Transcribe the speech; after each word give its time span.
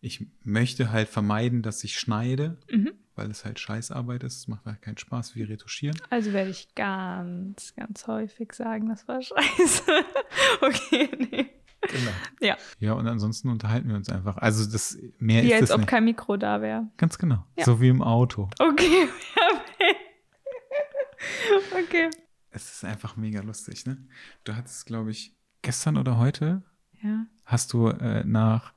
ich 0.00 0.26
möchte 0.44 0.90
halt 0.92 1.08
vermeiden, 1.08 1.62
dass 1.62 1.84
ich 1.84 1.98
schneide, 1.98 2.58
Mhm. 2.70 2.92
weil 3.14 3.30
es 3.30 3.44
halt 3.44 3.58
Scheißarbeit 3.58 4.22
ist. 4.24 4.36
Es 4.38 4.48
macht 4.48 4.64
halt 4.64 4.80
keinen 4.82 4.96
Spaß 4.98 5.34
wie 5.36 5.42
retuschieren. 5.42 5.96
Also 6.10 6.32
werde 6.32 6.50
ich 6.50 6.74
ganz, 6.74 7.74
ganz 7.74 8.06
häufig 8.06 8.52
sagen, 8.54 8.88
das 8.88 9.06
war 9.08 9.20
scheiße. 9.20 9.82
okay, 10.62 11.08
nee. 11.18 11.50
Genau. 11.82 12.10
Ja, 12.40 12.56
Ja, 12.78 12.92
und 12.92 13.06
ansonsten 13.08 13.48
unterhalten 13.48 13.88
wir 13.88 13.96
uns 13.96 14.10
einfach. 14.10 14.36
Also 14.36 14.70
das 14.70 14.98
mehr 15.18 15.42
wie 15.42 15.48
ist 15.48 15.52
als 15.54 15.60
das 15.62 15.70
ob 15.72 15.78
nicht. 15.80 15.88
kein 15.88 16.04
Mikro 16.04 16.36
da 16.36 16.60
wäre. 16.60 16.88
Ganz 16.98 17.16
genau. 17.18 17.46
Ja. 17.56 17.64
So 17.64 17.80
wie 17.80 17.88
im 17.88 18.02
Auto. 18.02 18.50
Okay, 18.58 19.08
okay. 21.72 22.10
Es 22.50 22.70
ist 22.74 22.84
einfach 22.84 23.16
mega 23.16 23.40
lustig, 23.40 23.86
ne? 23.86 23.96
Du 24.44 24.54
hattest, 24.56 24.86
glaube 24.86 25.10
ich, 25.10 25.36
gestern 25.62 25.96
oder 25.96 26.18
heute 26.18 26.62
Ja. 27.02 27.26
hast 27.44 27.72
du 27.72 27.88
äh, 27.88 28.24
nach, 28.24 28.72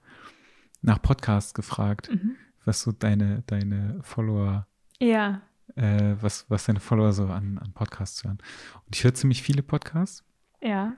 nach 0.84 1.02
Podcasts 1.02 1.54
gefragt, 1.56 2.10
Mhm. 2.14 2.36
was 2.66 2.82
so 2.82 2.92
deine, 2.92 3.42
deine 3.48 4.00
Follower, 4.04 4.68
Ja. 5.00 5.42
äh, 5.76 6.16
was, 6.22 6.46
was 6.50 6.66
deine 6.66 6.80
Follower 6.80 7.12
so 7.14 7.26
an, 7.28 7.58
an 7.58 7.74
Podcasts 7.74 8.24
hören. 8.24 8.38
Und 8.86 8.96
ich 8.96 9.04
höre 9.04 9.14
ziemlich 9.16 9.42
viele 9.42 9.64
Podcasts 9.64 10.24
Ja. 10.62 10.94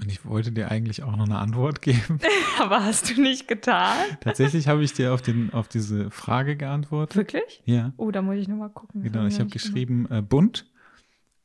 und 0.00 0.10
ich 0.10 0.24
wollte 0.26 0.52
dir 0.52 0.70
eigentlich 0.70 1.02
auch 1.02 1.16
noch 1.16 1.24
eine 1.26 1.38
Antwort 1.38 1.82
geben. 1.82 2.18
Aber 2.60 2.84
hast 2.84 3.10
du 3.16 3.20
nicht 3.22 3.48
getan? 3.48 3.96
Tatsächlich 4.20 4.68
habe 4.68 4.82
ich 4.84 4.92
dir 4.92 5.14
auf, 5.14 5.22
den, 5.22 5.52
auf 5.52 5.68
diese 5.68 6.10
Frage 6.10 6.56
geantwortet. 6.56 7.16
Wirklich? 7.16 7.62
Ja, 7.64 7.92
Oh, 7.96 8.10
da 8.10 8.20
muss 8.22 8.36
ich 8.36 8.48
nochmal 8.48 8.70
gucken. 8.70 9.02
Genau. 9.02 9.24
Ich 9.26 9.38
habe 9.40 9.50
geschrieben 9.50 10.06
äh, 10.10 10.20
bunt 10.22 10.70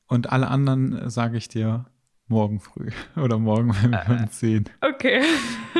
und 0.07 0.31
alle 0.31 0.47
anderen 0.49 0.93
äh, 0.97 1.09
sage 1.09 1.37
ich 1.37 1.47
dir 1.47 1.85
morgen 2.27 2.59
früh 2.59 2.89
oder 3.15 3.37
morgen, 3.39 3.73
wenn 3.81 3.91
wir 3.91 4.09
Äh. 4.19 4.21
uns 4.23 4.39
sehen. 4.39 4.65
Okay. 4.81 5.21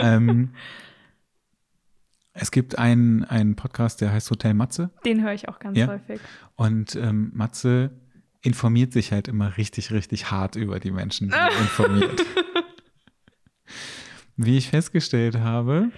ähm, 0.02 0.52
es 2.40 2.52
gibt 2.52 2.78
einen, 2.78 3.24
einen 3.24 3.56
Podcast, 3.56 4.02
der 4.02 4.12
heißt 4.12 4.30
Hotel 4.32 4.54
Matze. 4.54 4.90
Den 5.06 5.24
höre 5.24 5.34
ich 5.34 5.50
auch 5.50 5.60
ganz 5.60 5.78
Ja. 5.78 5.88
häufig. 5.88 6.22
Und 6.56 6.96
ähm, 6.96 7.32
Matze 7.34 7.92
informiert 8.42 8.94
sich 8.94 9.12
halt 9.12 9.28
immer 9.28 9.58
richtig, 9.58 9.92
richtig 9.92 10.32
hart 10.32 10.56
über 10.56 10.80
die 10.80 10.92
Menschen, 10.92 11.30
die 11.30 11.34
er 11.36 11.58
informiert. 11.60 12.22
Wie 14.36 14.58
ich 14.58 14.70
festgestellt 14.70 15.38
habe, 15.40 15.92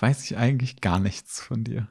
weiß 0.00 0.24
ich 0.24 0.36
eigentlich 0.36 0.80
gar 0.80 0.98
nichts 0.98 1.40
von 1.40 1.64
dir. 1.64 1.88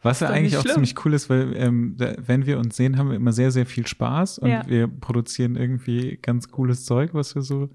Was 0.00 0.20
ja 0.20 0.28
eigentlich 0.30 0.56
auch 0.56 0.64
ziemlich 0.64 1.04
cool 1.04 1.12
ist, 1.12 1.28
weil 1.28 1.54
ähm, 1.56 1.96
da, 1.98 2.14
wenn 2.18 2.46
wir 2.46 2.58
uns 2.58 2.76
sehen, 2.76 2.96
haben 2.96 3.10
wir 3.10 3.16
immer 3.16 3.32
sehr, 3.32 3.50
sehr 3.50 3.66
viel 3.66 3.86
Spaß 3.86 4.38
und 4.38 4.48
Ja. 4.48 4.66
wir 4.66 4.86
produzieren 4.88 5.56
irgendwie 5.56 6.18
ganz 6.22 6.48
cooles 6.50 6.84
Zeug, 6.84 7.14
was 7.14 7.34
wir 7.34 7.42
so 7.42 7.68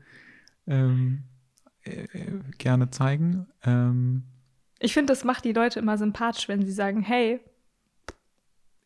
ähm, 0.67 1.25
äh, 1.83 2.03
äh, 2.05 2.39
gerne 2.57 2.89
zeigen. 2.89 3.45
Ähm, 3.63 4.23
Ich 4.79 4.93
finde, 4.93 5.11
das 5.11 5.23
macht 5.23 5.45
die 5.45 5.53
Leute 5.53 5.79
immer 5.79 5.97
sympathisch, 5.97 6.47
wenn 6.47 6.65
sie 6.65 6.71
sagen, 6.71 7.01
hey, 7.01 7.39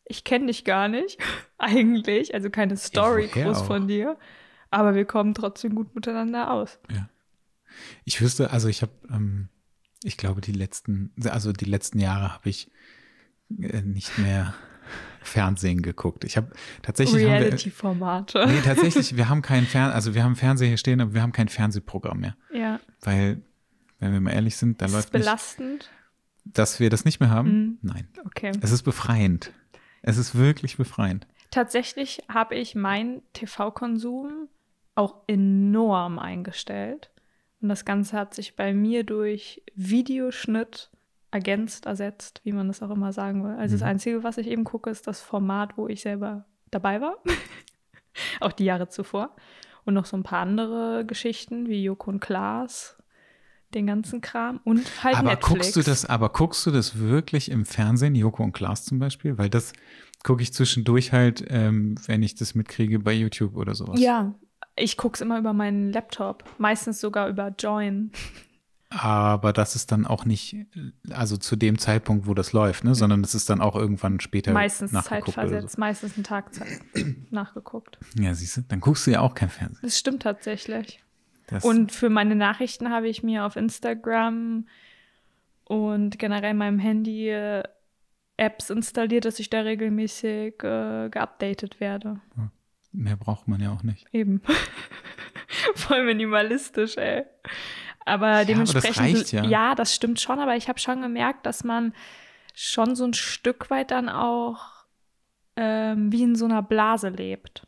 ich 0.04 0.24
kenne 0.24 0.46
dich 0.46 0.64
gar 0.64 0.88
nicht, 0.88 1.18
eigentlich, 1.58 2.34
also 2.34 2.50
keine 2.50 2.76
Story 2.76 3.28
woher 3.32 3.44
groß 3.46 3.58
auch? 3.58 3.66
von 3.66 3.88
dir, 3.88 4.18
aber 4.70 4.94
wir 4.94 5.04
kommen 5.04 5.34
trotzdem 5.34 5.74
gut 5.74 5.94
miteinander 5.94 6.50
aus. 6.50 6.78
Ich 8.04 8.20
wüsste, 8.20 8.50
also 8.50 8.68
ich 8.68 8.82
habe, 8.82 8.92
ähm, 9.10 9.48
ich 10.02 10.16
glaube, 10.16 10.40
die 10.40 10.52
letzten, 10.52 11.12
also 11.24 11.52
die 11.52 11.64
letzten 11.64 11.98
Jahre 11.98 12.34
habe 12.34 12.48
ich 12.48 12.70
äh, 13.60 13.82
nicht 13.82 14.18
mehr 14.18 14.54
Fernsehen 15.22 15.82
geguckt. 15.82 16.24
Ich 16.24 16.36
habe 16.36 16.52
tatsächlich, 16.82 17.24
Reality-Formate. 17.24 18.46
nee, 18.48 18.60
tatsächlich, 18.62 19.16
wir 19.16 19.28
haben 19.28 19.40
keinen 19.40 19.66
Fern, 19.66 19.90
also 19.92 20.14
wir 20.14 20.24
haben 20.24 20.36
Fernseher 20.36 20.68
hier 20.68 20.76
stehen, 20.76 21.00
aber 21.00 21.14
wir 21.14 21.22
haben 21.22 21.32
kein 21.32 21.48
Fernsehprogramm 21.48 22.20
mehr, 22.20 22.36
Ja, 22.52 22.80
weil, 23.00 23.42
wenn 24.02 24.12
wir 24.12 24.20
mal 24.20 24.32
ehrlich 24.32 24.56
sind, 24.56 24.80
da 24.82 24.86
ist 24.86 24.92
es 24.92 24.96
läuft 24.96 25.14
nicht, 25.14 25.22
belastend? 25.24 25.90
dass 26.44 26.80
wir 26.80 26.90
das 26.90 27.04
nicht 27.04 27.20
mehr 27.20 27.30
haben. 27.30 27.48
Mhm. 27.50 27.78
Nein, 27.82 28.08
Okay. 28.26 28.52
es 28.60 28.70
ist 28.72 28.82
befreiend. 28.82 29.52
Es 30.02 30.18
ist 30.18 30.34
wirklich 30.36 30.76
befreiend. 30.76 31.26
Tatsächlich 31.50 32.22
habe 32.28 32.54
ich 32.56 32.74
meinen 32.74 33.22
TV-Konsum 33.34 34.48
auch 34.94 35.16
enorm 35.26 36.18
eingestellt. 36.18 37.10
Und 37.60 37.68
das 37.68 37.84
Ganze 37.84 38.16
hat 38.18 38.34
sich 38.34 38.56
bei 38.56 38.74
mir 38.74 39.04
durch 39.04 39.62
Videoschnitt 39.76 40.90
ergänzt, 41.30 41.86
ersetzt, 41.86 42.40
wie 42.44 42.52
man 42.52 42.68
das 42.68 42.82
auch 42.82 42.90
immer 42.90 43.12
sagen 43.12 43.44
will. 43.44 43.54
Also 43.54 43.74
das 43.76 43.82
Mhm. 43.82 43.86
Einzige, 43.88 44.22
was 44.24 44.36
ich 44.38 44.48
eben 44.48 44.64
gucke, 44.64 44.90
ist 44.90 45.06
das 45.06 45.20
Format, 45.20 45.78
wo 45.78 45.86
ich 45.88 46.00
selber 46.02 46.44
dabei 46.70 47.00
war. 47.00 47.16
auch 48.40 48.52
die 48.52 48.64
Jahre 48.64 48.88
zuvor. 48.88 49.34
Und 49.84 49.94
noch 49.94 50.04
so 50.06 50.16
ein 50.16 50.22
paar 50.22 50.40
andere 50.40 51.04
Geschichten 51.06 51.68
wie 51.68 51.82
Joko 51.84 52.10
und 52.10 52.20
Klaas, 52.20 52.96
den 53.74 53.86
ganzen 53.86 54.20
Kram 54.20 54.60
und 54.64 55.04
halt 55.04 55.16
aber 55.16 55.30
Netflix. 55.30 55.48
guckst 55.48 55.76
du 55.76 55.82
das, 55.82 56.04
aber 56.04 56.28
guckst 56.30 56.64
du 56.66 56.70
das 56.70 56.98
wirklich 56.98 57.50
im 57.50 57.64
Fernsehen, 57.64 58.14
Joko 58.14 58.42
und 58.42 58.52
Klaas 58.52 58.84
zum 58.84 58.98
Beispiel? 58.98 59.38
Weil 59.38 59.50
das 59.50 59.72
gucke 60.22 60.42
ich 60.42 60.52
zwischendurch 60.52 61.12
halt, 61.12 61.44
ähm, 61.48 61.96
wenn 62.06 62.22
ich 62.22 62.34
das 62.34 62.54
mitkriege 62.54 62.98
bei 62.98 63.12
YouTube 63.12 63.56
oder 63.56 63.74
sowas. 63.74 64.00
Ja, 64.00 64.34
ich 64.76 64.96
gucke 64.96 65.14
es 65.14 65.20
immer 65.20 65.38
über 65.38 65.52
meinen 65.52 65.92
Laptop. 65.92 66.44
Meistens 66.58 67.00
sogar 67.00 67.28
über 67.28 67.54
Join. 67.58 68.10
Aber 68.94 69.52
das 69.54 69.74
ist 69.74 69.90
dann 69.90 70.06
auch 70.06 70.26
nicht, 70.26 70.54
also 71.10 71.38
zu 71.38 71.56
dem 71.56 71.78
Zeitpunkt, 71.78 72.26
wo 72.26 72.34
das 72.34 72.52
läuft, 72.52 72.84
ne, 72.84 72.94
sondern 72.94 73.22
das 73.22 73.34
ist 73.34 73.48
dann 73.48 73.62
auch 73.62 73.74
irgendwann 73.74 74.20
später 74.20 74.52
meistens 74.52 74.92
zeitversetzt, 74.92 75.78
meistens 75.78 76.14
einen 76.14 76.24
Tag 76.24 76.50
nachgeguckt. 77.30 77.98
so. 78.14 78.22
Ja, 78.22 78.34
siehst 78.34 78.58
du, 78.58 78.60
dann 78.62 78.80
guckst 78.80 79.06
du 79.06 79.12
ja 79.12 79.20
auch 79.20 79.34
kein 79.34 79.48
Fernsehen. 79.48 79.80
Das 79.82 79.98
stimmt 79.98 80.22
tatsächlich. 80.22 81.02
Das, 81.46 81.64
Und 81.64 81.92
für 81.92 82.08
meine 82.08 82.34
Nachrichten 82.34 82.90
habe 82.90 83.08
ich 83.08 83.22
mir 83.22 83.44
auf 83.44 83.56
Instagram 83.56 84.66
und 85.64 86.18
generell 86.18 86.52
in 86.52 86.56
meinem 86.56 86.78
Handy 86.78 87.28
äh, 87.28 87.62
Apps 88.36 88.70
installiert, 88.70 89.24
dass 89.24 89.38
ich 89.38 89.50
da 89.50 89.60
regelmäßig 89.60 90.62
äh, 90.62 91.08
geupdatet 91.10 91.80
werde. 91.80 92.20
mehr 92.92 93.16
braucht 93.16 93.48
man 93.48 93.60
ja 93.60 93.72
auch 93.72 93.82
nicht. 93.82 94.06
Eben. 94.12 94.42
Voll 95.74 96.04
minimalistisch, 96.04 96.96
ey. 96.96 97.24
Aber 98.04 98.28
aber 98.28 98.38
das 98.38 98.46
dementsprechend. 98.46 98.98
reicht 98.98 99.32
ja. 99.32 99.44
das 99.74 99.94
stimmt 99.94 100.20
schon, 100.20 100.40
aber 100.40 100.56
ich 100.56 100.68
habe 100.68 100.78
schon 100.78 101.02
gemerkt, 101.02 101.46
dass 101.46 101.62
man 101.62 101.92
schon 102.54 102.96
so 102.96 103.04
ein 103.04 103.14
Stück 103.14 103.70
weit 103.70 103.90
dann 103.90 104.08
auch 104.08 104.84
ähm, 105.56 106.10
wie 106.10 106.22
in 106.22 106.34
so 106.34 106.44
einer 106.46 106.62
Blase 106.62 107.10
lebt. 107.10 107.66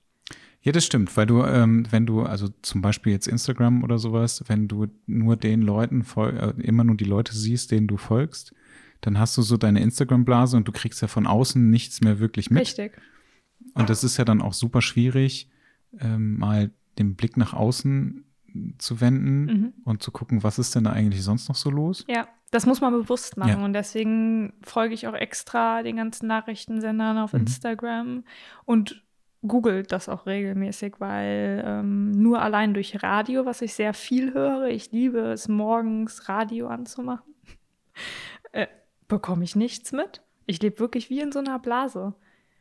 Ja, 0.65 0.73
das 0.73 0.87
stimmt, 0.87 1.15
weil 1.17 1.27
du, 1.27 1.43
ähm, 1.45 1.87
wenn 1.91 2.07
du, 2.07 2.23
also 2.23 2.49
zum 2.63 2.81
Beispiel 2.81 3.13
jetzt 3.13 3.29
Instagram 3.29 3.85
oder 3.85 3.99
sowas, 3.99 4.43
wenn 4.47 4.67
du 4.67 4.87
nur 5.07 5.37
den 5.37 5.61
Leuten, 5.61 6.05
äh, 6.17 6.55
immer 6.63 6.85
nur 6.85 6.97
die 6.97 7.05
Leute 7.05 7.35
siehst, 7.35 7.71
denen 7.71 7.87
du 7.87 7.99
folgst, 7.99 8.55
dann 9.03 9.19
hast 9.19 9.37
du 9.37 9.43
so 9.43 9.59
deine 9.59 9.81
Instagram-Blase 9.83 10.57
und 10.57 10.67
du 10.67 10.73
kriegst 10.73 11.03
ja 11.03 11.09
von 11.09 11.27
außen 11.27 11.69
nichts 11.69 12.01
mehr 12.01 12.19
wirklich 12.19 12.51
mit. 12.51 12.63
Richtig. 12.63 12.93
Und 13.75 13.91
das 13.91 14.05
ist 14.05 14.17
ja 14.17 14.25
dann 14.25 14.41
auch 14.41 14.55
super 14.55 14.81
schwierig, 14.81 15.51
ähm, 16.01 16.39
mal 16.39 16.71
den 16.99 17.15
Blick 17.15 17.37
nach 17.37 17.53
außen 17.53 18.25
zu 18.79 19.01
wenden 19.03 19.45
Mhm. 19.45 19.73
und 19.85 20.03
zu 20.03 20.13
gucken, 20.13 20.43
was 20.45 20.59
ist 20.59 20.75
denn 20.75 20.85
da 20.85 20.93
eigentlich 20.93 21.23
sonst 21.23 21.49
noch 21.49 21.57
so 21.57 21.69
los? 21.71 22.05
Ja, 22.09 22.27
das 22.53 22.65
muss 22.65 22.81
man 22.81 22.93
bewusst 22.95 23.37
machen. 23.37 23.59
Ja. 23.61 23.65
Und 23.65 23.75
deswegen 23.75 24.55
folge 24.63 24.95
ich 24.95 25.07
auch 25.09 25.15
extra 25.15 25.83
den 25.83 25.97
ganzen 25.97 26.27
Nachrichtensendern 26.29 27.19
auf 27.19 27.33
Mhm. 27.35 27.41
Instagram 27.41 28.25
und 28.65 29.04
googelt 29.47 29.93
das 29.93 30.09
auch 30.09 30.27
regelmäßig, 30.27 30.95
weil 30.99 31.63
ähm, 31.67 32.11
nur 32.13 32.41
allein 32.41 32.75
durch 32.75 33.03
Radio, 33.03 33.45
was 33.45 33.63
ich 33.63 33.75
sehr 33.75 33.95
viel 33.95 34.33
höre, 34.33 34.69
ich 34.69 34.91
liebe 34.93 35.21
es 35.33 35.49
morgens 35.49 36.29
Radio 36.29 36.69
anzumachen, 36.69 37.35
äh, 38.53 38.67
bekomme 39.09 39.45
ich 39.45 39.57
nichts 39.57 39.93
mit. 39.93 40.23
Ich 40.47 40.61
lebe 40.61 40.79
wirklich 40.79 41.11
wie 41.11 41.21
in 41.21 41.33
so 41.33 41.39
einer 41.39 41.59
Blase. 41.59 42.15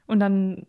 Und 0.05 0.19
dann 0.19 0.65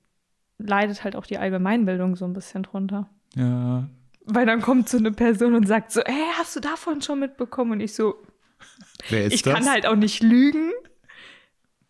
leidet 0.59 1.05
halt 1.05 1.17
auch 1.17 1.27
die 1.27 1.39
Allgemeinbildung 1.39 2.17
so 2.17 2.25
ein 2.25 2.33
bisschen 2.33 2.63
drunter. 2.63 3.09
Ja, 3.35 3.89
Weil 4.25 4.47
dann 4.47 4.63
kommt 4.63 4.89
so 4.89 4.99
eine 4.99 5.13
Person 5.13 5.55
und 5.55 5.67
sagt 5.67 5.93
so, 5.93 6.01
hey, 6.05 6.27
hast 6.39 6.55
du 6.57 6.61
davon 6.61 7.03
schon 7.03 7.21
mitbekommen? 7.21 7.73
Und 7.73 7.81
ich 7.81 7.95
so, 7.95 8.17
wer 9.09 9.25
ist 9.27 9.35
ich 9.35 9.43
das? 9.43 9.55
kann 9.55 9.71
halt 9.71 9.87
auch 9.87 9.97
nicht 9.97 10.23
lügen. 10.23 10.71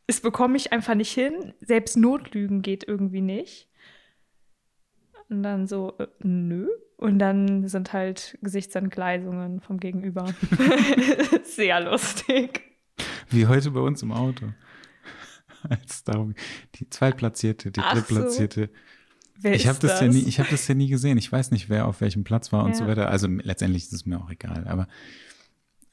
Es 0.07 0.21
bekomme 0.21 0.57
ich 0.57 0.73
einfach 0.73 0.95
nicht 0.95 1.13
hin. 1.13 1.55
Selbst 1.61 1.97
Notlügen 1.97 2.63
geht 2.63 2.87
irgendwie 2.87 3.23
nicht. 3.23 3.69
Und 5.29 5.43
dann 5.43 5.67
so, 5.67 5.95
äh, 5.99 6.07
nö. 6.23 6.69
Und 6.97 7.19
dann 7.19 7.67
sind 7.69 7.93
halt 7.93 8.39
Gesichtsentgleisungen 8.43 9.61
vom 9.61 9.79
Gegenüber. 9.79 10.27
Sehr 11.45 11.81
lustig. 11.81 12.63
Wie 13.31 13.47
heute 13.47 13.71
bei 13.73 13.81
uns 13.81 14.03
im 14.03 14.13
Auto. 14.13 14.47
Als 15.69 16.05
darum, 16.05 16.35
die 16.77 16.89
Zweitplatzierte, 16.91 17.71
die 17.71 17.81
Ach 17.81 17.95
so. 17.95 18.01
Drittplatzierte. 18.01 18.71
Wer 19.41 19.55
Ich 19.55 19.67
habe 19.67 19.75
ist 19.77 19.83
das, 19.85 20.01
ja 20.01 20.09
nie, 20.09 20.21
ich 20.21 20.39
habe 20.39 20.51
das 20.51 20.69
ja 20.69 20.75
nie 20.75 20.89
gesehen. 20.89 21.19
Ich 21.19 21.31
weiß 21.33 21.51
nicht, 21.51 21.69
wer 21.69 21.87
auf 21.87 22.01
welchem 22.01 22.23
Platz 22.23 22.53
war 22.53 22.65
und 22.65 22.71
Ja. 22.71 22.77
so 22.77 22.87
weiter. 22.87 23.09
Also 23.09 23.27
letztendlich 23.29 23.85
ist 23.85 23.93
es 23.93 24.07
mir 24.07 24.21
auch 24.21 24.31
egal. 24.31 24.67
Aber 24.69 24.87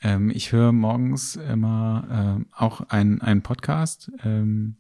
ähm, 0.04 0.30
ich 0.30 0.52
höre 0.52 0.72
morgens 0.72 1.38
immer 1.38 2.08
ähm, 2.38 2.48
auch 2.52 2.82
einen 2.90 3.22
einen 3.22 3.42
Podcast, 3.42 4.12
ähm, 4.24 4.76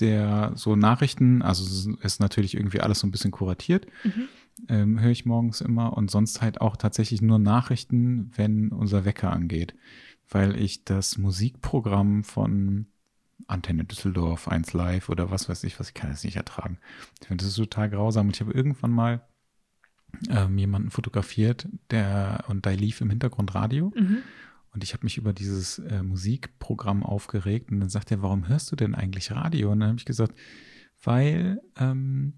der 0.00 0.52
so 0.54 0.74
Nachrichten, 0.76 1.42
also 1.42 1.64
es 1.64 1.86
ist- 1.86 2.04
ist 2.04 2.20
natürlich 2.20 2.54
irgendwie 2.56 2.80
alles 2.80 3.00
so 3.00 3.06
ein 3.06 3.10
bisschen 3.10 3.30
kuratiert, 3.30 3.86
Mhm. 4.04 4.28
ähm, 4.68 5.00
höre 5.00 5.10
ich 5.10 5.24
morgens 5.26 5.60
immer 5.60 5.96
und 5.96 6.10
sonst 6.10 6.40
halt 6.42 6.60
auch 6.60 6.76
tatsächlich 6.76 7.22
nur 7.22 7.38
Nachrichten, 7.38 8.30
wenn 8.36 8.68
unser 8.70 9.04
Wecker 9.04 9.32
angeht. 9.32 9.74
weil 10.34 10.56
ich 10.58 10.84
das 10.84 11.18
Musikprogramm 11.18 12.24
von 12.24 12.86
Antenne 13.48 13.84
Düsseldorf, 13.84 14.48
1 14.48 14.72
Live 14.72 15.10
oder 15.10 15.30
was 15.30 15.46
weiß 15.50 15.62
ich, 15.64 15.78
was 15.78 15.88
ich 15.88 15.94
kann 15.94 16.08
das 16.08 16.24
nicht 16.24 16.36
ertragen. 16.36 16.78
Ich 17.20 17.26
finde 17.26 17.44
das 17.44 17.54
total 17.54 17.90
grausam. 17.90 18.28
Und 18.28 18.36
ich 18.36 18.40
habe 18.40 18.52
irgendwann 18.52 18.92
mal 18.92 19.20
ähm, 20.30 20.56
jemanden 20.56 20.90
fotografiert, 20.90 21.68
der 21.90 22.44
und 22.48 22.64
da 22.64 22.70
lief 22.70 23.02
im 23.02 23.10
Hintergrund 23.10 23.54
Radio. 23.54 23.92
Mhm. 23.94 24.18
Und 24.74 24.82
ich 24.82 24.94
habe 24.94 25.04
mich 25.04 25.18
über 25.18 25.32
dieses 25.32 25.78
äh, 25.80 26.02
Musikprogramm 26.02 27.02
aufgeregt 27.02 27.70
und 27.70 27.80
dann 27.80 27.88
sagt 27.90 28.10
er, 28.10 28.22
warum 28.22 28.48
hörst 28.48 28.72
du 28.72 28.76
denn 28.76 28.94
eigentlich 28.94 29.30
Radio? 29.32 29.70
Und 29.72 29.80
dann 29.80 29.90
habe 29.90 29.98
ich 29.98 30.04
gesagt, 30.06 30.34
weil 31.02 31.60
ähm, 31.78 32.34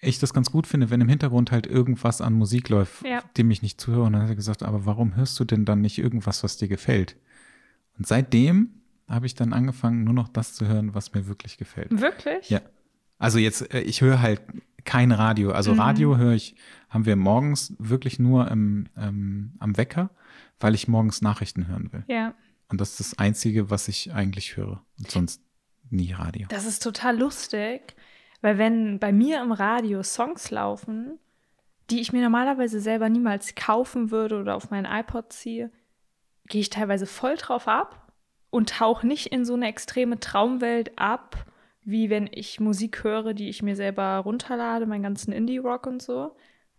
ich 0.00 0.18
das 0.18 0.32
ganz 0.34 0.50
gut 0.50 0.66
finde, 0.66 0.90
wenn 0.90 1.00
im 1.00 1.08
Hintergrund 1.08 1.50
halt 1.52 1.66
irgendwas 1.66 2.20
an 2.20 2.34
Musik 2.34 2.68
läuft, 2.68 3.04
Ja. 3.04 3.22
dem 3.36 3.50
ich 3.50 3.62
nicht 3.62 3.80
zuhöre. 3.80 4.04
Und 4.04 4.12
dann 4.14 4.22
hat 4.22 4.28
er 4.30 4.36
gesagt, 4.36 4.62
aber 4.62 4.84
warum 4.86 5.14
hörst 5.16 5.38
du 5.38 5.44
denn 5.44 5.64
dann 5.64 5.80
nicht 5.80 5.98
irgendwas, 5.98 6.42
was 6.42 6.56
dir 6.56 6.68
gefällt? 6.68 7.16
Und 7.96 8.06
seitdem 8.06 8.70
habe 9.08 9.26
ich 9.26 9.34
dann 9.34 9.52
angefangen, 9.52 10.04
nur 10.04 10.14
noch 10.14 10.28
das 10.28 10.54
zu 10.54 10.66
hören, 10.66 10.94
was 10.94 11.14
mir 11.14 11.26
wirklich 11.26 11.56
gefällt. 11.56 12.00
Wirklich? 12.00 12.50
Ja. 12.50 12.60
Also 13.18 13.38
jetzt, 13.38 13.72
äh, 13.74 13.80
ich 13.80 14.00
höre 14.00 14.20
halt 14.20 14.40
kein 14.84 15.12
Radio. 15.12 15.50
Also 15.52 15.72
Mhm. 15.74 15.80
Radio 15.80 16.16
höre 16.16 16.32
ich, 16.34 16.54
haben 16.88 17.04
wir 17.06 17.16
morgens 17.16 17.74
wirklich 17.78 18.18
nur 18.18 18.50
im, 18.50 18.86
ähm, 18.96 19.52
am 19.58 19.76
Wecker, 19.76 20.10
weil 20.60 20.74
ich 20.74 20.88
morgens 20.88 21.22
Nachrichten 21.22 21.68
hören 21.68 21.92
will. 21.92 22.04
Ja. 22.08 22.34
Und 22.68 22.80
das 22.80 22.90
ist 22.90 23.00
das 23.00 23.18
Einzige, 23.18 23.70
was 23.70 23.88
ich 23.88 24.12
eigentlich 24.12 24.56
höre. 24.56 24.84
Und 24.98 25.10
sonst 25.10 25.42
nie 25.90 26.12
Radio. 26.12 26.46
Das 26.50 26.66
ist 26.66 26.82
total 26.82 27.18
lustig, 27.18 27.94
weil 28.40 28.58
wenn 28.58 28.98
bei 28.98 29.12
mir 29.12 29.40
im 29.40 29.52
Radio 29.52 30.02
Songs 30.02 30.50
laufen, 30.50 31.18
die 31.90 32.00
ich 32.00 32.12
mir 32.12 32.22
normalerweise 32.22 32.80
selber 32.80 33.08
niemals 33.08 33.54
kaufen 33.54 34.10
würde 34.10 34.38
oder 34.38 34.54
auf 34.54 34.70
meinen 34.70 34.84
iPod 34.84 35.32
ziehe, 35.32 35.70
gehe 36.46 36.60
ich 36.60 36.70
teilweise 36.70 37.06
voll 37.06 37.36
drauf 37.36 37.68
ab 37.68 38.12
und 38.50 38.70
tauche 38.70 39.06
nicht 39.06 39.26
in 39.26 39.44
so 39.44 39.54
eine 39.54 39.68
extreme 39.68 40.20
Traumwelt 40.20 40.98
ab, 40.98 41.46
wie 41.82 42.10
wenn 42.10 42.28
ich 42.30 42.60
Musik 42.60 43.02
höre, 43.02 43.32
die 43.32 43.48
ich 43.48 43.62
mir 43.62 43.76
selber 43.76 44.18
runterlade, 44.18 44.86
meinen 44.86 45.02
ganzen 45.02 45.32
Indie-Rock 45.32 45.86
und 45.86 46.02
so. 46.02 46.36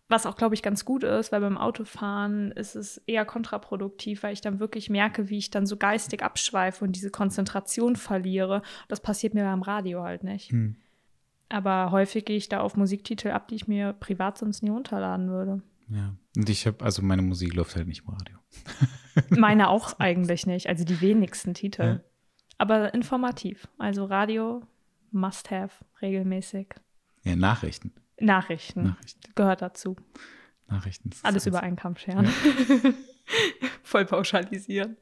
Was 0.10 0.26
auch, 0.26 0.36
glaube 0.36 0.56
ich, 0.56 0.64
ganz 0.64 0.86
gut 0.86 1.04
ist, 1.04 1.32
weil 1.32 1.42
beim 1.42 1.58
Autofahren 1.58 2.52
ist 2.52 2.76
es 2.76 2.98
eher 3.06 3.26
kontraproduktiv, 3.26 4.24
weil 4.24 4.34
ich 4.34 4.42
dann 4.42 4.60
wirklich 4.60 4.90
merke, 4.90 5.30
wie 5.30 5.38
ich 5.38 5.52
dann 5.52 5.68
so 5.68 5.78
geistig 5.78 6.24
abschweife 6.24 6.84
und 6.84 6.96
diese 6.96 7.12
Konzentration 7.12 7.96
verliere. 7.96 8.64
Das 8.88 9.00
passiert 9.00 9.36
mir 9.36 9.44
beim 9.44 9.62
Radio 9.62 10.04
halt 10.04 10.24
nicht. 10.24 10.52
Hm. 10.52 10.78
Aber 11.48 11.92
häufig 11.92 12.26
gehe 12.26 12.38
ich 12.38 12.50
da 12.50 12.62
auf 12.62 12.76
Musiktitel 12.76 13.30
ab, 13.30 13.48
die 13.48 13.56
ich 13.56 13.68
mir 13.68 13.94
privat 13.94 14.38
sonst 14.38 14.64
nie 14.64 14.70
runterladen 14.70 15.30
würde. 15.30 15.62
Ja. 15.90 16.16
Und 16.36 16.50
ich 16.50 16.68
habe, 16.68 16.84
also 16.84 17.02
meine 17.02 17.22
Musik 17.22 17.54
läuft 17.54 17.76
halt 17.76 17.88
nicht 17.88 18.04
im 18.06 18.14
Radio. 18.14 18.38
Meine 19.30 19.70
auch 19.70 20.00
eigentlich 20.00 20.46
nicht, 20.46 20.68
also 20.68 20.86
die 20.86 21.02
wenigsten 21.02 21.54
Titel. 21.54 21.82
Ja. 21.82 22.00
Aber 22.58 22.94
informativ. 22.94 23.68
Also 23.78 24.06
Radio 24.06 24.62
must 25.12 25.52
have 25.52 25.74
regelmäßig. 26.02 26.76
Ja, 27.24 27.36
Nachrichten. 27.36 27.94
Nachrichten 28.22 28.84
Nachrichten. 28.84 29.32
gehört 29.36 29.62
dazu. 29.62 29.96
Nachrichten. 30.68 31.10
Alles 31.24 31.44
das 31.44 31.48
über 31.48 31.62
einen 31.64 31.76
Kamm 31.76 31.96
scheren. 31.98 32.28
Voll 33.84 34.06
pauschalisieren. 34.06 34.98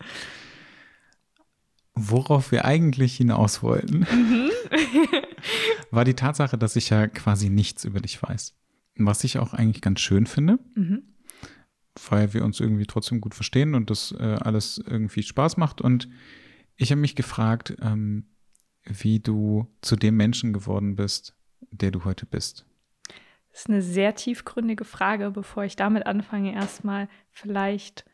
Worauf 2.00 2.52
wir 2.52 2.66
eigentlich 2.66 3.18
hinaus 3.18 3.64
wollten, 3.64 4.00
Mhm. 4.12 4.50
war 5.92 6.06
die 6.06 6.14
Tatsache, 6.14 6.58
dass 6.58 6.76
ich 6.76 6.90
ja 6.90 7.08
quasi 7.08 7.50
nichts 7.50 7.86
über 7.86 8.00
dich 8.00 8.22
weiß. 8.22 8.56
Was 8.98 9.24
ich 9.24 9.40
auch 9.40 9.54
eigentlich 9.54 9.82
ganz 9.82 10.00
schön 10.00 10.26
finde, 10.28 10.60
Mhm. 10.76 11.04
weil 12.10 12.34
wir 12.34 12.44
uns 12.46 12.60
irgendwie 12.60 12.86
trotzdem 12.86 13.20
gut 13.22 13.34
verstehen 13.34 13.74
und 13.76 13.90
das 13.90 14.12
äh, 14.12 14.38
alles 14.40 14.78
irgendwie 14.78 15.24
Spaß 15.24 15.58
macht. 15.58 15.82
Und 15.82 16.08
ich 16.76 16.92
habe 16.92 17.02
mich 17.02 17.16
gefragt, 17.16 17.76
ähm, 17.82 18.28
wie 18.84 19.20
du 19.20 19.68
zu 19.82 19.96
dem 19.96 20.16
Menschen 20.18 20.54
geworden 20.54 20.96
bist, 20.96 21.36
der 21.72 21.92
du 21.92 22.06
heute 22.06 22.26
bist. 22.26 22.66
Das 23.58 23.64
ist 23.64 23.70
eine 23.72 23.82
sehr 23.82 24.14
tiefgründige 24.14 24.86
Frage. 24.86 25.32
Bevor 25.32 25.64
ich 25.64 25.76
damit 25.76 26.06
anfange, 26.06 26.54
erstmal 26.54 27.10
vielleicht 27.32 28.06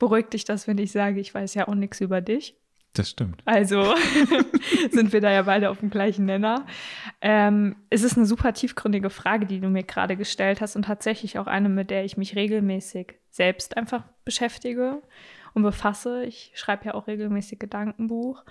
beruhigt 0.00 0.32
dich 0.32 0.42
das, 0.42 0.66
wenn 0.66 0.78
ich 0.78 0.90
sage, 0.90 1.20
ich 1.20 1.32
weiß 1.32 1.54
ja 1.54 1.68
auch 1.68 1.76
nichts 1.76 2.00
über 2.00 2.20
dich. 2.20 2.56
Das 2.94 3.08
stimmt. 3.08 3.40
Also 3.44 3.94
sind 4.90 5.12
wir 5.12 5.20
da 5.20 5.30
ja 5.30 5.42
beide 5.42 5.70
auf 5.70 5.78
dem 5.78 5.90
gleichen 5.90 6.24
Nenner. 6.24 6.66
Ähm, 7.20 7.76
es 7.88 8.02
ist 8.02 8.16
eine 8.16 8.26
super 8.26 8.52
tiefgründige 8.52 9.10
Frage, 9.10 9.46
die 9.46 9.60
du 9.60 9.68
mir 9.68 9.84
gerade 9.84 10.16
gestellt 10.16 10.60
hast 10.60 10.74
und 10.74 10.86
tatsächlich 10.86 11.38
auch 11.38 11.46
eine, 11.46 11.68
mit 11.68 11.90
der 11.90 12.04
ich 12.04 12.16
mich 12.16 12.34
regelmäßig 12.34 13.14
selbst 13.30 13.76
einfach 13.76 14.02
beschäftige 14.24 15.02
und 15.54 15.62
befasse. 15.62 16.24
Ich 16.24 16.50
schreibe 16.56 16.86
ja 16.86 16.94
auch 16.94 17.06
regelmäßig 17.06 17.60
Gedankenbuch. 17.60 18.42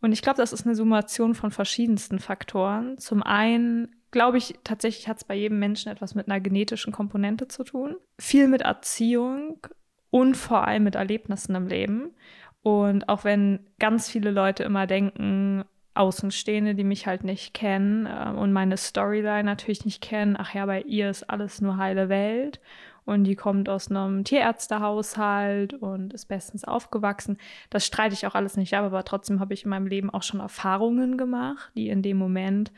Und 0.00 0.12
ich 0.12 0.22
glaube, 0.22 0.38
das 0.38 0.54
ist 0.54 0.64
eine 0.64 0.74
Summation 0.74 1.34
von 1.34 1.50
verschiedensten 1.50 2.18
Faktoren. 2.18 2.96
Zum 2.96 3.22
einen 3.22 3.94
glaube 4.12 4.38
ich, 4.38 4.54
tatsächlich 4.62 5.08
hat 5.08 5.16
es 5.16 5.24
bei 5.24 5.34
jedem 5.34 5.58
Menschen 5.58 5.90
etwas 5.90 6.14
mit 6.14 6.28
einer 6.28 6.40
genetischen 6.40 6.92
Komponente 6.92 7.48
zu 7.48 7.64
tun. 7.64 7.96
Viel 8.18 8.46
mit 8.46 8.60
Erziehung 8.60 9.66
und 10.10 10.36
vor 10.36 10.68
allem 10.68 10.84
mit 10.84 10.94
Erlebnissen 10.94 11.56
im 11.56 11.66
Leben. 11.66 12.14
Und 12.62 13.08
auch 13.08 13.24
wenn 13.24 13.58
ganz 13.80 14.08
viele 14.08 14.30
Leute 14.30 14.62
immer 14.62 14.86
denken, 14.86 15.64
Außenstehende, 15.94 16.74
die 16.74 16.84
mich 16.84 17.06
halt 17.06 17.24
nicht 17.24 17.52
kennen 17.52 18.06
äh, 18.06 18.30
und 18.30 18.52
meine 18.52 18.76
Storyline 18.76 19.44
natürlich 19.44 19.84
nicht 19.84 20.00
kennen, 20.00 20.36
ach 20.38 20.54
ja, 20.54 20.64
bei 20.64 20.82
ihr 20.82 21.10
ist 21.10 21.28
alles 21.28 21.60
nur 21.60 21.76
heile 21.76 22.08
Welt 22.08 22.60
und 23.04 23.24
die 23.24 23.36
kommt 23.36 23.68
aus 23.68 23.90
einem 23.90 24.24
Tierärztehaushalt 24.24 25.74
und 25.74 26.14
ist 26.14 26.26
bestens 26.26 26.64
aufgewachsen. 26.64 27.36
Das 27.68 27.84
streite 27.84 28.14
ich 28.14 28.26
auch 28.26 28.34
alles 28.34 28.56
nicht 28.56 28.74
ab, 28.74 28.84
aber 28.84 29.04
trotzdem 29.04 29.40
habe 29.40 29.54
ich 29.54 29.64
in 29.64 29.70
meinem 29.70 29.86
Leben 29.86 30.08
auch 30.08 30.22
schon 30.22 30.40
Erfahrungen 30.40 31.18
gemacht, 31.18 31.72
die 31.74 31.88
in 31.88 32.00
dem 32.00 32.16
Moment 32.16 32.72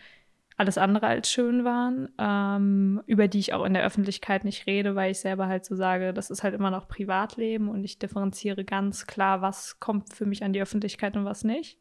alles 0.56 0.78
andere 0.78 1.06
als 1.08 1.30
schön 1.30 1.64
waren, 1.64 2.08
ähm, 2.18 3.02
über 3.06 3.26
die 3.26 3.40
ich 3.40 3.54
auch 3.54 3.64
in 3.64 3.74
der 3.74 3.84
Öffentlichkeit 3.84 4.44
nicht 4.44 4.66
rede, 4.66 4.94
weil 4.94 5.10
ich 5.10 5.18
selber 5.18 5.48
halt 5.48 5.64
so 5.64 5.74
sage, 5.74 6.14
das 6.14 6.30
ist 6.30 6.44
halt 6.44 6.54
immer 6.54 6.70
noch 6.70 6.86
Privatleben 6.86 7.68
und 7.68 7.84
ich 7.84 7.98
differenziere 7.98 8.64
ganz 8.64 9.06
klar, 9.06 9.42
was 9.42 9.80
kommt 9.80 10.14
für 10.14 10.26
mich 10.26 10.44
an 10.44 10.52
die 10.52 10.62
Öffentlichkeit 10.62 11.16
und 11.16 11.24
was 11.24 11.42
nicht. 11.42 11.78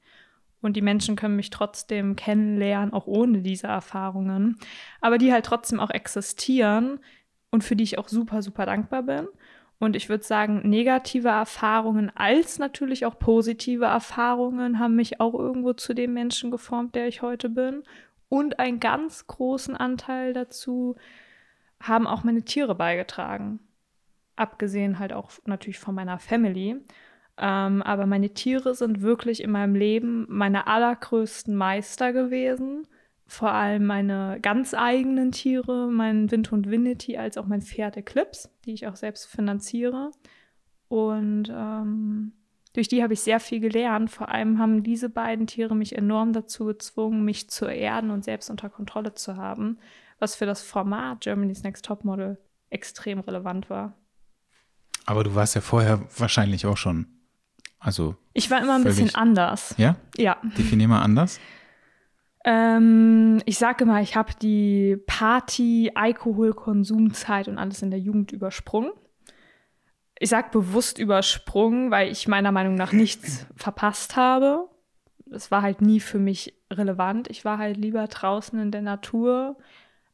Und 0.62 0.76
die 0.76 0.82
Menschen 0.82 1.16
können 1.16 1.36
mich 1.36 1.50
trotzdem 1.50 2.16
kennenlernen, 2.16 2.94
auch 2.94 3.06
ohne 3.06 3.42
diese 3.42 3.68
Erfahrungen, 3.68 4.58
aber 5.02 5.18
die 5.18 5.32
halt 5.32 5.46
trotzdem 5.46 5.80
auch 5.80 5.92
existieren 5.92 7.00
und 7.52 7.64
für 7.64 7.76
die 7.76 7.84
ich 7.84 8.00
auch 8.00 8.08
super, 8.08 8.42
super 8.42 8.66
dankbar 8.66 9.04
bin. 9.04 9.28
Und 9.78 9.98
ich 9.98 10.08
würde 10.08 10.24
sagen, 10.24 10.62
negative 10.68 11.28
Erfahrungen 11.28 12.10
als 12.16 12.58
natürlich 12.58 13.06
auch 13.06 13.20
positive 13.20 13.86
Erfahrungen 13.86 14.80
haben 14.80 14.96
mich 14.96 15.20
auch 15.20 15.34
irgendwo 15.34 15.74
zu 15.74 15.94
dem 15.94 16.14
Menschen 16.14 16.50
geformt, 16.50 16.96
der 16.96 17.08
ich 17.08 17.22
heute 17.22 17.50
bin. 17.50 17.84
Und 18.34 18.58
einen 18.58 18.80
ganz 18.80 19.28
großen 19.28 19.78
Anteil 19.78 20.34
dazu 20.34 20.96
haben 21.80 22.08
auch 22.08 22.24
meine 22.24 22.42
Tiere 22.42 22.74
beigetragen. 22.74 23.60
Abgesehen 24.36 24.98
halt 24.98 25.14
auch 25.14 25.30
natürlich 25.46 25.78
von 25.78 25.94
meiner 25.94 26.18
Family. 26.18 26.78
Ähm, 27.38 27.84
aber 27.84 28.08
meine 28.08 28.34
Tiere 28.34 28.74
sind 28.74 29.04
wirklich 29.04 29.44
in 29.44 29.52
meinem 29.52 29.76
Leben 29.76 30.26
meine 30.30 30.66
allergrößten 30.66 31.56
Meister 31.56 32.12
gewesen. 32.12 32.88
Vor 33.28 33.52
allem 33.52 33.86
meine 33.86 34.40
ganz 34.42 34.74
eigenen 34.74 35.32
Tiere, 35.32 35.88
mein 35.92 36.32
Wind 36.32 36.52
und 36.52 36.72
Winity, 36.72 37.18
als 37.18 37.38
auch 37.38 37.46
mein 37.46 37.62
Pferd 37.62 37.98
Eclipse, 37.98 38.50
die 38.66 38.74
ich 38.74 38.88
auch 38.88 38.96
selbst 38.96 39.28
finanziere. 39.28 40.10
Und 40.88 41.52
ähm, 41.56 42.32
durch 42.74 42.88
die 42.88 43.04
habe 43.04 43.14
ich 43.14 43.22
sehr 43.22 43.40
viel 43.40 43.60
gelernt. 43.60 44.10
Vor 44.10 44.30
allem 44.30 44.60
haben 44.60 44.84
diese 44.84 45.10
beiden 45.10 45.48
Tiere 45.48 45.76
mich 45.76 45.96
enorm 45.96 46.34
dazu 46.34 46.66
gezwungen, 46.66 47.24
mich 47.24 47.50
zu 47.50 47.66
erden 47.66 48.10
und 48.10 48.24
selbst 48.24 48.50
unter 48.50 48.70
Kontrolle 48.70 49.14
zu 49.14 49.38
haben, 49.38 49.78
was 50.20 50.36
für 50.36 50.46
das 50.46 50.62
Format 50.62 51.22
Germany's 51.22 51.64
Next 51.64 51.86
Topmodel 51.86 52.38
extrem 52.70 53.20
relevant 53.20 53.70
war. 53.70 53.94
Aber 55.06 55.24
du 55.24 55.36
warst 55.36 55.56
ja 55.56 55.62
vorher 55.62 56.02
wahrscheinlich 56.18 56.66
auch 56.66 56.78
schon. 56.78 57.08
Also, 57.80 58.16
Ich 58.34 58.50
war 58.50 58.62
immer 58.62 58.76
ein 58.76 58.84
bisschen 58.84 59.14
anders. 59.14 59.76
ja? 59.78 59.98
Ja. 60.18 60.38
Definier 60.58 60.88
mal 60.88 61.02
anders. 61.02 61.40
Ähm, 62.46 63.42
ich 63.46 63.58
sage 63.58 63.86
mal, 63.86 64.02
ich 64.02 64.16
habe 64.16 64.34
die 64.42 64.98
Party, 65.06 65.92
Alkoholkonsumzeit 65.94 67.48
und 67.48 67.58
alles 67.58 67.82
in 67.82 67.90
der 67.92 68.00
Jugend 68.00 68.32
übersprungen. 68.32 68.92
Ich 70.20 70.30
sage 70.30 70.50
bewusst 70.52 71.00
übersprungen, 71.00 71.92
weil 71.92 72.12
ich 72.12 72.28
meiner 72.28 72.52
Meinung 72.52 72.76
nach 72.76 72.92
nichts 72.92 73.46
verpasst 73.56 74.16
habe. 74.16 74.70
Es 75.32 75.50
war 75.52 75.62
halt 75.62 75.82
nie 75.82 76.00
für 76.00 76.20
mich 76.20 76.54
relevant. 76.72 77.30
Ich 77.30 77.44
war 77.46 77.58
halt 77.58 77.78
lieber 77.78 78.06
draußen 78.08 78.60
in 78.60 78.72
der 78.72 78.82
Natur, 78.84 79.58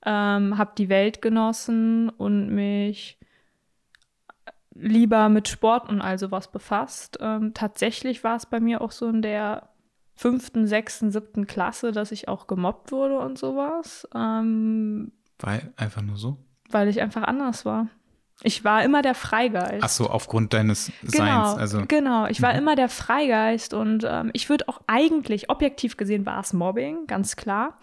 ähm, 0.05 0.57
habe 0.57 0.71
die 0.77 0.89
Welt 0.89 1.21
genossen 1.21 2.09
und 2.09 2.49
mich 2.49 3.17
lieber 4.73 5.27
mit 5.29 5.47
Sport 5.49 5.89
und 5.89 6.01
all 6.01 6.17
sowas 6.17 6.49
befasst. 6.51 7.17
Ähm, 7.21 7.53
tatsächlich 7.53 8.23
war 8.23 8.37
es 8.37 8.45
bei 8.45 8.59
mir 8.61 8.81
auch 8.81 8.91
so 8.91 9.07
in 9.09 9.21
der 9.21 9.69
fünften, 10.15 10.67
sechsten, 10.67 11.11
siebten 11.11 11.47
Klasse, 11.47 11.91
dass 11.91 12.11
ich 12.11 12.27
auch 12.27 12.47
gemobbt 12.47 12.91
wurde 12.91 13.19
und 13.19 13.37
sowas, 13.37 14.07
ähm, 14.15 15.11
War 15.39 15.59
einfach 15.77 16.01
nur 16.01 16.17
so. 16.17 16.37
weil 16.69 16.87
ich 16.87 17.01
einfach 17.01 17.23
anders 17.23 17.65
war. 17.65 17.87
Ich 18.43 18.63
war 18.63 18.83
immer 18.83 19.01
der 19.01 19.15
Freigeist. 19.15 19.83
Ach 19.83 19.89
so, 19.89 20.09
aufgrund 20.09 20.53
deines 20.53 20.91
genau, 21.01 21.43
Seins. 21.55 21.57
Also, 21.57 21.83
genau, 21.87 22.27
ich 22.27 22.41
war 22.41 22.53
Mhm. 22.53 22.59
immer 22.59 22.75
der 22.75 22.89
Freigeist 22.89 23.73
und 23.73 24.05
ähm, 24.07 24.31
ich 24.33 24.49
würde 24.49 24.67
auch 24.69 24.81
eigentlich, 24.87 25.49
objektiv 25.49 25.97
gesehen 25.97 26.25
war 26.25 26.39
es 26.39 26.53
Mobbing, 26.53 27.05
ganz 27.07 27.35
klar. 27.35 27.77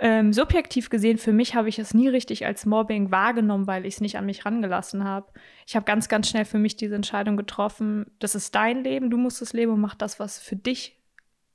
Ähm, 0.00 0.32
subjektiv 0.32 0.90
gesehen, 0.90 1.18
für 1.18 1.32
mich 1.32 1.54
habe 1.54 1.68
ich 1.68 1.78
es 1.78 1.94
nie 1.94 2.08
richtig 2.08 2.44
als 2.44 2.66
Mobbing 2.66 3.12
wahrgenommen, 3.12 3.66
weil 3.66 3.86
ich 3.86 3.94
es 3.94 4.00
nicht 4.00 4.18
an 4.18 4.26
mich 4.26 4.44
rangelassen 4.44 5.04
habe. 5.04 5.32
Ich 5.66 5.76
habe 5.76 5.84
ganz, 5.86 6.08
ganz 6.08 6.28
schnell 6.28 6.44
für 6.44 6.58
mich 6.58 6.76
diese 6.76 6.96
Entscheidung 6.96 7.36
getroffen, 7.36 8.06
das 8.18 8.34
ist 8.34 8.54
dein 8.54 8.82
Leben, 8.82 9.08
du 9.08 9.16
musst 9.16 9.40
es 9.40 9.52
leben 9.52 9.72
und 9.72 9.80
mach 9.80 9.94
das, 9.94 10.18
was 10.18 10.38
für 10.38 10.56
dich 10.56 11.00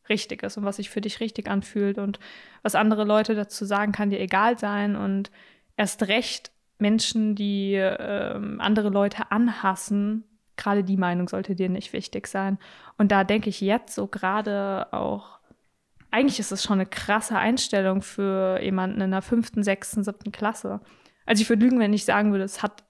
richtig 0.07 0.41
ist 0.41 0.57
und 0.57 0.63
was 0.63 0.77
sich 0.77 0.89
für 0.89 1.01
dich 1.01 1.19
richtig 1.19 1.49
anfühlt 1.49 1.97
und 1.97 2.19
was 2.63 2.75
andere 2.75 3.03
Leute 3.03 3.35
dazu 3.35 3.65
sagen, 3.65 3.91
kann 3.91 4.09
dir 4.09 4.19
egal 4.19 4.57
sein 4.57 4.95
und 4.95 5.29
erst 5.77 6.07
recht 6.07 6.51
Menschen, 6.79 7.35
die 7.35 7.73
ähm, 7.75 8.59
andere 8.59 8.89
Leute 8.89 9.31
anhassen, 9.31 10.23
gerade 10.57 10.83
die 10.83 10.97
Meinung 10.97 11.27
sollte 11.27 11.55
dir 11.55 11.69
nicht 11.69 11.93
wichtig 11.93 12.27
sein. 12.27 12.57
Und 12.97 13.11
da 13.11 13.23
denke 13.23 13.49
ich 13.49 13.61
jetzt 13.61 13.95
so 13.95 14.07
gerade 14.07 14.87
auch, 14.91 15.39
eigentlich 16.11 16.39
ist 16.39 16.51
es 16.51 16.63
schon 16.63 16.79
eine 16.79 16.85
krasse 16.85 17.37
Einstellung 17.37 18.01
für 18.01 18.61
jemanden 18.61 19.01
in 19.01 19.11
der 19.11 19.21
fünften, 19.21 19.63
sechsten, 19.63 20.03
siebten 20.03 20.31
Klasse. 20.31 20.81
Also 21.25 21.41
ich 21.41 21.49
würde 21.49 21.63
lügen, 21.63 21.79
wenn 21.79 21.93
ich 21.93 22.05
sagen 22.05 22.31
würde, 22.31 22.43
es 22.43 22.63
hat 22.63 22.83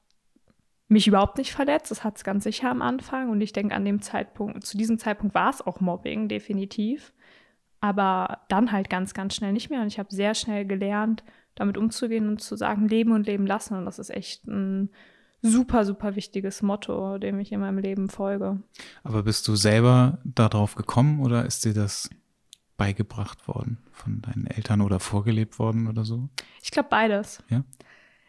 mich 0.87 1.07
überhaupt 1.07 1.37
nicht 1.37 1.53
verletzt. 1.53 1.91
Es 1.91 2.03
hat 2.03 2.17
es 2.17 2.23
ganz 2.23 2.43
sicher 2.43 2.69
am 2.71 2.81
Anfang. 2.81 3.29
Und 3.29 3.41
ich 3.41 3.53
denke, 3.53 3.75
an 3.75 3.85
dem 3.85 4.01
Zeitpunkt, 4.01 4.65
zu 4.65 4.77
diesem 4.77 4.97
Zeitpunkt 4.97 5.35
war 5.35 5.49
es 5.49 5.61
auch 5.61 5.79
Mobbing, 5.79 6.27
definitiv. 6.27 7.13
Aber 7.81 8.41
dann 8.49 8.71
halt 8.71 8.89
ganz, 8.89 9.13
ganz 9.13 9.35
schnell 9.35 9.53
nicht 9.53 9.69
mehr. 9.69 9.81
Und 9.81 9.87
ich 9.87 9.99
habe 9.99 10.13
sehr 10.13 10.33
schnell 10.33 10.65
gelernt, 10.65 11.23
damit 11.59 11.77
umzugehen 11.77 12.27
und 12.27 12.41
zu 12.41 12.55
sagen, 12.55 12.87
leben 12.87 13.11
und 13.11 13.27
leben 13.27 13.45
lassen. 13.45 13.77
Und 13.77 13.85
das 13.85 13.99
ist 13.99 14.09
echt 14.09 14.47
ein 14.47 14.89
super, 15.41 15.85
super 15.85 16.15
wichtiges 16.15 16.61
Motto, 16.61 17.17
dem 17.17 17.39
ich 17.39 17.51
in 17.51 17.59
meinem 17.59 17.77
Leben 17.77 18.09
folge. 18.09 18.61
aber 19.03 19.23
bist 19.23 19.47
du 19.47 19.55
selber 19.55 20.19
darauf 20.23 20.75
gekommen 20.75 21.19
oder 21.21 21.45
ist 21.45 21.63
dir 21.65 21.73
das 21.73 22.09
beigebracht 22.77 23.47
worden 23.47 23.77
von 23.91 24.21
deinen 24.21 24.47
Eltern 24.47 24.81
oder 24.81 24.99
vorgelebt 24.99 25.59
worden 25.59 25.87
oder 25.87 26.05
so? 26.05 26.29
Ich 26.61 26.71
glaube 26.71 26.89
beides. 26.89 27.43
Ja? 27.49 27.63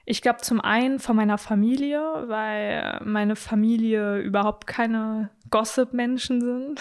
Ich 0.05 0.23
glaube 0.23 0.41
zum 0.41 0.61
einen 0.61 0.99
von 0.99 1.15
meiner 1.15 1.39
Familie, 1.39 2.01
weil 2.27 3.01
meine 3.05 3.37
Familie 3.37 4.19
überhaupt 4.19 4.67
keine 4.67 5.31
Gossip-Menschen 5.51 6.41
sind, 6.41 6.81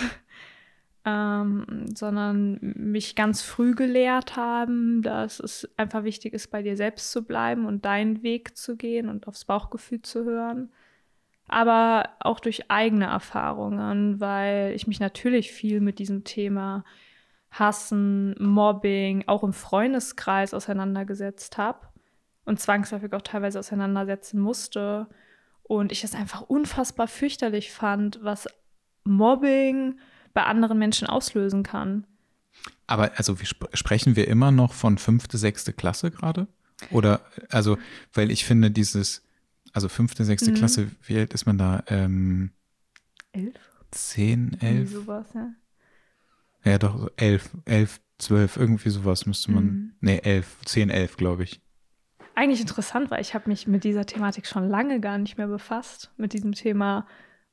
ähm, 1.05 1.85
sondern 1.95 2.59
mich 2.61 3.15
ganz 3.15 3.41
früh 3.41 3.73
gelehrt 3.73 4.35
haben, 4.35 5.01
dass 5.01 5.39
es 5.39 5.69
einfach 5.77 6.03
wichtig 6.03 6.33
ist, 6.33 6.51
bei 6.51 6.61
dir 6.61 6.75
selbst 6.75 7.11
zu 7.11 7.23
bleiben 7.23 7.65
und 7.65 7.85
deinen 7.85 8.21
Weg 8.21 8.57
zu 8.57 8.75
gehen 8.75 9.09
und 9.09 9.27
aufs 9.27 9.45
Bauchgefühl 9.45 10.01
zu 10.01 10.25
hören. 10.25 10.71
Aber 11.47 12.09
auch 12.19 12.39
durch 12.39 12.69
eigene 12.69 13.05
Erfahrungen, 13.05 14.19
weil 14.19 14.73
ich 14.75 14.87
mich 14.87 14.99
natürlich 14.99 15.51
viel 15.51 15.81
mit 15.81 15.99
diesem 15.99 16.23
Thema 16.23 16.83
Hassen, 17.51 18.35
Mobbing, 18.39 19.23
auch 19.27 19.43
im 19.43 19.53
Freundeskreis 19.53 20.53
auseinandergesetzt 20.53 21.57
habe 21.57 21.87
und 22.45 22.59
zwangsläufig 22.59 23.13
auch 23.13 23.21
teilweise 23.21 23.57
auseinandersetzen 23.59 24.39
musste. 24.39 25.07
Und 25.63 25.91
ich 25.91 26.03
es 26.03 26.13
einfach 26.13 26.41
unfassbar 26.41 27.07
fürchterlich 27.07 27.71
fand, 27.71 28.23
was 28.23 28.47
Mobbing 29.03 29.99
bei 30.33 30.43
anderen 30.43 30.77
Menschen 30.79 31.07
auslösen 31.07 31.63
kann. 31.63 32.05
Aber 32.87 33.11
also 33.17 33.39
wir 33.39 33.45
sp 33.47 33.69
sprechen 33.73 34.15
wir 34.15 34.27
immer 34.27 34.51
noch 34.51 34.73
von 34.73 34.97
fünfte, 34.97 35.37
sechste 35.37 35.73
Klasse 35.73 36.11
gerade? 36.11 36.47
Oder 36.91 37.21
also, 37.49 37.77
weil 38.13 38.31
ich 38.31 38.45
finde 38.45 38.71
dieses, 38.71 39.23
also 39.73 39.89
fünfte, 39.89 40.23
sechste 40.25 40.51
Mhm. 40.51 40.55
Klasse, 40.55 40.91
wie 41.03 41.17
alt 41.17 41.33
ist 41.33 41.45
man 41.45 41.57
da? 41.57 41.83
Ähm, 41.87 42.51
Elf? 43.31 43.55
zehn, 43.91 44.53
Irgendwie 44.61 44.65
elf? 44.65 44.91
sowas, 44.91 45.27
ja. 45.33 45.49
Ja, 46.63 46.77
doch, 46.77 47.09
elf, 47.17 47.49
elf, 47.65 47.99
zwölf, 48.17 48.57
irgendwie 48.57 48.89
sowas 48.89 49.25
müsste 49.25 49.51
man. 49.51 49.65
Mhm. 49.65 49.91
Nee, 50.01 50.19
elf, 50.19 50.57
zehn, 50.65 50.89
elf, 50.89 51.17
glaube 51.17 51.43
ich. 51.43 51.61
Eigentlich 52.35 52.61
interessant, 52.61 53.11
weil 53.11 53.21
ich 53.21 53.33
habe 53.33 53.49
mich 53.49 53.67
mit 53.67 53.83
dieser 53.83 54.05
Thematik 54.05 54.47
schon 54.47 54.69
lange 54.69 54.99
gar 54.99 55.17
nicht 55.17 55.37
mehr 55.37 55.47
befasst, 55.47 56.11
mit 56.17 56.33
diesem 56.33 56.53
Thema 56.53 57.05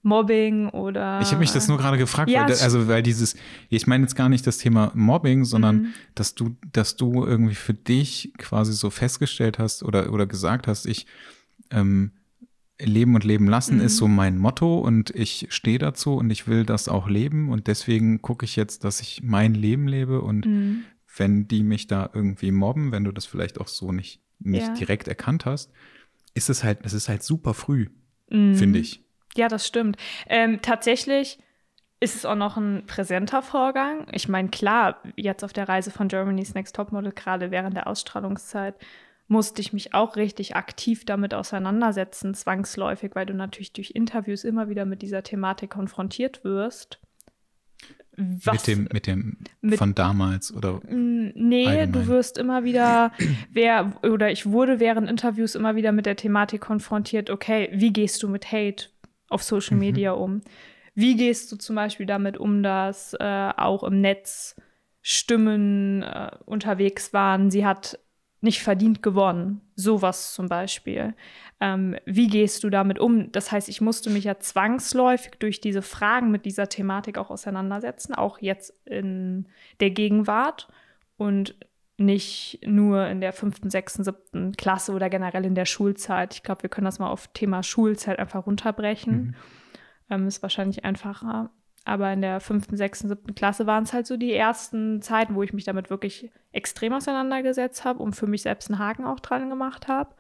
Mobbing 0.07 0.69
oder. 0.69 1.21
Ich 1.21 1.29
habe 1.31 1.41
mich 1.41 1.51
das 1.53 1.67
nur 1.69 1.79
gerade 1.79 1.99
gefragt, 1.99 2.31
Ja, 2.31 2.43
weil, 2.49 2.57
also 2.59 2.89
weil 2.89 3.03
dieses, 3.03 3.37
ich 3.69 3.87
meine 3.87 4.05
jetzt 4.05 4.15
gar 4.15 4.29
nicht 4.29 4.47
das 4.47 4.59
Thema 4.59 4.93
Mobbing, 4.95 5.45
sondern 5.45 5.77
Mhm. 5.77 5.87
dass 6.15 6.35
du, 6.35 6.57
dass 6.73 6.97
du 6.97 7.25
irgendwie 7.25 7.55
für 7.57 7.75
dich 7.75 8.33
quasi 8.39 8.73
so 8.73 8.91
festgestellt 8.91 9.59
hast 9.59 9.83
oder, 9.83 10.13
oder 10.13 10.27
gesagt 10.27 10.67
hast, 10.67 10.87
ich 10.87 11.07
ähm, 11.71 12.13
Leben 12.79 13.15
und 13.15 13.25
Leben 13.25 13.49
lassen 13.49 13.77
Mhm. 13.79 13.81
ist 13.85 13.97
so 13.97 14.07
mein 14.07 14.39
Motto 14.39 14.79
und 14.79 15.11
ich 15.11 15.47
stehe 15.51 15.79
dazu 15.79 16.15
und 16.15 16.31
ich 16.31 16.47
will 16.47 16.65
das 16.65 16.89
auch 16.89 17.09
leben 17.09 17.49
und 17.49 17.67
deswegen 17.69 18.21
gucke 18.23 18.45
ich 18.45 18.55
jetzt, 18.55 18.85
dass 18.85 19.01
ich 19.01 19.23
mein 19.25 19.55
Leben 19.55 19.89
lebe 19.89 20.21
und 20.21 20.47
Mhm. 20.47 20.85
wenn 21.17 21.49
die 21.49 21.63
mich 21.63 21.87
da 21.87 22.11
irgendwie 22.13 22.51
mobben, 22.53 22.93
wenn 22.93 23.05
du 23.05 23.13
das 23.13 23.25
vielleicht 23.25 23.59
auch 23.61 23.69
so 23.69 23.91
nicht, 23.93 24.21
nicht 24.39 24.69
Ja. 24.69 24.75
direkt 24.75 25.09
erkannt 25.09 25.47
hast, 25.47 25.73
ist 26.35 26.51
es 26.51 26.63
halt, 26.63 26.81
es 26.83 26.93
ist 26.93 27.09
halt 27.09 27.23
super 27.23 27.55
früh, 27.55 27.87
Mhm. 28.31 28.55
finde 28.55 28.79
ich. 28.79 29.03
Ja, 29.37 29.49
das 29.49 29.66
stimmt. 29.66 29.97
Ähm, 30.28 30.61
tatsächlich 30.62 31.38
ist 32.00 32.14
es 32.14 32.25
auch 32.25 32.35
noch 32.35 32.57
ein 32.57 32.85
präsenter 32.87 33.43
Vorgang. 33.43 34.07
Ich 34.12 34.28
meine, 34.28 34.49
klar, 34.49 35.02
jetzt 35.16 35.45
auf 35.45 35.52
der 35.52 35.69
Reise 35.69 35.90
von 35.90 36.09
Germany's 36.09 36.55
Next 36.55 36.76
Topmodel, 36.76 37.12
gerade 37.12 37.50
während 37.50 37.75
der 37.76 37.87
Ausstrahlungszeit, 37.87 38.75
musste 39.28 39.61
ich 39.61 39.73
mich 39.73 39.93
auch 39.95 40.14
richtig 40.16 40.55
aktiv 40.57 41.05
damit 41.05 41.35
auseinandersetzen, 41.35 42.35
zwangsläufig, 42.35 43.12
weil 43.14 43.26
du 43.26 43.35
natürlich 43.35 43.73
durch 43.73 43.90
Interviews 43.93 44.45
immer 44.45 44.69
wieder 44.69 44.85
mit 44.85 45.02
dieser 45.02 45.23
Thematik 45.23 45.71
konfrontiert 45.71 46.45
wirst. 46.45 47.00
Was- 48.19 48.52
mit 48.55 48.66
dem, 48.66 48.88
mit 48.93 49.07
dem 49.07 49.37
mit- 49.61 49.78
von 49.78 49.95
damals 49.95 50.55
oder 50.55 50.81
Nee, 50.88 51.66
Allgemein. 51.66 51.93
du 51.93 52.07
wirst 52.07 52.38
immer 52.38 52.64
wieder, 52.64 53.12
wer, 53.50 53.93
oder 54.02 54.31
ich 54.31 54.47
wurde 54.47 54.81
während 54.81 55.11
Interviews 55.11 55.55
immer 55.55 55.76
wieder 55.76 55.93
mit 55.93 56.07
der 56.07 56.16
Thematik 56.16 56.62
konfrontiert, 56.62 57.28
okay, 57.28 57.69
wie 57.75 57.93
gehst 57.93 58.23
du 58.23 58.28
mit 58.28 58.50
Hate 58.52 58.87
auf 59.28 59.42
Social 59.42 59.75
Mhm. 59.76 59.80
Media 59.80 60.12
um? 60.12 60.40
Wie 60.95 61.16
gehst 61.16 61.52
du 61.52 61.56
zum 61.56 61.76
Beispiel 61.76 62.06
damit 62.06 62.38
um, 62.38 62.62
dass 62.62 63.14
äh, 63.14 63.52
auch 63.56 63.83
im 63.83 64.00
Netz 64.00 64.56
Stimmen 65.02 66.02
äh, 66.02 66.30
unterwegs 66.47 67.12
waren, 67.12 67.50
sie 67.50 67.64
hat 67.64 67.99
nicht 68.40 68.62
verdient 68.62 69.02
gewonnen, 69.02 69.61
sowas 69.75 70.35
zum 70.35 70.49
Beispiel. 70.49 71.14
Ähm, 71.61 71.97
wie 72.04 72.28
gehst 72.28 72.64
du 72.64 72.71
damit 72.71 72.99
um? 72.99 73.30
Das 73.33 73.52
heißt, 73.52 73.68
ich 73.68 73.80
musste 73.80 74.11
mich 74.11 74.25
ja 74.25 74.38
zwangsläufig 74.38 75.33
durch 75.38 75.61
diese 75.61 75.83
Fragen 75.83 76.30
mit 76.30 76.45
dieser 76.45 76.68
Thematik 76.68 77.18
auch 77.18 77.30
auseinandersetzen, 77.30 78.14
auch 78.14 78.40
jetzt 78.40 78.75
in 78.85 79.47
der 79.80 79.90
Gegenwart 79.90 80.68
und 81.16 81.54
nicht 81.99 82.61
nur 82.67 83.07
in 83.07 83.21
der 83.21 83.33
fünften, 83.33 83.71
sechsten, 83.71 84.05
siebten 84.05 84.53
Klasse 84.53 84.93
oder 84.93 85.09
generell 85.09 85.45
in 85.45 85.55
der 85.55 85.65
Schulzeit. 85.65 86.35
Ich 86.35 86.43
glaube, 86.43 86.62
wir 86.62 86.71
können 86.71 86.85
das 86.85 86.99
mal 86.99 87.09
auf 87.09 87.29
Thema 87.29 87.62
Schulzeit 87.62 88.19
einfach 88.19 88.47
runterbrechen. 88.47 89.35
Ähm, 90.11 90.26
ist 90.26 90.43
wahrscheinlich 90.43 90.85
einfacher. 90.85 91.50
Aber 91.85 92.12
in 92.12 92.21
der 92.21 92.41
fünften, 92.41 92.76
sechsten, 92.76 93.09
siebten 93.09 93.35
Klasse 93.35 93.67
waren 93.67 93.85
es 93.85 93.93
halt 93.93 94.07
so 94.07 94.17
die 94.17 94.33
ersten 94.33 95.00
Zeiten, 95.03 95.35
wo 95.37 95.43
ich 95.43 95.53
mich 95.53 95.65
damit 95.65 95.88
wirklich 95.88 96.31
extrem 96.53 96.93
auseinandergesetzt 96.93 97.85
habe 97.85 98.03
und 98.03 98.15
für 98.15 98.26
mich 98.26 98.43
selbst 98.43 98.71
einen 98.71 98.79
Haken 98.79 99.05
auch 99.05 99.21
dran 99.21 99.49
gemacht 99.49 99.88
habe. 99.88 100.15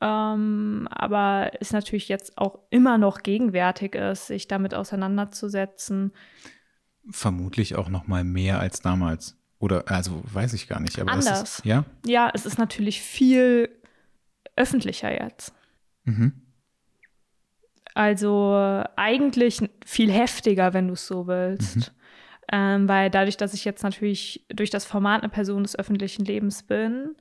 Ähm, 0.00 0.86
aber 0.90 1.60
ist 1.60 1.72
natürlich 1.72 2.08
jetzt 2.08 2.38
auch 2.38 2.60
immer 2.70 2.98
noch 2.98 3.22
gegenwärtig 3.24 3.94
ist, 3.94 4.28
sich 4.28 4.46
damit 4.46 4.72
auseinanderzusetzen. 4.72 6.12
vermutlich 7.10 7.74
auch 7.76 7.88
noch 7.88 8.06
mal 8.06 8.22
mehr 8.24 8.60
als 8.60 8.80
damals. 8.80 9.37
Oder, 9.58 9.84
also 9.88 10.22
weiß 10.24 10.52
ich 10.54 10.68
gar 10.68 10.80
nicht. 10.80 10.98
Aber 11.00 11.10
Anders. 11.10 11.58
ist, 11.58 11.64
ja? 11.64 11.84
Ja, 12.06 12.30
es 12.32 12.46
ist 12.46 12.58
natürlich 12.58 13.02
viel 13.02 13.68
öffentlicher 14.56 15.10
jetzt. 15.22 15.52
Mhm. 16.04 16.32
Also 17.94 18.84
eigentlich 18.96 19.60
viel 19.84 20.12
heftiger, 20.12 20.72
wenn 20.74 20.86
du 20.86 20.94
es 20.94 21.06
so 21.06 21.26
willst. 21.26 21.92
Ähm, 22.50 22.88
weil 22.88 23.10
dadurch, 23.10 23.36
dass 23.36 23.52
ich 23.52 23.64
jetzt 23.64 23.82
natürlich 23.82 24.46
durch 24.48 24.70
das 24.70 24.86
Format 24.86 25.22
eine 25.22 25.28
Person 25.28 25.64
des 25.64 25.78
öffentlichen 25.78 26.24
Lebens 26.24 26.62
bin, 26.62 27.14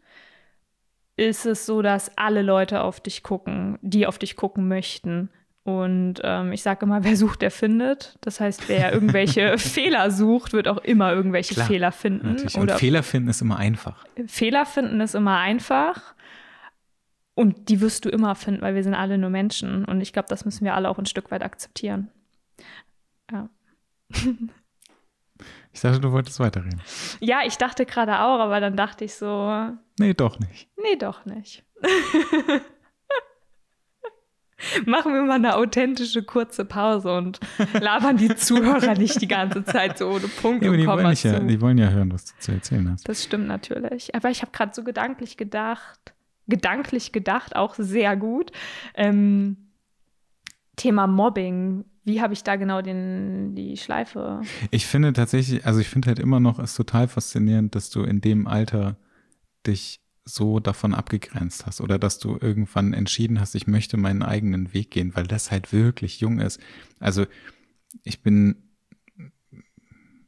ist 1.18 1.46
es 1.46 1.66
so, 1.66 1.82
dass 1.82 2.18
alle 2.18 2.44
Leute 2.44 2.82
auf 2.82 3.02
dich 3.02 3.24
gucken, 3.24 3.78
die 3.82 4.08
auf 4.08 4.20
dich 4.20 4.36
gucken 4.36 4.68
möchten. 4.68 5.30
Und 5.68 6.22
ähm, 6.24 6.54
ich 6.54 6.62
sage 6.64 6.86
immer, 6.86 7.04
wer 7.04 7.18
sucht, 7.18 7.42
der 7.42 7.52
findet. 7.52 8.18
Das 8.22 8.40
heißt, 8.40 8.70
wer 8.70 8.94
irgendwelche 8.94 9.58
Fehler 9.58 10.12
sucht, 10.12 10.54
wird 10.54 10.70
auch 10.70 10.78
immer 10.78 11.12
irgendwelche 11.12 11.56
Klar, 11.56 11.68
Fehler 11.68 11.92
finden. 11.92 12.28
Natürlich. 12.30 12.56
Und 12.56 12.62
Oder 12.64 12.78
Fehler 12.78 13.04
finden 13.04 13.28
ist 13.28 13.42
immer 13.42 13.58
einfach. 13.58 14.06
Fehler 14.28 14.66
finden 14.66 15.02
ist 15.02 15.14
immer 15.14 15.40
einfach. 15.40 16.14
Und 17.36 17.68
die 17.68 17.82
wirst 17.82 18.06
du 18.06 18.10
immer 18.10 18.34
finden, 18.36 18.62
weil 18.62 18.76
wir 18.76 18.84
sind 18.84 18.96
alle 18.96 19.18
nur 19.18 19.30
Menschen. 19.30 19.84
Und 19.84 20.00
ich 20.00 20.14
glaube, 20.14 20.30
das 20.30 20.46
müssen 20.46 20.64
wir 20.64 20.74
alle 20.74 20.88
auch 20.90 20.98
ein 21.00 21.06
Stück 21.06 21.32
weit 21.32 21.44
akzeptieren. 21.44 22.08
Ja, 23.30 23.50
Ich 25.74 25.82
dachte, 25.82 26.00
du 26.00 26.12
wolltest 26.14 26.40
weiterreden. 26.40 26.82
ja 27.20 27.42
ich 27.46 27.58
dachte 27.58 27.86
gerade 27.86 28.22
auch, 28.22 28.40
aber 28.40 28.60
dann 28.62 28.76
dachte 28.78 29.04
ich 29.06 29.14
so, 29.16 29.70
Nee, 30.00 30.14
doch 30.14 30.40
nicht. 30.40 30.70
nee, 30.82 30.96
doch 30.96 31.26
nicht. 31.26 31.64
Machen 34.86 35.14
wir 35.14 35.22
mal 35.22 35.36
eine 35.36 35.56
authentische 35.56 36.24
kurze 36.24 36.66
Pause 36.66 37.16
und 37.16 37.40
labern 37.80 38.18
die 38.18 38.36
Zuhörer 38.36 38.96
nicht 38.96 39.22
die 39.22 39.28
ganze 39.28 39.64
Zeit 39.64 39.98
so 40.00 40.08
ohne 40.10 40.28
Punkt 40.28 40.64
Ja, 40.64 40.72
und 40.72 40.78
die 40.78 40.86
Komma 40.86 41.04
wollen, 41.04 41.16
zu. 41.16 41.28
ja, 41.28 41.40
die 41.40 41.62
wollen 41.62 41.78
ja 41.78 41.90
hören, 41.90 42.12
was 42.12 42.26
du 42.26 42.34
zu 42.40 42.52
erzählen 42.54 42.92
hast. 42.92 43.08
Das 43.08 43.24
stimmt 43.24 43.48
natürlich. 43.48 44.16
Aber 44.16 44.30
ich 44.32 44.42
habe 44.42 44.52
gerade 44.52 44.72
so 44.74 44.84
gedanklich 44.84 45.38
gedacht, 45.38 46.14
gedanklich 46.48 47.12
gedacht, 47.12 47.56
auch 47.56 47.76
sehr 47.78 48.16
gut. 48.18 48.52
Ähm, 48.96 49.58
Thema 50.76 51.08
Mobbing. 51.08 51.86
Wie 52.04 52.22
habe 52.22 52.34
ich 52.34 52.44
da 52.44 52.56
genau 52.56 52.82
den, 52.82 53.54
die 53.54 53.76
Schleife? 53.78 54.42
Ich 54.72 54.88
finde 54.88 55.12
tatsächlich, 55.14 55.66
also 55.66 55.80
ich 55.82 55.90
finde 55.90 56.08
halt 56.08 56.20
immer 56.20 56.40
noch 56.40 56.58
es 56.58 56.74
total 56.74 57.08
faszinierend, 57.08 57.76
dass 57.76 57.90
du 57.90 58.04
in 58.04 58.22
dem 58.22 58.48
Alter 58.48 58.96
dich 59.66 60.00
so 60.28 60.60
davon 60.60 60.94
abgegrenzt 60.94 61.66
hast 61.66 61.82
oder 61.82 61.98
dass 61.98 62.20
du 62.20 62.38
irgendwann 62.40 62.94
entschieden 62.94 63.40
hast, 63.40 63.56
ich 63.56 63.68
möchte 63.68 63.98
meinen 63.98 64.24
eigenen 64.24 64.74
Weg 64.74 64.92
gehen, 64.92 65.16
weil 65.16 65.26
das 65.26 65.52
halt 65.52 65.72
wirklich 65.72 66.20
jung 66.20 66.40
ist. 66.40 66.60
Also 67.00 67.26
ich 68.04 68.22
bin, 68.22 68.74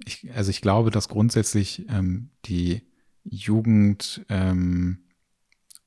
ich, 0.06 0.32
also 0.34 0.50
ich 0.50 0.62
glaube, 0.62 0.90
dass 0.92 1.10
grundsätzlich 1.10 1.86
ähm, 1.90 2.32
die 2.46 2.82
Jugend 3.24 4.26
ähm, 4.30 5.00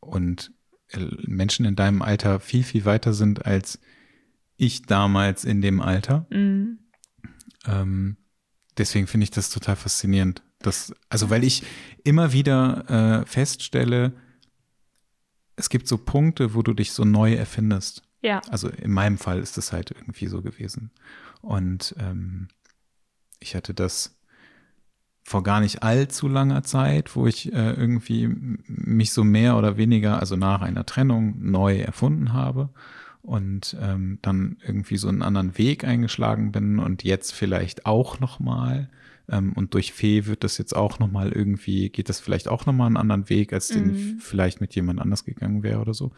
und 0.01 0.53
äh, 0.89 1.07
Menschen 1.27 1.65
in 1.65 1.75
deinem 1.77 2.03
Alter 2.03 2.39
viel, 2.41 2.65
viel 2.65 2.85
weiter 2.85 3.15
sind 3.15 3.47
als 3.47 3.81
ich 4.57 4.83
damals 4.83 5.45
in 5.45 5.63
dem 5.63 5.81
Alter. 5.81 6.27
Mm, 6.31 6.79
Ähm, 7.67 8.17
deswegen 8.77 9.07
finde 9.07 9.25
ich 9.25 9.31
das 9.31 9.51
total 9.51 9.77
faszinierend. 9.77 10.43
Das, 10.63 10.95
also 11.09 11.31
weil 11.31 11.45
ich 11.45 11.63
immer 12.05 12.33
wieder 12.33 13.23
äh, 13.23 13.27
feststelle, 13.27 14.13
es 15.57 15.69
gibt 15.69 15.87
so 15.87 15.99
Punkte, 15.99 16.55
wo 16.55 16.63
du 16.63 16.75
dich 16.75 16.93
so 16.93 17.05
neu 17.05 17.35
erfindest. 17.35 18.03
ja, 18.23 18.41
Also 18.51 18.69
in 18.69 18.91
meinem 18.91 19.19
Fall 19.19 19.41
ist 19.41 19.59
es 19.59 19.73
halt 19.73 19.91
irgendwie 19.91 20.27
so 20.27 20.43
gewesen. 20.43 20.91
Und 21.41 21.95
ähm, 21.99 22.49
ich 23.41 23.55
hatte 23.55 23.75
das 23.75 24.17
vor 25.25 25.43
gar 25.43 25.61
nicht 25.61 25.83
allzu 25.83 26.29
langer 26.29 26.63
Zeit, 26.63 27.15
wo 27.15 27.27
ich 27.27 27.53
äh, 27.53 27.73
irgendwie 27.73 28.29
mich 28.29 29.13
so 29.13 29.25
mehr 29.25 29.57
oder 29.57 29.77
weniger, 29.77 30.19
also 30.19 30.37
nach 30.37 30.63
einer 30.63 30.85
Trennung, 30.85 31.37
neu 31.39 31.79
erfunden 31.79 32.33
habe 32.33 32.71
und 33.23 33.77
ähm, 33.81 34.19
dann 34.23 34.57
irgendwie 34.67 34.97
so 34.97 35.09
einen 35.09 35.23
anderen 35.23 35.57
Weg 35.59 35.85
eingeschlagen 35.85 36.51
bin 36.51 36.79
und 36.79 37.05
jetzt 37.05 37.33
vielleicht 37.33 37.87
auch 37.87 38.19
noch 38.19 38.41
mal 38.41 38.91
ähm, 39.29 39.53
und 39.55 39.75
durch 39.75 39.93
Fee 39.93 40.27
wird 40.27 40.45
das 40.45 40.59
jetzt 40.59 40.75
auch 40.75 40.99
noch 40.99 41.11
mal 41.11 41.33
irgendwie 41.33 41.89
geht 41.91 42.09
das 42.09 42.21
vielleicht 42.21 42.49
auch 42.49 42.67
noch 42.67 42.73
mal 42.73 42.87
einen 42.87 42.97
anderen 42.97 43.29
Weg, 43.29 43.53
als 43.53 43.69
den 43.69 43.89
Mhm. 43.89 44.19
vielleicht 44.19 44.61
mit 44.61 44.75
jemand 44.75 45.01
anders 45.01 45.25
gegangen 45.25 45.63
wäre 45.63 45.81
oder 45.81 45.95
so. 45.95 46.13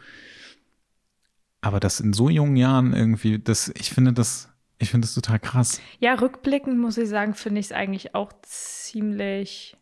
Aber 1.61 1.79
das 1.79 1.99
in 1.99 2.13
so 2.13 2.29
jungen 2.29 2.55
Jahren 2.55 2.93
irgendwie, 2.93 3.39
das, 3.39 3.71
ich 3.75 3.89
finde 3.91 4.13
das, 4.13 4.49
ich 4.77 4.91
finde 4.91 5.05
das 5.07 5.15
total 5.15 5.39
krass. 5.39 5.81
ja, 5.99 6.13
rückblickend 6.13 6.77
muss 6.77 6.97
ich 6.97 7.09
sagen, 7.09 7.33
finde 7.33 7.59
ich 7.59 7.67
es 7.67 7.71
eigentlich 7.71 8.13
auch 8.13 8.31
ziemlich 8.43 9.77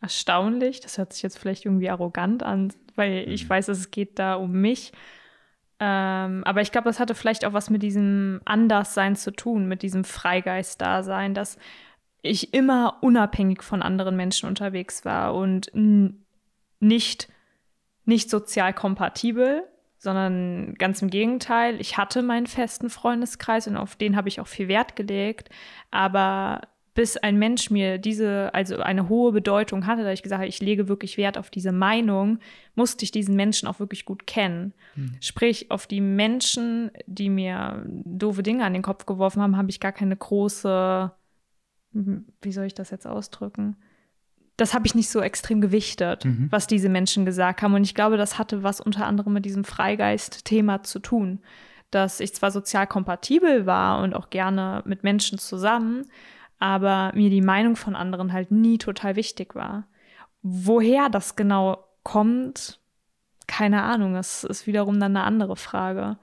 erstaunlich. 0.00 0.80
Das 0.80 0.98
hört 0.98 1.12
sich 1.12 1.22
jetzt 1.22 1.38
vielleicht 1.38 1.64
irgendwie 1.64 1.90
arrogant 1.90 2.42
an, 2.42 2.72
weil 2.94 3.28
ich 3.28 3.44
Mhm. 3.44 3.48
weiß, 3.50 3.68
es 3.68 3.90
geht 3.90 4.18
da 4.18 4.34
um 4.34 4.52
mich. 4.52 4.92
Ähm, 5.78 6.42
aber 6.44 6.62
ich 6.62 6.72
glaube, 6.72 6.88
das 6.88 7.00
hatte 7.00 7.14
vielleicht 7.14 7.44
auch 7.44 7.52
was 7.52 7.70
mit 7.70 7.82
diesem 7.82 8.40
Anderssein 8.44 9.14
zu 9.16 9.30
tun, 9.30 9.66
mit 9.68 9.82
diesem 9.82 10.04
Freigeist-Dasein, 10.04 11.34
dass 11.34 11.58
ich 12.26 12.54
immer 12.54 12.98
unabhängig 13.00 13.62
von 13.62 13.82
anderen 13.82 14.16
Menschen 14.16 14.48
unterwegs 14.48 15.04
war 15.04 15.34
und 15.34 15.70
nicht, 16.80 17.28
nicht 18.04 18.30
sozial 18.30 18.72
kompatibel, 18.72 19.64
sondern 19.98 20.74
ganz 20.74 21.02
im 21.02 21.10
Gegenteil. 21.10 21.80
Ich 21.80 21.96
hatte 21.96 22.22
meinen 22.22 22.46
festen 22.46 22.90
Freundeskreis 22.90 23.66
und 23.66 23.76
auf 23.76 23.96
den 23.96 24.16
habe 24.16 24.28
ich 24.28 24.40
auch 24.40 24.46
viel 24.46 24.68
Wert 24.68 24.94
gelegt. 24.94 25.48
Aber 25.90 26.60
bis 26.94 27.16
ein 27.18 27.38
Mensch 27.38 27.70
mir 27.70 27.98
diese, 27.98 28.54
also 28.54 28.78
eine 28.78 29.08
hohe 29.10 29.30
Bedeutung 29.32 29.86
hatte, 29.86 30.02
da 30.02 30.12
ich 30.12 30.22
gesagt 30.22 30.40
habe, 30.40 30.48
ich 30.48 30.60
lege 30.60 30.88
wirklich 30.88 31.18
Wert 31.18 31.36
auf 31.36 31.50
diese 31.50 31.70
Meinung, 31.70 32.38
musste 32.74 33.04
ich 33.04 33.10
diesen 33.10 33.36
Menschen 33.36 33.68
auch 33.68 33.80
wirklich 33.80 34.06
gut 34.06 34.26
kennen. 34.26 34.72
Sprich, 35.20 35.70
auf 35.70 35.86
die 35.86 36.00
Menschen, 36.00 36.90
die 37.06 37.28
mir 37.28 37.84
doofe 37.86 38.42
Dinge 38.42 38.64
an 38.64 38.72
den 38.72 38.82
Kopf 38.82 39.04
geworfen 39.04 39.42
haben, 39.42 39.58
habe 39.58 39.68
ich 39.68 39.78
gar 39.78 39.92
keine 39.92 40.16
große, 40.16 41.12
wie 42.42 42.52
soll 42.52 42.64
ich 42.66 42.74
das 42.74 42.90
jetzt 42.90 43.06
ausdrücken? 43.06 43.76
Das 44.56 44.72
habe 44.72 44.86
ich 44.86 44.94
nicht 44.94 45.10
so 45.10 45.20
extrem 45.20 45.60
gewichtet, 45.60 46.24
Mhm. 46.24 46.48
was 46.50 46.66
diese 46.66 46.88
Menschen 46.88 47.26
gesagt 47.26 47.60
haben. 47.62 47.74
Und 47.74 47.84
ich 47.84 47.94
glaube, 47.94 48.16
das 48.16 48.38
hatte 48.38 48.62
was 48.62 48.80
unter 48.80 49.06
anderem 49.06 49.32
mit 49.34 49.44
diesem 49.44 49.64
Freigeist-Thema 49.64 50.82
zu 50.82 50.98
tun. 50.98 51.40
Dass 51.90 52.20
ich 52.20 52.34
zwar 52.34 52.50
sozial 52.50 52.86
kompatibel 52.86 53.66
war 53.66 54.02
und 54.02 54.14
auch 54.14 54.30
gerne 54.30 54.82
mit 54.86 55.04
Menschen 55.04 55.38
zusammen, 55.38 56.06
aber 56.58 57.12
mir 57.14 57.28
die 57.30 57.42
Meinung 57.42 57.76
von 57.76 57.94
anderen 57.94 58.32
halt 58.32 58.50
nie 58.50 58.78
total 58.78 59.14
wichtig 59.16 59.54
war. 59.54 59.86
Woher 60.42 61.10
das 61.10 61.36
genau 61.36 61.84
kommt, 62.02 62.80
keine 63.46 63.82
Ahnung. 63.82 64.14
Das 64.14 64.42
ist 64.42 64.66
wiederum 64.66 64.98
dann 64.98 65.16
eine 65.16 65.26
andere 65.26 65.56
Frage. 65.56 66.16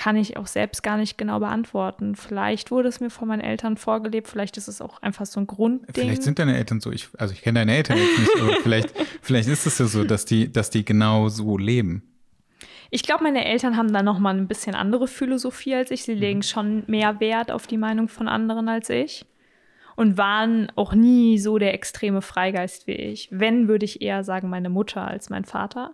Kann 0.00 0.16
ich 0.16 0.38
auch 0.38 0.46
selbst 0.46 0.82
gar 0.82 0.96
nicht 0.96 1.18
genau 1.18 1.40
beantworten. 1.40 2.16
Vielleicht 2.16 2.70
wurde 2.70 2.88
es 2.88 3.00
mir 3.00 3.10
von 3.10 3.28
meinen 3.28 3.42
Eltern 3.42 3.76
vorgelebt, 3.76 4.28
vielleicht 4.28 4.56
ist 4.56 4.66
es 4.66 4.80
auch 4.80 5.02
einfach 5.02 5.26
so 5.26 5.40
ein 5.40 5.46
Grundding. 5.46 5.92
Vielleicht 5.92 6.22
sind 6.22 6.38
deine 6.38 6.56
Eltern 6.56 6.80
so, 6.80 6.90
ich, 6.90 7.08
also 7.18 7.34
ich 7.34 7.42
kenne 7.42 7.58
deine 7.58 7.76
Eltern 7.76 7.98
jetzt 7.98 8.18
nicht, 8.18 8.30
aber 8.40 8.52
vielleicht, 8.62 8.94
vielleicht 9.20 9.50
ist 9.50 9.66
es 9.66 9.78
ja 9.78 9.84
so, 9.84 10.04
dass 10.04 10.24
die, 10.24 10.50
dass 10.50 10.70
die 10.70 10.86
genau 10.86 11.28
so 11.28 11.58
leben. 11.58 12.02
Ich 12.88 13.02
glaube, 13.02 13.24
meine 13.24 13.44
Eltern 13.44 13.76
haben 13.76 13.92
da 13.92 14.02
noch 14.02 14.18
mal 14.18 14.34
ein 14.34 14.48
bisschen 14.48 14.74
andere 14.74 15.06
Philosophie 15.06 15.74
als 15.74 15.90
ich. 15.90 16.04
Sie 16.04 16.14
legen 16.14 16.42
schon 16.42 16.82
mehr 16.86 17.20
Wert 17.20 17.50
auf 17.50 17.66
die 17.66 17.76
Meinung 17.76 18.08
von 18.08 18.26
anderen 18.26 18.70
als 18.70 18.88
ich 18.88 19.26
und 19.96 20.16
waren 20.16 20.72
auch 20.76 20.94
nie 20.94 21.38
so 21.38 21.58
der 21.58 21.74
extreme 21.74 22.22
Freigeist 22.22 22.86
wie 22.86 22.92
ich. 22.92 23.28
Wenn, 23.30 23.68
würde 23.68 23.84
ich 23.84 24.00
eher 24.00 24.24
sagen, 24.24 24.48
meine 24.48 24.70
Mutter 24.70 25.06
als 25.06 25.28
mein 25.28 25.44
Vater. 25.44 25.92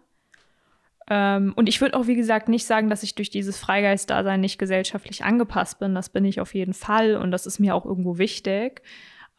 Ähm, 1.09 1.53
und 1.55 1.69
ich 1.69 1.81
würde 1.81 1.97
auch, 1.97 2.07
wie 2.07 2.17
gesagt, 2.17 2.49
nicht 2.49 2.67
sagen, 2.67 2.91
dass 2.91 3.03
ich 3.03 3.15
durch 3.15 3.31
dieses 3.31 3.59
Freigeist-Dasein 3.59 4.41
nicht 4.41 4.59
gesellschaftlich 4.59 5.25
angepasst 5.25 5.79
bin. 5.79 5.95
Das 5.95 6.09
bin 6.09 6.25
ich 6.25 6.41
auf 6.41 6.55
jeden 6.55 6.75
Fall 6.75 7.17
und 7.17 7.31
das 7.31 7.47
ist 7.47 7.59
mir 7.59 7.75
auch 7.75 7.85
irgendwo 7.85 8.19
wichtig. 8.19 8.83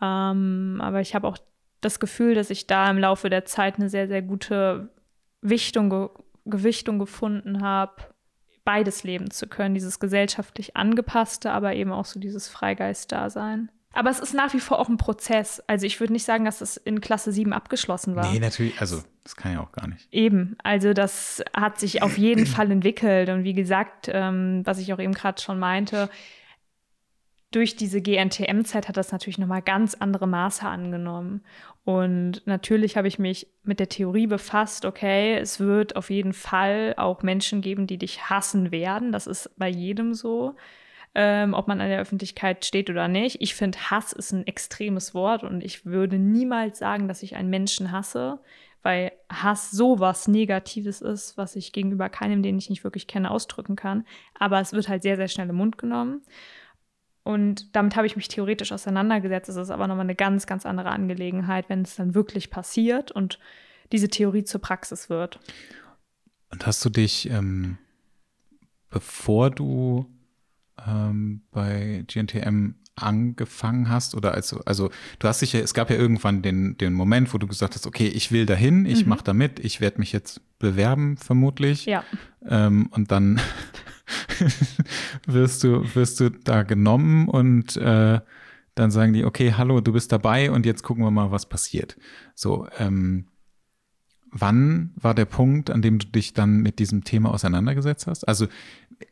Ähm, 0.01 0.80
aber 0.82 1.01
ich 1.01 1.15
habe 1.15 1.27
auch 1.27 1.38
das 1.82 1.99
Gefühl, 1.99 2.36
dass 2.36 2.49
ich 2.49 2.67
da 2.67 2.89
im 2.89 2.97
Laufe 2.97 3.30
der 3.30 3.45
Zeit 3.45 3.75
eine 3.75 3.89
sehr, 3.89 4.08
sehr 4.08 4.21
gute 4.21 4.89
Wichtung, 5.41 5.89
ge 5.89 6.10
Gewichtung 6.45 6.97
gefunden 6.97 7.62
habe, 7.62 7.95
beides 8.63 9.03
leben 9.03 9.32
zu 9.32 9.47
können. 9.47 9.75
Dieses 9.75 9.99
gesellschaftlich 9.99 10.77
angepasste, 10.77 11.51
aber 11.51 11.75
eben 11.75 11.91
auch 11.91 12.06
so 12.06 12.21
dieses 12.21 12.47
Freigeist-Dasein. 12.47 13.69
Aber 13.97 14.12
es 14.12 14.19
ist 14.19 14.36
nach 14.36 14.53
wie 14.53 14.60
vor 14.60 14.77
auch 14.77 14.89
ein 14.89 14.97
Prozess. 14.97 15.60
Also 15.65 15.88
ich 15.88 15.99
würde 15.99 16.13
nicht 16.13 16.23
sagen, 16.23 16.45
dass 16.45 16.62
es 16.62 16.77
in 16.77 17.01
Klasse 17.01 17.31
7 17.31 17.51
abgeschlossen 17.51 18.15
war. 18.15 18.31
Nee, 18.31 18.38
natürlich, 18.38 18.79
also 18.79 19.01
das 19.23 19.36
kann 19.36 19.53
ja 19.53 19.60
auch 19.60 19.71
gar 19.71 19.88
nicht. 19.88 20.07
Eben, 20.12 20.55
also 20.62 20.93
das 20.93 21.43
hat 21.55 21.79
sich 21.79 22.03
auf 22.03 22.15
jeden 22.15 22.45
Fall 22.45 22.69
entwickelt. 22.69 23.29
Und 23.29 23.43
wie 23.43 23.55
gesagt, 23.55 24.07
ähm, 24.13 24.62
was 24.65 24.77
ich 24.77 24.93
auch 24.93 24.99
eben 24.99 25.13
gerade 25.13 25.41
schon 25.41 25.57
meinte, 25.57 26.12
durch 27.49 27.75
diese 27.75 27.99
GNTM-Zeit 27.99 28.88
hat 28.88 28.97
das 28.97 29.12
natürlich 29.12 29.39
nochmal 29.39 29.63
ganz 29.63 29.95
andere 29.95 30.27
Maße 30.27 30.67
angenommen. 30.67 31.43
Und 31.83 32.45
natürlich 32.45 32.97
habe 32.97 33.07
ich 33.07 33.17
mich 33.17 33.47
mit 33.63 33.79
der 33.79 33.89
Theorie 33.89 34.27
befasst, 34.27 34.86
okay, 34.86 35.39
es 35.39 35.60
wird 35.60 35.95
auf 35.95 36.12
jeden 36.12 36.33
Fall 36.33 36.93
auch 36.97 37.23
Menschen 37.23 37.62
geben, 37.62 37.88
die 37.88 37.97
dich 37.97 38.29
hassen 38.29 38.69
werden. 38.69 39.12
Das 39.12 39.25
ist 39.25 39.49
bei 39.57 39.69
jedem 39.69 40.13
so, 40.13 40.55
ähm, 41.19 41.56
ob 41.56 41.67
man 41.67 41.82
an 41.82 41.89
der 41.89 41.99
Öffentlichkeit 41.99 42.63
steht 42.63 42.91
oder 42.91 43.08
nicht. 43.08 43.41
Ich 43.41 43.56
finde, 43.56 43.80
Hass 43.89 44.13
ist 44.13 44.34
ein 44.34 44.45
extremes 44.45 45.15
Wort 45.15 45.41
und 45.43 45.63
ich 45.63 45.84
würde 45.84 46.19
niemals 46.19 46.77
sagen, 46.77 47.08
dass 47.08 47.23
ich 47.23 47.36
einen 47.36 47.49
Menschen 47.49 47.91
hasse, 47.91 48.39
weil 48.84 49.12
Hass 49.27 49.71
sowas 49.71 50.27
Negatives 50.27 51.01
ist, 51.01 51.36
was 51.36 51.56
ich 51.56 51.73
gegenüber 51.73 52.08
keinem, 52.10 52.43
den 52.43 52.60
ich 52.60 52.69
nicht 52.69 52.84
wirklich 52.84 53.08
kenne, 53.08 53.32
ausdrücken 53.32 53.75
kann. 53.75 54.06
Aber 54.36 54.62
es 54.62 54.73
wird 54.73 54.89
halt 54.89 55.01
sehr, 55.01 55.15
sehr 55.15 55.27
schnell 55.27 55.49
im 55.49 55.56
Mund 55.56 55.80
genommen. 55.80 56.21
Und 57.23 57.75
damit 57.75 57.95
habe 57.95 58.06
ich 58.06 58.15
mich 58.15 58.27
theoretisch 58.27 58.71
auseinandergesetzt. 58.71 59.49
Es 59.49 59.56
ist 59.56 59.71
aber 59.71 59.88
nochmal 59.88 60.06
eine 60.06 60.15
ganz, 60.15 60.45
ganz 60.45 60.67
andere 60.67 60.91
Angelegenheit, 60.91 61.67
wenn 61.67 61.82
es 61.82 61.95
dann 61.95 62.13
wirklich 62.13 62.51
passiert 62.51 63.12
und 63.12 63.39
diese 63.91 64.08
Theorie 64.08 64.43
zur 64.43 64.62
Praxis 64.62 65.10
wird. 65.10 65.39
Und 66.51 66.67
hast 66.67 66.86
du 66.86 66.91
dich, 66.91 67.27
ähm, 67.32 67.80
bevor 68.91 69.49
du 69.49 70.06
ähm, 70.88 71.41
bei 71.52 72.04
GNTM 72.08 72.71
angefangen 72.95 73.89
hast 73.89 74.15
oder 74.15 74.34
also, 74.34 74.60
also 74.65 74.89
du 75.19 75.28
hast 75.28 75.41
dich 75.43 75.54
ja, 75.54 75.60
es 75.60 75.76
gab 75.76 75.91
ja 75.91 75.95
irgendwann 75.97 76.41
den, 76.41 76.78
den 76.78 76.93
Moment, 76.93 77.32
wo 77.32 77.38
du 77.38 77.45
gesagt 77.45 77.76
hast, 77.76 77.86
okay, 77.86 78.08
ich 78.08 78.32
will 78.32 78.47
dahin, 78.47 78.86
ich 78.88 79.04
Mhm. 79.04 79.10
mache 79.10 79.23
da 79.23 79.34
mit, 79.34 79.60
ich 79.60 79.82
werde 79.82 80.00
mich 80.00 80.12
jetzt 80.12 80.41
bewerben, 80.58 81.17
vermutlich. 81.17 81.86
Ja, 81.86 82.04
Ähm, 82.50 82.88
und 82.91 83.12
dann 83.12 83.39
wirst 85.28 85.63
du, 85.63 85.84
wirst 85.95 86.19
du 86.19 86.30
da 86.32 86.63
genommen 86.63 87.28
und 87.28 87.78
äh, 87.78 88.19
dann 88.76 88.91
sagen 88.91 89.13
die, 89.13 89.26
okay, 89.26 89.54
hallo, 89.54 89.82
du 89.82 89.91
bist 89.93 90.12
dabei 90.12 90.52
und 90.52 90.65
jetzt 90.65 90.84
gucken 90.84 91.04
wir 91.04 91.12
mal, 91.12 91.32
was 91.32 91.47
passiert. 91.50 91.97
So, 92.36 92.67
ähm, 92.80 93.28
wann 94.32 94.91
war 94.95 95.13
der 95.15 95.26
Punkt, 95.26 95.69
an 95.69 95.82
dem 95.82 96.00
du 96.00 96.08
dich 96.08 96.34
dann 96.34 96.62
mit 96.62 96.80
diesem 96.80 97.04
Thema 97.04 97.32
auseinandergesetzt 97.34 98.08
hast? 98.08 98.28
Also 98.28 98.47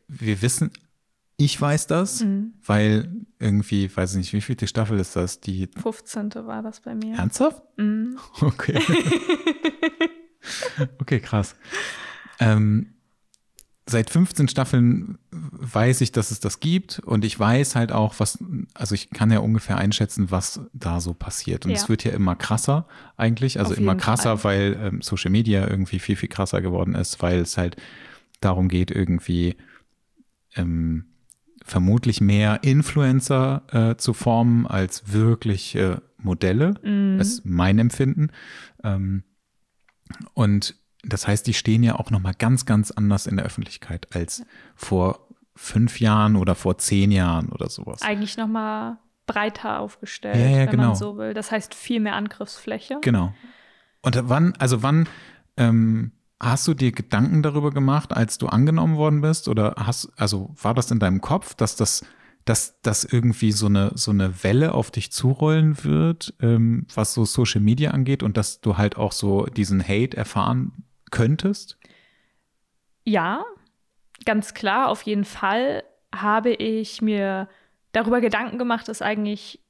wir 0.08 0.42
wissen, 0.42 0.70
ich 1.36 1.60
weiß 1.60 1.86
das, 1.86 2.22
Mhm. 2.24 2.54
weil 2.64 3.10
irgendwie, 3.38 3.94
weiß 3.94 4.12
ich 4.12 4.16
nicht, 4.18 4.32
wie 4.32 4.40
viel 4.40 4.56
die 4.56 4.66
Staffel 4.66 4.98
ist 4.98 5.16
das? 5.16 5.40
Die 5.40 5.68
15. 5.76 6.46
war 6.46 6.62
das 6.62 6.80
bei 6.80 6.94
mir. 6.94 7.16
ernsthaft? 7.16 7.62
Mhm. 7.76 8.18
Okay. 8.40 8.80
okay, 11.00 11.20
krass. 11.20 11.54
Ähm, 12.38 12.94
seit 13.86 14.10
15 14.10 14.48
Staffeln 14.48 15.18
weiß 15.30 16.00
ich, 16.00 16.12
dass 16.12 16.30
es 16.30 16.40
das 16.40 16.60
gibt 16.60 16.98
und 17.00 17.24
ich 17.24 17.38
weiß 17.38 17.76
halt 17.76 17.92
auch, 17.92 18.14
was, 18.18 18.38
also 18.74 18.94
ich 18.94 19.10
kann 19.10 19.30
ja 19.30 19.38
ungefähr 19.40 19.76
einschätzen, 19.78 20.30
was 20.30 20.60
da 20.72 21.00
so 21.00 21.14
passiert. 21.14 21.64
Und 21.66 21.72
Ja. 21.72 21.76
es 21.76 21.88
wird 21.88 22.04
ja 22.04 22.12
immer 22.12 22.34
krasser 22.36 22.86
eigentlich, 23.16 23.58
also 23.58 23.72
Auf 23.72 23.78
immer 23.78 23.94
krasser, 23.94 24.38
Fall. 24.38 24.76
weil 24.76 24.86
ähm, 24.88 25.02
Social 25.02 25.30
Media 25.30 25.68
irgendwie 25.68 25.98
viel, 25.98 26.16
viel 26.16 26.28
krasser 26.28 26.60
geworden 26.62 26.94
ist, 26.94 27.22
weil 27.22 27.40
es 27.40 27.56
halt 27.56 27.76
darum 28.40 28.68
geht, 28.68 28.90
irgendwie 28.90 29.56
ähm, 30.56 31.06
vermutlich 31.66 32.20
mehr 32.20 32.62
Influencer 32.62 33.62
äh, 33.72 33.96
zu 33.96 34.14
formen 34.14 34.66
als 34.66 35.12
wirkliche 35.12 36.02
Modelle. 36.16 36.74
Mhm. 36.82 37.18
Das 37.18 37.28
ist 37.28 37.44
mein 37.44 37.78
Empfinden. 37.78 38.28
Ähm, 38.84 39.24
und 40.32 40.76
das 41.02 41.26
heißt, 41.26 41.46
die 41.46 41.54
stehen 41.54 41.82
ja 41.82 41.96
auch 41.96 42.10
noch 42.10 42.20
mal 42.20 42.34
ganz, 42.34 42.66
ganz 42.66 42.92
anders 42.92 43.26
in 43.26 43.36
der 43.36 43.44
Öffentlichkeit 43.44 44.14
als 44.14 44.44
vor 44.76 45.26
fünf 45.56 46.00
Jahren 46.00 46.36
oder 46.36 46.54
vor 46.54 46.78
zehn 46.78 47.10
Jahren 47.10 47.48
oder 47.48 47.68
sowas. 47.68 48.02
Eigentlich 48.02 48.36
noch 48.36 48.48
mal 48.48 48.98
breiter 49.26 49.80
aufgestellt, 49.80 50.36
Ja, 50.36 50.46
ja, 50.46 50.56
wenn 50.58 50.70
genau. 50.70 50.86
man 50.88 50.94
so 50.94 51.16
will. 51.16 51.34
Das 51.34 51.50
heißt 51.50 51.74
viel 51.74 51.98
mehr 51.98 52.14
Angriffsfläche. 52.14 52.98
Genau. 53.02 53.34
Und 54.02 54.20
wann, 54.28 54.54
also 54.58 54.84
wann 54.84 55.08
ähm, 55.56 56.12
hast 56.40 56.68
du 56.68 56.74
dir 56.74 56.92
Gedanken 56.92 57.42
darüber 57.42 57.70
gemacht, 57.70 58.12
als 58.14 58.38
du 58.38 58.46
angenommen 58.46 58.96
worden 58.96 59.20
bist? 59.20 59.48
Oder 59.48 59.74
hast, 59.78 60.10
also 60.16 60.54
war 60.60 60.74
das 60.74 60.90
in 60.90 60.98
deinem 60.98 61.20
Kopf, 61.20 61.54
dass 61.54 61.76
das, 61.76 62.04
dass 62.44 62.80
das 62.82 63.04
irgendwie 63.04 63.52
so 63.52 63.66
eine, 63.66 63.92
so 63.94 64.10
eine 64.10 64.42
Welle 64.42 64.74
auf 64.74 64.90
dich 64.90 65.12
zurollen 65.12 65.82
wird, 65.84 66.34
ähm, 66.40 66.86
was 66.94 67.14
so 67.14 67.24
Social 67.24 67.60
Media 67.60 67.90
angeht 67.90 68.22
und 68.22 68.36
dass 68.36 68.60
du 68.60 68.76
halt 68.76 68.96
auch 68.96 69.12
so 69.12 69.46
diesen 69.46 69.82
Hate 69.82 70.16
erfahren 70.16 70.84
könntest? 71.10 71.78
Ja, 73.04 73.44
ganz 74.24 74.54
klar, 74.54 74.88
auf 74.88 75.02
jeden 75.02 75.24
Fall 75.24 75.84
habe 76.14 76.50
ich 76.50 77.00
mir 77.00 77.48
darüber 77.92 78.20
Gedanken 78.20 78.58
gemacht, 78.58 78.88
ist 78.88 79.02
eigentlich 79.02 79.60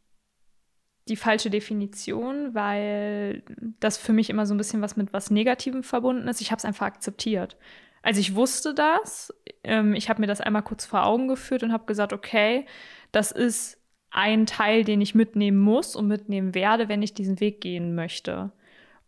die 1.08 1.16
falsche 1.16 1.50
Definition, 1.50 2.54
weil 2.54 3.42
das 3.80 3.96
für 3.96 4.12
mich 4.12 4.28
immer 4.30 4.46
so 4.46 4.54
ein 4.54 4.58
bisschen 4.58 4.82
was 4.82 4.96
mit 4.96 5.12
was 5.12 5.30
Negativem 5.30 5.82
verbunden 5.82 6.26
ist. 6.28 6.40
Ich 6.40 6.50
habe 6.50 6.58
es 6.58 6.64
einfach 6.64 6.86
akzeptiert. 6.86 7.56
Also 8.02 8.20
ich 8.20 8.34
wusste 8.34 8.74
das, 8.74 9.34
ähm, 9.64 9.94
ich 9.94 10.08
habe 10.08 10.20
mir 10.20 10.26
das 10.26 10.40
einmal 10.40 10.62
kurz 10.62 10.84
vor 10.84 11.04
Augen 11.04 11.28
geführt 11.28 11.62
und 11.62 11.72
habe 11.72 11.86
gesagt, 11.86 12.12
okay, 12.12 12.66
das 13.12 13.32
ist 13.32 13.80
ein 14.10 14.46
Teil, 14.46 14.84
den 14.84 15.00
ich 15.00 15.14
mitnehmen 15.14 15.58
muss 15.58 15.96
und 15.96 16.06
mitnehmen 16.06 16.54
werde, 16.54 16.88
wenn 16.88 17.02
ich 17.02 17.14
diesen 17.14 17.40
Weg 17.40 17.60
gehen 17.60 17.94
möchte. 17.94 18.52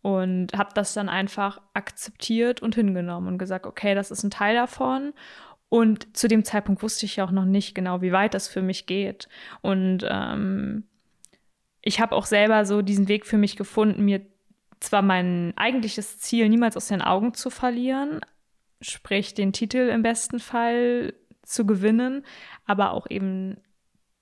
Und 0.01 0.53
habe 0.53 0.71
das 0.73 0.93
dann 0.93 1.09
einfach 1.09 1.61
akzeptiert 1.73 2.61
und 2.61 2.75
hingenommen 2.75 3.27
und 3.27 3.37
gesagt, 3.37 3.65
okay, 3.65 3.95
das 3.95 4.11
ist 4.11 4.23
ein 4.23 4.31
Teil 4.31 4.55
davon. 4.55 5.13
Und 5.69 6.17
zu 6.17 6.27
dem 6.27 6.43
Zeitpunkt 6.43 6.83
wusste 6.83 7.05
ich 7.05 7.21
auch 7.21 7.31
noch 7.31 7.45
nicht 7.45 7.75
genau, 7.75 8.01
wie 8.01 8.11
weit 8.11 8.33
das 8.33 8.47
für 8.47 8.61
mich 8.61 8.85
geht. 8.85 9.29
Und 9.61 10.05
ähm, 10.09 10.88
ich 11.81 11.99
habe 11.99 12.15
auch 12.15 12.25
selber 12.25 12.65
so 12.65 12.81
diesen 12.81 13.07
Weg 13.07 13.25
für 13.25 13.37
mich 13.37 13.55
gefunden, 13.55 14.03
mir 14.03 14.21
zwar 14.79 15.01
mein 15.01 15.53
eigentliches 15.55 16.19
Ziel 16.19 16.49
niemals 16.49 16.77
aus 16.77 16.87
den 16.87 17.01
Augen 17.01 17.33
zu 17.33 17.49
verlieren, 17.49 18.21
sprich 18.81 19.33
den 19.33 19.53
Titel 19.53 19.89
im 19.89 20.03
besten 20.03 20.39
Fall 20.39 21.13
zu 21.43 21.65
gewinnen, 21.65 22.25
aber 22.65 22.93
auch 22.93 23.07
eben 23.09 23.57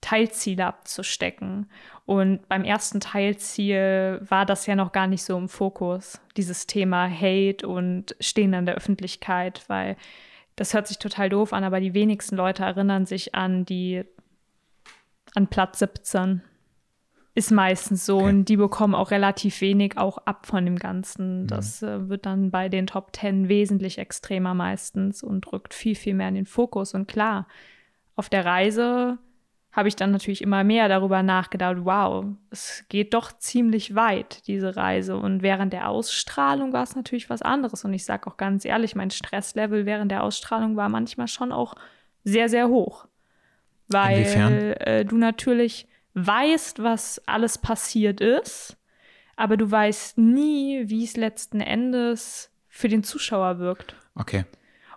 Teilziele 0.02 0.66
abzustecken. 0.66 1.70
Und 2.06 2.48
beim 2.48 2.64
ersten 2.64 3.00
Teilziel 3.00 4.20
war 4.22 4.46
das 4.46 4.66
ja 4.66 4.76
noch 4.76 4.92
gar 4.92 5.08
nicht 5.08 5.24
so 5.24 5.38
im 5.38 5.50
Fokus, 5.50 6.22
dieses 6.38 6.68
Thema 6.68 7.10
Hate 7.10 7.68
und 7.68 8.16
Stehen 8.20 8.54
an 8.54 8.66
der 8.66 8.76
Öffentlichkeit, 8.76 9.64
weil 9.68 9.98
das 10.56 10.74
hört 10.74 10.88
sich 10.88 10.98
total 10.98 11.30
doof 11.30 11.54
an, 11.54 11.64
aber 11.64 11.80
die 11.80 11.94
wenigsten 11.94 12.36
Leute 12.36 12.64
erinnern 12.64 13.06
sich 13.06 13.36
an 13.36 13.66
die 13.66 14.04
an 15.36 15.48
Platz 15.48 15.80
17. 15.80 16.42
Ist 17.38 17.52
meistens 17.52 18.04
so 18.04 18.18
Okay. 18.18 18.30
und 18.30 18.46
die 18.46 18.58
bekommen 18.58 18.96
auch 18.96 19.12
relativ 19.12 19.62
wenig 19.62 19.96
auch 19.96 20.18
ab 20.26 20.48
von 20.48 20.66
dem 20.66 20.78
Ganzen. 20.78 21.46
Das 21.46 21.84
äh, 21.84 22.10
wird 22.10 22.26
dann 22.26 22.50
bei 22.50 22.68
den 22.68 22.88
Top 22.88 23.16
10 23.16 23.48
wesentlich 23.48 24.00
extremer 24.00 24.56
meistens 24.56 25.22
und 25.22 25.52
rückt 25.54 25.76
viel, 25.76 25.94
viel 25.94 26.16
mehr 26.16 26.30
in 26.30 26.34
den 26.34 26.48
Fokus. 26.48 26.96
Und 26.96 27.08
klar, 27.08 27.48
auf 28.16 28.28
der 28.28 28.44
Reise 28.44 29.20
habe 29.72 29.88
ich 29.88 29.96
dann 29.96 30.10
natürlich 30.10 30.42
immer 30.42 30.64
mehr 30.64 30.90
darüber 30.90 31.22
nachgedacht, 31.22 31.78
wow, 31.82 32.26
es 32.50 32.86
geht 32.90 33.14
doch 33.14 33.32
ziemlich 33.38 33.94
weit, 33.94 34.48
diese 34.48 34.76
Reise. 34.76 35.16
Und 35.16 35.44
während 35.44 35.74
der 35.74 35.90
Ausstrahlung 35.90 36.74
war 36.74 36.82
es 36.82 36.96
natürlich 36.96 37.30
was 37.30 37.44
anderes. 37.44 37.86
Und 37.86 37.94
ich 37.94 38.04
sage 38.04 38.26
auch 38.26 38.38
ganz 38.38 38.66
ehrlich, 38.66 38.96
mein 38.96 39.12
Stresslevel 39.12 39.86
während 39.86 40.10
der 40.12 40.24
Ausstrahlung 40.24 40.76
war 40.76 40.90
manchmal 40.90 41.28
schon 41.28 41.52
auch 41.52 41.76
sehr, 42.24 42.50
sehr 42.50 42.68
hoch. 42.70 43.06
Weil 43.90 44.76
äh, 44.80 45.06
du 45.06 45.18
natürlich 45.18 45.88
weißt, 46.26 46.82
was 46.82 47.22
alles 47.28 47.58
passiert 47.60 48.22
ist, 48.22 48.76
aber 49.36 49.56
du 49.56 49.70
weißt 49.70 50.18
nie, 50.18 50.90
wie 50.90 51.04
es 51.04 51.16
letzten 51.16 51.62
Endes 51.62 52.52
für 52.68 52.88
den 52.90 53.04
Zuschauer 53.04 53.60
wirkt. 53.60 53.96
Okay. 54.16 54.46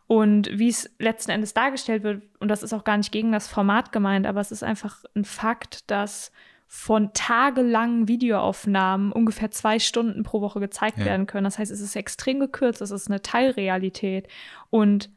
Und 0.07 0.49
wie 0.59 0.69
es 0.69 0.91
letzten 0.99 1.31
Endes 1.31 1.55
dargestellt 1.55 2.03
wird, 2.03 2.23
und 2.41 2.49
das 2.49 2.63
ist 2.63 2.73
auch 2.73 2.85
gar 2.85 2.97
nicht 2.97 3.13
gegen 3.13 3.33
das 3.33 3.47
Format 3.49 3.93
gemeint, 3.93 4.27
aber 4.27 4.41
es 4.41 4.51
ist 4.51 4.65
einfach 4.65 5.05
ein 5.15 5.25
Fakt, 5.25 5.91
dass 5.91 6.33
von 6.67 7.13
tagelangen 7.13 8.09
Videoaufnahmen 8.09 9.13
ungefähr 9.13 9.51
zwei 9.51 9.79
Stunden 9.79 10.23
pro 10.23 10.41
Woche 10.41 10.59
gezeigt 10.61 10.99
Ja. 10.99 11.05
werden 11.05 11.27
können. 11.27 11.45
Das 11.45 11.59
heißt, 11.59 11.71
es 11.71 11.81
ist 11.81 11.97
extrem 11.97 12.41
gekürzt, 12.41 12.81
es 12.81 12.91
ist 12.93 13.09
eine 13.09 13.23
Teilrealität. 13.23 14.27
Und 14.71 15.11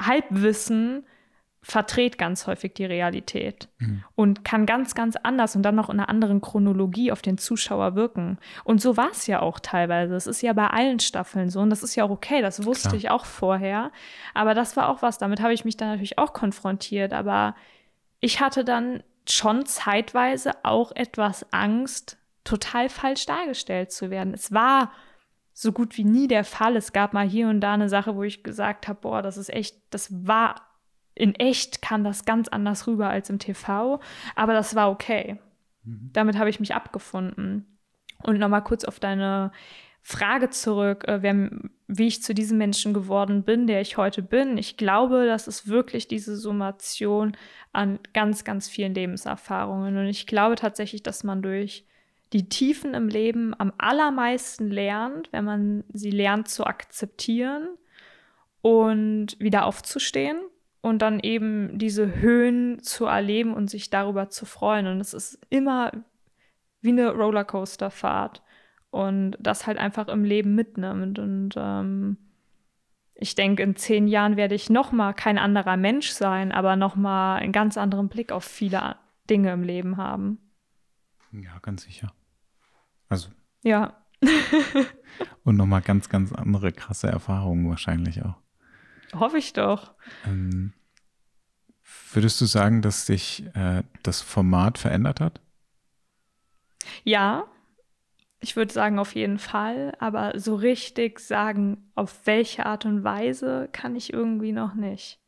Halbwissen 0.00 1.04
verdreht 1.64 2.18
ganz 2.18 2.46
häufig 2.46 2.74
die 2.74 2.84
Realität 2.84 3.68
und 4.14 4.44
kann 4.44 4.66
ganz, 4.66 4.94
ganz 4.94 5.16
anders 5.16 5.56
und 5.56 5.62
dann 5.62 5.74
noch 5.74 5.88
in 5.88 5.98
einer 5.98 6.10
anderen 6.10 6.42
Chronologie 6.42 7.10
auf 7.10 7.22
den 7.22 7.38
Zuschauer 7.38 7.94
wirken. 7.94 8.38
Und 8.64 8.82
so 8.82 8.98
war 8.98 9.10
es 9.10 9.26
ja 9.26 9.40
auch 9.40 9.58
teilweise. 9.58 10.14
Es 10.14 10.26
ist 10.26 10.42
ja 10.42 10.52
bei 10.52 10.66
allen 10.66 11.00
Staffeln 11.00 11.48
so 11.48 11.60
und 11.60 11.70
das 11.70 11.82
ist 11.82 11.94
ja 11.96 12.04
auch 12.04 12.10
okay, 12.10 12.42
das 12.42 12.66
wusste 12.66 12.90
Klar. 12.90 12.98
ich 12.98 13.10
auch 13.10 13.24
vorher. 13.24 13.92
Aber 14.34 14.52
das 14.52 14.76
war 14.76 14.90
auch 14.90 15.00
was, 15.00 15.16
damit 15.16 15.40
habe 15.40 15.54
ich 15.54 15.64
mich 15.64 15.78
dann 15.78 15.88
natürlich 15.88 16.18
auch 16.18 16.34
konfrontiert. 16.34 17.14
Aber 17.14 17.56
ich 18.20 18.40
hatte 18.40 18.62
dann 18.62 19.02
schon 19.26 19.64
zeitweise 19.64 20.52
auch 20.64 20.92
etwas 20.92 21.50
Angst, 21.50 22.18
total 22.44 22.90
falsch 22.90 23.24
dargestellt 23.24 23.90
zu 23.90 24.10
werden. 24.10 24.34
Es 24.34 24.52
war 24.52 24.92
so 25.54 25.72
gut 25.72 25.96
wie 25.96 26.04
nie 26.04 26.28
der 26.28 26.44
Fall. 26.44 26.76
Es 26.76 26.92
gab 26.92 27.14
mal 27.14 27.26
hier 27.26 27.48
und 27.48 27.62
da 27.62 27.72
eine 27.72 27.88
Sache, 27.88 28.16
wo 28.16 28.22
ich 28.22 28.42
gesagt 28.42 28.86
habe, 28.86 29.00
boah, 29.00 29.22
das 29.22 29.38
ist 29.38 29.48
echt, 29.48 29.76
das 29.88 30.26
war 30.26 30.56
in 31.14 31.34
echt 31.36 31.82
kam 31.82 32.04
das 32.04 32.24
ganz 32.24 32.48
anders 32.48 32.86
rüber 32.86 33.08
als 33.08 33.30
im 33.30 33.38
TV, 33.38 34.00
aber 34.34 34.52
das 34.52 34.74
war 34.74 34.90
okay. 34.90 35.38
Damit 35.84 36.38
habe 36.38 36.50
ich 36.50 36.60
mich 36.60 36.74
abgefunden. 36.74 37.66
Und 38.22 38.38
nochmal 38.38 38.64
kurz 38.64 38.84
auf 38.84 38.98
deine 38.98 39.52
Frage 40.02 40.50
zurück, 40.50 41.06
äh, 41.06 41.22
wer, 41.22 41.50
wie 41.86 42.06
ich 42.06 42.22
zu 42.22 42.34
diesem 42.34 42.58
Menschen 42.58 42.94
geworden 42.94 43.42
bin, 43.42 43.66
der 43.66 43.80
ich 43.80 43.96
heute 43.96 44.22
bin. 44.22 44.56
Ich 44.58 44.76
glaube, 44.76 45.26
das 45.26 45.46
ist 45.46 45.68
wirklich 45.68 46.08
diese 46.08 46.36
Summation 46.36 47.36
an 47.72 47.98
ganz, 48.12 48.44
ganz 48.44 48.68
vielen 48.68 48.94
Lebenserfahrungen. 48.94 49.96
Und 49.96 50.06
ich 50.06 50.26
glaube 50.26 50.56
tatsächlich, 50.56 51.02
dass 51.02 51.24
man 51.24 51.42
durch 51.42 51.86
die 52.32 52.48
Tiefen 52.48 52.94
im 52.94 53.08
Leben 53.08 53.54
am 53.58 53.72
allermeisten 53.78 54.70
lernt, 54.70 55.32
wenn 55.32 55.44
man 55.44 55.84
sie 55.92 56.10
lernt 56.10 56.48
zu 56.48 56.64
akzeptieren 56.64 57.68
und 58.62 59.38
wieder 59.38 59.66
aufzustehen 59.66 60.38
und 60.84 60.98
dann 60.98 61.18
eben 61.18 61.78
diese 61.78 62.16
Höhen 62.20 62.82
zu 62.82 63.06
erleben 63.06 63.54
und 63.54 63.70
sich 63.70 63.88
darüber 63.88 64.28
zu 64.28 64.44
freuen. 64.44 64.86
Und 64.86 65.00
es 65.00 65.14
ist 65.14 65.38
immer 65.48 65.90
wie 66.82 66.90
eine 66.90 67.10
Rollercoasterfahrt 67.10 68.42
und 68.90 69.34
das 69.40 69.66
halt 69.66 69.78
einfach 69.78 70.08
im 70.08 70.24
Leben 70.24 70.54
mitnimmt. 70.54 71.18
Und 71.18 71.54
ähm, 71.56 72.18
ich 73.14 73.34
denke, 73.34 73.62
in 73.62 73.76
zehn 73.76 74.06
Jahren 74.06 74.36
werde 74.36 74.54
ich 74.54 74.68
noch 74.68 74.92
mal 74.92 75.14
kein 75.14 75.38
anderer 75.38 75.78
Mensch 75.78 76.10
sein, 76.10 76.52
aber 76.52 76.76
noch 76.76 76.96
mal 76.96 77.36
einen 77.36 77.52
ganz 77.52 77.78
anderen 77.78 78.10
Blick 78.10 78.30
auf 78.30 78.44
viele 78.44 78.96
Dinge 79.30 79.54
im 79.54 79.62
Leben 79.62 79.96
haben. 79.96 80.38
Ja, 81.32 81.60
ganz 81.62 81.84
sicher. 81.84 82.12
Also, 83.08 83.30
Ja, 83.62 84.04
und 85.44 85.56
nochmal 85.56 85.80
ganz, 85.80 86.10
ganz 86.10 86.30
andere 86.30 86.72
krasse 86.72 87.06
Erfahrungen 87.06 87.70
wahrscheinlich 87.70 88.22
auch. 88.22 88.43
Hoffe 89.14 89.38
ich 89.38 89.52
doch. 89.52 89.94
Ähm, 90.26 90.72
würdest 92.12 92.40
du 92.40 92.46
sagen, 92.46 92.82
dass 92.82 93.06
sich 93.06 93.44
äh, 93.54 93.82
das 94.02 94.20
Format 94.20 94.78
verändert 94.78 95.20
hat? 95.20 95.40
Ja, 97.02 97.46
ich 98.40 98.56
würde 98.56 98.72
sagen 98.72 98.98
auf 98.98 99.14
jeden 99.14 99.38
Fall, 99.38 99.94
aber 99.98 100.38
so 100.38 100.54
richtig 100.54 101.18
sagen, 101.18 101.90
auf 101.94 102.26
welche 102.26 102.66
Art 102.66 102.84
und 102.84 103.02
Weise, 103.02 103.68
kann 103.72 103.96
ich 103.96 104.12
irgendwie 104.12 104.52
noch 104.52 104.74
nicht. 104.74 105.18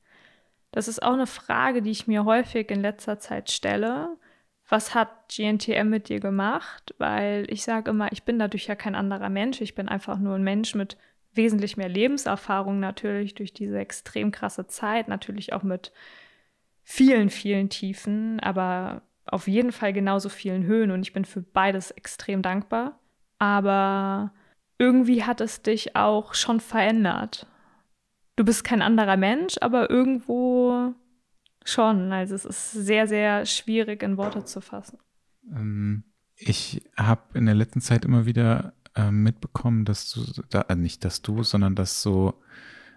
Das 0.71 0.89
ist 0.89 1.03
auch 1.03 1.15
eine 1.15 1.27
Frage, 1.27 1.81
die 1.81 1.91
ich 1.91 2.07
mir 2.07 2.27
häufig 2.27 2.71
in 2.71 2.83
letzter 2.83 3.19
Zeit 3.19 3.51
stelle. 3.51 4.19
Was 4.69 4.95
hat 4.95 5.35
GNTM 5.35 5.89
mit 5.89 6.11
dir 6.11 6.21
gemacht? 6.21 6.95
Weil 6.99 7.47
ich 7.49 7.63
sage 7.63 7.91
immer, 7.91 8.13
ich 8.13 8.25
bin 8.25 8.39
dadurch 8.39 8.67
ja 8.67 8.75
kein 8.75 8.95
anderer 8.95 9.31
Mensch. 9.31 9.63
Ich 9.63 9.75
bin 9.75 9.89
einfach 9.89 10.19
nur 10.19 10.35
ein 10.35 10.45
Mensch 10.45 10.75
mit 10.75 10.99
wesentlich 11.37 11.77
mehr 11.77 11.89
Lebenserfahrung 11.89 12.81
natürlich 12.81 13.35
durch 13.35 13.53
diese 13.53 13.79
extrem 13.79 14.31
krasse 14.31 14.67
Zeit, 14.67 15.09
natürlich 15.09 15.53
auch 15.53 15.63
mit 15.63 15.93
vielen, 16.83 17.31
vielen 17.31 17.69
Tiefen, 17.69 18.41
aber 18.41 19.03
auf 19.27 19.49
jeden 19.49 19.73
Fall 19.73 19.93
genauso 19.93 20.29
vielen 20.29 20.65
Höhen 20.65 20.91
und 20.91 21.03
ich 21.03 21.13
bin 21.13 21.25
für 21.25 21.43
beides 21.43 21.91
extrem 21.91 22.43
dankbar. 22.43 22.99
Aber 23.39 24.33
irgendwie 24.79 25.25
hat 25.25 25.41
es 25.41 25.63
dich 25.63 25.97
auch 25.97 26.35
schon 26.35 26.61
verändert. 26.61 27.47
Du 28.37 28.45
bist 28.45 28.65
kein 28.65 28.83
anderer 28.83 29.17
Mensch, 29.17 29.57
aber 29.61 29.91
irgendwo 29.91 30.95
schon. 31.65 32.13
Also 32.13 32.35
es 32.35 32.45
ist 32.45 32.73
sehr, 32.73 33.09
sehr 33.09 33.47
schwierig 33.47 34.03
in 34.03 34.17
Worte 34.17 34.45
zu 34.45 34.61
fassen. 34.61 34.99
Ähm, 35.51 36.05
ich 36.37 36.83
habe 36.97 37.39
in 37.39 37.47
der 37.47 37.55
letzten 37.55 37.81
Zeit 37.81 38.05
immer 38.05 38.27
wieder 38.27 38.75
äh, 38.97 39.11
mitbekommen, 39.11 39.85
dass 39.85 40.11
du, 40.11 40.25
da, 40.51 40.63
äh, 40.63 40.75
nicht 40.75 41.05
dass 41.05 41.23
du, 41.23 41.43
sondern 41.43 41.75
dass 41.75 42.03
so 42.03 42.35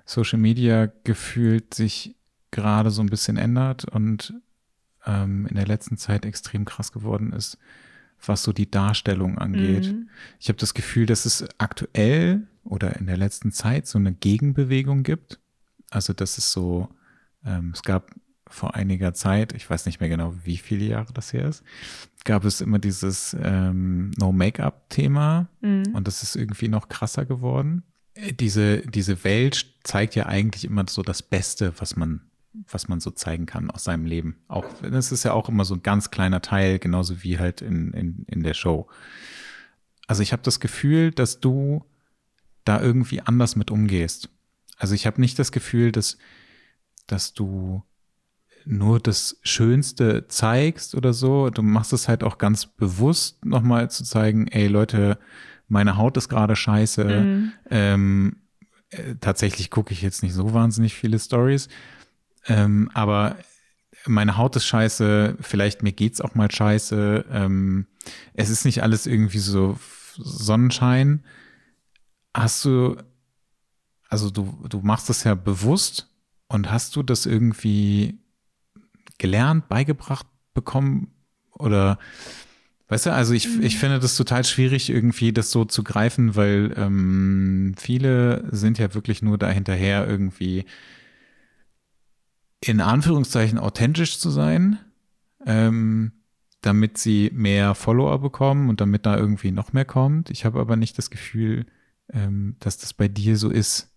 Social 0.06 0.40
Media 0.40 0.92
gefühlt 1.04 1.74
sich 1.74 2.16
gerade 2.52 2.90
so 2.90 3.02
ein 3.02 3.10
bisschen 3.10 3.38
ändert 3.38 3.86
und 3.86 4.34
ähm, 5.06 5.46
in 5.48 5.56
der 5.56 5.68
letzten 5.68 5.98
Zeit 5.98 6.26
extrem 6.26 6.66
krass 6.66 6.92
geworden 6.92 7.32
ist, 7.32 7.58
was 8.26 8.44
so 8.44 8.52
die 8.52 8.70
Darstellung 8.70 9.38
angeht. 9.38 9.94
Mhm. 9.94 10.10
Ich 10.40 10.50
habe 10.50 10.58
das 10.58 10.74
Gefühl, 10.74 11.06
dass 11.06 11.26
es 11.26 11.48
aktuell 11.58 12.48
oder 12.64 12.96
in 12.98 13.06
der 13.06 13.18
letzten 13.18 13.52
Zeit 13.52 13.88
so 13.88 13.98
eine 14.00 14.14
Gegenbewegung 14.14 15.04
gibt. 15.04 15.40
Also 15.90 16.14
das 16.14 16.38
ist 16.38 16.52
so, 16.52 16.90
ähm, 17.46 17.72
es 17.74 17.84
gab 17.84 18.12
vor 18.50 18.76
einiger 18.76 19.14
Zeit, 19.14 19.54
ich 19.54 19.70
weiß 19.70 19.86
nicht 19.86 20.00
mehr 20.00 20.10
genau, 20.10 20.34
wie 20.44 20.58
viele 20.58 20.86
Jahre 20.86 21.14
das 21.14 21.32
her 21.34 21.48
ist, 21.48 21.64
gab 22.26 22.44
es 22.46 22.62
immer 22.62 22.80
dieses 22.80 23.36
ähm, 23.42 24.12
No-Make-up-Thema 24.18 25.48
mhm. 25.62 25.94
und 25.94 26.08
das 26.08 26.24
ist 26.24 26.36
irgendwie 26.36 26.68
noch 26.68 26.90
krasser 26.90 27.26
geworden. 27.26 27.84
Diese, 28.40 28.80
diese 28.80 29.24
Welt 29.24 29.66
zeigt 29.84 30.16
ja 30.16 30.26
eigentlich 30.26 30.66
immer 30.66 30.84
so 30.90 31.04
das 31.04 31.22
Beste, 31.22 31.74
was 31.78 31.96
man 31.96 32.22
was 32.68 32.88
man 32.88 33.00
so 33.00 33.12
zeigen 33.12 33.46
kann 33.46 33.70
aus 33.70 33.84
seinem 33.84 34.06
Leben. 34.06 34.38
Auch 34.48 34.66
das 34.82 35.12
ist 35.12 35.24
ja 35.24 35.34
auch 35.34 35.50
immer 35.50 35.66
so 35.66 35.76
ein 35.76 35.84
ganz 35.84 36.12
kleiner 36.12 36.42
Teil, 36.42 36.80
genauso 36.80 37.24
wie 37.24 37.38
halt 37.38 37.62
in, 37.62 37.94
in, 37.94 38.26
in 38.28 38.44
der 38.44 38.54
Show. 38.54 38.88
Also 40.08 40.24
ich 40.24 40.32
habe 40.34 40.42
das 40.42 40.60
Gefühl, 40.60 41.12
dass 41.12 41.40
du 41.40 41.86
da 42.66 42.82
irgendwie 42.82 43.22
anders 43.22 43.56
mit 43.56 43.72
umgehst. 43.72 44.30
Also 44.78 44.96
ich 44.96 45.06
habe 45.06 45.22
nicht 45.22 45.38
das 45.38 45.52
Gefühl, 45.52 45.92
dass, 45.92 46.18
dass 47.06 47.34
du 47.34 47.84
nur 48.70 49.00
das 49.00 49.40
Schönste 49.42 50.28
zeigst 50.28 50.94
oder 50.94 51.12
so. 51.12 51.50
Du 51.50 51.64
machst 51.64 51.92
es 51.92 52.08
halt 52.08 52.24
auch 52.24 52.38
ganz 52.38 52.68
bewusst 52.68 53.44
nochmal 53.44 53.90
zu 53.90 54.04
zeigen, 54.04 54.48
ey 54.48 54.68
Leute, 54.68 55.18
meine 55.68 55.98
Haut 55.98 56.18
ist 56.18 56.30
gerade 56.30 56.56
scheiße. 56.56 57.04
Mhm. 57.04 57.52
Ähm, 57.72 58.36
äh, 58.92 59.16
tatsächlich 59.20 59.72
gucke 59.72 59.92
ich 59.92 60.04
jetzt 60.04 60.22
nicht 60.22 60.34
so 60.34 60.54
wahnsinnig 60.54 60.94
viele 60.94 61.18
Stories, 61.18 61.68
ähm, 62.46 62.92
aber 62.94 63.38
meine 64.06 64.38
Haut 64.38 64.56
ist 64.56 64.66
scheiße, 64.68 65.38
vielleicht 65.42 65.82
mir 65.82 65.92
geht's 65.92 66.22
auch 66.22 66.36
mal 66.36 66.52
scheiße. 66.52 67.26
Ähm, 67.32 67.88
es 68.34 68.50
ist 68.52 68.66
nicht 68.66 68.84
alles 68.84 69.08
irgendwie 69.08 69.40
so 69.40 69.80
Sonnenschein. 70.16 71.24
Hast 72.36 72.66
du, 72.66 72.98
also 74.10 74.30
du, 74.30 74.64
du 74.70 74.82
machst 74.82 75.10
das 75.10 75.24
ja 75.24 75.34
bewusst 75.34 76.08
und 76.48 76.72
hast 76.72 76.96
du 76.96 77.02
das 77.02 77.26
irgendwie 77.26 78.20
gelernt, 79.20 79.70
beigebracht 79.70 80.26
bekommen 80.54 81.14
oder 81.54 82.00
Weißt 82.90 83.06
du, 83.06 83.14
also 83.14 83.34
ich, 83.36 83.48
mhm. 83.48 83.62
ich 83.62 83.78
finde 83.78 84.00
das 84.00 84.18
total 84.18 84.44
schwierig, 84.44 84.90
irgendwie 84.90 85.32
das 85.32 85.52
so 85.52 85.64
zu 85.64 85.84
greifen, 85.84 86.36
weil 86.36 86.74
ähm, 86.76 87.76
viele 87.78 88.44
sind 88.52 88.80
ja 88.80 88.96
wirklich 88.96 89.22
nur 89.22 89.38
da 89.38 89.48
hinterher, 89.48 90.08
irgendwie 90.08 90.66
in 92.66 92.82
Anführungszeichen 92.82 93.60
authentisch 93.60 94.20
zu 94.20 94.32
sein, 94.32 94.80
ähm, 95.46 96.14
damit 96.62 96.98
sie 96.98 97.30
mehr 97.32 97.76
Follower 97.76 98.20
bekommen 98.20 98.70
und 98.70 98.82
damit 98.82 99.06
da 99.06 99.16
irgendwie 99.18 99.52
noch 99.52 99.72
mehr 99.72 99.86
kommt. 99.86 100.32
Ich 100.32 100.44
habe 100.44 100.60
aber 100.60 100.76
nicht 100.76 100.98
das 100.98 101.12
Gefühl, 101.12 101.68
ähm, 102.12 102.56
dass 102.60 102.80
das 102.80 102.94
bei 102.94 103.08
dir 103.08 103.38
so 103.38 103.52
ist. 103.52 103.96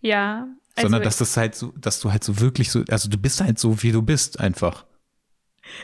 Ja. 0.00 0.46
Also 0.76 0.86
Sondern 0.88 1.02
dass 1.02 1.18
das 1.18 1.36
halt 1.36 1.54
so, 1.54 1.72
dass 1.76 2.00
du 2.00 2.10
halt 2.10 2.24
so 2.24 2.40
wirklich 2.40 2.70
so, 2.70 2.82
also 2.88 3.08
du 3.08 3.16
bist 3.16 3.40
halt 3.40 3.58
so, 3.58 3.82
wie 3.82 3.92
du 3.92 4.02
bist, 4.02 4.40
einfach. 4.40 4.84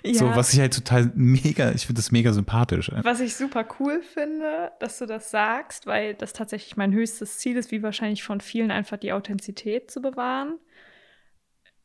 Ja. 0.03 0.15
So, 0.15 0.27
was 0.35 0.53
ich 0.53 0.61
halt 0.61 0.75
total 0.75 1.11
mega, 1.15 1.73
ich 1.73 1.87
finde 1.87 2.01
das 2.01 2.11
mega 2.11 2.33
sympathisch. 2.33 2.91
Was 3.03 3.21
ich 3.21 3.35
super 3.35 3.67
cool 3.79 4.03
finde, 4.03 4.73
dass 4.79 4.99
du 4.99 5.07
das 5.07 5.31
sagst, 5.31 5.87
weil 5.87 6.15
das 6.15 6.33
tatsächlich 6.33 6.77
mein 6.77 6.93
höchstes 6.93 7.39
Ziel 7.39 7.57
ist, 7.57 7.71
wie 7.71 7.83
wahrscheinlich 7.83 8.23
von 8.23 8.41
vielen 8.41 8.71
einfach 8.71 8.99
die 8.99 9.13
Authentizität 9.13 9.91
zu 9.91 10.01
bewahren. 10.01 10.59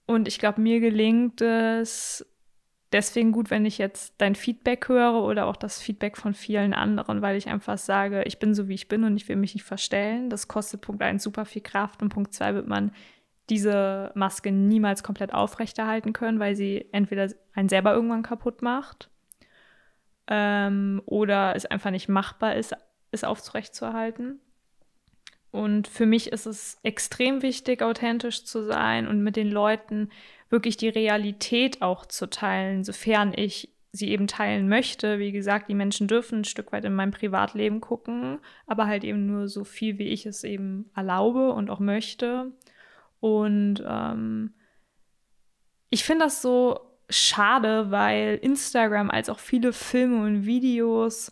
Und 0.07 0.27
ich 0.27 0.39
glaube, 0.39 0.61
mir 0.61 0.79
gelingt 0.79 1.41
es 1.41 2.25
deswegen 2.91 3.31
gut, 3.31 3.49
wenn 3.49 3.65
ich 3.65 3.77
jetzt 3.77 4.15
dein 4.17 4.35
Feedback 4.35 4.87
höre 4.87 5.23
oder 5.23 5.47
auch 5.47 5.55
das 5.55 5.81
Feedback 5.81 6.17
von 6.17 6.33
vielen 6.33 6.73
anderen, 6.73 7.21
weil 7.21 7.37
ich 7.37 7.47
einfach 7.47 7.77
sage, 7.77 8.23
ich 8.23 8.39
bin 8.39 8.53
so, 8.53 8.67
wie 8.67 8.75
ich 8.75 8.87
bin 8.87 9.03
und 9.03 9.17
ich 9.17 9.27
will 9.27 9.35
mich 9.35 9.53
nicht 9.53 9.63
verstellen. 9.63 10.29
Das 10.29 10.47
kostet 10.47 10.81
Punkt 10.81 11.01
1 11.01 11.23
super 11.23 11.45
viel 11.45 11.61
Kraft 11.61 12.01
und 12.01 12.09
Punkt 12.09 12.33
2 12.33 12.55
wird 12.55 12.67
man 12.67 12.91
diese 13.49 14.11
Maske 14.15 14.51
niemals 14.51 15.03
komplett 15.03 15.33
aufrechterhalten 15.33 16.13
können, 16.13 16.39
weil 16.39 16.55
sie 16.55 16.87
entweder 16.91 17.29
einen 17.53 17.69
selber 17.69 17.93
irgendwann 17.93 18.23
kaputt 18.23 18.61
macht 18.61 19.09
ähm, 20.27 21.01
oder 21.05 21.55
es 21.55 21.65
einfach 21.65 21.91
nicht 21.91 22.09
machbar 22.09 22.55
ist, 22.55 22.75
es 23.11 23.23
aufrechtzuerhalten. 23.23 24.39
Und 25.51 25.87
für 25.87 26.05
mich 26.05 26.31
ist 26.33 26.47
es 26.47 26.79
extrem 26.83 27.41
wichtig, 27.41 27.81
authentisch 27.81 28.43
zu 28.43 28.65
sein 28.65 29.07
und 29.07 29.23
mit 29.23 29.37
den 29.37 29.49
Leuten 29.49 30.09
wirklich 30.49 30.77
die 30.77 30.89
Realität 30.89 31.81
auch 31.81 32.05
zu 32.05 32.29
teilen, 32.29 32.83
sofern 32.83 33.33
ich 33.35 33.69
sie 33.91 34.09
eben 34.09 34.27
teilen 34.27 34.67
möchte. 34.67 35.19
Wie 35.19 35.31
gesagt, 35.31 35.69
die 35.69 35.75
Menschen 35.75 36.07
dürfen 36.07 36.39
ein 36.39 36.45
Stück 36.45 36.71
weit 36.71 36.85
in 36.85 36.93
mein 36.93 37.11
Privatleben 37.11 37.81
gucken, 37.81 38.39
aber 38.67 38.87
halt 38.87 39.03
eben 39.03 39.25
nur 39.25 39.47
so 39.47 39.63
viel, 39.63 39.97
wie 39.97 40.09
ich 40.09 40.25
es 40.25 40.43
eben 40.43 40.89
erlaube 40.95 41.51
und 41.53 41.69
auch 41.69 41.79
möchte. 41.79 42.51
Und 43.19 43.83
ähm, 43.87 44.53
ich 45.89 46.03
finde 46.03 46.25
das 46.25 46.41
so 46.41 46.79
schade, 47.09 47.91
weil 47.91 48.39
Instagram 48.41 49.09
als 49.09 49.29
auch 49.29 49.39
viele 49.39 49.73
Filme 49.73 50.23
und 50.23 50.45
Videos, 50.45 51.31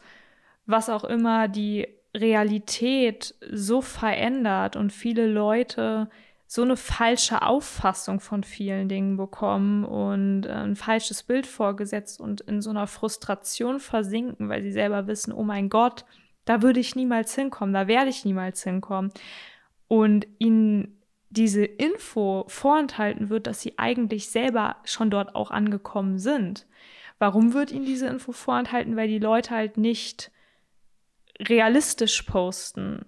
was 0.65 0.89
auch 0.89 1.03
immer, 1.03 1.47
die 1.47 1.87
Realität 2.15 3.35
so 3.51 3.81
verändert 3.81 4.75
und 4.75 4.93
viele 4.93 5.27
Leute 5.27 6.09
so 6.53 6.61
eine 6.61 6.77
falsche 6.77 7.41
Auffassung 7.41 8.19
von 8.19 8.43
vielen 8.43 8.87
Dingen 8.87 9.17
bekommen 9.17 9.83
und 9.85 10.45
äh, 10.45 10.51
ein 10.51 10.75
falsches 10.75 11.23
Bild 11.23 11.47
vorgesetzt 11.47 12.21
und 12.21 12.41
in 12.41 12.61
so 12.61 12.69
einer 12.69 12.85
Frustration 12.85 13.79
versinken, 13.79 14.49
weil 14.49 14.61
sie 14.61 14.71
selber 14.71 15.07
wissen, 15.07 15.33
oh 15.33 15.41
mein 15.41 15.69
Gott, 15.69 16.05
da 16.45 16.61
würde 16.61 16.79
ich 16.79 16.95
niemals 16.95 17.33
hinkommen, 17.33 17.73
da 17.73 17.87
werde 17.87 18.11
ich 18.11 18.23
niemals 18.23 18.61
hinkommen. 18.61 19.11
Und 19.87 20.27
ihnen 20.37 21.01
diese 21.31 21.65
Info 21.65 22.45
vorenthalten 22.47 23.29
wird, 23.29 23.47
dass 23.47 23.61
sie 23.61 23.79
eigentlich 23.79 24.29
selber 24.29 24.75
schon 24.83 25.09
dort 25.09 25.33
auch 25.33 25.49
angekommen 25.49 26.19
sind. 26.19 26.67
Warum 27.17 27.55
wird 27.55 27.71
ihnen 27.71 27.85
diese 27.85 28.05
Info 28.05 28.31
vorenthalten? 28.31 28.95
Weil 28.95 29.07
die 29.07 29.17
Leute 29.17 29.55
halt 29.55 29.77
nicht 29.77 30.29
realistisch 31.39 32.21
posten. 32.21 33.05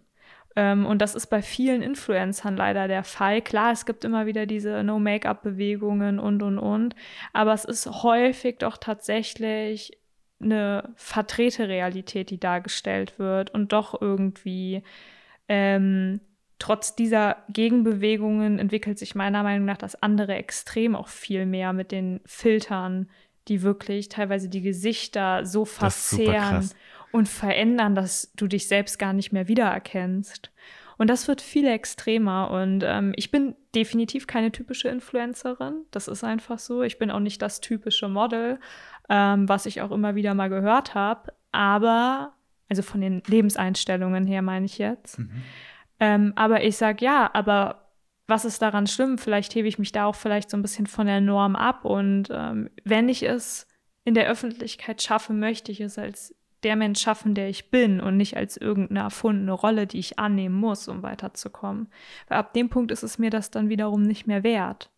Ähm, 0.56 0.86
und 0.86 1.02
das 1.02 1.16
ist 1.16 1.28
bei 1.28 1.42
vielen 1.42 1.82
Influencern 1.82 2.56
leider 2.56 2.88
der 2.88 3.04
Fall. 3.04 3.42
Klar, 3.42 3.72
es 3.72 3.86
gibt 3.86 4.06
immer 4.06 4.26
wieder 4.26 4.46
diese 4.46 4.84
No-Make-up-Bewegungen 4.84 6.20
und, 6.20 6.42
und, 6.42 6.60
und. 6.60 6.96
Aber 7.34 7.54
es 7.54 7.66
ist 7.66 8.04
häufig 8.04 8.60
doch 8.60 8.78
tatsächlich 8.78 9.98
eine 10.42 10.90
verdrehte 10.96 11.68
Realität, 11.68 12.30
die 12.30 12.40
dargestellt 12.40 13.20
wird 13.20 13.52
und 13.52 13.74
doch 13.74 14.00
irgendwie 14.00 14.84
ähm, 15.48 16.20
trotz 16.60 16.96
dieser 16.96 17.38
Gegenbewegungen 17.50 18.60
entwickelt 18.60 18.98
sich 18.98 19.16
meiner 19.16 19.44
Meinung 19.44 19.66
nach 19.66 19.78
das 19.78 20.02
andere 20.02 20.36
Extrem 20.36 20.96
auch 20.96 21.08
viel 21.08 21.46
mehr 21.46 21.74
mit 21.74 21.92
den 21.92 22.22
Filtern, 22.26 23.10
die 23.48 23.62
wirklich 23.62 24.10
teilweise 24.10 24.50
die 24.50 24.62
Gesichter 24.62 25.46
so 25.46 25.66
verzehren 25.66 26.70
und 27.16 27.30
verändern, 27.30 27.96
dass 27.96 28.34
du 28.36 28.46
dich 28.46 28.68
selbst 28.68 29.00
gar 29.00 29.14
nicht 29.14 29.32
mehr 29.32 29.48
wiedererkennst. 29.48 30.52
Und 30.98 31.10
das 31.10 31.30
wird 31.30 31.42
viel 31.42 31.66
extremer. 31.66 32.52
Und 32.52 32.84
ähm, 32.86 33.14
ich 33.16 33.32
bin 33.32 33.56
definitiv 33.74 34.28
keine 34.28 34.52
typische 34.52 34.90
Influencerin. 34.90 35.86
Das 35.92 36.10
ist 36.10 36.26
einfach 36.26 36.60
so. 36.60 36.84
Ich 36.84 37.00
bin 37.00 37.12
auch 37.12 37.22
nicht 37.22 37.42
das 37.42 37.62
typische 37.62 38.10
Model, 38.10 38.60
ähm, 39.10 39.48
was 39.48 39.66
ich 39.66 39.82
auch 39.82 39.92
immer 39.92 40.16
wieder 40.16 40.34
mal 40.34 40.50
gehört 40.50 40.94
habe. 40.94 41.32
Aber, 41.54 42.34
also 42.68 42.82
von 42.82 43.00
den 43.00 43.24
Lebenseinstellungen 43.28 44.26
her 44.26 44.42
meine 44.42 44.66
ich 44.66 44.78
jetzt. 44.78 45.20
Mhm. 45.20 45.44
Ähm, 46.02 46.34
aber 46.36 46.66
ich 46.66 46.76
sage 46.76 47.06
ja, 47.06 47.30
aber 47.34 47.92
was 48.28 48.44
ist 48.44 48.62
daran 48.62 48.88
schlimm? 48.88 49.18
Vielleicht 49.18 49.56
hebe 49.56 49.70
ich 49.70 49.80
mich 49.80 49.94
da 49.94 50.06
auch 50.06 50.16
vielleicht 50.16 50.50
so 50.50 50.58
ein 50.58 50.62
bisschen 50.62 50.88
von 50.88 51.08
der 51.08 51.22
Norm 51.22 51.56
ab. 51.56 51.86
Und 51.86 52.28
ähm, 52.30 52.70
wenn 52.84 53.08
ich 53.08 53.24
es 53.24 53.68
in 54.04 54.16
der 54.16 54.28
Öffentlichkeit 54.28 55.02
schaffe, 55.02 55.32
möchte 55.32 55.72
ich 55.72 55.80
es 55.80 55.98
als 55.98 56.36
der 56.66 56.76
Mensch 56.76 57.00
schaffen, 57.00 57.36
der 57.36 57.48
ich 57.48 57.70
bin 57.70 58.02
und 58.02 58.18
nicht 58.18 58.36
als 58.36 58.58
irgendeine 58.58 59.02
erfundene 59.02 59.52
Rolle, 59.52 59.86
die 59.86 60.00
ich 60.00 60.18
annehmen 60.18 60.56
muss, 60.56 60.88
um 60.88 61.04
weiterzukommen. 61.04 61.88
Weil 62.28 62.40
ab 62.40 62.54
dem 62.54 62.70
Punkt 62.70 62.92
ist 62.92 63.04
es 63.04 63.20
mir 63.20 63.30
das 63.30 63.52
dann 63.52 63.70
wiederum 63.70 64.02
nicht 64.02 64.26
mehr 64.26 64.44
wert. 64.44 64.90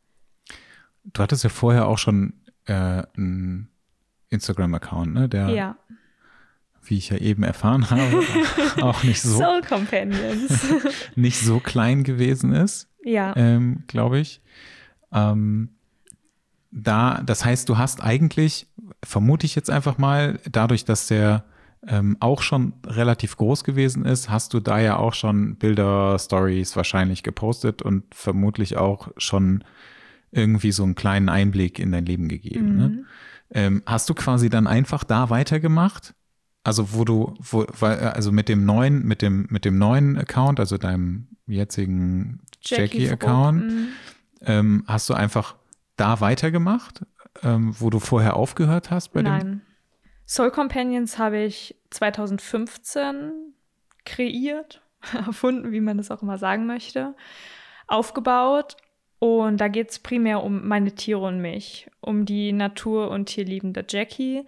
Du 1.03 1.21
hattest 1.21 1.43
ja 1.43 1.49
vorher 1.49 1.87
auch 1.87 1.97
schon 1.97 2.33
äh, 2.65 3.03
einen 3.17 3.69
Instagram-Account, 4.29 5.13
ne? 5.13 5.27
Der, 5.29 5.49
ja. 5.49 5.77
wie 6.83 6.97
ich 6.97 7.09
ja 7.09 7.17
eben 7.17 7.43
erfahren 7.43 7.89
habe, 7.89 8.23
auch 8.81 9.03
nicht 9.03 9.21
so. 9.21 9.37
Soul 9.37 9.61
Companions. 9.61 10.73
nicht 11.15 11.41
so 11.41 11.59
klein 11.59 12.05
gewesen 12.05 12.53
ist. 12.53 12.89
Ja. 13.03 13.35
Ähm, 13.35 13.83
Glaube 13.87 14.19
ich. 14.19 14.41
Ähm, 15.11 15.75
da, 16.71 17.21
das 17.25 17.43
heißt, 17.43 17.67
du 17.67 17.77
hast 17.77 18.01
eigentlich, 18.01 18.67
vermute 19.03 19.45
ich 19.45 19.55
jetzt 19.55 19.69
einfach 19.69 19.97
mal, 19.97 20.39
dadurch, 20.49 20.85
dass 20.85 21.07
der 21.07 21.43
ähm, 21.85 22.17
auch 22.19 22.41
schon 22.41 22.73
relativ 22.85 23.37
groß 23.37 23.63
gewesen 23.63 24.05
ist, 24.05 24.29
hast 24.29 24.53
du 24.53 24.59
da 24.59 24.79
ja 24.79 24.97
auch 24.97 25.13
schon 25.13 25.55
Bilder, 25.57 26.17
Stories 26.17 26.75
wahrscheinlich 26.75 27.23
gepostet 27.23 27.81
und 27.81 28.03
vermutlich 28.13 28.77
auch 28.77 29.09
schon 29.17 29.63
irgendwie 30.31 30.71
so 30.71 30.83
einen 30.83 30.95
kleinen 30.95 31.29
Einblick 31.29 31.79
in 31.79 31.91
dein 31.91 32.05
Leben 32.05 32.27
gegeben. 32.27 32.75
Ne? 32.75 32.89
Mhm. 32.89 32.95
Ne? 32.95 33.05
Ähm, 33.51 33.83
hast 33.85 34.09
du 34.09 34.13
quasi 34.13 34.49
dann 34.49 34.67
einfach 34.67 35.03
da 35.03 35.29
weitergemacht? 35.29 36.13
Also 36.63 36.93
wo 36.93 37.05
du, 37.05 37.33
wo, 37.39 37.61
also 37.61 38.33
mit 38.33 38.49
dem 38.49 38.65
neuen, 38.65 39.05
mit 39.05 39.21
dem, 39.21 39.47
mit 39.49 39.63
dem 39.63 39.77
neuen 39.77 40.17
Account, 40.17 40.59
also 40.59 40.77
deinem 40.77 41.27
jetzigen 41.45 42.41
Jackie-Account, 42.61 43.61
Jackie 43.61 43.73
mhm. 43.73 43.87
ähm, 44.41 44.83
hast 44.85 45.09
du 45.09 45.13
einfach 45.13 45.55
da 45.95 46.19
weitergemacht, 46.19 47.05
ähm, 47.41 47.73
wo 47.79 47.89
du 47.89 47.99
vorher 47.99 48.35
aufgehört 48.35 48.91
hast 48.91 49.13
bei 49.13 49.21
Nein. 49.21 49.39
dem? 49.39 49.61
Soul 50.27 50.51
Companions 50.51 51.17
habe 51.17 51.39
ich 51.39 51.75
2015 51.89 53.53
kreiert, 54.05 54.81
erfunden, 55.13 55.71
wie 55.71 55.81
man 55.81 55.97
das 55.97 56.11
auch 56.11 56.21
immer 56.21 56.37
sagen 56.37 56.65
möchte, 56.65 57.15
aufgebaut 57.87 58.75
und 59.19 59.57
da 59.57 59.67
geht 59.67 59.89
es 59.89 59.99
primär 59.99 60.43
um 60.43 60.67
meine 60.67 60.91
Tiere 60.91 61.21
und 61.21 61.41
mich, 61.41 61.89
um 62.01 62.25
die 62.25 62.51
Natur- 62.51 63.09
und 63.09 63.25
tierliebende 63.25 63.83
Jackie. 63.87 64.45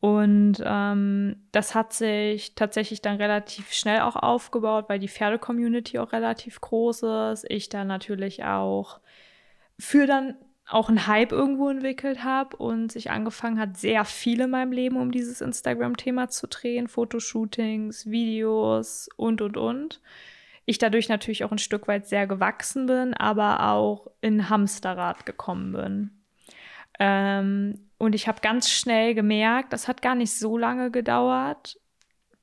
Und 0.00 0.56
ähm, 0.64 1.36
das 1.52 1.74
hat 1.74 1.92
sich 1.92 2.54
tatsächlich 2.54 3.00
dann 3.00 3.16
relativ 3.16 3.72
schnell 3.72 4.00
auch 4.00 4.16
aufgebaut, 4.16 4.86
weil 4.88 4.98
die 4.98 5.08
Pferde-Community 5.08 5.98
auch 5.98 6.12
relativ 6.12 6.60
groß 6.60 7.04
ist. 7.32 7.46
Ich 7.48 7.68
da 7.68 7.84
natürlich 7.84 8.44
auch 8.44 9.00
für 9.78 10.06
dann 10.06 10.34
auch 10.72 10.88
einen 10.88 11.06
Hype 11.06 11.32
irgendwo 11.32 11.68
entwickelt 11.68 12.24
habe 12.24 12.56
und 12.56 12.90
sich 12.90 13.10
angefangen 13.10 13.58
hat, 13.58 13.76
sehr 13.76 14.04
viel 14.04 14.40
in 14.40 14.50
meinem 14.50 14.72
Leben 14.72 14.96
um 14.96 15.10
dieses 15.10 15.40
Instagram-Thema 15.40 16.28
zu 16.28 16.46
drehen. 16.46 16.88
Fotoshootings, 16.88 18.10
Videos 18.10 19.08
und, 19.16 19.42
und, 19.42 19.56
und 19.56 20.00
ich 20.64 20.78
dadurch 20.78 21.08
natürlich 21.08 21.44
auch 21.44 21.50
ein 21.50 21.58
Stück 21.58 21.88
weit 21.88 22.06
sehr 22.06 22.26
gewachsen 22.26 22.86
bin, 22.86 23.14
aber 23.14 23.68
auch 23.68 24.06
in 24.20 24.48
Hamsterrad 24.48 25.26
gekommen 25.26 25.72
bin. 25.72 26.10
Ähm, 26.98 27.90
und 27.98 28.14
ich 28.14 28.28
habe 28.28 28.40
ganz 28.40 28.70
schnell 28.70 29.14
gemerkt, 29.14 29.72
das 29.72 29.88
hat 29.88 30.02
gar 30.02 30.14
nicht 30.14 30.38
so 30.38 30.56
lange 30.56 30.90
gedauert, 30.90 31.78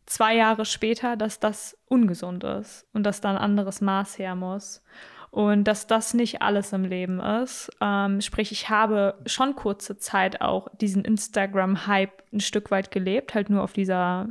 zwei 0.06 0.36
Jahre 0.36 0.65
später, 0.65 1.15
dass 1.15 1.39
das 1.39 1.78
ungesund 1.88 2.44
ist 2.44 2.86
und 2.94 3.04
dass 3.04 3.22
da 3.22 3.30
ein 3.32 3.38
anderes 3.38 3.80
Maß 3.80 4.18
her 4.18 4.36
muss. 4.36 4.84
Und 5.32 5.65
dass 5.65 5.86
das 5.86 6.13
nicht 6.13 6.42
alles 6.42 6.74
im 6.74 6.86
Leben 6.86 7.20
ist. 7.20 7.70
Ähm, 7.82 8.20
sprich, 8.22 8.52
ich 8.52 8.70
habe 8.70 9.15
schon 9.26 9.56
kurze 9.56 9.98
Zeit 9.98 10.42
auch 10.42 10.68
diesen 10.82 11.06
Instagram-Hype 11.06 12.24
ein 12.34 12.39
Stück 12.39 12.72
weit 12.72 12.89
gelebt, 12.89 13.36
halt 13.36 13.50
nur 13.50 13.63
auf 13.63 13.74
dieser 13.74 14.30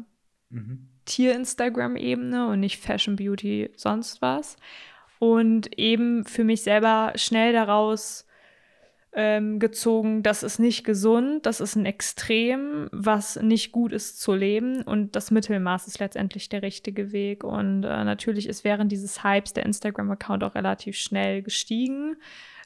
mhm. 0.51 0.89
Tier-Instagram-Ebene 1.05 2.49
und 2.49 2.61
nicht 2.61 2.83
Fashion, 2.83 3.17
Beauty, 3.17 3.71
sonst 3.77 4.21
was. 4.23 4.57
Und 5.19 5.79
eben 5.79 6.25
für 6.25 6.45
mich 6.45 6.63
selber 6.63 7.13
schnell 7.17 7.53
daraus 7.53 8.28
ähm, 9.13 9.59
gezogen, 9.59 10.23
das 10.23 10.43
ist 10.43 10.59
nicht 10.59 10.85
gesund, 10.85 11.47
das 11.47 11.61
ist 11.61 11.77
ein 11.77 11.87
Extrem, 11.87 12.89
was 12.93 13.37
nicht 13.37 13.73
gut 13.73 13.93
ist 13.93 14.21
zu 14.21 14.35
leben 14.35 14.83
und 14.83 15.17
das 15.17 15.31
Mittelmaß 15.31 15.87
ist 15.87 15.99
letztendlich 15.99 16.49
der 16.49 16.63
richtige 16.63 17.13
Weg. 17.13 17.43
Und 17.43 17.85
äh, 17.85 18.05
natürlich 18.05 18.49
ist 18.49 18.65
während 18.65 18.93
dieses 18.93 19.25
Hypes 19.25 19.55
der 19.55 19.67
Instagram-Account 19.67 20.45
auch 20.45 20.55
relativ 20.55 20.97
schnell 20.97 21.43
gestiegen 21.43 22.17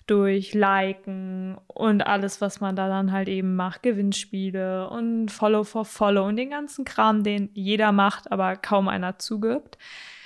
durch 0.06 0.52
Liken 0.52 1.56
und 1.68 2.02
alles, 2.02 2.40
was 2.40 2.60
man 2.60 2.74
da 2.74 2.88
dann 2.88 3.12
halt 3.12 3.28
eben 3.28 3.54
macht, 3.54 3.82
Gewinnspiele 3.82 4.88
und 4.88 5.30
Follow 5.30 5.64
for 5.64 5.84
Follow 5.84 6.26
und 6.26 6.36
den 6.36 6.50
ganzen 6.50 6.84
Kram, 6.84 7.22
den 7.22 7.50
jeder 7.54 7.92
macht, 7.92 8.32
aber 8.32 8.56
kaum 8.56 8.88
einer 8.88 9.18
zugibt. 9.18 9.78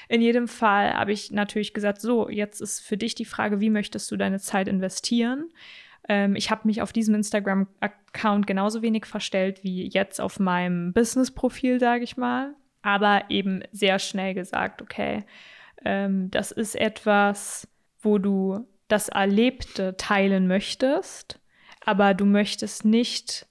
In 0.09 0.22
jedem 0.22 0.48
Fall 0.48 0.94
habe 0.94 1.12
ich 1.12 1.33
natürlich 1.33 1.74
gesagt, 1.74 2.00
so, 2.00 2.29
jetzt 2.29 2.61
ist 2.61 2.81
für 2.81 2.96
dich 2.96 3.14
die 3.14 3.24
Frage, 3.24 3.61
wie 3.61 3.70
möchtest 3.70 4.11
du 4.11 4.16
deine 4.16 4.38
Zeit 4.38 4.68
investieren? 4.68 5.50
Ähm, 6.09 6.37
ich 6.37 6.51
habe 6.51 6.62
mich 6.64 6.83
auf 6.83 6.92
diesem 6.92 7.14
Instagram-Account 7.14 8.47
genauso 8.47 8.83
wenig 8.83 9.07
verstellt 9.07 9.62
wie 9.64 9.88
jetzt 9.88 10.21
auf 10.21 10.38
meinem 10.38 10.92
Business-Profil, 10.92 11.81
sage 11.81 12.05
ich 12.05 12.16
mal, 12.16 12.55
aber 12.83 13.25
eben 13.29 13.62
sehr 13.73 13.99
schnell 13.99 14.35
gesagt, 14.35 14.83
okay, 14.83 15.25
ähm, 15.85 16.31
das 16.31 16.53
ist 16.53 16.77
etwas, 16.77 17.69
wo 18.01 18.19
du 18.19 18.66
das 18.88 19.09
Erlebte 19.09 19.97
teilen 19.97 20.47
möchtest, 20.47 21.40
aber 21.85 22.14
du 22.14 22.25
möchtest 22.25 22.85
nicht 22.85 23.47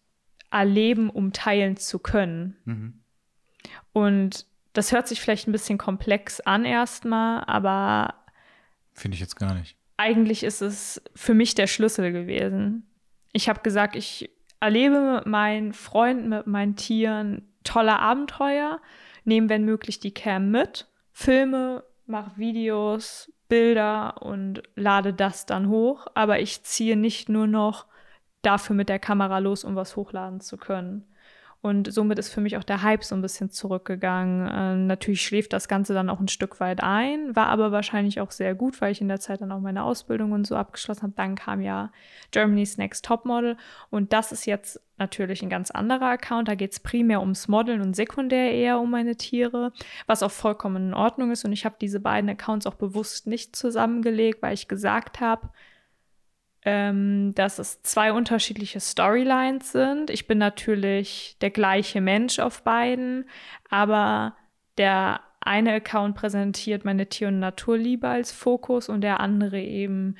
erleben, 0.51 1.09
um 1.09 1.33
teilen 1.33 1.75
zu 1.75 1.99
können. 1.99 2.55
Mhm. 2.63 3.01
Und 3.91 4.45
das 4.73 4.91
hört 4.91 5.07
sich 5.07 5.21
vielleicht 5.21 5.47
ein 5.47 5.51
bisschen 5.51 5.77
komplex 5.77 6.39
an 6.41 6.65
erstmal, 6.65 7.43
aber 7.45 8.13
finde 8.93 9.15
ich 9.15 9.21
jetzt 9.21 9.35
gar 9.35 9.53
nicht. 9.53 9.77
Eigentlich 9.97 10.43
ist 10.43 10.61
es 10.61 11.01
für 11.15 11.33
mich 11.33 11.55
der 11.55 11.67
Schlüssel 11.67 12.11
gewesen. 12.11 12.89
Ich 13.31 13.49
habe 13.49 13.61
gesagt, 13.61 13.95
ich 13.95 14.29
erlebe 14.59 15.15
mit 15.15 15.25
meinen 15.25 15.73
Freunden, 15.73 16.29
mit 16.29 16.47
meinen 16.47 16.75
Tieren 16.75 17.53
tolle 17.63 17.99
Abenteuer, 17.99 18.79
nehme 19.23 19.49
wenn 19.49 19.65
möglich 19.65 19.99
die 19.99 20.13
Cam 20.13 20.51
mit, 20.51 20.87
filme, 21.11 21.83
mache 22.05 22.31
Videos, 22.35 23.31
Bilder 23.47 24.21
und 24.21 24.63
lade 24.75 25.13
das 25.13 25.45
dann 25.45 25.69
hoch, 25.69 26.07
aber 26.15 26.39
ich 26.39 26.63
ziehe 26.63 26.95
nicht 26.95 27.29
nur 27.29 27.47
noch 27.47 27.85
dafür 28.41 28.75
mit 28.75 28.89
der 28.89 28.99
Kamera 28.99 29.39
los, 29.39 29.63
um 29.63 29.75
was 29.75 29.95
hochladen 29.95 30.41
zu 30.41 30.57
können. 30.57 31.05
Und 31.65 31.91
somit 31.91 32.19
ist 32.19 32.29
für 32.29 32.41
mich 32.41 32.57
auch 32.57 32.63
der 32.63 32.83
Hype 32.83 33.03
so 33.03 33.15
ein 33.15 33.23
bisschen 33.23 33.49
zurückgegangen. 33.49 34.47
Äh, 34.47 34.75
natürlich 34.85 35.23
schläft 35.23 35.51
das 35.51 35.67
Ganze 35.67 35.95
dann 35.95 36.11
auch 36.11 36.19
ein 36.19 36.27
Stück 36.27 36.59
weit 36.59 36.83
ein, 36.83 37.35
war 37.35 37.47
aber 37.47 37.71
wahrscheinlich 37.71 38.21
auch 38.21 38.29
sehr 38.29 38.53
gut, 38.53 38.81
weil 38.81 38.91
ich 38.91 39.01
in 39.01 39.07
der 39.07 39.19
Zeit 39.19 39.41
dann 39.41 39.51
auch 39.51 39.61
meine 39.61 39.83
Ausbildung 39.83 40.31
und 40.31 40.45
so 40.45 40.55
abgeschlossen 40.55 41.01
habe. 41.01 41.13
Dann 41.15 41.33
kam 41.33 41.61
ja 41.61 41.91
Germany's 42.29 42.77
Next 42.77 43.03
Top 43.03 43.25
Model 43.25 43.57
und 43.89 44.13
das 44.13 44.31
ist 44.31 44.45
jetzt 44.45 44.79
natürlich 44.99 45.41
ein 45.41 45.49
ganz 45.49 45.71
anderer 45.71 46.09
Account. 46.09 46.49
Da 46.49 46.53
geht 46.53 46.71
es 46.71 46.79
primär 46.79 47.19
ums 47.19 47.47
Modeln 47.47 47.81
und 47.81 47.95
sekundär 47.95 48.51
eher 48.51 48.79
um 48.79 48.91
meine 48.91 49.15
Tiere, 49.15 49.73
was 50.05 50.21
auch 50.21 50.29
vollkommen 50.29 50.89
in 50.89 50.93
Ordnung 50.93 51.31
ist. 51.31 51.45
Und 51.45 51.51
ich 51.51 51.65
habe 51.65 51.77
diese 51.81 51.99
beiden 51.99 52.29
Accounts 52.29 52.67
auch 52.67 52.75
bewusst 52.75 53.25
nicht 53.25 53.55
zusammengelegt, 53.55 54.43
weil 54.43 54.53
ich 54.53 54.67
gesagt 54.67 55.19
habe, 55.19 55.49
ähm, 56.65 57.33
dass 57.35 57.59
es 57.59 57.81
zwei 57.83 58.11
unterschiedliche 58.11 58.79
Storylines 58.79 59.71
sind. 59.71 60.09
Ich 60.09 60.27
bin 60.27 60.39
natürlich 60.39 61.37
der 61.39 61.51
gleiche 61.51 62.01
Mensch 62.01 62.39
auf 62.39 62.63
beiden, 62.63 63.29
aber 63.69 64.35
der 64.77 65.21
eine 65.41 65.73
Account 65.73 66.15
präsentiert 66.15 66.83
meine 66.83 67.07
Tier- 67.07 67.27
und 67.27 67.39
Naturliebe 67.39 68.07
als 68.07 68.31
Fokus 68.31 68.89
und 68.89 69.01
der 69.01 69.19
andere 69.19 69.61
eben 69.61 70.15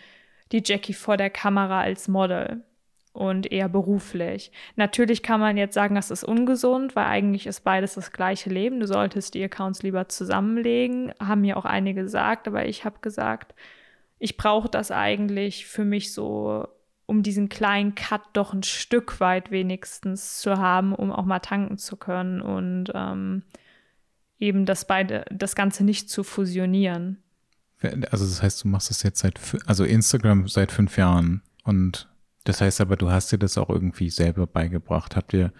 die 0.52 0.62
Jackie 0.64 0.94
vor 0.94 1.18
der 1.18 1.32
Kamera 1.32 1.82
als 1.82 2.08
Model 2.08 2.64
und 3.12 3.52
eher 3.52 3.70
beruflich. 3.70 4.52
Natürlich 4.76 5.24
kann 5.24 5.40
man 5.40 5.58
jetzt 5.58 5.74
sagen, 5.74 5.96
das 5.96 6.12
ist 6.12 6.24
ungesund, 6.24 6.96
weil 6.96 7.06
eigentlich 7.06 7.48
ist 7.48 7.62
beides 7.62 7.96
das 7.96 8.12
gleiche 8.12 8.52
Leben. 8.52 8.80
Du 8.80 8.86
solltest 8.88 9.34
die 9.34 9.44
Accounts 9.44 9.82
lieber 9.82 10.10
zusammenlegen, 10.10 11.12
haben 11.20 11.42
mir 11.42 11.58
auch 11.58 11.66
einige 11.66 12.04
gesagt, 12.04 12.48
aber 12.48 12.68
ich 12.68 12.86
habe 12.86 13.00
gesagt, 13.02 13.56
ich 14.26 14.38
brauche 14.38 14.68
das 14.70 14.90
eigentlich 14.90 15.68
für 15.68 15.86
mich 15.86 16.12
so, 16.12 16.68
um 17.06 17.22
diesen 17.22 17.48
kleinen 17.48 17.94
Cut 17.94 18.24
doch 18.34 18.54
ein 18.54 18.64
Stück 18.64 19.20
weit 19.20 19.52
wenigstens 19.52 20.40
zu 20.40 20.58
haben, 20.58 20.96
um 20.96 21.12
auch 21.12 21.26
mal 21.26 21.42
tanken 21.42 21.78
zu 21.78 21.96
können 21.96 22.42
und 22.42 22.92
ähm, 22.96 23.44
eben 24.40 24.66
das 24.66 24.88
beide, 24.88 25.26
das 25.30 25.56
Ganze 25.56 25.84
nicht 25.84 26.10
zu 26.10 26.24
fusionieren. 26.24 27.22
Also 28.10 28.26
das 28.26 28.42
heißt, 28.42 28.64
du 28.64 28.68
machst 28.68 28.90
das 28.90 29.04
jetzt 29.04 29.20
seit, 29.20 29.40
also 29.68 29.84
Instagram 29.84 30.48
seit 30.48 30.72
fünf 30.72 30.98
Jahren 30.98 31.44
und 31.64 32.10
das 32.46 32.62
heißt 32.62 32.82
aber, 32.82 32.96
du 32.96 33.12
hast 33.12 33.32
dir 33.32 33.38
das 33.38 33.60
auch 33.60 33.70
irgendwie 33.70 34.10
selber 34.10 34.48
beigebracht. 34.48 35.16
Habt 35.16 35.34
ihr 35.34 35.54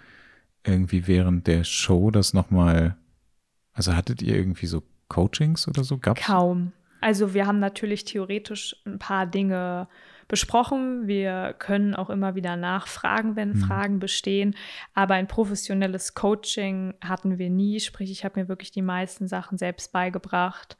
irgendwie 0.64 1.06
während 1.06 1.46
der 1.46 1.62
Show 1.62 2.10
das 2.10 2.34
nochmal, 2.34 2.96
also 3.72 3.94
hattet 3.94 4.22
ihr 4.22 4.34
irgendwie 4.34 4.66
so 4.66 4.82
Coachings 5.06 5.68
oder 5.68 5.84
so? 5.84 5.98
Gab's? 5.98 6.20
Kaum. 6.20 6.72
Also 7.00 7.34
wir 7.34 7.46
haben 7.46 7.58
natürlich 7.58 8.04
theoretisch 8.04 8.76
ein 8.86 8.98
paar 8.98 9.26
Dinge 9.26 9.88
besprochen. 10.28 11.06
Wir 11.06 11.54
können 11.58 11.94
auch 11.94 12.10
immer 12.10 12.34
wieder 12.34 12.56
nachfragen, 12.56 13.36
wenn 13.36 13.50
mhm. 13.50 13.56
Fragen 13.56 13.98
bestehen. 13.98 14.56
Aber 14.94 15.14
ein 15.14 15.28
professionelles 15.28 16.14
Coaching 16.14 16.94
hatten 17.04 17.38
wir 17.38 17.50
nie. 17.50 17.80
Sprich, 17.80 18.10
ich 18.10 18.24
habe 18.24 18.40
mir 18.40 18.48
wirklich 18.48 18.70
die 18.70 18.82
meisten 18.82 19.28
Sachen 19.28 19.58
selbst 19.58 19.92
beigebracht 19.92 20.76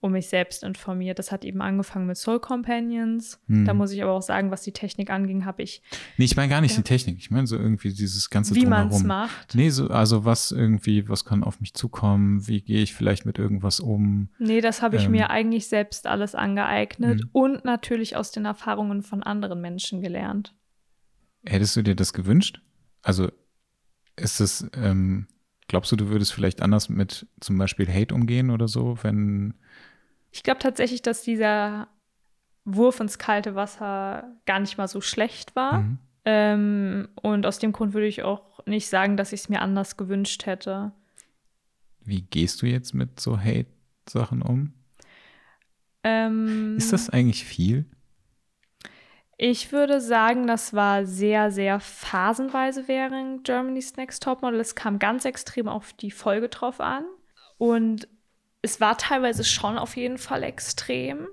um 0.00 0.12
mich 0.12 0.28
selbst 0.28 0.62
informiert. 0.62 1.18
Das 1.18 1.32
hat 1.32 1.44
eben 1.44 1.60
angefangen 1.60 2.06
mit 2.06 2.16
Soul 2.16 2.38
Companions. 2.38 3.40
Hm. 3.48 3.64
Da 3.64 3.74
muss 3.74 3.90
ich 3.90 4.02
aber 4.02 4.12
auch 4.12 4.22
sagen, 4.22 4.50
was 4.50 4.62
die 4.62 4.72
Technik 4.72 5.10
anging, 5.10 5.44
habe 5.44 5.62
ich. 5.62 5.82
Nee, 6.16 6.26
ich 6.26 6.36
meine 6.36 6.48
gar 6.48 6.60
nicht 6.60 6.72
ja. 6.72 6.76
die 6.78 6.84
Technik. 6.84 7.18
Ich 7.18 7.30
meine 7.30 7.46
so 7.46 7.56
irgendwie 7.56 7.92
dieses 7.92 8.30
ganze 8.30 8.54
Wie 8.54 8.66
man 8.66 8.88
es 8.88 9.02
macht. 9.02 9.54
Nee, 9.54 9.70
so, 9.70 9.88
also 9.88 10.24
was 10.24 10.52
irgendwie, 10.52 11.08
was 11.08 11.24
kann 11.24 11.42
auf 11.42 11.60
mich 11.60 11.74
zukommen? 11.74 12.46
Wie 12.46 12.60
gehe 12.60 12.82
ich 12.82 12.94
vielleicht 12.94 13.26
mit 13.26 13.38
irgendwas 13.38 13.80
um? 13.80 14.28
Nee, 14.38 14.60
das 14.60 14.82
habe 14.82 14.96
ich 14.96 15.06
ähm, 15.06 15.12
mir 15.12 15.30
eigentlich 15.30 15.66
selbst 15.66 16.06
alles 16.06 16.36
angeeignet 16.36 17.22
hm. 17.22 17.30
und 17.32 17.64
natürlich 17.64 18.14
aus 18.14 18.30
den 18.30 18.44
Erfahrungen 18.44 19.02
von 19.02 19.24
anderen 19.24 19.60
Menschen 19.60 20.00
gelernt. 20.00 20.54
Hättest 21.44 21.74
du 21.74 21.82
dir 21.82 21.96
das 21.96 22.12
gewünscht? 22.12 22.60
Also 23.02 23.30
ist 24.16 24.40
es, 24.40 24.68
ähm, 24.74 25.26
glaubst 25.66 25.90
du, 25.90 25.96
du 25.96 26.08
würdest 26.08 26.32
vielleicht 26.32 26.62
anders 26.62 26.88
mit 26.88 27.26
zum 27.40 27.58
Beispiel 27.58 27.88
Hate 27.88 28.14
umgehen 28.14 28.50
oder 28.50 28.68
so, 28.68 28.98
wenn 29.02 29.54
ich 30.30 30.42
glaube 30.42 30.60
tatsächlich, 30.60 31.02
dass 31.02 31.22
dieser 31.22 31.88
Wurf 32.64 33.00
ins 33.00 33.18
kalte 33.18 33.54
Wasser 33.54 34.36
gar 34.46 34.60
nicht 34.60 34.78
mal 34.78 34.88
so 34.88 35.00
schlecht 35.00 35.56
war. 35.56 35.80
Mhm. 35.80 35.98
Ähm, 36.24 37.08
und 37.22 37.46
aus 37.46 37.58
dem 37.58 37.72
Grund 37.72 37.94
würde 37.94 38.06
ich 38.06 38.22
auch 38.22 38.64
nicht 38.66 38.88
sagen, 38.88 39.16
dass 39.16 39.32
ich 39.32 39.40
es 39.40 39.48
mir 39.48 39.62
anders 39.62 39.96
gewünscht 39.96 40.46
hätte. 40.46 40.92
Wie 42.00 42.22
gehst 42.22 42.62
du 42.62 42.66
jetzt 42.66 42.92
mit 42.92 43.20
so 43.20 43.38
Hate-Sachen 43.38 44.42
um? 44.42 44.74
Ähm, 46.04 46.76
Ist 46.76 46.92
das 46.92 47.10
eigentlich 47.10 47.44
viel? 47.44 47.86
Ich 49.36 49.72
würde 49.72 50.00
sagen, 50.00 50.46
das 50.46 50.74
war 50.74 51.06
sehr, 51.06 51.52
sehr 51.52 51.78
phasenweise 51.78 52.88
während 52.88 53.44
Germany's 53.44 53.96
Next 53.96 54.22
Topmodel. 54.22 54.58
Es 54.58 54.74
kam 54.74 54.98
ganz 54.98 55.24
extrem 55.24 55.68
auf 55.68 55.92
die 55.92 56.10
Folge 56.10 56.48
drauf 56.48 56.80
an. 56.80 57.04
Und 57.56 58.08
es 58.62 58.80
war 58.80 58.98
teilweise 58.98 59.44
schon 59.44 59.78
auf 59.78 59.96
jeden 59.96 60.18
Fall 60.18 60.42
extrem, 60.42 61.28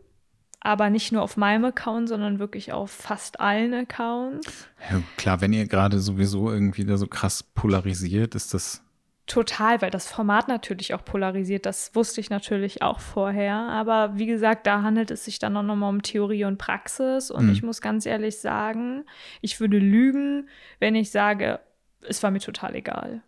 aber 0.59 0.89
nicht 0.89 1.11
nur 1.11 1.21
auf 1.21 1.37
meinem 1.37 1.65
Account, 1.65 2.09
sondern 2.09 2.39
wirklich 2.39 2.71
auf 2.71 2.91
fast 2.91 3.39
allen 3.39 3.73
Accounts. 3.73 4.67
Ja, 4.89 5.01
klar, 5.17 5.41
wenn 5.41 5.53
ihr 5.53 5.67
gerade 5.67 5.99
sowieso 5.99 6.51
irgendwie 6.51 6.85
da 6.85 6.97
so 6.97 7.07
krass 7.07 7.43
polarisiert, 7.43 8.35
ist 8.35 8.53
das. 8.53 8.81
Total, 9.27 9.81
weil 9.81 9.89
das 9.89 10.11
Format 10.11 10.47
natürlich 10.47 10.93
auch 10.93 11.03
polarisiert. 11.03 11.65
Das 11.65 11.95
wusste 11.95 12.21
ich 12.21 12.29
natürlich 12.29 12.83
auch 12.83 12.99
vorher. 12.99 13.55
Aber 13.55 14.17
wie 14.19 14.27
gesagt, 14.27 14.67
da 14.67 14.83
handelt 14.83 15.09
es 15.09 15.25
sich 15.25 15.39
dann 15.39 15.57
auch 15.57 15.63
nochmal 15.63 15.89
um 15.89 16.03
Theorie 16.03 16.45
und 16.45 16.57
Praxis. 16.57 17.31
Und 17.31 17.47
mhm. 17.47 17.51
ich 17.51 17.63
muss 17.63 17.81
ganz 17.81 18.05
ehrlich 18.05 18.37
sagen, 18.37 19.03
ich 19.41 19.59
würde 19.59 19.79
lügen, 19.79 20.47
wenn 20.79 20.93
ich 20.93 21.09
sage, 21.09 21.59
es 22.01 22.21
war 22.21 22.29
mir 22.29 22.39
total 22.39 22.75
egal. 22.75 23.23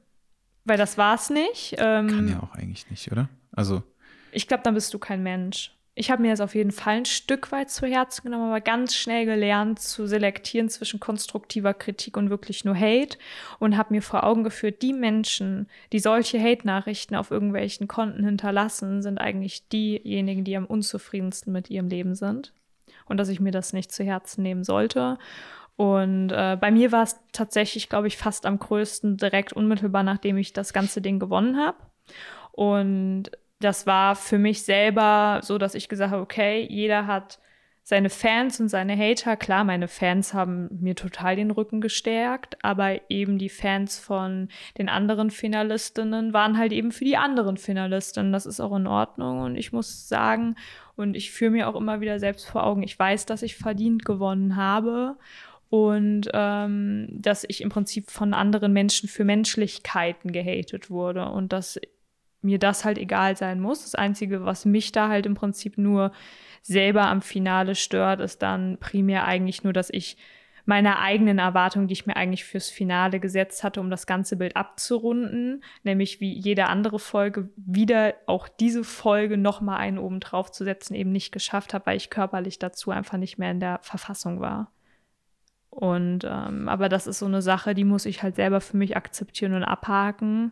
Weil 0.67 0.77
das 0.77 0.97
war 0.97 1.15
es 1.15 1.29
nicht. 1.29 1.75
Ähm, 1.77 2.07
Kann 2.07 2.27
ja 2.27 2.43
auch 2.43 2.53
eigentlich 2.53 2.89
nicht, 2.89 3.09
oder? 3.11 3.29
Also. 3.53 3.83
Ich 4.33 4.47
glaube, 4.47 4.63
dann 4.63 4.73
bist 4.73 4.93
du 4.93 4.99
kein 4.99 5.23
Mensch. 5.23 5.71
Ich 5.95 6.11
habe 6.11 6.21
mir 6.21 6.29
das 6.29 6.41
auf 6.41 6.53
jeden 6.53 6.71
Fall 6.71 6.97
ein 6.97 7.05
Stück 7.05 7.51
weit 7.51 7.71
zu 7.71 7.87
Herzen 7.87 8.23
genommen, 8.23 8.49
aber 8.49 8.61
ganz 8.61 8.93
schnell 8.93 9.25
gelernt 9.25 9.79
zu 9.79 10.05
selektieren 10.05 10.69
zwischen 10.69 10.99
konstruktiver 10.99 11.73
Kritik 11.73 12.17
und 12.17 12.29
wirklich 12.29 12.65
nur 12.65 12.75
Hate 12.75 13.17
und 13.57 13.77
habe 13.77 13.93
mir 13.93 14.03
vor 14.03 14.23
Augen 14.23 14.43
geführt, 14.43 14.83
die 14.83 14.93
Menschen, 14.93 15.67
die 15.93 15.99
solche 15.99 16.39
Hate-Nachrichten 16.39 17.15
auf 17.15 17.31
irgendwelchen 17.31 17.87
Konten 17.87 18.23
hinterlassen, 18.25 19.01
sind 19.01 19.17
eigentlich 19.17 19.69
diejenigen, 19.69 20.43
die 20.43 20.55
am 20.55 20.65
unzufriedensten 20.65 21.51
mit 21.51 21.71
ihrem 21.71 21.87
Leben 21.87 22.13
sind. 22.13 22.53
Und 23.05 23.17
dass 23.17 23.29
ich 23.29 23.39
mir 23.39 23.51
das 23.51 23.73
nicht 23.73 23.91
zu 23.91 24.03
Herzen 24.03 24.43
nehmen 24.43 24.65
sollte. 24.65 25.17
Und 25.77 26.31
äh, 26.31 26.57
bei 26.59 26.71
mir 26.71 26.91
war 26.91 27.03
es 27.03 27.19
tatsächlich, 27.31 27.87
glaube 27.87 28.07
ich, 28.07 28.17
fast 28.17 28.45
am 28.47 28.57
größten 28.57 29.17
direkt 29.17 29.53
unmittelbar, 29.53 30.03
nachdem 30.03 30.37
ich 30.37 30.51
das 30.51 30.73
ganze 30.73 31.01
Ding 31.01 31.19
gewonnen 31.19 31.57
habe. 31.57 31.77
Und 32.51 33.25
das 33.59 33.85
war 33.85 34.15
für 34.15 34.39
mich 34.39 34.63
selber 34.63 35.39
so, 35.43 35.59
dass 35.59 35.75
ich 35.75 35.87
gesagt 35.87 36.11
habe, 36.11 36.23
okay, 36.23 36.65
jeder 36.67 37.05
hat 37.05 37.39
seine 37.83 38.09
Fans 38.09 38.59
und 38.59 38.67
seine 38.67 38.97
Hater. 38.97 39.37
Klar, 39.37 39.63
meine 39.63 39.87
Fans 39.87 40.33
haben 40.33 40.67
mir 40.81 40.95
total 40.95 41.35
den 41.35 41.51
Rücken 41.51 41.79
gestärkt, 41.79 42.57
aber 42.61 42.99
eben 43.09 43.37
die 43.37 43.47
Fans 43.47 43.97
von 43.97 44.49
den 44.77 44.89
anderen 44.89 45.29
Finalistinnen 45.29 46.33
waren 46.33 46.57
halt 46.57 46.73
eben 46.73 46.91
für 46.91 47.05
die 47.05 47.15
anderen 47.15 47.55
Finalistinnen. 47.55 48.33
Das 48.33 48.45
ist 48.45 48.59
auch 48.59 48.75
in 48.75 48.87
Ordnung 48.87 49.39
und 49.39 49.55
ich 49.55 49.71
muss 49.71 50.09
sagen, 50.09 50.55
und 50.97 51.15
ich 51.15 51.31
führe 51.31 51.51
mir 51.51 51.69
auch 51.69 51.75
immer 51.75 52.01
wieder 52.01 52.19
selbst 52.19 52.49
vor 52.49 52.65
Augen, 52.65 52.83
ich 52.83 52.97
weiß, 52.97 53.25
dass 53.25 53.41
ich 53.41 53.55
verdient 53.55 54.03
gewonnen 54.03 54.57
habe 54.57 55.15
und 55.69 56.29
ähm, 56.33 57.07
dass 57.11 57.45
ich 57.47 57.61
im 57.61 57.69
Prinzip 57.69 58.09
von 58.09 58.33
anderen 58.33 58.73
Menschen 58.73 59.09
für 59.09 59.23
Menschlichkeiten 59.23 60.31
gehatet 60.31 60.89
wurde 60.89 61.29
und 61.29 61.51
dass 61.51 61.79
mir 62.41 62.59
das 62.59 62.85
halt 62.85 62.97
egal 62.97 63.35
sein 63.35 63.59
muss. 63.59 63.83
Das 63.83 63.95
Einzige, 63.95 64.45
was 64.45 64.65
mich 64.65 64.91
da 64.91 65.09
halt 65.09 65.25
im 65.25 65.35
Prinzip 65.35 65.77
nur 65.77 66.11
selber 66.61 67.07
am 67.07 67.21
Finale 67.21 67.75
stört, 67.75 68.21
ist 68.21 68.41
dann 68.41 68.77
primär 68.79 69.25
eigentlich 69.25 69.63
nur, 69.63 69.73
dass 69.73 69.89
ich 69.91 70.17
meine 70.65 70.99
eigenen 70.99 71.39
Erwartungen, 71.39 71.87
die 71.87 71.93
ich 71.93 72.05
mir 72.05 72.17
eigentlich 72.17 72.43
fürs 72.43 72.69
Finale 72.69 73.21
gesetzt 73.21 73.63
hatte, 73.63 73.79
um 73.79 73.89
das 73.89 74.05
ganze 74.05 74.35
Bild 74.35 74.57
abzurunden, 74.57 75.63
nämlich 75.83 76.19
wie 76.19 76.33
jede 76.33 76.67
andere 76.67 76.99
Folge 76.99 77.49
wieder 77.55 78.15
auch 78.25 78.49
diese 78.49 78.83
Folge 78.83 79.37
noch 79.37 79.61
mal 79.61 79.77
einen 79.77 79.97
oben 79.97 80.19
drauf 80.19 80.51
zu 80.51 80.65
setzen, 80.65 80.93
eben 80.93 81.13
nicht 81.13 81.31
geschafft 81.31 81.73
habe, 81.73 81.85
weil 81.85 81.97
ich 81.97 82.09
körperlich 82.09 82.59
dazu 82.59 82.91
einfach 82.91 83.17
nicht 83.17 83.37
mehr 83.37 83.51
in 83.51 83.61
der 83.61 83.79
Verfassung 83.81 84.41
war. 84.41 84.73
Und 85.77 86.23
ähm, 86.23 86.67
aber 86.67 86.89
das 86.89 87.05
ist 87.05 87.19
so 87.19 87.27
eine 87.27 87.43
Sache, 87.43 87.75
die 87.75 87.83
muss 87.83 88.07
ich 88.07 88.23
halt 88.23 88.35
selber 88.35 88.61
für 88.61 88.75
mich 88.77 88.97
akzeptieren 88.97 89.53
und 89.53 89.63
abhaken 89.63 90.51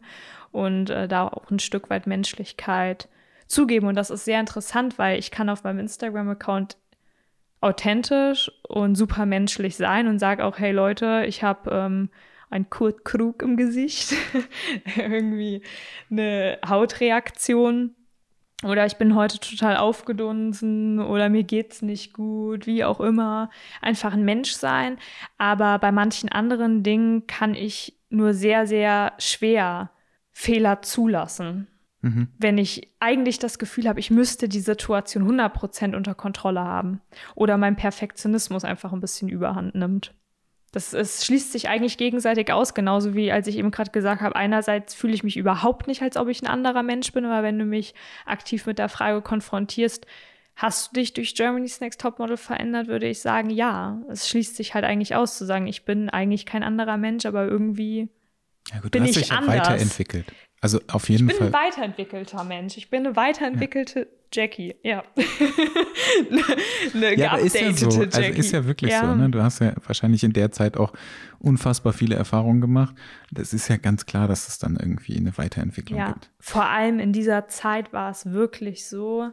und 0.52 0.92
äh, 0.92 1.08
da 1.08 1.28
auch 1.28 1.50
ein 1.50 1.58
Stück 1.58 1.90
weit 1.90 2.06
Menschlichkeit 2.06 3.10
zugeben. 3.48 3.88
Und 3.88 3.96
das 3.96 4.12
ist 4.12 4.24
sehr 4.24 4.40
interessant, 4.40 5.00
weil 5.00 5.18
ich 5.18 5.32
kann 5.32 5.50
auf 5.50 5.64
meinem 5.64 5.80
Instagram-Account 5.80 6.78
authentisch 7.60 8.52
und 8.68 8.94
super 8.94 9.26
menschlich 9.26 9.78
sein 9.78 10.08
und 10.08 10.20
sage 10.20 10.46
auch, 10.46 10.60
hey 10.60 10.72
Leute, 10.72 11.24
ich 11.28 11.42
habe 11.42 11.72
ähm, 11.72 12.10
ein 12.52 12.70
Kurt 12.70 13.04
Krug 13.04 13.42
im 13.42 13.58
Gesicht, 13.58 14.14
irgendwie 14.96 15.64
eine 16.12 16.60
Hautreaktion 16.68 17.96
oder 18.64 18.86
ich 18.86 18.98
bin 18.98 19.16
heute 19.16 19.40
total 19.40 19.78
aufgedunsen 19.78 21.00
oder 21.00 21.30
mir 21.30 21.44
geht's 21.44 21.82
nicht 21.82 22.14
gut, 22.14 22.68
wie 22.68 22.84
auch 22.84 23.00
immer. 23.00 23.50
Einfach 23.82 24.14
ein 24.14 24.24
Mensch 24.24 24.54
sein. 24.54 24.98
Aber 25.38 25.78
bei 25.80 25.92
manchen 25.92 26.30
anderen 26.30 26.82
Dingen 26.82 27.28
kann 27.28 27.54
ich 27.54 28.00
nur 28.10 28.34
sehr, 28.34 28.66
sehr 28.66 29.14
schwer 29.18 29.92
Fehler 30.32 30.82
zulassen. 30.82 31.68
Mhm. 32.02 32.30
Wenn 32.38 32.58
ich 32.58 32.94
eigentlich 33.00 33.40
das 33.40 33.60
Gefühl 33.60 33.88
habe, 33.90 34.00
ich 34.00 34.10
müsste 34.10 34.48
die 34.48 34.60
Situation 34.60 35.28
100% 35.30 35.96
unter 35.96 36.16
Kontrolle 36.16 36.62
haben 36.62 37.02
oder 37.36 37.58
mein 37.58 37.76
Perfektionismus 37.76 38.64
einfach 38.64 38.94
ein 38.94 39.02
bisschen 39.02 39.28
überhand 39.28 39.76
nimmt. 39.76 40.14
Das 40.76 40.94
es 40.94 41.26
schließt 41.26 41.54
sich 41.54 41.70
eigentlich 41.70 41.98
gegenseitig 41.98 42.52
aus, 42.52 42.74
genauso 42.74 43.16
wie 43.16 43.32
als 43.32 43.48
ich 43.48 43.58
eben 43.58 43.72
gerade 43.72 43.92
gesagt 43.92 44.22
habe, 44.22 44.36
einerseits 44.36 44.94
fühle 44.94 45.14
ich 45.14 45.24
mich 45.24 45.38
überhaupt 45.38 45.88
nicht, 45.88 46.02
als 46.02 46.18
ob 46.18 46.28
ich 46.28 46.42
ein 46.42 46.48
anderer 46.48 46.84
Mensch 46.84 47.14
bin, 47.14 47.24
aber 47.24 47.44
wenn 47.44 47.58
du 47.58 47.64
mich 47.64 47.94
aktiv 48.26 48.66
mit 48.66 48.78
der 48.78 48.90
Frage 48.90 49.22
konfrontierst, 49.22 50.06
hast 50.58 50.90
du 50.92 51.00
dich 51.00 51.14
durch 51.14 51.34
Germany's 51.34 51.80
Next 51.80 52.02
Topmodel 52.02 52.36
verändert, 52.36 52.88
würde 52.88 53.08
ich 53.08 53.22
sagen, 53.22 53.50
ja. 53.52 54.02
Es 54.10 54.28
schließt 54.28 54.58
sich 54.58 54.74
halt 54.74 54.84
eigentlich 54.84 55.16
aus, 55.16 55.38
zu 55.38 55.46
sagen, 55.46 55.66
ich 55.66 55.86
bin 55.86 56.10
eigentlich 56.10 56.46
kein 56.46 56.62
anderer 56.62 56.98
Mensch, 56.98 57.26
aber 57.26 57.46
irgendwie 57.46 58.10
ja 58.70 58.82
gut, 58.82 58.92
bin 58.92 59.04
du 59.04 59.10
hast 59.10 59.16
ich 59.16 59.24
dich 59.24 59.32
anders. 59.32 59.56
weiterentwickelt. 59.56 60.26
Also 60.66 60.80
auf 60.88 61.10
jeden 61.10 61.30
Fall. 61.30 61.36
Ich 61.36 61.40
bin 61.40 61.52
Fall. 61.52 61.62
ein 61.62 61.72
weiterentwickelter 61.72 62.44
Mensch. 62.44 62.76
Ich 62.76 62.90
bin 62.90 63.06
eine 63.06 63.16
weiterentwickelte 63.16 64.00
ja. 64.00 64.06
Jackie, 64.32 64.76
ja. 64.82 65.04
eine 66.96 67.16
ja, 67.16 67.34
aber 67.34 67.42
ist 67.42 67.54
ja 67.54 67.72
so. 67.72 67.86
Also 67.86 68.20
ist 68.20 68.52
ja 68.52 68.66
wirklich 68.66 68.90
ja. 68.90 69.02
so. 69.02 69.14
Ne? 69.14 69.30
Du 69.30 69.44
hast 69.44 69.60
ja 69.60 69.74
wahrscheinlich 69.86 70.24
in 70.24 70.34
der 70.34 70.52
Zeit 70.52 70.76
auch 70.76 70.92
unfassbar 71.38 71.94
viele 71.94 72.16
Erfahrungen 72.16 72.62
gemacht. 72.62 72.96
Das 73.30 73.54
ist 73.54 73.68
ja 73.68 73.78
ganz 73.78 74.08
klar, 74.08 74.28
dass 74.28 74.48
es 74.48 74.58
dann 74.58 74.76
irgendwie 74.76 75.16
eine 75.18 75.38
Weiterentwicklung 75.38 76.00
ja. 76.00 76.14
gibt. 76.14 76.32
Vor 76.40 76.66
allem 76.66 76.98
in 76.98 77.14
dieser 77.14 77.48
Zeit 77.48 77.94
war 77.94 78.10
es 78.10 78.32
wirklich 78.32 78.88
so, 78.88 79.30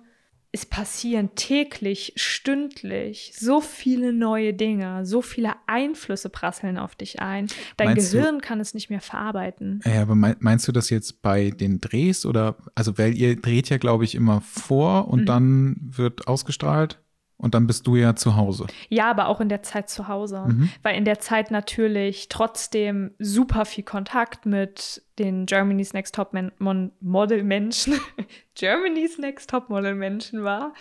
es 0.55 0.67
passieren 0.67 1.31
täglich, 1.35 2.13
stündlich 2.17 3.33
so 3.35 3.63
viele 3.63 4.13
neue 4.13 4.53
Dinge, 4.53 5.07
so 5.07 5.23
viele 5.23 5.55
Einflüsse 5.67 6.29
prasseln 6.29 6.77
auf 6.77 6.95
dich 6.95 7.21
ein. 7.21 7.47
Dein 7.79 7.89
meinst 7.89 8.13
Gehirn 8.13 8.39
du, 8.39 8.47
kann 8.47 8.61
es 8.61 8.75
nicht 8.75 8.91
mehr 8.91 9.01
verarbeiten. 9.01 9.81
Ja, 9.87 10.03
aber 10.03 10.15
meinst 10.15 10.69
du 10.69 10.73
das 10.73 10.91
jetzt 10.91 11.23
bei 11.23 11.51
den 11.51 11.81
Drehs 11.81 12.27
oder, 12.27 12.57
also 12.75 12.99
weil 12.99 13.17
ihr 13.17 13.41
dreht 13.41 13.71
ja, 13.71 13.79
glaube 13.79 14.05
ich, 14.05 14.15
immer 14.15 14.43
vor 14.43 15.09
und 15.09 15.23
mhm. 15.23 15.27
dann 15.27 15.77
wird 15.81 16.29
ausgestrahlt? 16.29 17.01
Und 17.37 17.55
dann 17.55 17.67
bist 17.67 17.89
du 17.89 17.97
ja 17.97 18.15
zu 18.15 18.37
Hause. 18.37 18.69
Ja, 18.89 19.11
aber 19.11 19.27
auch 19.27 19.41
in 19.41 19.49
der 19.49 19.65
Zeit 19.65 19.91
zu 19.91 20.07
Hause. 20.07 20.45
Mhm. 20.47 20.71
Weil 20.83 20.97
in 20.97 21.05
der 21.05 21.19
Zeit 21.19 21.51
natürlich 21.51 22.29
trotzdem 22.29 23.15
super 23.19 23.65
viel 23.65 23.83
Kontakt 23.83 24.47
mit 24.47 25.03
den 25.19 25.47
Germany's 25.47 25.93
Next 25.93 26.15
Top 26.15 26.33
Man 26.33 26.53
Mon 26.59 26.93
Model 27.01 27.43
Menschen, 27.43 27.95
Germany's 28.55 29.19
Next 29.19 29.51
Top 29.51 29.71
Model 29.71 29.97
Menschen 29.97 30.45
war. 30.45 30.73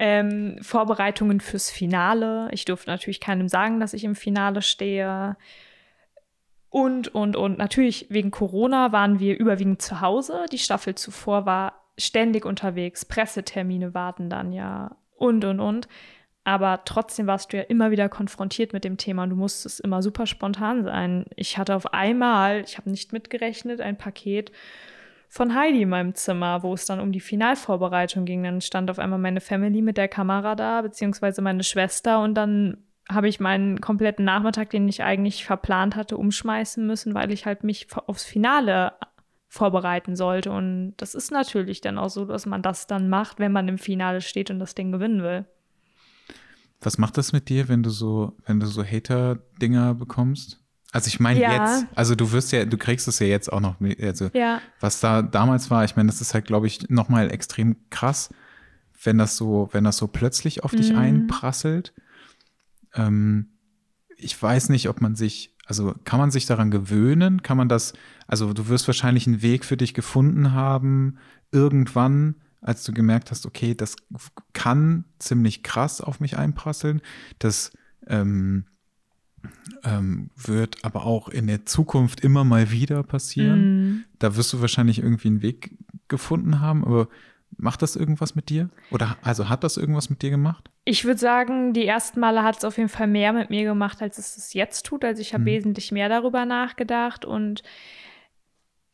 Ähm, 0.00 0.58
Vorbereitungen 0.62 1.38
fürs 1.40 1.70
Finale. 1.70 2.48
Ich 2.50 2.64
durfte 2.64 2.90
natürlich 2.90 3.20
keinem 3.20 3.48
sagen, 3.48 3.78
dass 3.78 3.94
ich 3.94 4.02
im 4.02 4.16
Finale 4.16 4.62
stehe. 4.62 5.36
Und, 6.70 7.08
und, 7.14 7.36
und. 7.36 7.56
Natürlich 7.58 8.06
wegen 8.10 8.32
Corona 8.32 8.90
waren 8.90 9.20
wir 9.20 9.38
überwiegend 9.38 9.80
zu 9.80 10.00
Hause. 10.00 10.46
Die 10.50 10.58
Staffel 10.58 10.96
zuvor 10.96 11.46
war 11.46 11.74
ständig 11.98 12.44
unterwegs. 12.44 13.04
Pressetermine 13.04 13.94
warten 13.94 14.28
dann 14.28 14.52
ja 14.52 14.96
und, 15.20 15.44
und, 15.44 15.60
und. 15.60 15.88
Aber 16.44 16.80
trotzdem 16.84 17.26
warst 17.26 17.52
du 17.52 17.58
ja 17.58 17.62
immer 17.64 17.90
wieder 17.90 18.08
konfrontiert 18.08 18.72
mit 18.72 18.82
dem 18.84 18.96
Thema 18.96 19.24
und 19.24 19.30
du 19.30 19.36
musstest 19.36 19.80
immer 19.80 20.02
super 20.02 20.26
spontan 20.26 20.84
sein. 20.84 21.26
Ich 21.36 21.58
hatte 21.58 21.76
auf 21.76 21.92
einmal, 21.92 22.62
ich 22.62 22.78
habe 22.78 22.90
nicht 22.90 23.12
mitgerechnet, 23.12 23.80
ein 23.80 23.98
Paket 23.98 24.50
von 25.28 25.54
Heidi 25.54 25.82
in 25.82 25.90
meinem 25.90 26.14
Zimmer, 26.14 26.62
wo 26.62 26.72
es 26.72 26.86
dann 26.86 26.98
um 26.98 27.12
die 27.12 27.20
Finalvorbereitung 27.20 28.24
ging. 28.24 28.42
Dann 28.42 28.62
stand 28.62 28.90
auf 28.90 28.98
einmal 28.98 29.18
meine 29.18 29.40
Family 29.40 29.82
mit 29.82 29.98
der 29.98 30.08
Kamera 30.08 30.54
da, 30.54 30.80
beziehungsweise 30.80 31.42
meine 31.42 31.62
Schwester 31.62 32.22
und 32.22 32.34
dann 32.34 32.78
habe 33.08 33.28
ich 33.28 33.40
meinen 33.40 33.80
kompletten 33.80 34.24
Nachmittag, 34.24 34.70
den 34.70 34.88
ich 34.88 35.02
eigentlich 35.02 35.44
verplant 35.44 35.96
hatte, 35.96 36.16
umschmeißen 36.16 36.86
müssen, 36.86 37.14
weil 37.14 37.32
ich 37.32 37.44
halt 37.44 37.64
mich 37.64 37.88
aufs 38.06 38.24
Finale 38.24 38.92
vorbereiten 39.50 40.14
sollte. 40.16 40.52
Und 40.52 40.94
das 40.96 41.14
ist 41.14 41.30
natürlich 41.32 41.80
dann 41.80 41.98
auch 41.98 42.08
so, 42.08 42.24
dass 42.24 42.46
man 42.46 42.62
das 42.62 42.86
dann 42.86 43.08
macht, 43.10 43.38
wenn 43.40 43.52
man 43.52 43.68
im 43.68 43.78
Finale 43.78 44.20
steht 44.22 44.50
und 44.50 44.60
das 44.60 44.74
Ding 44.74 44.92
gewinnen 44.92 45.22
will. 45.22 45.44
Was 46.80 46.96
macht 46.96 47.18
das 47.18 47.32
mit 47.32 47.48
dir, 47.50 47.68
wenn 47.68 47.82
du 47.82 47.90
so, 47.90 48.36
wenn 48.46 48.60
du 48.60 48.66
so 48.66 48.82
Hater-Dinger 48.82 49.94
bekommst? 49.94 50.60
Also 50.92 51.08
ich 51.08 51.20
meine 51.20 51.40
Ja. 51.40 51.52
jetzt, 51.52 51.86
also 51.94 52.14
du 52.14 52.32
wirst 52.32 52.52
ja, 52.52 52.64
du 52.64 52.78
kriegst 52.78 53.06
es 53.06 53.18
ja 53.18 53.26
jetzt 53.26 53.52
auch 53.52 53.60
noch, 53.60 53.76
also 54.00 54.30
Ja, 54.32 54.62
was 54.80 55.00
da 55.00 55.20
damals 55.22 55.70
war, 55.70 55.84
ich 55.84 55.94
meine, 55.96 56.06
das 56.06 56.20
ist 56.20 56.32
halt, 56.32 56.46
glaube 56.46 56.66
ich, 56.68 56.88
noch 56.88 57.08
mal 57.08 57.30
extrem 57.30 57.76
krass, 57.90 58.32
wenn 59.02 59.18
das 59.18 59.36
so, 59.36 59.68
wenn 59.72 59.84
das 59.84 59.96
so 59.98 60.06
plötzlich 60.08 60.62
auf 60.64 60.74
dich 60.74 60.92
Mhm. 60.92 60.98
einprasselt. 60.98 61.92
Ähm, 62.94 63.50
ich 64.16 64.40
weiß 64.40 64.68
nicht, 64.68 64.88
ob 64.88 65.00
man 65.00 65.16
sich, 65.16 65.56
also 65.70 65.94
kann 66.02 66.18
man 66.18 66.32
sich 66.32 66.46
daran 66.46 66.72
gewöhnen? 66.72 67.44
Kann 67.44 67.56
man 67.56 67.68
das, 67.68 67.92
also 68.26 68.52
du 68.52 68.66
wirst 68.66 68.88
wahrscheinlich 68.88 69.28
einen 69.28 69.40
Weg 69.40 69.64
für 69.64 69.76
dich 69.76 69.94
gefunden 69.94 70.52
haben, 70.52 71.18
irgendwann, 71.52 72.34
als 72.60 72.82
du 72.82 72.92
gemerkt 72.92 73.30
hast, 73.30 73.46
okay, 73.46 73.76
das 73.76 73.94
kann 74.52 75.04
ziemlich 75.20 75.62
krass 75.62 76.00
auf 76.00 76.18
mich 76.18 76.36
einprasseln. 76.36 77.02
Das 77.38 77.70
ähm, 78.08 78.64
ähm, 79.84 80.30
wird 80.34 80.84
aber 80.84 81.06
auch 81.06 81.28
in 81.28 81.46
der 81.46 81.64
Zukunft 81.66 82.20
immer 82.20 82.42
mal 82.42 82.72
wieder 82.72 83.04
passieren. 83.04 83.60
Mhm. 83.60 84.04
Da 84.18 84.34
wirst 84.34 84.52
du 84.52 84.60
wahrscheinlich 84.60 84.98
irgendwie 84.98 85.28
einen 85.28 85.42
Weg 85.42 85.78
gefunden 86.08 86.58
haben, 86.58 86.84
aber 86.84 87.08
macht 87.56 87.82
das 87.82 87.94
irgendwas 87.94 88.34
mit 88.34 88.48
dir? 88.48 88.70
Oder 88.90 89.16
also 89.22 89.48
hat 89.48 89.62
das 89.62 89.76
irgendwas 89.76 90.10
mit 90.10 90.22
dir 90.22 90.30
gemacht? 90.30 90.68
Ich 90.90 91.04
würde 91.04 91.20
sagen, 91.20 91.72
die 91.72 91.86
ersten 91.86 92.18
Male 92.18 92.42
hat 92.42 92.56
es 92.58 92.64
auf 92.64 92.76
jeden 92.76 92.88
Fall 92.88 93.06
mehr 93.06 93.32
mit 93.32 93.48
mir 93.48 93.62
gemacht, 93.62 94.02
als 94.02 94.18
es 94.18 94.36
es 94.36 94.54
jetzt 94.54 94.84
tut. 94.84 95.04
Also 95.04 95.22
ich 95.22 95.34
habe 95.34 95.42
Mhm. 95.42 95.46
wesentlich 95.46 95.92
mehr 95.92 96.08
darüber 96.08 96.44
nachgedacht 96.46 97.24
und 97.24 97.62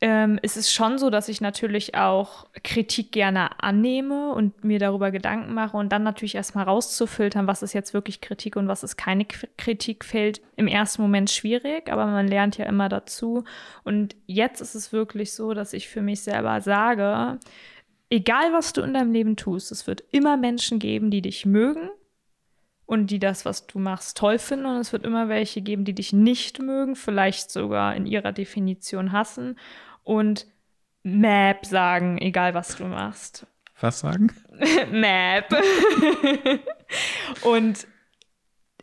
ähm, 0.02 0.38
es 0.42 0.58
ist 0.58 0.70
schon 0.74 0.98
so, 0.98 1.08
dass 1.08 1.30
ich 1.30 1.40
natürlich 1.40 1.94
auch 1.94 2.48
Kritik 2.62 3.12
gerne 3.12 3.62
annehme 3.62 4.32
und 4.34 4.62
mir 4.62 4.78
darüber 4.78 5.10
Gedanken 5.10 5.54
mache 5.54 5.78
und 5.78 5.90
dann 5.90 6.02
natürlich 6.02 6.34
erstmal 6.34 6.66
rauszufiltern, 6.66 7.46
was 7.46 7.62
ist 7.62 7.72
jetzt 7.72 7.94
wirklich 7.94 8.20
Kritik 8.20 8.56
und 8.56 8.68
was 8.68 8.82
ist 8.82 8.98
keine 8.98 9.24
Kritik, 9.24 10.04
fällt 10.04 10.42
im 10.56 10.66
ersten 10.68 11.00
Moment 11.00 11.30
schwierig, 11.30 11.90
aber 11.90 12.04
man 12.04 12.28
lernt 12.28 12.58
ja 12.58 12.66
immer 12.66 12.90
dazu. 12.90 13.44
Und 13.84 14.16
jetzt 14.26 14.60
ist 14.60 14.74
es 14.74 14.92
wirklich 14.92 15.32
so, 15.32 15.54
dass 15.54 15.72
ich 15.72 15.88
für 15.88 16.02
mich 16.02 16.20
selber 16.20 16.60
sage, 16.60 17.38
egal 18.10 18.52
was 18.52 18.72
du 18.72 18.82
in 18.82 18.94
deinem 18.94 19.12
Leben 19.12 19.36
tust, 19.36 19.72
es 19.72 19.86
wird 19.86 20.04
immer 20.10 20.36
Menschen 20.36 20.78
geben, 20.78 21.10
die 21.10 21.22
dich 21.22 21.46
mögen 21.46 21.90
und 22.86 23.10
die 23.10 23.18
das, 23.18 23.44
was 23.44 23.66
du 23.66 23.78
machst, 23.78 24.16
toll 24.16 24.38
finden. 24.38 24.66
Und 24.66 24.76
es 24.76 24.92
wird 24.92 25.04
immer 25.04 25.28
welche 25.28 25.60
geben, 25.60 25.84
die 25.84 25.94
dich 25.94 26.12
nicht 26.12 26.60
mögen, 26.60 26.96
vielleicht 26.96 27.50
sogar 27.50 27.94
in 27.96 28.06
ihrer 28.06 28.32
Definition 28.32 29.12
hassen 29.12 29.58
und 30.04 30.46
Map 31.02 31.66
sagen, 31.66 32.18
egal 32.18 32.54
was 32.54 32.76
du 32.76 32.84
machst. 32.84 33.46
Was 33.80 34.00
sagen? 34.00 34.32
Map. 34.90 35.48
und 37.42 37.86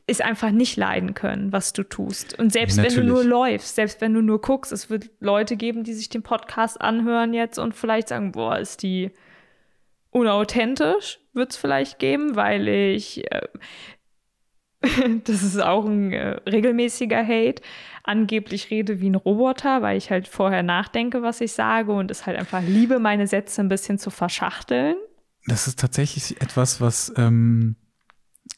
es 0.05 0.19
einfach 0.19 0.51
nicht 0.51 0.75
leiden 0.75 1.13
können, 1.13 1.51
was 1.51 1.71
du 1.71 1.83
tust. 1.83 2.37
Und 2.37 2.51
selbst 2.51 2.77
Ja, 2.77 2.83
wenn 2.83 2.95
du 2.95 3.03
nur 3.03 3.23
läufst, 3.23 3.75
selbst 3.75 4.01
wenn 4.01 4.13
du 4.13 4.21
nur 4.21 4.41
guckst, 4.41 4.71
es 4.71 4.89
wird 4.89 5.09
Leute 5.19 5.55
geben, 5.55 5.83
die 5.83 5.93
sich 5.93 6.09
den 6.09 6.23
Podcast 6.23 6.81
anhören 6.81 7.33
jetzt 7.33 7.57
und 7.57 7.73
vielleicht 7.73 8.09
sagen, 8.09 8.33
boah, 8.33 8.57
ist 8.57 8.83
die 8.83 9.11
unauthentisch, 10.09 11.19
wird 11.33 11.51
es 11.51 11.57
vielleicht 11.57 11.99
geben, 11.99 12.35
weil 12.35 12.67
ich, 12.67 13.31
äh, 13.31 13.47
das 15.23 15.41
ist 15.41 15.61
auch 15.61 15.85
ein 15.85 16.11
äh, 16.11 16.41
regelmäßiger 16.49 17.25
Hate, 17.25 17.61
angeblich 18.03 18.69
rede 18.71 18.99
wie 18.99 19.09
ein 19.09 19.15
Roboter, 19.15 19.81
weil 19.81 19.97
ich 19.97 20.11
halt 20.11 20.27
vorher 20.27 20.63
nachdenke, 20.63 21.21
was 21.21 21.39
ich 21.39 21.53
sage 21.53 21.93
und 21.93 22.11
es 22.11 22.25
halt 22.25 22.37
einfach 22.37 22.61
liebe, 22.61 22.99
meine 22.99 23.25
Sätze 23.25 23.61
ein 23.61 23.69
bisschen 23.69 23.97
zu 23.97 24.09
verschachteln. 24.09 24.97
Das 25.45 25.67
ist 25.67 25.79
tatsächlich 25.79 26.41
etwas, 26.41 26.81
was 26.81 27.13
ähm, 27.15 27.77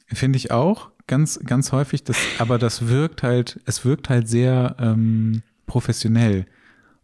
finde 0.07 0.37
ich 0.37 0.49
auch 0.49 0.89
ganz, 1.07 1.39
ganz 1.45 1.71
häufig, 1.71 2.03
das, 2.03 2.17
aber 2.39 2.57
das 2.57 2.87
wirkt 2.87 3.23
halt, 3.23 3.59
es 3.65 3.85
wirkt 3.85 4.09
halt 4.09 4.27
sehr 4.27 4.75
ähm, 4.79 5.43
professionell. 5.65 6.45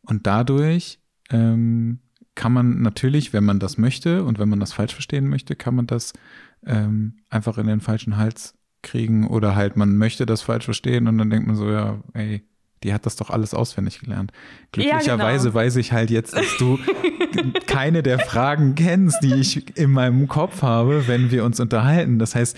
Und 0.01 0.27
dadurch 0.27 0.99
ähm, 1.29 1.99
kann 2.35 2.53
man 2.53 2.81
natürlich, 2.81 3.33
wenn 3.33 3.43
man 3.43 3.59
das 3.59 3.77
möchte 3.77 4.23
und 4.23 4.39
wenn 4.39 4.49
man 4.49 4.59
das 4.59 4.73
falsch 4.73 4.93
verstehen 4.93 5.27
möchte, 5.27 5.55
kann 5.55 5.75
man 5.75 5.87
das 5.87 6.13
ähm, 6.65 7.17
einfach 7.29 7.57
in 7.57 7.67
den 7.67 7.81
falschen 7.81 8.17
Hals 8.17 8.55
kriegen 8.81 9.27
oder 9.27 9.55
halt 9.55 9.77
man 9.77 9.97
möchte 9.97 10.25
das 10.25 10.41
falsch 10.41 10.65
verstehen 10.65 11.07
und 11.07 11.17
dann 11.17 11.29
denkt 11.29 11.45
man 11.45 11.55
so, 11.55 11.69
ja, 11.69 11.99
ey, 12.13 12.43
die 12.83 12.93
hat 12.93 13.05
das 13.05 13.15
doch 13.15 13.29
alles 13.29 13.53
auswendig 13.53 13.99
gelernt. 13.99 14.31
Glücklicherweise 14.71 15.49
genau. 15.49 15.59
weiß 15.59 15.75
ich 15.75 15.91
halt 15.91 16.09
jetzt, 16.09 16.35
dass 16.35 16.57
du 16.57 16.79
keine 17.67 18.01
der 18.01 18.17
Fragen 18.17 18.73
kennst, 18.73 19.21
die 19.21 19.35
ich 19.35 19.77
in 19.77 19.91
meinem 19.91 20.27
Kopf 20.27 20.63
habe, 20.63 21.07
wenn 21.07 21.29
wir 21.29 21.45
uns 21.45 21.59
unterhalten. 21.59 22.17
Das 22.17 22.33
heißt, 22.33 22.57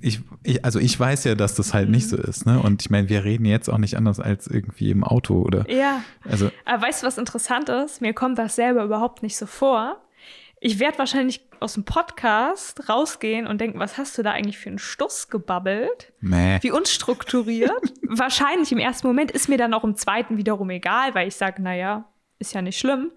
ich, 0.00 0.20
ich, 0.42 0.64
also 0.64 0.78
ich 0.78 0.98
weiß 0.98 1.24
ja, 1.24 1.34
dass 1.34 1.54
das 1.54 1.74
halt 1.74 1.88
nicht 1.88 2.08
so 2.08 2.16
ist, 2.16 2.46
ne? 2.46 2.60
Und 2.60 2.82
ich 2.82 2.90
meine, 2.90 3.08
wir 3.08 3.24
reden 3.24 3.44
jetzt 3.44 3.68
auch 3.68 3.78
nicht 3.78 3.96
anders 3.96 4.20
als 4.20 4.46
irgendwie 4.46 4.90
im 4.90 5.04
Auto 5.04 5.40
oder 5.42 5.68
Ja, 5.70 6.02
also 6.28 6.50
aber 6.64 6.82
weißt 6.82 7.02
du, 7.02 7.06
was 7.06 7.18
interessant 7.18 7.68
ist? 7.68 8.00
Mir 8.00 8.12
kommt 8.12 8.38
das 8.38 8.56
selber 8.56 8.84
überhaupt 8.84 9.22
nicht 9.22 9.36
so 9.36 9.46
vor. 9.46 10.00
Ich 10.60 10.78
werde 10.78 10.98
wahrscheinlich 10.98 11.42
aus 11.60 11.74
dem 11.74 11.84
Podcast 11.84 12.88
rausgehen 12.88 13.46
und 13.46 13.60
denken, 13.60 13.78
was 13.78 13.98
hast 13.98 14.16
du 14.18 14.22
da 14.22 14.32
eigentlich 14.32 14.58
für 14.58 14.68
einen 14.68 14.78
Stuss 14.78 15.28
gebabbelt? 15.28 16.12
meh. 16.20 16.58
Wie 16.62 16.70
unstrukturiert. 16.70 17.70
wahrscheinlich 18.02 18.72
im 18.72 18.78
ersten 18.78 19.06
Moment 19.06 19.30
ist 19.30 19.48
mir 19.48 19.58
dann 19.58 19.74
auch 19.74 19.84
im 19.84 19.96
zweiten 19.96 20.36
wiederum 20.36 20.70
egal, 20.70 21.14
weil 21.14 21.28
ich 21.28 21.36
sage, 21.36 21.62
naja, 21.62 22.04
ist 22.38 22.54
ja 22.54 22.62
nicht 22.62 22.78
schlimm. 22.78 23.12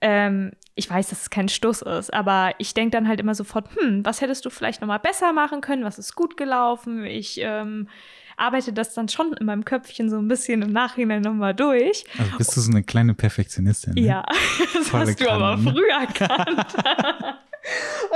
Ähm, 0.00 0.52
ich 0.74 0.88
weiß, 0.88 1.10
dass 1.10 1.22
es 1.22 1.30
kein 1.30 1.48
Stuss 1.48 1.82
ist, 1.82 2.12
aber 2.12 2.54
ich 2.58 2.72
denke 2.72 2.92
dann 2.92 3.06
halt 3.06 3.20
immer 3.20 3.34
sofort, 3.34 3.68
hm, 3.76 4.04
was 4.04 4.20
hättest 4.20 4.44
du 4.46 4.50
vielleicht 4.50 4.80
noch 4.80 4.88
mal 4.88 4.98
besser 4.98 5.32
machen 5.32 5.60
können? 5.60 5.84
Was 5.84 5.98
ist 5.98 6.14
gut 6.14 6.36
gelaufen? 6.36 7.04
Ich 7.04 7.38
ähm, 7.42 7.88
arbeite 8.36 8.72
das 8.72 8.94
dann 8.94 9.08
schon 9.08 9.34
in 9.34 9.46
meinem 9.46 9.64
Köpfchen 9.64 10.08
so 10.08 10.16
ein 10.16 10.28
bisschen 10.28 10.62
im 10.62 10.72
Nachhinein 10.72 11.20
noch 11.20 11.34
mal 11.34 11.54
durch. 11.54 12.04
Also 12.18 12.38
bist 12.38 12.56
du 12.56 12.60
so 12.60 12.70
eine 12.70 12.82
kleine 12.82 13.14
Perfektionistin. 13.14 13.94
Ne? 13.94 14.00
Ja, 14.00 14.24
das 14.74 14.88
Volle 14.88 15.08
hast 15.08 15.20
du 15.20 15.30
aber 15.30 15.56
Kanne, 15.56 15.62
ne? 15.64 15.72
früh 15.72 15.88
erkannt. 15.90 16.74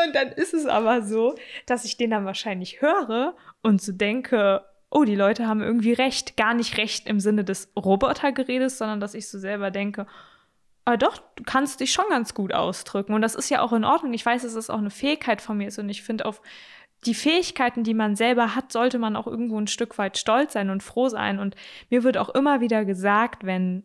und 0.07 0.15
dann 0.15 0.29
ist 0.29 0.55
es 0.55 0.65
aber 0.65 1.03
so, 1.03 1.35
dass 1.67 1.85
ich 1.85 1.99
den 1.99 2.11
dann 2.11 2.25
wahrscheinlich 2.25 2.81
höre 2.81 3.35
und 3.61 3.83
so 3.83 3.93
denke, 3.93 4.63
oh, 4.91 5.05
die 5.05 5.17
Leute 5.17 5.47
haben 5.47 5.61
irgendwie 5.61 5.93
recht. 5.93 6.37
Gar 6.37 6.55
nicht 6.55 6.79
recht 6.79 7.09
im 7.09 7.21
Sinne 7.21 7.45
des 7.45 7.71
Robotergeredes, 7.77 8.79
sondern 8.79 9.01
dass 9.01 9.15
ich 9.15 9.29
so 9.29 9.39
selber 9.39 9.71
denke, 9.71 10.07
ah 10.85 10.97
doch, 10.97 11.19
du 11.37 11.45
kannst 11.45 11.81
dich 11.81 11.93
schon 11.93 12.05
ganz 12.11 12.35
gut 12.35 12.53
ausdrücken. 12.53 13.15
Und 13.15 13.23
das 13.23 13.35
ist 13.35 13.51
ja 13.51 13.63
auch 13.63 13.73
in 13.73 13.85
Ordnung. 13.85 14.13
Ich 14.13 14.25
weiß, 14.25 14.43
dass 14.43 14.55
es 14.55 14.71
auch 14.71 14.79
eine 14.79 14.91
Fähigkeit 14.91 15.41
von 15.41 15.57
mir 15.57 15.69
ist. 15.69 15.79
Und 15.79 15.89
ich 15.89 16.03
finde, 16.03 16.27
auf 16.27 16.43
die 17.07 17.15
Fähigkeiten, 17.15 17.85
die 17.85 17.95
man 17.95 18.17
selber 18.17 18.55
hat, 18.55 18.73
sollte 18.73 18.99
man 18.99 19.17
auch 19.17 19.27
irgendwo 19.27 19.59
ein 19.59 19.67
Stück 19.67 19.99
weit 19.99 20.19
stolz 20.19 20.53
sein 20.53 20.71
und 20.71 20.83
froh 20.83 21.09
sein. 21.09 21.39
Und 21.39 21.55
mir 21.91 22.03
wird 22.03 22.19
auch 22.19 22.31
immer 22.31 22.61
wieder 22.61 22.85
gesagt, 22.85 23.45
wenn 23.45 23.85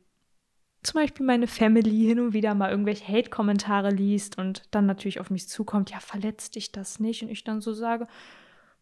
zum 0.84 1.02
Beispiel 1.02 1.26
meine 1.26 1.48
Family 1.48 2.06
hin 2.06 2.20
und 2.20 2.34
wieder 2.34 2.54
mal 2.56 2.72
irgendwelche 2.72 3.06
Hate-Kommentare 3.06 3.90
liest 3.90 4.38
und 4.38 4.64
dann 4.72 4.86
natürlich 4.86 5.20
auf 5.20 5.30
mich 5.30 5.50
zukommt, 5.50 5.92
ja, 5.92 6.00
verletzt 6.00 6.56
dich 6.56 6.72
das 6.72 7.00
nicht? 7.00 7.22
Und 7.22 7.30
ich 7.30 7.44
dann 7.44 7.60
so 7.60 7.74
sage, 7.74 8.08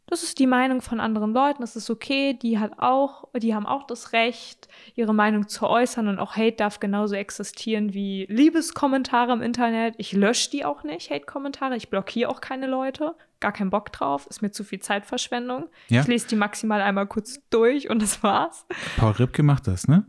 das 0.10 0.24
ist 0.24 0.40
die 0.40 0.48
Meinung 0.48 0.82
von 0.82 1.00
anderen 1.00 1.34
Leuten, 1.34 1.62
das 1.62 1.76
ist 1.76 1.90
okay, 1.90 2.34
die 2.34 2.60
hat 2.60 2.80
auch, 2.80 3.28
die 3.36 3.54
haben 3.54 3.66
auch 3.66 3.86
das 3.86 4.14
Recht, 4.14 4.68
ihre 4.96 5.14
Meinung 5.14 5.48
zu 5.50 5.68
äußern 5.68 6.08
und 6.08 6.18
auch 6.20 6.36
Hate 6.36 6.56
darf 6.56 6.80
genauso 6.80 7.16
existieren 7.16 7.94
wie 7.94 8.26
Liebeskommentare 8.30 9.34
im 9.34 9.42
Internet. 9.42 9.96
Ich 9.98 10.14
lösche 10.14 10.50
die 10.50 10.64
auch 10.64 10.84
nicht, 10.84 11.12
Hate-Kommentare, 11.12 11.76
ich 11.76 11.90
blockiere 11.90 12.30
auch 12.30 12.40
keine 12.40 12.68
Leute, 12.68 13.16
gar 13.42 13.52
keinen 13.52 13.70
Bock 13.70 13.92
drauf, 13.92 14.28
ist 14.28 14.42
mir 14.42 14.52
zu 14.52 14.64
viel 14.64 14.80
Zeitverschwendung. 14.80 15.68
Ja. 15.90 16.02
Ich 16.02 16.08
lese 16.08 16.28
die 16.30 16.38
maximal 16.38 16.82
einmal 16.82 17.08
kurz 17.08 17.42
durch 17.50 17.90
und 17.90 18.02
das 18.02 18.24
war's. 18.24 18.66
Paul 18.98 19.12
Ripke 19.12 19.44
macht 19.44 19.68
das, 19.68 19.88
ne? 19.90 20.06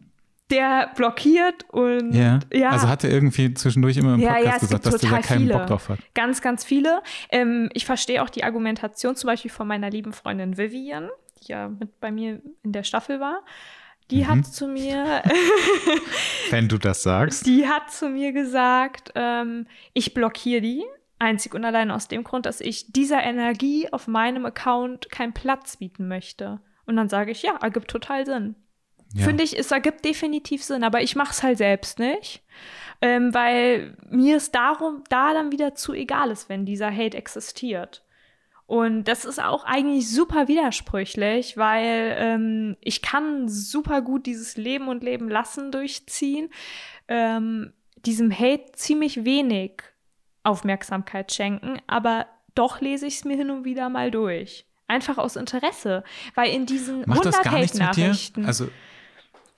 Der 0.51 0.91
blockiert 0.95 1.67
und 1.71 2.13
ja. 2.15 2.39
ja. 2.53 2.71
Also 2.71 2.89
hat 2.89 3.05
er 3.05 3.11
irgendwie 3.11 3.53
zwischendurch 3.55 3.97
immer 3.97 4.15
im 4.15 4.21
Podcast 4.21 4.45
ja, 4.45 4.59
gesagt, 4.59 4.87
dass 4.87 4.97
der 4.97 5.11
da 5.11 5.19
keinen 5.21 5.41
viele. 5.41 5.55
Bock 5.55 5.67
drauf 5.67 5.89
hat. 5.89 5.99
Ganz, 6.15 6.41
ganz 6.41 6.65
viele. 6.65 7.03
Ähm, 7.31 7.69
ich 7.75 7.85
verstehe 7.85 8.23
auch 8.23 8.31
die 8.31 8.45
Argumentation 8.45 9.17
zum 9.17 9.29
Beispiel 9.29 9.51
von 9.51 9.69
meiner 9.69 9.91
lieben 9.91 10.13
Freundin 10.13 10.57
Vivian, 10.57 11.11
die 11.41 11.53
ja 11.53 11.69
mit 11.69 12.01
bei 12.01 12.11
mir 12.11 12.41
in 12.63 12.73
der 12.73 12.83
Staffel 12.83 13.21
war. 13.21 13.43
Die 14.11 14.25
mhm. 14.25 14.29
hat 14.29 14.47
zu 14.47 14.69
mir. 14.69 15.23
Wenn 16.51 16.69
du 16.69 16.79
das 16.79 17.03
sagst. 17.03 17.47
Die 17.47 17.69
hat 17.69 17.91
zu 17.91 18.09
mir 18.09 18.33
gesagt, 18.33 19.13
ähm, 19.15 19.67
ich 19.93 20.15
blockiere 20.15 20.63
die. 20.63 20.85
Einzig 21.21 21.53
und 21.53 21.65
allein 21.65 21.91
aus 21.91 22.07
dem 22.07 22.23
Grund, 22.23 22.47
dass 22.47 22.61
ich 22.61 22.93
dieser 22.93 23.23
Energie 23.25 23.93
auf 23.93 24.07
meinem 24.07 24.47
Account 24.47 25.11
keinen 25.11 25.33
Platz 25.33 25.79
bieten 25.79 26.07
möchte. 26.07 26.61
Und 26.87 26.95
dann 26.97 27.09
sage 27.09 27.33
ich, 27.33 27.43
ja, 27.43 27.57
ergibt 27.61 27.91
total 27.91 28.25
Sinn. 28.25 28.55
Ja. 29.15 29.25
Finde 29.25 29.45
ich, 29.45 29.59
es 29.59 29.71
ergibt 29.71 30.05
definitiv 30.05 30.63
Sinn, 30.63 30.85
aber 30.85 31.03
ich 31.03 31.17
mache 31.17 31.33
es 31.33 31.43
halt 31.43 31.59
selbst 31.59 31.99
nicht. 31.99 32.43
Ähm, 33.01 33.33
weil 33.33 33.97
mir 34.11 34.37
es 34.37 34.51
darum, 34.51 35.05
da 35.09 35.33
dann 35.33 35.53
wieder 35.53 35.75
zu 35.75 35.93
egal 35.93 36.31
ist, 36.31 36.49
wenn 36.49 36.67
dieser 36.67 36.91
Hate 36.91 37.17
existiert. 37.17 38.03
Und 38.67 39.05
das 39.05 39.25
ist 39.25 39.43
auch 39.43 39.65
eigentlich 39.65 40.11
super 40.11 40.47
widersprüchlich, 40.47 41.57
weil 41.57 42.17
ähm, 42.19 42.77
ich 42.81 43.01
kann 43.01 43.49
super 43.49 44.03
gut 44.03 44.27
dieses 44.27 44.57
Leben 44.57 44.89
und 44.89 45.03
Leben 45.03 45.29
lassen 45.31 45.73
durchziehen, 45.73 46.51
ähm, 47.07 47.73
diesem 48.05 48.31
Hate 48.31 48.73
ziemlich 48.73 49.25
wenig 49.25 49.83
Aufmerksamkeit 50.43 51.33
schenken, 51.33 51.81
aber 51.87 52.27
doch 52.55 52.81
lese 52.83 53.07
ich 53.07 53.17
es 53.17 53.25
mir 53.25 53.37
hin 53.37 53.51
und 53.51 53.65
wieder 53.65 53.89
mal 53.89 54.11
durch. 54.11 54.67
Einfach 54.87 55.17
aus 55.17 55.37
Interesse, 55.37 56.05
weil 56.35 56.53
in 56.53 56.67
diesen 56.67 57.01
Macht 57.07 57.27
100 57.27 57.51
Hate-Nachrichten. 57.51 58.45
Also 58.45 58.69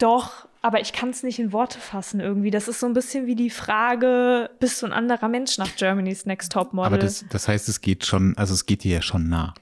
doch, 0.03 0.49
aber 0.63 0.81
ich 0.81 0.93
kann 0.93 1.11
es 1.11 1.23
nicht 1.23 1.39
in 1.39 1.53
Worte 1.53 1.79
fassen 1.79 2.21
irgendwie. 2.21 2.51
Das 2.51 2.69
ist 2.69 2.81
so 2.81 2.87
ein 2.87 2.93
bisschen 2.93 3.27
wie 3.27 3.35
die 3.35 3.51
Frage, 3.51 4.51
bist 4.61 4.83
du 4.83 4.87
ein 4.87 4.93
anderer 4.93 5.29
Mensch 5.29 5.57
nach 5.59 5.75
Germany's 5.77 6.27
Next 6.27 6.53
Top 6.53 6.73
Model? 6.73 6.87
Aber 6.87 6.99
das, 6.99 7.25
das 7.31 7.49
heißt, 7.49 7.69
es 7.69 7.81
geht 7.81 8.05
schon, 8.05 8.37
also 8.37 8.55
es 8.55 8.67
geht 8.67 8.85
dir 8.85 8.97
ja 8.97 9.03
schon 9.03 9.29
nah. 9.29 9.55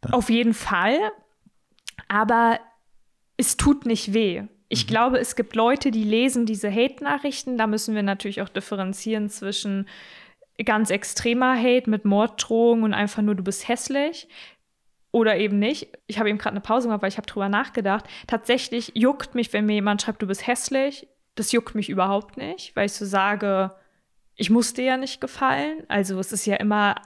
Dann. 0.00 0.12
Auf 0.12 0.30
jeden 0.30 0.54
Fall. 0.54 0.98
Aber 2.06 2.60
es 3.36 3.56
tut 3.56 3.84
nicht 3.84 4.12
weh. 4.14 4.44
Ich 4.68 4.84
mhm. 4.84 4.88
glaube, 4.88 5.18
es 5.18 5.34
gibt 5.34 5.56
Leute, 5.56 5.90
die 5.90 6.04
lesen 6.04 6.46
diese 6.46 6.70
Hate-Nachrichten. 6.70 7.58
Da 7.58 7.66
müssen 7.66 7.94
wir 7.94 8.02
natürlich 8.02 8.42
auch 8.42 8.48
differenzieren 8.48 9.28
zwischen 9.30 9.88
ganz 10.64 10.90
extremer 10.90 11.56
Hate 11.56 11.88
mit 11.88 12.04
Morddrohungen 12.04 12.84
und 12.84 12.94
einfach 12.94 13.22
nur, 13.22 13.34
du 13.34 13.42
bist 13.42 13.68
hässlich 13.68 14.28
oder 15.18 15.36
eben 15.36 15.58
nicht. 15.58 15.88
Ich 16.06 16.18
habe 16.18 16.28
eben 16.28 16.38
gerade 16.38 16.54
eine 16.54 16.60
Pause 16.60 16.88
gemacht, 16.88 17.02
weil 17.02 17.08
ich 17.08 17.18
habe 17.18 17.26
drüber 17.26 17.48
nachgedacht. 17.48 18.04
Tatsächlich 18.26 18.92
juckt 18.94 19.34
mich, 19.34 19.52
wenn 19.52 19.66
mir 19.66 19.74
jemand 19.74 20.00
schreibt, 20.00 20.22
du 20.22 20.26
bist 20.26 20.46
hässlich. 20.46 21.08
Das 21.34 21.52
juckt 21.52 21.74
mich 21.74 21.88
überhaupt 21.88 22.36
nicht, 22.36 22.74
weil 22.74 22.86
ich 22.86 22.92
so 22.92 23.04
sage, 23.04 23.72
ich 24.36 24.50
muss 24.50 24.72
dir 24.72 24.84
ja 24.84 24.96
nicht 24.96 25.20
gefallen. 25.20 25.82
Also 25.88 26.18
es 26.18 26.32
ist 26.32 26.46
ja 26.46 26.56
immer, 26.56 26.96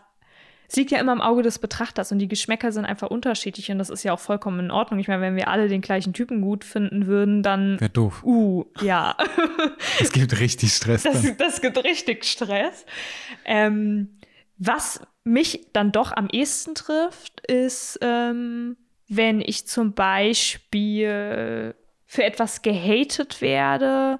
es 0.68 0.76
liegt 0.76 0.90
ja 0.90 1.00
immer 1.00 1.12
im 1.12 1.20
Auge 1.20 1.42
des 1.42 1.58
Betrachters 1.58 2.12
und 2.12 2.18
die 2.18 2.28
Geschmäcker 2.28 2.72
sind 2.72 2.84
einfach 2.84 3.08
unterschiedlich 3.08 3.70
und 3.70 3.78
das 3.78 3.90
ist 3.90 4.04
ja 4.04 4.12
auch 4.12 4.20
vollkommen 4.20 4.60
in 4.60 4.70
Ordnung. 4.70 5.00
Ich 5.00 5.08
meine, 5.08 5.22
wenn 5.22 5.36
wir 5.36 5.48
alle 5.48 5.68
den 5.68 5.80
gleichen 5.80 6.12
Typen 6.12 6.40
gut 6.40 6.64
finden 6.64 7.06
würden, 7.06 7.42
dann. 7.42 7.80
Wäre 7.80 7.90
doof. 7.90 8.22
Uh, 8.24 8.64
ja. 8.80 9.16
Es 10.00 10.12
gibt 10.12 10.38
richtig 10.40 10.72
Stress. 10.72 11.02
Das, 11.02 11.36
das 11.36 11.60
gibt 11.60 11.82
richtig 11.84 12.24
Stress. 12.24 12.86
Ähm, 13.44 14.16
was 14.58 15.00
mich 15.25 15.68
dann 15.73 15.93
doch 15.93 16.12
am 16.12 16.29
ehesten 16.29 16.75
trifft, 16.75 17.47
ist, 17.47 17.99
ähm, 18.03 18.77
wenn 19.09 19.41
ich 19.41 19.66
zum 19.66 19.95
Beispiel 19.95 21.75
für 22.07 22.25
etwas 22.25 22.62
gehatet 22.62 23.41
werde, 23.41 24.18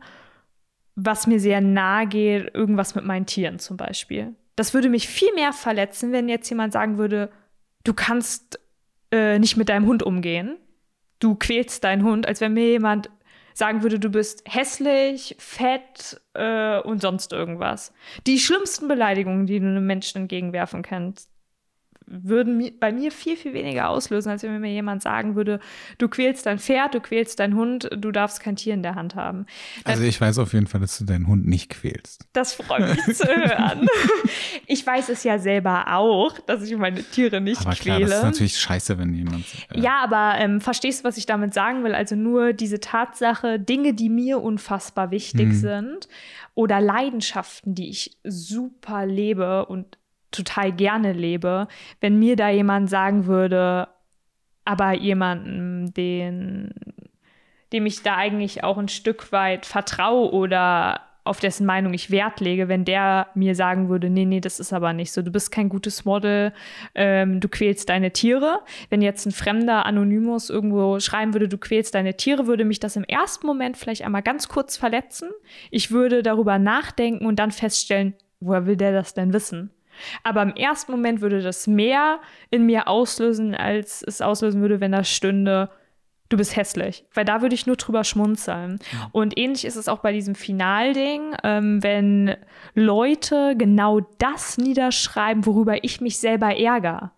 was 0.95 1.27
mir 1.27 1.41
sehr 1.41 1.61
nahe 1.61 2.07
geht, 2.07 2.55
irgendwas 2.55 2.95
mit 2.95 3.05
meinen 3.05 3.27
Tieren 3.27 3.59
zum 3.59 3.77
Beispiel. 3.77 4.35
Das 4.57 4.75
würde 4.75 4.89
mich 4.89 5.09
viel 5.09 5.33
mehr 5.35 5.53
verletzen, 5.53 6.13
wenn 6.13 6.29
jetzt 6.29 6.49
jemand 6.49 6.73
sagen 6.73 6.99
würde, 6.99 7.31
du 7.85 7.95
kannst 7.95 8.61
äh, 9.11 9.39
nicht 9.39 9.57
mit 9.57 9.69
deinem 9.69 9.87
Hund 9.87 10.03
umgehen, 10.03 10.57
du 11.19 11.35
quälst 11.35 11.85
deinen 11.85 12.03
Hund, 12.03 12.27
als 12.27 12.41
wenn 12.41 12.55
mir 12.55 12.69
jemand 12.69 13.11
sagen 13.55 13.83
würde, 13.83 13.99
du 13.99 14.11
bist 14.11 14.43
hässlich, 14.47 15.37
fett 15.39 16.21
äh, 16.35 16.79
und 16.81 17.03
sonst 17.03 17.33
irgendwas. 17.33 17.93
Die 18.27 18.39
schlimmsten 18.39 18.89
Beleidigungen, 18.89 19.47
die 19.47 19.61
du 19.61 19.67
einem 19.67 19.87
Menschen 19.87 20.23
entgegenwerfen 20.23 20.83
kannst, 20.83 21.32
würden 22.13 22.71
bei 22.79 22.93
mir 22.93 23.11
viel, 23.11 23.37
viel 23.37 23.55
weniger 23.55 23.89
auslösen, 23.89 24.31
als 24.31 24.43
wenn 24.43 24.61
mir 24.61 24.71
jemand 24.71 25.03
sagen 25.03 25.35
würde, 25.35 25.61
du 25.99 26.09
quälst 26.09 26.47
dein 26.47 26.59
Pferd, 26.59 26.95
du 26.95 27.01
quälst 27.01 27.41
deinen 27.41 27.55
Hund, 27.55 27.89
du 27.97 28.13
darfst 28.13 28.41
kein 28.41 28.57
Tier 28.57 28.75
in 28.75 28.83
der 28.83 28.95
Hand 28.95 29.15
haben. 29.15 29.47
Also 29.85 30.05
ich 30.05 30.21
weiß 30.21 30.39
auf 30.39 30.53
jeden 30.53 30.67
Fall, 30.67 30.81
dass 30.81 30.99
du 30.99 31.05
deinen 31.05 31.27
Hund 31.27 31.47
nicht 31.47 31.71
quälst. 31.71 32.27
Das 32.33 32.53
freut 32.53 32.89
mich 33.07 33.17
zu 33.17 33.27
hören. 33.27 33.87
Ich 34.67 34.87
weiß 34.87 35.09
es 35.09 35.25
ja 35.25 35.39
selber 35.39 35.95
auch, 35.95 36.39
dass 36.41 36.63
ich 36.63 36.77
meine 36.77 37.03
Tiere 37.03 37.41
nicht 37.41 37.61
aber 37.61 37.75
klar, 37.75 37.97
quäle. 37.97 38.11
Das 38.11 38.19
ist 38.19 38.25
natürlich 38.25 38.59
scheiße, 38.59 38.99
wenn 38.99 39.15
jemand. 39.15 39.45
Äh 39.71 39.81
ja, 39.81 40.03
aber 40.03 40.35
ähm, 40.39 40.61
verstehst 40.61 41.01
du, 41.01 41.05
was 41.05 41.17
ich 41.17 41.27
damit 41.27 41.55
sagen 41.55 41.85
will? 41.85 41.95
Also 41.95 42.15
nur 42.15 42.53
diese 42.53 42.81
Tatsache, 42.81 43.59
Dinge, 43.59 43.95
die 43.95 44.09
mir 44.09 44.41
unfassbar 44.41 45.11
wichtig 45.11 45.49
hm. 45.49 45.55
sind 45.55 46.09
oder 46.55 46.81
Leidenschaften, 46.81 47.75
die 47.75 47.89
ich 47.89 48.17
super 48.25 49.07
lebe 49.07 49.67
und 49.67 49.99
total 50.33 50.73
gerne 50.73 51.13
lebe, 51.13 51.69
wenn 52.01 52.19
mir 52.19 52.37
da 52.37 52.49
jemand 52.49 52.91
sagen 52.91 53.27
würde, 53.27 53.89
aber 54.65 54.93
jemanden, 54.93 55.93
den, 55.95 56.73
dem 57.73 57.87
ich 57.87 58.03
da 58.03 58.17
eigentlich 58.17 58.65
auch 58.65 58.79
ein 58.79 58.89
Stück 58.89 59.33
weit 59.33 59.67
vertraue 59.67 60.33
oder 60.33 61.01
auf 61.25 61.39
dessen 61.39 61.67
Meinung 61.67 61.95
ich 61.95 62.11
Wert 62.11 62.41
lege, 62.41 62.69
wenn 62.69 62.85
der 62.85 63.29
mir 63.35 63.55
sagen 63.55 63.89
würde, 63.89 64.11
nee, 64.11 64.25
nee, 64.25 64.41
das 64.41 64.59
ist 64.59 64.73
aber 64.73 64.93
nicht 64.93 65.13
so, 65.13 65.23
du 65.23 65.31
bist 65.31 65.53
kein 65.53 65.69
gutes 65.69 66.05
Model, 66.05 66.53
ähm, 66.95 67.39
du 67.39 67.49
quälst 67.49 67.89
deine 67.89 68.11
Tiere. 68.11 68.61
Wenn 68.91 69.03
jetzt 69.03 69.27
ein 69.27 69.33
fremder 69.33 69.87
Anonymous 69.87 70.51
irgendwo 70.51 70.99
schreiben 70.99 71.33
würde, 71.33 71.49
du 71.49 71.59
quälst 71.59 71.95
deine 71.95 72.17
Tiere, 72.17 72.49
würde 72.49 72.65
mich 72.65 72.81
das 72.81 72.97
im 72.97 73.05
ersten 73.05 73.47
Moment 73.47 73.77
vielleicht 73.77 74.03
einmal 74.03 74.23
ganz 74.23 74.49
kurz 74.49 74.77
verletzen. 74.77 75.31
Ich 75.71 75.93
würde 75.93 76.25
darüber 76.25 76.59
nachdenken 76.59 77.25
und 77.27 77.37
dann 77.37 77.53
feststellen, 77.53 78.15
woher 78.41 78.67
will 78.67 78.77
der 78.77 78.93
das 78.93 79.15
denn 79.15 79.33
wissen? 79.33 79.71
Aber 80.23 80.43
im 80.43 80.55
ersten 80.55 80.93
Moment 80.93 81.21
würde 81.21 81.43
das 81.43 81.67
mehr 81.67 82.21
in 82.51 82.67
mir 82.67 82.89
auslösen, 82.89 83.55
als 83.55 84.03
es 84.03 84.21
auslösen 84.21 84.61
würde, 84.61 84.81
wenn 84.81 84.93
da 84.93 85.05
stünde, 85.05 85.71
du 86.29 86.37
bist 86.37 86.57
hässlich. 86.57 87.05
Weil 87.15 87.25
da 87.25 87.43
würde 87.43 87.55
ich 87.55 87.67
nur 87.67 87.77
drüber 87.77 88.05
schmunzeln. 88.05 88.79
Ja. 88.93 89.09
Und 89.13 89.39
ähnlich 89.39 89.65
ist 89.65 89.77
es 89.77 89.89
auch 89.89 89.99
bei 90.01 90.13
diesem 90.13 90.35
Finalding, 90.35 91.35
ähm, 91.45 91.83
wenn 91.83 92.37
Leute 92.75 93.55
genau 93.57 94.01
das 94.19 94.59
niederschreiben, 94.59 95.47
worüber 95.47 95.85
ich 95.85 96.01
mich 96.01 96.19
selber 96.19 96.57
ärgere. 96.57 97.13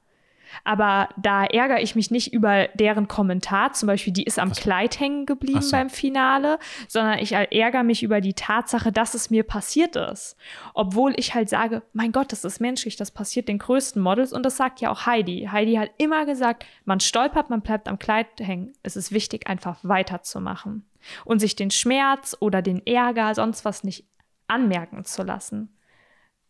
Aber 0.63 1.09
da 1.17 1.45
ärgere 1.45 1.81
ich 1.81 1.95
mich 1.95 2.11
nicht 2.11 2.33
über 2.33 2.69
deren 2.75 3.09
Kommentar, 3.09 3.73
zum 3.73 3.89
Beispiel, 3.89 4.13
die 4.13 4.23
ist 4.25 4.39
am 4.39 4.51
Was? 4.51 4.61
Kleid 4.61 5.01
hängen 5.01 5.27
geblieben 5.27 5.63
so. 5.63 5.73
beim 5.73 5.91
Finale, 5.91 6.59
sondern 6.87 7.19
ich 7.19 7.33
ärgere 7.33 7.83
mich 7.83 8.03
über 8.03 8.21
die 8.21 8.35
Tatsache, 8.35 8.93
dass 8.93 9.15
es 9.15 9.31
mir 9.31 9.43
passiert 9.43 9.97
ist. 9.97 10.37
Obwohl 10.75 11.15
ich 11.17 11.35
halt 11.35 11.49
sage, 11.49 11.83
mein 11.93 12.13
Gott, 12.13 12.33
das 12.33 12.45
ist 12.45 12.61
menschlich, 12.61 12.97
das 12.97 13.11
passiert 13.11 13.49
den 13.49 13.59
größten 13.59 14.01
Models 14.01 14.33
und 14.33 14.45
das 14.45 14.57
sagt 14.57 14.81
ja 14.81 14.91
auch 14.91 15.07
Heidi. 15.07 15.49
Heidi 15.51 15.75
hat 15.75 15.91
immer 15.99 16.27
gesagt, 16.27 16.65
man 16.85 17.01
stolpert, 17.01 17.51
man 17.51 17.63
bleibt 17.63 17.89
am 17.89 17.99
Kleid 17.99 18.27
hängen. 18.39 18.73
Es 18.83 18.97
ist 18.97 19.13
wichtig, 19.13 19.49
einfach 19.49 19.79
weiterzumachen 19.83 20.85
und 21.25 21.39
sich 21.39 21.57
den 21.57 21.71
Schmerz 21.71 22.37
oder 22.41 22.63
den 22.63 22.85
Ärger, 22.87 23.35
sonst 23.35 23.65
was 23.65 23.85
nicht 23.85 24.07
anmerken 24.47 25.05
zu 25.05 25.23
lassen. 25.23 25.71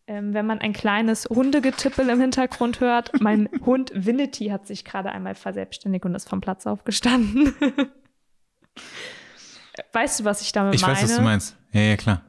Ähm, 0.06 0.34
wenn 0.34 0.46
man 0.46 0.58
ein 0.58 0.74
kleines 0.74 1.24
Hundegetippel 1.30 2.10
im 2.10 2.20
Hintergrund 2.20 2.80
hört. 2.80 3.20
Mein 3.20 3.48
Hund 3.64 3.90
Winnety 3.94 4.48
hat 4.48 4.66
sich 4.66 4.84
gerade 4.84 5.10
einmal 5.10 5.34
verselbstständigt 5.34 6.04
und 6.04 6.14
ist 6.14 6.28
vom 6.28 6.42
Platz 6.42 6.66
aufgestanden. 6.66 7.54
weißt 9.92 10.20
du, 10.20 10.24
was 10.24 10.42
ich 10.42 10.52
damit 10.52 10.74
ich 10.74 10.82
meine? 10.82 10.94
Ich 10.94 11.02
weiß, 11.02 11.10
was 11.10 11.16
du 11.16 11.22
meinst. 11.22 11.56
Ja, 11.72 11.80
ja, 11.80 11.96
klar. 11.96 12.20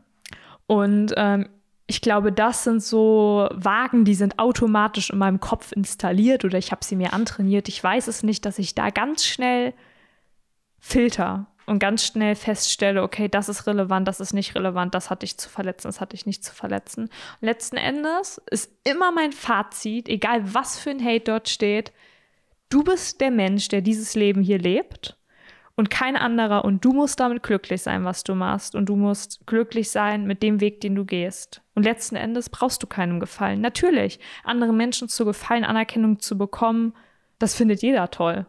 Und 0.68 1.14
ähm, 1.18 1.50
ich 1.88 2.02
glaube, 2.02 2.32
das 2.32 2.64
sind 2.64 2.82
so 2.82 3.48
Wagen, 3.52 4.06
die 4.06 4.16
sind 4.16 4.40
automatisch 4.40 5.10
in 5.12 5.20
meinem 5.20 5.40
Kopf 5.40 5.72
installiert 5.72 6.46
oder 6.46 6.58
ich 6.58 6.72
habe 6.72 6.84
sie 6.84 6.96
mir 6.96 7.14
antrainiert. 7.14 7.68
Ich 7.68 7.84
weiß 7.84 8.08
es 8.08 8.24
nicht, 8.24 8.46
dass 8.46 8.58
ich 8.58 8.74
da 8.74 8.90
ganz 8.90 9.26
schnell 9.26 9.74
filter 10.80 11.48
und 11.66 11.80
ganz 11.80 12.06
schnell 12.06 12.36
feststelle, 12.36 13.04
okay, 13.04 13.28
das 13.28 13.50
ist 13.50 13.68
relevant, 13.68 14.08
das 14.08 14.20
ist 14.20 14.34
nicht 14.34 14.56
relevant, 14.56 14.94
das 14.94 15.10
hatte 15.10 15.26
ich 15.26 15.38
zu 15.38 15.50
verletzen, 15.50 15.88
das 15.88 16.02
hatte 16.02 16.16
ich 16.16 16.26
nicht 16.26 16.44
zu 16.44 16.54
verletzen. 16.54 17.06
Und 17.06 17.46
letzten 17.46 17.78
Endes 17.78 18.42
ist 18.50 18.72
immer 18.84 19.12
mein 19.12 19.32
Fazit, 19.32 20.10
egal 20.10 20.54
was 20.54 20.80
für 20.80 20.92
ein 20.92 21.04
Hate 21.04 21.26
dort 21.26 21.50
steht, 21.50 21.92
du 22.70 22.84
bist 22.84 23.22
der 23.22 23.32
Mensch, 23.32 23.68
der 23.68 23.82
dieses 23.82 24.16
Leben 24.16 24.42
hier 24.42 24.60
lebt 24.60 25.18
und 25.76 25.90
kein 25.90 26.16
anderer 26.16 26.64
und 26.66 26.84
du 26.86 26.94
musst 26.94 27.20
damit 27.20 27.44
glücklich 27.44 27.82
sein, 27.82 28.06
was 28.06 28.24
du 28.24 28.36
machst 28.36 28.76
und 28.76 28.88
du 28.88 28.96
musst 28.96 29.46
glücklich 29.46 29.92
sein 29.92 30.26
mit 30.26 30.42
dem 30.42 30.62
Weg, 30.62 30.82
den 30.82 30.96
du 30.96 31.06
gehst. 31.06 31.62
Und 31.74 31.84
letzten 31.84 32.16
Endes 32.16 32.50
brauchst 32.50 32.82
du 32.82 32.88
keinem 32.88 33.20
Gefallen. 33.20 33.60
Natürlich, 33.62 34.20
anderen 34.44 34.78
Menschen 34.78 35.10
zu 35.10 35.26
gefallen, 35.26 35.66
Anerkennung 35.66 36.20
zu 36.20 36.38
bekommen, 36.38 36.94
das 37.40 37.56
findet 37.56 37.82
jeder 37.82 38.10
toll. 38.12 38.46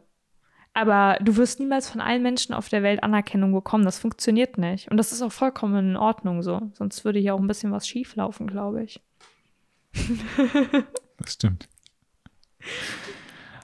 Aber 0.77 1.17
du 1.23 1.39
wirst 1.39 1.59
niemals 1.59 1.89
von 1.89 2.03
allen 2.03 2.23
Menschen 2.23 2.55
auf 2.55 2.69
der 2.69 2.83
Welt 2.83 3.03
Anerkennung 3.03 3.51
bekommen. 3.51 3.87
Das 3.87 3.99
funktioniert 3.99 4.59
nicht. 4.59 4.91
Und 4.91 4.99
das 4.99 5.11
ist 5.11 5.23
auch 5.23 5.33
vollkommen 5.33 5.93
in 5.93 5.97
Ordnung 5.97 6.43
so. 6.43 6.71
Sonst 6.75 7.03
würde 7.03 7.19
hier 7.19 7.35
auch 7.35 7.41
ein 7.41 7.47
bisschen 7.47 7.73
was 7.73 7.89
schieflaufen, 7.89 8.47
glaube 8.47 8.85
ich. 8.85 9.01
das 11.17 11.33
stimmt. 11.33 11.67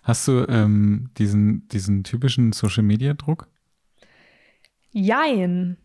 Hast 0.03 0.27
du 0.27 0.47
ähm, 0.49 1.11
diesen, 1.19 1.69
diesen 1.69 2.03
typischen 2.03 2.53
Social-Media-Druck? 2.53 3.47
Jein. 4.93 5.77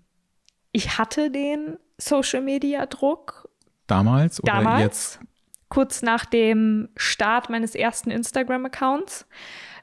Ich 0.71 0.97
hatte 0.97 1.29
den 1.29 1.75
Social-Media-Druck. 1.97 3.49
Damals 3.87 4.41
oder 4.41 4.53
Damals, 4.53 4.81
jetzt? 4.81 5.19
Kurz 5.67 6.01
nach 6.01 6.23
dem 6.23 6.87
Start 6.95 7.49
meines 7.49 7.75
ersten 7.75 8.11
Instagram-Accounts. 8.11 9.27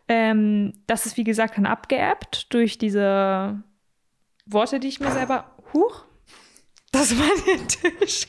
Ähm, 0.08 0.72
das 0.86 1.06
ist, 1.06 1.16
wie 1.16 1.24
gesagt, 1.24 1.56
dann 1.56 1.66
abgeappt 1.66 2.52
durch 2.52 2.78
diese 2.78 3.62
Worte, 4.46 4.80
die 4.80 4.88
ich 4.88 5.00
mir 5.00 5.10
selber. 5.10 5.56
Huch! 5.72 6.04
Das 6.92 7.18
war 7.18 7.30
der 7.46 7.66
Tisch. 7.66 8.28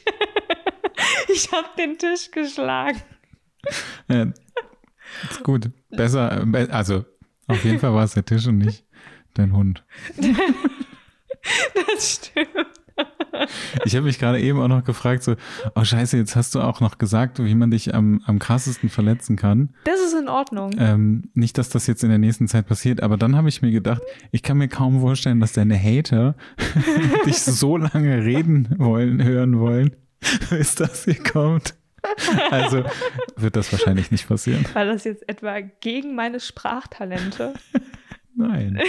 ich 1.27 1.51
habe 1.51 1.67
den 1.77 1.97
Tisch 1.97 2.31
geschlagen. 2.31 3.01
Ja, 4.07 4.27
ist 5.29 5.43
gut. 5.43 5.69
Besser, 5.89 6.45
also 6.71 7.05
auf 7.47 7.63
jeden 7.63 7.79
Fall 7.79 7.93
war 7.93 8.03
es 8.03 8.13
der 8.13 8.25
Tisch 8.25 8.47
und 8.47 8.57
nicht 8.57 8.85
dein 9.33 9.53
Hund. 9.53 9.83
das 11.87 12.13
stimmt. 12.13 12.74
Ich 13.83 13.95
habe 13.95 14.05
mich 14.05 14.19
gerade 14.19 14.39
eben 14.39 14.59
auch 14.59 14.67
noch 14.67 14.83
gefragt, 14.83 15.23
so, 15.23 15.35
oh 15.75 15.83
scheiße, 15.83 16.17
jetzt 16.17 16.35
hast 16.35 16.55
du 16.55 16.61
auch 16.61 16.81
noch 16.81 16.97
gesagt, 16.97 17.43
wie 17.43 17.55
man 17.55 17.71
dich 17.71 17.93
am, 17.93 18.21
am 18.25 18.39
krassesten 18.39 18.89
verletzen 18.89 19.35
kann. 19.35 19.69
Das 19.85 19.99
ist 19.99 20.13
in 20.13 20.29
Ordnung. 20.29 20.75
Ähm, 20.77 21.29
nicht, 21.33 21.57
dass 21.57 21.69
das 21.69 21.87
jetzt 21.87 22.03
in 22.03 22.09
der 22.09 22.19
nächsten 22.19 22.47
Zeit 22.47 22.67
passiert, 22.67 23.01
aber 23.01 23.17
dann 23.17 23.35
habe 23.35 23.49
ich 23.49 23.61
mir 23.61 23.71
gedacht, 23.71 24.01
ich 24.31 24.43
kann 24.43 24.57
mir 24.57 24.67
kaum 24.67 25.01
vorstellen, 25.01 25.39
dass 25.39 25.53
deine 25.53 25.77
Hater 25.77 26.35
dich 27.25 27.39
so 27.39 27.77
lange 27.77 28.23
reden 28.23 28.75
wollen, 28.77 29.23
hören 29.23 29.59
wollen, 29.59 29.95
bis 30.49 30.75
das 30.75 31.05
hier 31.05 31.21
kommt. 31.21 31.75
Also 32.51 32.83
wird 33.35 33.55
das 33.55 33.71
wahrscheinlich 33.71 34.11
nicht 34.11 34.27
passieren. 34.27 34.65
War 34.73 34.85
das 34.85 35.03
jetzt 35.03 35.27
etwa 35.27 35.59
gegen 35.59 36.15
meine 36.15 36.39
Sprachtalente? 36.39 37.53
Nein. 38.35 38.79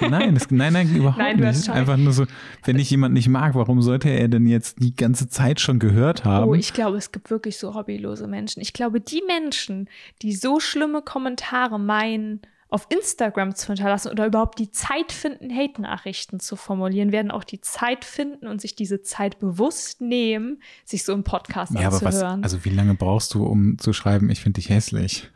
Nein, 0.00 0.34
das, 0.34 0.50
nein, 0.50 0.72
nein, 0.72 0.88
überhaupt 0.96 1.18
nein, 1.18 1.38
nicht. 1.38 1.68
Einfach 1.68 1.96
nur 1.96 2.12
so, 2.12 2.24
wenn 2.64 2.78
ich 2.78 2.90
jemanden 2.90 3.14
nicht 3.14 3.28
mag, 3.28 3.54
warum 3.54 3.82
sollte 3.82 4.08
er 4.08 4.28
denn 4.28 4.46
jetzt 4.46 4.82
die 4.82 4.96
ganze 4.96 5.28
Zeit 5.28 5.60
schon 5.60 5.78
gehört 5.78 6.24
haben? 6.24 6.48
Oh, 6.48 6.54
ich 6.54 6.72
glaube, 6.72 6.96
es 6.96 7.12
gibt 7.12 7.30
wirklich 7.30 7.58
so 7.58 7.74
hobbylose 7.74 8.26
Menschen. 8.26 8.62
Ich 8.62 8.72
glaube, 8.72 9.00
die 9.00 9.22
Menschen, 9.26 9.88
die 10.22 10.34
so 10.34 10.58
schlimme 10.58 11.02
Kommentare 11.02 11.78
meinen, 11.78 12.40
auf 12.70 12.88
Instagram 12.88 13.54
zu 13.54 13.68
hinterlassen 13.68 14.10
oder 14.10 14.26
überhaupt 14.26 14.58
die 14.58 14.70
Zeit 14.70 15.12
finden, 15.12 15.54
Hate-Nachrichten 15.54 16.40
zu 16.40 16.56
formulieren, 16.56 17.12
werden 17.12 17.30
auch 17.30 17.44
die 17.44 17.60
Zeit 17.60 18.04
finden 18.04 18.48
und 18.48 18.60
sich 18.60 18.74
diese 18.74 19.00
Zeit 19.00 19.38
bewusst 19.38 20.00
nehmen, 20.00 20.60
sich 20.84 21.04
so 21.04 21.12
im 21.12 21.22
Podcast 21.22 21.72
ja, 21.72 21.88
anzuhören. 21.88 22.16
Aber 22.16 22.36
was, 22.38 22.42
also 22.42 22.64
wie 22.64 22.70
lange 22.70 22.94
brauchst 22.94 23.32
du, 23.34 23.46
um 23.46 23.78
zu 23.78 23.92
schreiben, 23.92 24.28
ich 24.28 24.40
finde 24.40 24.60
dich 24.60 24.70
hässlich? 24.70 25.30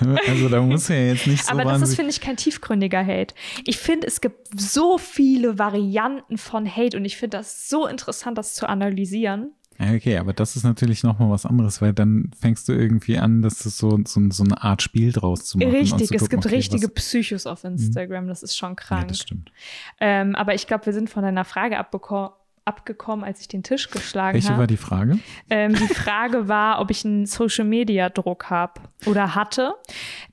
also 0.28 0.48
da 0.48 0.60
muss 0.62 0.88
ja 0.88 0.96
jetzt 0.96 1.26
nicht 1.26 1.44
so 1.44 1.52
Aber 1.52 1.64
das 1.64 1.82
ist, 1.82 1.96
finde 1.96 2.10
ich, 2.10 2.20
kein 2.20 2.36
tiefgründiger 2.36 3.04
Hate. 3.04 3.34
Ich 3.64 3.78
finde, 3.78 4.06
es 4.06 4.20
gibt 4.20 4.48
so 4.58 4.98
viele 4.98 5.58
Varianten 5.58 6.38
von 6.38 6.66
Hate 6.66 6.96
und 6.96 7.04
ich 7.04 7.16
finde 7.16 7.38
das 7.38 7.68
so 7.68 7.86
interessant, 7.86 8.38
das 8.38 8.54
zu 8.54 8.68
analysieren. 8.68 9.52
Okay, 9.80 10.18
aber 10.18 10.32
das 10.32 10.56
ist 10.56 10.64
natürlich 10.64 11.04
nochmal 11.04 11.30
was 11.30 11.46
anderes, 11.46 11.80
weil 11.80 11.92
dann 11.92 12.32
fängst 12.38 12.68
du 12.68 12.72
irgendwie 12.72 13.16
an, 13.16 13.42
dass 13.42 13.64
es 13.64 13.78
so, 13.78 14.00
so, 14.04 14.20
so 14.30 14.42
eine 14.42 14.60
Art 14.62 14.82
Spiel 14.82 15.12
draus 15.12 15.44
zu 15.44 15.58
machen. 15.58 15.70
Richtig, 15.70 16.08
zu 16.08 16.14
es 16.14 16.28
gibt 16.28 16.44
okay, 16.44 16.56
richtige 16.56 16.88
was... 16.88 16.94
Psychos 16.94 17.46
auf 17.46 17.62
mhm. 17.62 17.72
Instagram, 17.72 18.26
das 18.26 18.42
ist 18.42 18.56
schon 18.56 18.74
krank. 18.74 19.02
Ja, 19.02 19.08
das 19.08 19.20
stimmt. 19.20 19.52
Ähm, 20.00 20.34
aber 20.34 20.54
ich 20.54 20.66
glaube, 20.66 20.86
wir 20.86 20.92
sind 20.92 21.08
von 21.08 21.22
deiner 21.22 21.44
Frage 21.44 21.78
abgekommen, 22.68 23.24
als 23.24 23.40
ich 23.40 23.48
den 23.48 23.62
Tisch 23.62 23.90
geschlagen 23.90 24.28
habe. 24.28 24.34
Welche 24.34 24.50
hab. 24.50 24.58
war 24.58 24.66
die 24.66 24.76
Frage? 24.76 25.18
Ähm, 25.50 25.74
die 25.74 25.94
Frage 25.94 26.46
war, 26.46 26.80
ob 26.80 26.90
ich 26.90 27.04
einen 27.04 27.26
Social-Media-Druck 27.26 28.50
habe 28.50 28.82
oder 29.06 29.34
hatte. 29.34 29.74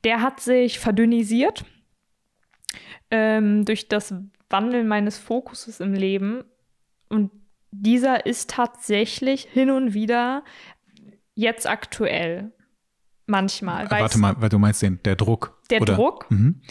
Der 0.03 0.21
hat 0.21 0.41
sich 0.41 0.79
verdünnisiert 0.79 1.65
ähm, 3.09 3.65
durch 3.65 3.87
das 3.87 4.13
Wandeln 4.49 4.87
meines 4.87 5.17
Fokuses 5.17 5.79
im 5.79 5.93
Leben. 5.93 6.43
Und 7.09 7.31
dieser 7.71 8.25
ist 8.25 8.49
tatsächlich 8.49 9.47
hin 9.51 9.69
und 9.69 9.93
wieder 9.93 10.43
jetzt 11.35 11.67
aktuell. 11.67 12.51
Manchmal. 13.27 13.89
Warte 13.89 14.19
mal, 14.19 14.35
weil 14.39 14.49
du 14.49 14.59
meinst 14.59 14.81
den, 14.81 15.01
der 15.03 15.15
Druck. 15.15 15.59
Der 15.69 15.81
oder? 15.81 15.95
Druck. 15.95 16.29
Mhm. 16.29 16.61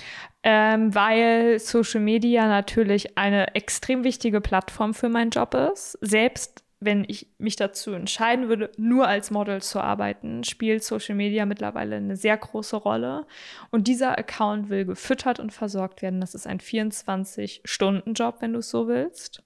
Ähm, 0.43 0.95
weil 0.95 1.59
Social 1.59 2.01
Media 2.01 2.47
natürlich 2.47 3.19
eine 3.19 3.55
extrem 3.55 4.05
wichtige 4.05 4.41
Plattform 4.41 4.95
für 4.95 5.09
meinen 5.09 5.31
Job 5.31 5.55
ist. 5.55 5.99
Selbst 6.01 6.65
wenn 6.85 7.05
ich 7.09 7.29
mich 7.39 7.57
dazu 7.57 7.93
entscheiden 7.93 8.49
würde, 8.49 8.71
nur 8.77 9.09
als 9.09 9.31
Model 9.31 9.63
zu 9.63 9.81
arbeiten, 9.81 10.45
spielt 10.45 10.85
Social 10.85 11.15
Media 11.15 11.47
mittlerweile 11.47 11.97
eine 11.97 12.17
sehr 12.17 12.37
große 12.37 12.77
Rolle. 12.77 13.27
Und 13.71 13.89
dieser 13.89 14.19
Account 14.19 14.69
will 14.69 14.85
gefüttert 14.85 15.41
und 15.41 15.53
versorgt 15.53 16.03
werden. 16.03 16.21
Das 16.21 16.35
ist 16.35 16.47
ein 16.47 16.59
24-Stunden-Job, 16.59 18.37
wenn 18.41 18.53
du 18.53 18.59
es 18.59 18.71
so 18.71 18.87
willst. 18.87 19.43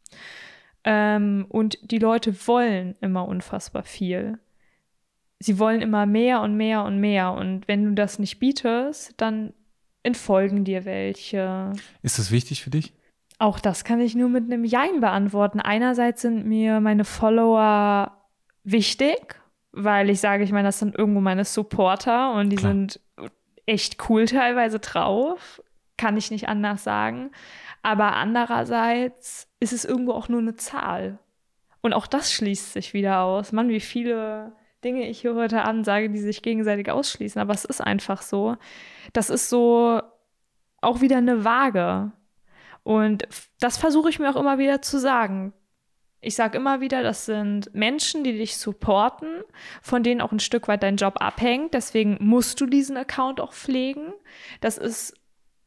Ähm, 0.84 1.46
und 1.48 1.78
die 1.90 1.98
Leute 1.98 2.34
wollen 2.46 2.96
immer 3.00 3.26
unfassbar 3.26 3.84
viel. 3.84 4.38
Sie 5.40 5.58
wollen 5.58 5.80
immer 5.80 6.06
mehr 6.06 6.40
und 6.40 6.56
mehr 6.56 6.84
und 6.84 7.00
mehr. 7.00 7.32
Und 7.32 7.68
wenn 7.68 7.84
du 7.84 7.92
das 7.92 8.18
nicht 8.18 8.38
bietest, 8.38 9.14
dann 9.16 9.52
entfolgen 10.02 10.64
dir 10.64 10.84
welche. 10.84 11.72
Ist 12.02 12.18
das 12.18 12.30
wichtig 12.30 12.62
für 12.62 12.70
dich? 12.70 12.92
Auch 13.38 13.60
das 13.60 13.84
kann 13.84 14.00
ich 14.00 14.16
nur 14.16 14.28
mit 14.28 14.44
einem 14.44 14.64
Jein 14.64 15.00
beantworten. 15.00 15.60
Einerseits 15.60 16.22
sind 16.22 16.44
mir 16.46 16.80
meine 16.80 17.04
Follower 17.04 18.16
wichtig, 18.64 19.40
weil 19.70 20.10
ich 20.10 20.18
sage, 20.20 20.42
ich 20.42 20.50
meine, 20.50 20.68
das 20.68 20.80
sind 20.80 20.96
irgendwo 20.96 21.20
meine 21.20 21.44
Supporter 21.44 22.32
und 22.32 22.50
die 22.50 22.56
Klar. 22.56 22.72
sind 22.72 23.00
echt 23.66 24.08
cool 24.08 24.24
teilweise 24.24 24.80
drauf. 24.80 25.62
Kann 25.96 26.16
ich 26.16 26.32
nicht 26.32 26.48
anders 26.48 26.82
sagen. 26.82 27.30
Aber 27.82 28.14
andererseits 28.14 29.48
ist 29.60 29.72
es 29.72 29.84
irgendwo 29.84 30.12
auch 30.12 30.28
nur 30.28 30.40
eine 30.40 30.56
Zahl. 30.56 31.18
Und 31.80 31.92
auch 31.92 32.08
das 32.08 32.32
schließt 32.32 32.72
sich 32.72 32.92
wieder 32.92 33.20
aus. 33.20 33.52
Mann, 33.52 33.68
wie 33.68 33.80
viele 33.80 34.52
Dinge 34.84 35.08
ich 35.08 35.20
hier 35.20 35.34
heute 35.34 35.64
Abend 35.64 35.84
sage, 35.84 36.08
die 36.08 36.18
sich 36.18 36.42
gegenseitig 36.42 36.90
ausschließen. 36.90 37.40
Aber 37.40 37.54
es 37.54 37.64
ist 37.64 37.80
einfach 37.80 38.22
so. 38.22 38.56
Das 39.12 39.30
ist 39.30 39.48
so 39.48 40.00
auch 40.80 41.00
wieder 41.00 41.18
eine 41.18 41.44
Waage. 41.44 42.12
Und 42.84 43.26
das 43.60 43.76
versuche 43.76 44.08
ich 44.08 44.18
mir 44.18 44.30
auch 44.30 44.40
immer 44.40 44.58
wieder 44.58 44.80
zu 44.80 44.98
sagen. 44.98 45.52
Ich 46.20 46.34
sage 46.34 46.58
immer 46.58 46.80
wieder, 46.80 47.02
das 47.02 47.26
sind 47.26 47.72
Menschen, 47.74 48.24
die 48.24 48.32
dich 48.32 48.56
supporten, 48.56 49.42
von 49.82 50.02
denen 50.02 50.20
auch 50.20 50.32
ein 50.32 50.40
Stück 50.40 50.66
weit 50.66 50.82
dein 50.82 50.96
Job 50.96 51.16
abhängt. 51.20 51.74
Deswegen 51.74 52.16
musst 52.20 52.60
du 52.60 52.66
diesen 52.66 52.96
Account 52.96 53.40
auch 53.40 53.52
pflegen. 53.52 54.12
Das 54.60 54.78
ist 54.78 55.14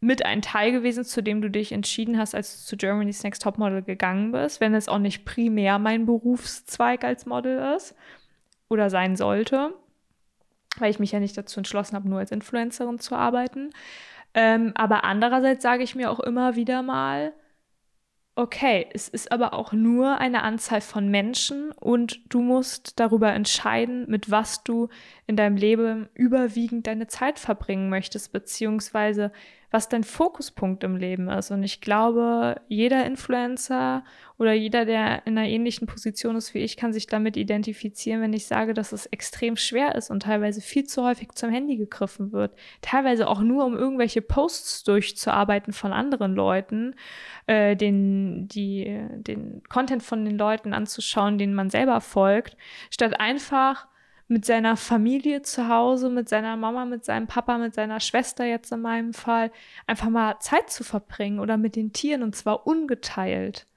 mit 0.02 0.26
ein 0.26 0.42
Teil 0.42 0.72
gewesen, 0.72 1.06
zu 1.06 1.22
dem 1.22 1.42
du 1.42 1.50
dich 1.50 1.72
entschieden 1.72 2.18
hast, 2.18 2.34
als 2.34 2.60
du 2.60 2.70
zu 2.70 2.78
Germany's 2.78 3.24
Next 3.24 3.44
Topmodel 3.44 3.84
gegangen 3.84 4.32
bist, 4.32 4.60
wenn 4.60 4.74
es 4.74 4.88
auch 4.88 4.98
nicht 4.98 5.26
primär 5.26 5.78
mein 5.80 6.06
Berufszweig 6.06 7.04
als 7.04 7.26
Model 7.26 7.76
ist 7.76 7.96
oder 8.72 8.90
sein 8.90 9.16
sollte, 9.16 9.74
weil 10.78 10.90
ich 10.90 11.00
mich 11.00 11.12
ja 11.12 11.20
nicht 11.20 11.38
dazu 11.38 11.60
entschlossen 11.60 11.96
habe, 11.96 12.10
nur 12.10 12.20
als 12.20 12.32
Influencerin 12.32 13.00
zu 13.00 13.16
arbeiten. 13.16 13.72
Ähm, 14.34 14.72
aber 14.76 15.04
andererseits 15.04 15.62
sage 15.62 15.84
ich 15.84 15.94
mir 15.94 16.10
auch 16.10 16.22
immer 16.22 16.56
wieder 16.56 16.82
mal, 16.82 17.34
okay, 18.36 18.88
es 18.94 19.10
ist 19.10 19.32
aber 19.32 19.54
auch 19.54 19.74
nur 19.74 20.20
eine 20.20 20.44
Anzahl 20.44 20.80
von 20.80 21.10
Menschen 21.10 21.72
und 21.74 22.22
du 22.34 22.42
musst 22.42 22.98
darüber 23.00 23.34
entscheiden, 23.34 24.06
mit 24.10 24.32
was 24.32 24.64
du 24.64 24.88
in 25.28 25.36
deinem 25.36 25.58
Leben 25.58 26.08
überwiegend 26.14 26.88
deine 26.88 27.08
Zeit 27.08 27.40
verbringen 27.40 27.90
möchtest, 27.90 28.32
beziehungsweise 28.32 29.34
was 29.72 29.88
dein 29.88 30.04
Fokuspunkt 30.04 30.84
im 30.84 30.98
Leben 30.98 31.30
ist. 31.30 31.50
Und 31.50 31.64
ich 31.64 31.80
glaube, 31.80 32.62
jeder 32.68 33.06
Influencer 33.06 34.04
oder 34.38 34.52
jeder, 34.52 34.84
der 34.84 35.26
in 35.26 35.38
einer 35.38 35.48
ähnlichen 35.48 35.88
Position 35.88 36.36
ist 36.36 36.54
wie 36.54 36.60
ich, 36.60 36.76
kann 36.76 36.92
sich 36.92 37.08
damit 37.08 37.38
identifizieren, 37.38 38.22
wenn 38.22 38.34
ich 38.34 38.48
sage, 38.48 38.74
dass 38.74 38.92
es 38.92 39.06
extrem 39.06 39.56
schwer 39.56 39.96
ist 39.96 40.10
und 40.10 40.24
teilweise 40.24 40.60
viel 40.60 40.84
zu 40.84 41.04
häufig 41.04 41.32
zum 41.36 41.52
Handy 41.52 41.78
gegriffen 41.78 42.34
wird. 42.34 42.54
Teilweise 42.82 43.30
auch 43.30 43.40
nur, 43.40 43.66
um 43.66 43.78
irgendwelche 43.78 44.22
Posts 44.22 44.84
durchzuarbeiten 44.84 45.72
von 45.72 45.94
anderen 45.94 46.36
Leuten, 46.36 46.96
äh, 47.48 47.78
den, 47.78 48.50
die, 48.50 49.00
den 49.16 49.64
Content 49.70 50.04
von 50.04 50.26
den 50.26 50.38
Leuten 50.38 50.74
anzuschauen, 50.74 51.38
denen 51.38 51.54
man 51.54 51.70
selber 51.70 52.02
folgt, 52.02 52.58
statt 52.90 53.22
einfach 53.22 53.88
mit 54.32 54.46
seiner 54.46 54.78
Familie 54.78 55.42
zu 55.42 55.68
Hause, 55.68 56.10
mit 56.10 56.30
seiner 56.30 56.56
Mama, 56.56 56.86
mit 56.86 57.04
seinem 57.04 57.28
Papa, 57.28 57.58
mit 57.58 57.76
seiner 57.76 58.00
Schwester 58.00 58.46
jetzt 58.46 58.72
in 58.72 58.80
meinem 58.80 59.14
Fall, 59.14 59.52
einfach 59.88 60.10
mal 60.10 60.40
Zeit 60.40 60.70
zu 60.70 60.86
verbringen 60.86 61.40
oder 61.40 61.58
mit 61.58 61.76
den 61.76 61.92
Tieren 61.92 62.24
und 62.24 62.34
zwar 62.34 62.66
ungeteilt. 62.66 63.68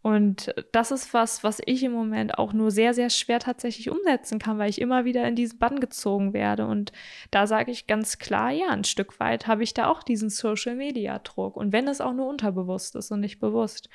Und 0.00 0.54
das 0.72 0.90
ist 0.90 1.12
was, 1.12 1.44
was 1.44 1.60
ich 1.66 1.82
im 1.82 1.92
Moment 1.92 2.38
auch 2.38 2.54
nur 2.54 2.70
sehr, 2.70 2.94
sehr 2.94 3.10
schwer 3.10 3.40
tatsächlich 3.40 3.90
umsetzen 3.90 4.38
kann, 4.38 4.56
weil 4.56 4.70
ich 4.70 4.80
immer 4.80 5.04
wieder 5.04 5.28
in 5.28 5.36
diesen 5.36 5.58
Bann 5.58 5.80
gezogen 5.80 6.32
werde. 6.32 6.66
Und 6.66 6.92
da 7.30 7.46
sage 7.46 7.70
ich 7.70 7.86
ganz 7.86 8.16
klar, 8.16 8.50
ja, 8.50 8.70
ein 8.70 8.84
Stück 8.84 9.20
weit 9.20 9.46
habe 9.46 9.62
ich 9.62 9.74
da 9.74 9.88
auch 9.88 10.02
diesen 10.02 10.30
Social-Media-Druck. 10.30 11.58
Und 11.58 11.74
wenn 11.74 11.86
es 11.86 12.00
auch 12.00 12.14
nur 12.14 12.26
unterbewusst 12.26 12.96
ist 12.96 13.10
und 13.10 13.20
nicht 13.20 13.38
bewusst. 13.38 13.90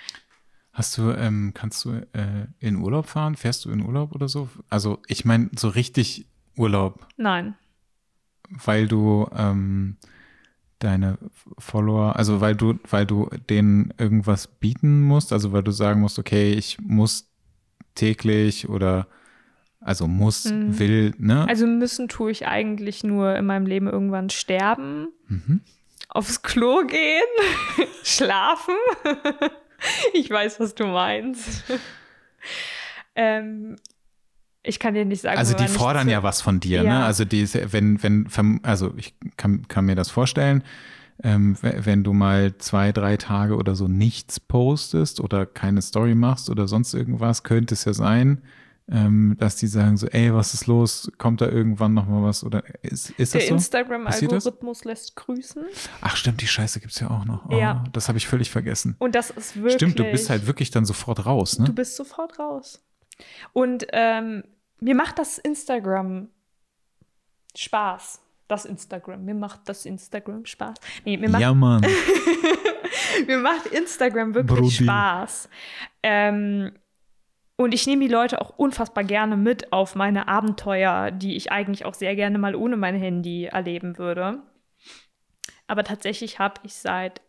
Hast 0.76 0.98
du, 0.98 1.12
ähm, 1.12 1.54
kannst 1.54 1.86
du 1.86 1.92
äh, 2.12 2.48
in 2.60 2.76
Urlaub 2.76 3.08
fahren? 3.08 3.38
Fährst 3.38 3.64
du 3.64 3.72
in 3.72 3.82
Urlaub 3.82 4.14
oder 4.14 4.28
so? 4.28 4.50
Also 4.70 5.00
ich 5.08 5.24
meine, 5.24 5.50
so 5.56 5.70
richtig 5.70 6.26
Urlaub. 6.58 7.08
Nein. 7.16 7.56
Weil 8.50 8.86
du 8.90 9.26
ähm, 9.34 9.96
deine 10.80 11.18
Follower, 11.58 12.18
also 12.18 12.42
weil 12.42 12.58
du, 12.58 12.78
weil 12.90 13.06
du 13.06 13.30
denen 13.50 13.94
irgendwas 13.98 14.48
bieten 14.48 15.02
musst, 15.02 15.32
also 15.32 15.54
weil 15.54 15.64
du 15.64 15.72
sagen 15.72 16.02
musst, 16.02 16.20
okay, 16.20 16.52
ich 16.52 16.78
muss 16.82 17.32
täglich 17.96 18.68
oder 18.68 19.08
also 19.80 20.08
muss, 20.08 20.44
mhm. 20.44 20.78
will, 20.78 21.14
ne? 21.18 21.48
Also 21.48 21.68
müssen 21.68 22.10
tue 22.10 22.32
ich 22.32 22.48
eigentlich 22.48 23.06
nur 23.06 23.34
in 23.38 23.46
meinem 23.46 23.66
Leben 23.66 23.88
irgendwann 23.88 24.30
sterben, 24.30 25.08
mhm. 25.30 25.62
aufs 26.10 26.42
Klo 26.42 26.86
gehen, 26.86 27.24
schlafen. 28.04 28.76
ich 30.14 30.30
weiß, 30.30 30.60
was 30.60 30.76
du 30.76 30.86
meinst. 30.88 31.64
ähm, 33.16 33.76
ich 34.64 34.80
kann 34.80 34.94
dir 34.94 35.06
nicht 35.06 35.22
sagen. 35.22 35.38
Also 35.38 35.56
die 35.56 35.68
fordern 35.68 36.10
ja 36.10 36.24
was 36.24 36.42
von 36.42 36.60
dir, 36.60 36.82
ne? 36.82 36.90
ja. 36.90 37.00
ne? 37.00 37.06
Also 37.06 37.26
die, 37.26 37.48
wenn, 37.72 38.02
wenn, 38.02 38.28
also 38.64 38.94
ich 38.98 39.16
kann, 39.38 39.68
kann 39.68 39.86
mir 39.86 39.96
das 39.96 40.10
vorstellen, 40.10 40.64
ähm, 41.24 41.56
wenn 41.62 42.04
du 42.04 42.14
mal 42.14 42.58
zwei, 42.58 42.92
drei 42.92 43.18
Tage 43.18 43.56
oder 43.56 43.76
so 43.76 43.88
nichts 43.88 44.40
postest 44.40 45.22
oder 45.22 45.46
keine 45.46 45.82
Story 45.82 46.16
machst 46.16 46.50
oder 46.50 46.68
sonst 46.68 46.94
irgendwas, 46.94 47.44
könnte 47.44 47.74
es 47.74 47.86
ja 47.86 47.94
sein, 47.94 48.42
ähm, 48.92 49.36
dass 49.40 49.56
die 49.56 49.68
sagen 49.68 49.98
so, 49.98 50.08
ey, 50.08 50.34
was 50.34 50.54
ist 50.54 50.68
los? 50.68 51.12
Kommt 51.18 51.42
da 51.42 51.48
irgendwann 51.48 51.94
noch 51.94 52.08
mal 52.08 52.22
was? 52.22 52.44
Oder 52.44 52.64
ist, 52.84 53.10
ist 53.12 53.34
Der 53.34 53.42
das 53.42 53.48
so? 53.48 53.56
Der 53.56 53.58
Instagram-Algorithmus 53.58 54.84
lässt 54.84 55.16
grüßen. 55.16 55.66
Ach 56.02 56.16
stimmt, 56.16 56.42
die 56.42 56.48
Scheiße 56.48 56.80
gibt 56.80 56.94
es 56.94 57.00
ja 57.00 57.10
auch 57.10 57.26
noch. 57.26 57.50
Oh, 57.50 57.58
ja. 57.58 57.84
Das 57.94 58.08
habe 58.08 58.20
ich 58.20 58.28
völlig 58.28 58.52
vergessen. 58.52 58.96
Und 59.00 59.16
das 59.16 59.32
ist 59.32 59.56
wirklich... 59.56 59.74
Stimmt, 59.74 59.98
du 59.98 60.04
bist 60.04 60.30
halt 60.30 60.46
wirklich 60.46 60.70
dann 60.70 60.86
sofort 60.86 61.26
raus, 61.26 61.58
ne? 61.58 61.66
Du 61.66 61.74
bist 61.74 61.96
sofort 61.96 62.38
raus. 62.38 62.86
Und 63.54 63.88
ähm, 63.92 64.44
mir 64.80 64.96
macht 64.96 65.18
das 65.18 65.40
Instagram 65.40 66.30
Spaß. 67.58 68.22
Das 68.48 68.66
Instagram. 68.66 69.26
Mir 69.26 69.34
macht 69.34 69.62
das 69.66 69.88
Instagram 69.88 70.46
Spaß. 70.46 70.78
Nee, 71.04 71.18
mir 71.18 71.30
macht, 71.30 71.42
ja, 71.42 71.54
Mann. 71.54 71.84
mir 73.28 73.40
macht 73.40 73.66
Instagram 73.68 74.36
wirklich 74.36 74.60
Brudi. 74.60 74.84
Spaß. 74.84 75.50
Ähm, 76.04 76.74
und 77.58 77.74
ich 77.74 77.88
nehme 77.88 78.06
die 78.06 78.12
Leute 78.12 78.42
auch 78.42 78.58
unfassbar 78.58 79.04
gerne 79.04 79.38
mit 79.38 79.72
auf 79.72 79.96
meine 79.96 80.28
Abenteuer, 80.28 81.12
die 81.12 81.36
ich 81.36 81.52
eigentlich 81.52 81.86
auch 81.86 81.94
sehr 81.94 82.16
gerne 82.16 82.38
mal 82.38 82.56
ohne 82.56 82.78
mein 82.78 82.96
Handy 82.96 83.46
erleben 83.46 83.98
würde. 83.98 84.44
Aber 85.68 85.84
tatsächlich 85.84 86.40
habe 86.40 86.62
ich 86.64 86.76
seit 86.76 87.22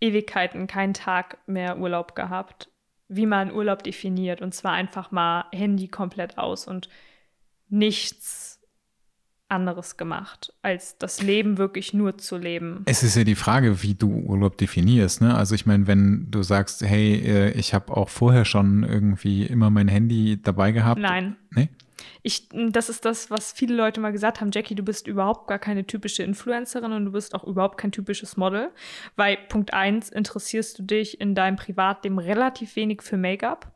Ewigkeiten 0.00 0.66
keinen 0.66 0.94
Tag 0.94 1.38
mehr 1.46 1.78
Urlaub 1.78 2.14
gehabt 2.14 2.72
wie 3.14 3.26
man 3.26 3.52
Urlaub 3.52 3.82
definiert. 3.82 4.40
Und 4.40 4.54
zwar 4.54 4.72
einfach 4.72 5.10
mal 5.10 5.44
Handy 5.52 5.88
komplett 5.88 6.38
aus 6.38 6.66
und 6.66 6.88
nichts 7.68 8.51
anderes 9.52 9.96
gemacht, 9.96 10.52
als 10.62 10.98
das 10.98 11.22
Leben 11.22 11.58
wirklich 11.58 11.94
nur 11.94 12.18
zu 12.18 12.36
leben. 12.36 12.82
Es 12.86 13.02
ist 13.02 13.16
ja 13.16 13.24
die 13.24 13.34
Frage, 13.36 13.82
wie 13.82 13.94
du 13.94 14.08
Urlaub 14.08 14.58
definierst. 14.58 15.20
Ne? 15.20 15.34
Also 15.34 15.54
ich 15.54 15.66
meine, 15.66 15.86
wenn 15.86 16.26
du 16.30 16.42
sagst, 16.42 16.82
hey, 16.82 17.14
äh, 17.14 17.50
ich 17.52 17.74
habe 17.74 17.96
auch 17.96 18.08
vorher 18.08 18.44
schon 18.44 18.82
irgendwie 18.82 19.44
immer 19.44 19.70
mein 19.70 19.88
Handy 19.88 20.40
dabei 20.42 20.72
gehabt. 20.72 21.00
Nein. 21.00 21.36
Nee? 21.50 21.68
ich, 22.22 22.48
das 22.50 22.88
ist 22.88 23.04
das, 23.04 23.30
was 23.30 23.52
viele 23.52 23.74
Leute 23.74 24.00
mal 24.00 24.12
gesagt 24.12 24.40
haben, 24.40 24.50
Jackie, 24.52 24.74
du 24.74 24.82
bist 24.82 25.06
überhaupt 25.06 25.48
gar 25.48 25.58
keine 25.58 25.86
typische 25.86 26.22
Influencerin 26.22 26.92
und 26.92 27.06
du 27.06 27.12
bist 27.12 27.34
auch 27.34 27.44
überhaupt 27.44 27.78
kein 27.78 27.92
typisches 27.92 28.36
Model, 28.36 28.70
weil 29.16 29.36
Punkt 29.48 29.74
eins 29.74 30.08
interessierst 30.08 30.78
du 30.78 30.82
dich 30.84 31.20
in 31.20 31.34
deinem 31.34 31.56
Privatleben 31.56 32.18
relativ 32.18 32.76
wenig 32.76 33.02
für 33.02 33.16
Make-up. 33.16 33.71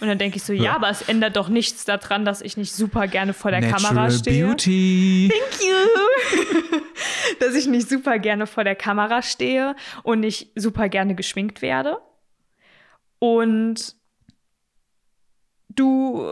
Und 0.00 0.08
dann 0.08 0.18
denke 0.18 0.36
ich 0.36 0.44
so, 0.44 0.52
ja, 0.52 0.74
aber 0.74 0.90
es 0.90 1.02
ändert 1.02 1.36
doch 1.36 1.48
nichts 1.48 1.84
daran, 1.84 2.24
dass 2.24 2.40
ich 2.42 2.56
nicht 2.56 2.72
super 2.72 3.08
gerne 3.08 3.32
vor 3.32 3.50
der 3.50 3.60
Natural 3.60 3.82
Kamera 3.82 4.10
stehe. 4.10 4.46
Beauty. 4.46 5.30
Thank 5.32 5.62
you. 5.62 6.80
dass 7.40 7.54
ich 7.54 7.66
nicht 7.66 7.88
super 7.88 8.18
gerne 8.18 8.46
vor 8.46 8.64
der 8.64 8.76
Kamera 8.76 9.22
stehe 9.22 9.74
und 10.02 10.20
nicht 10.20 10.52
super 10.54 10.88
gerne 10.88 11.14
geschminkt 11.14 11.62
werde. 11.62 11.98
Und 13.18 13.96
du 15.68 16.26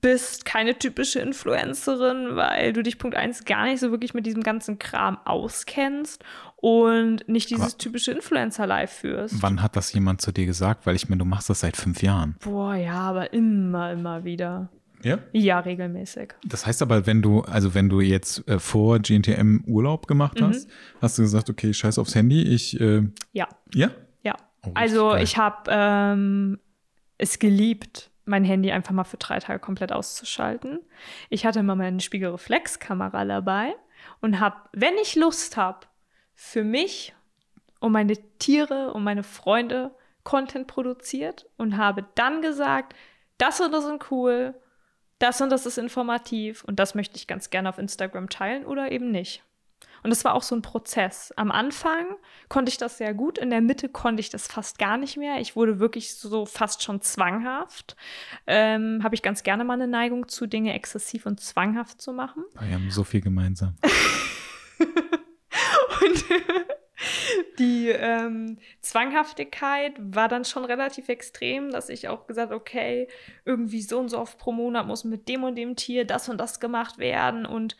bist 0.00 0.44
keine 0.44 0.78
typische 0.78 1.20
Influencerin, 1.20 2.36
weil 2.36 2.72
du 2.72 2.82
dich 2.82 2.98
Punkt 2.98 3.16
1 3.16 3.44
gar 3.44 3.64
nicht 3.64 3.80
so 3.80 3.90
wirklich 3.90 4.14
mit 4.14 4.26
diesem 4.26 4.42
ganzen 4.42 4.78
Kram 4.78 5.18
auskennst 5.24 6.22
und 6.64 7.28
nicht 7.28 7.50
dieses 7.50 7.74
Aber 7.74 7.78
typische 7.78 8.12
Influencer-Life 8.12 9.00
führst. 9.00 9.42
Wann 9.42 9.60
hat 9.60 9.76
das 9.76 9.92
jemand 9.92 10.22
zu 10.22 10.32
dir 10.32 10.46
gesagt? 10.46 10.86
Weil 10.86 10.96
ich 10.96 11.10
meine, 11.10 11.18
du 11.18 11.26
machst 11.26 11.50
das 11.50 11.60
seit 11.60 11.76
fünf 11.76 12.02
Jahren. 12.02 12.36
Boah, 12.42 12.74
ja, 12.74 13.00
aber 13.00 13.34
immer, 13.34 13.92
immer 13.92 14.24
wieder. 14.24 14.70
Ja? 15.02 15.18
Ja, 15.32 15.58
regelmäßig. 15.58 16.32
Das 16.42 16.64
heißt 16.64 16.80
aber, 16.80 17.04
wenn 17.04 17.20
du, 17.20 17.42
also 17.42 17.74
wenn 17.74 17.90
du 17.90 18.00
jetzt 18.00 18.48
äh, 18.48 18.58
vor 18.58 18.98
GNTM 18.98 19.64
Urlaub 19.66 20.06
gemacht 20.06 20.40
mhm. 20.40 20.46
hast, 20.46 20.70
hast 21.02 21.18
du 21.18 21.22
gesagt, 21.22 21.50
okay, 21.50 21.74
scheiß 21.74 21.98
aufs 21.98 22.14
Handy, 22.14 22.40
ich 22.42 22.80
äh, 22.80 23.02
Ja. 23.34 23.46
Ja? 23.74 23.90
Ja. 24.22 24.34
Oh, 24.62 24.70
also 24.72 25.16
ich 25.16 25.36
habe 25.36 25.64
ähm, 25.68 26.58
es 27.18 27.38
geliebt, 27.38 28.10
mein 28.24 28.42
Handy 28.42 28.72
einfach 28.72 28.92
mal 28.92 29.04
für 29.04 29.18
drei 29.18 29.38
Tage 29.38 29.58
komplett 29.58 29.92
auszuschalten. 29.92 30.78
Ich 31.28 31.44
hatte 31.44 31.58
immer 31.58 31.76
meine 31.76 32.00
Spiegelreflexkamera 32.00 33.26
dabei 33.26 33.74
und 34.22 34.40
habe, 34.40 34.56
wenn 34.72 34.94
ich 35.02 35.14
Lust 35.14 35.58
habe, 35.58 35.80
für 36.34 36.64
mich 36.64 37.14
und 37.80 37.92
meine 37.92 38.16
Tiere 38.38 38.92
und 38.92 39.04
meine 39.04 39.22
Freunde 39.22 39.94
Content 40.24 40.66
produziert 40.66 41.46
und 41.56 41.76
habe 41.76 42.04
dann 42.14 42.42
gesagt, 42.42 42.94
das 43.38 43.60
und 43.60 43.72
das 43.72 43.84
sind 43.84 44.10
cool, 44.10 44.54
das 45.18 45.40
und 45.40 45.50
das 45.50 45.66
ist 45.66 45.78
informativ 45.78 46.64
und 46.64 46.78
das 46.78 46.94
möchte 46.94 47.16
ich 47.16 47.26
ganz 47.26 47.50
gerne 47.50 47.68
auf 47.68 47.78
Instagram 47.78 48.28
teilen 48.28 48.64
oder 48.64 48.90
eben 48.90 49.10
nicht. 49.10 49.44
Und 50.02 50.10
das 50.10 50.24
war 50.24 50.34
auch 50.34 50.42
so 50.42 50.54
ein 50.54 50.60
Prozess. 50.60 51.32
Am 51.36 51.50
Anfang 51.50 52.06
konnte 52.50 52.68
ich 52.68 52.76
das 52.76 52.98
sehr 52.98 53.14
gut, 53.14 53.38
in 53.38 53.48
der 53.48 53.62
Mitte 53.62 53.88
konnte 53.88 54.20
ich 54.20 54.28
das 54.28 54.46
fast 54.46 54.78
gar 54.78 54.98
nicht 54.98 55.16
mehr. 55.16 55.40
Ich 55.40 55.56
wurde 55.56 55.78
wirklich 55.78 56.14
so 56.14 56.44
fast 56.44 56.82
schon 56.82 57.00
zwanghaft. 57.00 57.96
Ähm, 58.46 59.00
Habe 59.02 59.14
ich 59.14 59.22
ganz 59.22 59.42
gerne 59.42 59.64
mal 59.64 59.74
eine 59.74 59.86
Neigung 59.86 60.28
zu, 60.28 60.46
Dinge 60.46 60.74
exzessiv 60.74 61.24
und 61.24 61.40
zwanghaft 61.40 62.02
zu 62.02 62.12
machen. 62.12 62.44
Wir 62.60 62.74
haben 62.74 62.90
so 62.90 63.02
viel 63.02 63.22
gemeinsam. 63.22 63.76
und 66.06 66.24
die 67.58 67.88
ähm, 67.88 68.58
Zwanghaftigkeit 68.80 69.92
war 69.98 70.28
dann 70.28 70.44
schon 70.44 70.64
relativ 70.64 71.08
extrem, 71.08 71.70
dass 71.70 71.88
ich 71.88 72.08
auch 72.08 72.26
gesagt 72.26 72.52
okay, 72.52 73.08
irgendwie 73.44 73.82
so 73.82 73.98
und 73.98 74.08
so 74.08 74.18
oft 74.18 74.38
pro 74.38 74.52
Monat 74.52 74.86
muss 74.86 75.04
mit 75.04 75.28
dem 75.28 75.44
und 75.44 75.56
dem 75.56 75.76
Tier 75.76 76.04
das 76.06 76.28
und 76.28 76.38
das 76.38 76.60
gemacht 76.60 76.98
werden 76.98 77.46
und 77.46 77.76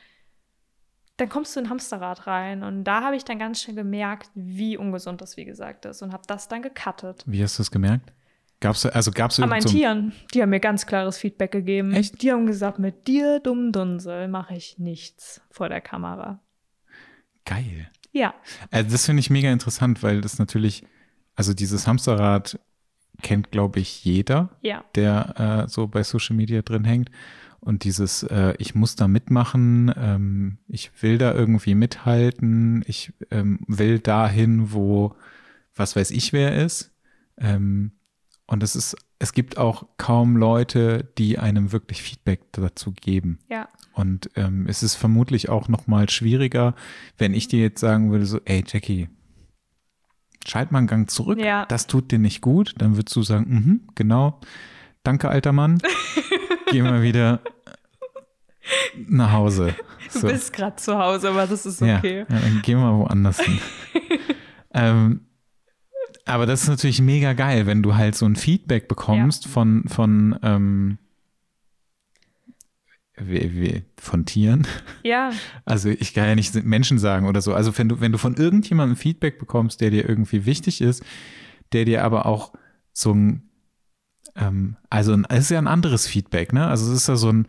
dann 1.16 1.28
kommst 1.28 1.54
du 1.54 1.60
in 1.60 1.70
Hamsterrad 1.70 2.26
rein. 2.26 2.62
Und 2.62 2.84
da 2.84 3.02
habe 3.02 3.16
ich 3.16 3.24
dann 3.24 3.38
ganz 3.38 3.62
schnell 3.62 3.76
gemerkt, 3.76 4.30
wie 4.34 4.76
ungesund 4.76 5.20
das, 5.20 5.36
wie 5.36 5.44
gesagt, 5.44 5.84
ist. 5.84 6.02
Und 6.02 6.12
habe 6.12 6.24
das 6.26 6.48
dann 6.48 6.62
gecuttet. 6.62 7.22
Wie 7.26 7.42
hast 7.42 7.58
du 7.58 7.62
es 7.62 7.70
gemerkt? 7.70 8.12
Gab's, 8.60 8.86
also 8.86 9.10
gab's 9.10 9.38
An 9.40 9.48
meinen 9.48 9.66
Tieren, 9.66 10.12
die 10.32 10.40
haben 10.40 10.50
mir 10.50 10.60
ganz 10.60 10.86
klares 10.86 11.18
Feedback 11.18 11.52
gegeben. 11.52 11.92
Echt? 11.92 12.22
Die 12.22 12.32
haben 12.32 12.46
gesagt, 12.46 12.78
mit 12.78 13.06
dir, 13.06 13.40
dumm 13.40 13.72
Dunsel, 13.72 14.26
mache 14.28 14.54
ich 14.54 14.78
nichts 14.78 15.42
vor 15.50 15.68
der 15.68 15.80
Kamera. 15.80 16.40
Geil. 17.44 17.90
Ja. 18.14 18.32
Also 18.70 18.92
das 18.92 19.04
finde 19.04 19.20
ich 19.20 19.28
mega 19.28 19.52
interessant, 19.52 20.02
weil 20.02 20.20
das 20.20 20.38
natürlich, 20.38 20.84
also 21.34 21.52
dieses 21.52 21.86
Hamsterrad 21.86 22.58
kennt, 23.22 23.50
glaube 23.50 23.80
ich, 23.80 24.04
jeder, 24.04 24.50
ja. 24.62 24.84
der 24.94 25.64
äh, 25.66 25.68
so 25.68 25.88
bei 25.88 26.02
Social 26.02 26.36
Media 26.36 26.62
drin 26.62 26.84
hängt. 26.84 27.10
Und 27.60 27.84
dieses, 27.84 28.22
äh, 28.24 28.54
ich 28.58 28.74
muss 28.74 28.94
da 28.94 29.08
mitmachen, 29.08 29.92
ähm, 29.96 30.58
ich 30.68 30.90
will 31.02 31.18
da 31.18 31.32
irgendwie 31.32 31.74
mithalten, 31.74 32.84
ich 32.86 33.12
ähm, 33.30 33.60
will 33.66 33.98
dahin, 33.98 34.72
wo 34.72 35.16
was 35.74 35.96
weiß 35.96 36.10
ich 36.12 36.32
wer 36.32 36.62
ist. 36.62 36.92
Ähm, 37.38 37.92
und 38.46 38.62
es 38.62 38.76
ist, 38.76 38.96
es 39.18 39.32
gibt 39.32 39.56
auch 39.58 39.86
kaum 39.96 40.36
Leute, 40.36 41.08
die 41.18 41.38
einem 41.38 41.72
wirklich 41.72 42.02
Feedback 42.02 42.40
dazu 42.52 42.92
geben. 42.92 43.38
Ja. 43.48 43.68
Und 43.94 44.28
ähm, 44.36 44.66
es 44.68 44.82
ist 44.82 44.96
vermutlich 44.96 45.48
auch 45.48 45.68
noch 45.68 45.86
mal 45.86 46.08
schwieriger, 46.10 46.74
wenn 47.16 47.32
ich 47.32 47.48
dir 47.48 47.60
jetzt 47.60 47.80
sagen 47.80 48.10
würde, 48.10 48.26
so, 48.26 48.40
ey 48.44 48.62
Jackie, 48.66 49.08
schalt 50.46 50.72
mal 50.72 50.78
einen 50.78 50.86
Gang 50.88 51.10
zurück, 51.10 51.38
ja. 51.38 51.64
das 51.66 51.86
tut 51.86 52.10
dir 52.10 52.18
nicht 52.18 52.40
gut, 52.42 52.74
dann 52.78 52.96
würdest 52.96 53.16
du 53.16 53.22
sagen, 53.22 53.46
mhm, 53.48 53.80
genau, 53.94 54.40
danke 55.04 55.28
alter 55.28 55.52
Mann, 55.52 55.80
geh 56.70 56.82
mal 56.82 57.02
wieder 57.02 57.40
nach 59.06 59.32
Hause. 59.32 59.74
Du 60.12 60.18
So. 60.20 60.26
bist 60.28 60.52
gerade 60.52 60.76
zu 60.76 60.98
Hause, 60.98 61.30
aber 61.30 61.46
das 61.46 61.64
ist 61.66 61.80
Ja, 61.80 61.98
okay. 61.98 62.26
ja, 62.28 62.38
dann 62.40 62.62
gehen 62.62 62.78
wir 62.78 62.98
woanders 62.98 63.40
hin. 63.40 63.58
ähm, 64.74 65.20
aber 66.24 66.46
das 66.46 66.62
ist 66.62 66.68
natürlich 66.68 67.00
mega 67.02 67.32
geil, 67.34 67.66
wenn 67.66 67.82
du 67.82 67.94
halt 67.94 68.14
so 68.14 68.26
ein 68.26 68.36
Feedback 68.36 68.88
bekommst 68.88 69.46
von, 69.46 69.84
von, 69.88 70.38
ähm, 70.42 70.98
von 73.98 74.24
Tieren. 74.26 74.66
Ja, 75.02 75.30
Also 75.64 75.88
ich 75.88 76.14
kann 76.14 76.26
ja 76.26 76.34
nicht 76.34 76.54
Menschen 76.64 76.98
sagen 76.98 77.26
oder 77.26 77.40
so. 77.40 77.54
Also 77.54 77.76
wenn 77.78 77.88
du, 77.88 78.00
wenn 78.00 78.12
du 78.12 78.18
von 78.18 78.34
irgendjemandem 78.36 78.96
Feedback 78.96 79.38
bekommst, 79.38 79.80
der 79.80 79.90
dir 79.90 80.08
irgendwie 80.08 80.46
wichtig 80.46 80.80
ist, 80.80 81.04
der 81.72 81.84
dir 81.84 82.04
aber 82.04 82.26
auch 82.26 82.52
so 82.92 83.12
ein, 83.12 83.48
ähm, 84.36 84.76
also 84.90 85.12
ein, 85.12 85.26
es 85.28 85.44
ist 85.44 85.50
ja 85.50 85.58
ein 85.58 85.68
anderes 85.68 86.06
Feedback, 86.06 86.52
ne? 86.52 86.66
Also 86.66 86.90
es 86.90 86.96
ist 87.02 87.08
ja 87.08 87.16
so 87.16 87.30
ein, 87.32 87.48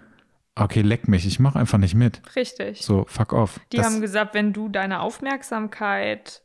okay, 0.56 0.82
leck 0.82 1.08
mich, 1.08 1.26
ich 1.26 1.40
mach 1.40 1.56
einfach 1.56 1.80
nicht 1.80 1.96
mit. 1.96 2.22
richtig. 2.36 2.82
So, 2.82 3.06
fuck 3.08 3.34
off. 3.34 3.60
Die 3.72 3.78
Das- 3.78 3.88
haben 3.88 4.02
gesagt, 4.02 4.34
wenn 4.36 4.54
du 4.54 4.70
deine 4.70 5.00
Aufmerksamkeit 5.02 6.44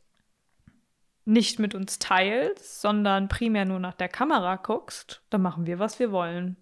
nicht 1.25 1.59
mit 1.59 1.75
uns 1.75 1.99
teilst, 1.99 2.81
sondern 2.81 3.27
primär 3.27 3.65
nur 3.65 3.79
nach 3.79 3.93
der 3.93 4.09
Kamera 4.09 4.55
guckst, 4.55 5.23
dann 5.29 5.41
machen 5.41 5.65
wir, 5.65 5.79
was 5.79 5.99
wir 5.99 6.11
wollen. 6.11 6.57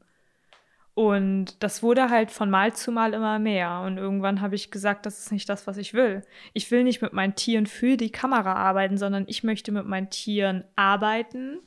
Und 0.94 1.64
das 1.64 1.82
wurde 1.82 2.10
halt 2.10 2.30
von 2.30 2.50
Mal 2.50 2.74
zu 2.74 2.92
Mal 2.92 3.14
immer 3.14 3.40
mehr. 3.40 3.84
Und 3.86 3.98
irgendwann 3.98 4.42
habe 4.42 4.56
ich 4.56 4.70
gesagt, 4.70 5.06
das 5.06 5.20
ist 5.20 5.32
nicht 5.32 5.48
das, 5.48 5.66
was 5.66 5.78
ich 5.78 5.94
will. 5.94 6.24
Ich 6.52 6.72
will 6.72 6.84
nicht 6.84 7.02
mit 7.02 7.14
meinen 7.14 7.36
Tieren 7.36 7.68
für 7.68 7.96
die 7.96 8.12
Kamera 8.12 8.54
arbeiten, 8.56 8.98
sondern 8.98 9.24
ich 9.28 9.44
möchte 9.44 9.72
mit 9.72 9.86
meinen 9.86 10.10
Tieren 10.10 10.66
arbeiten 10.76 11.60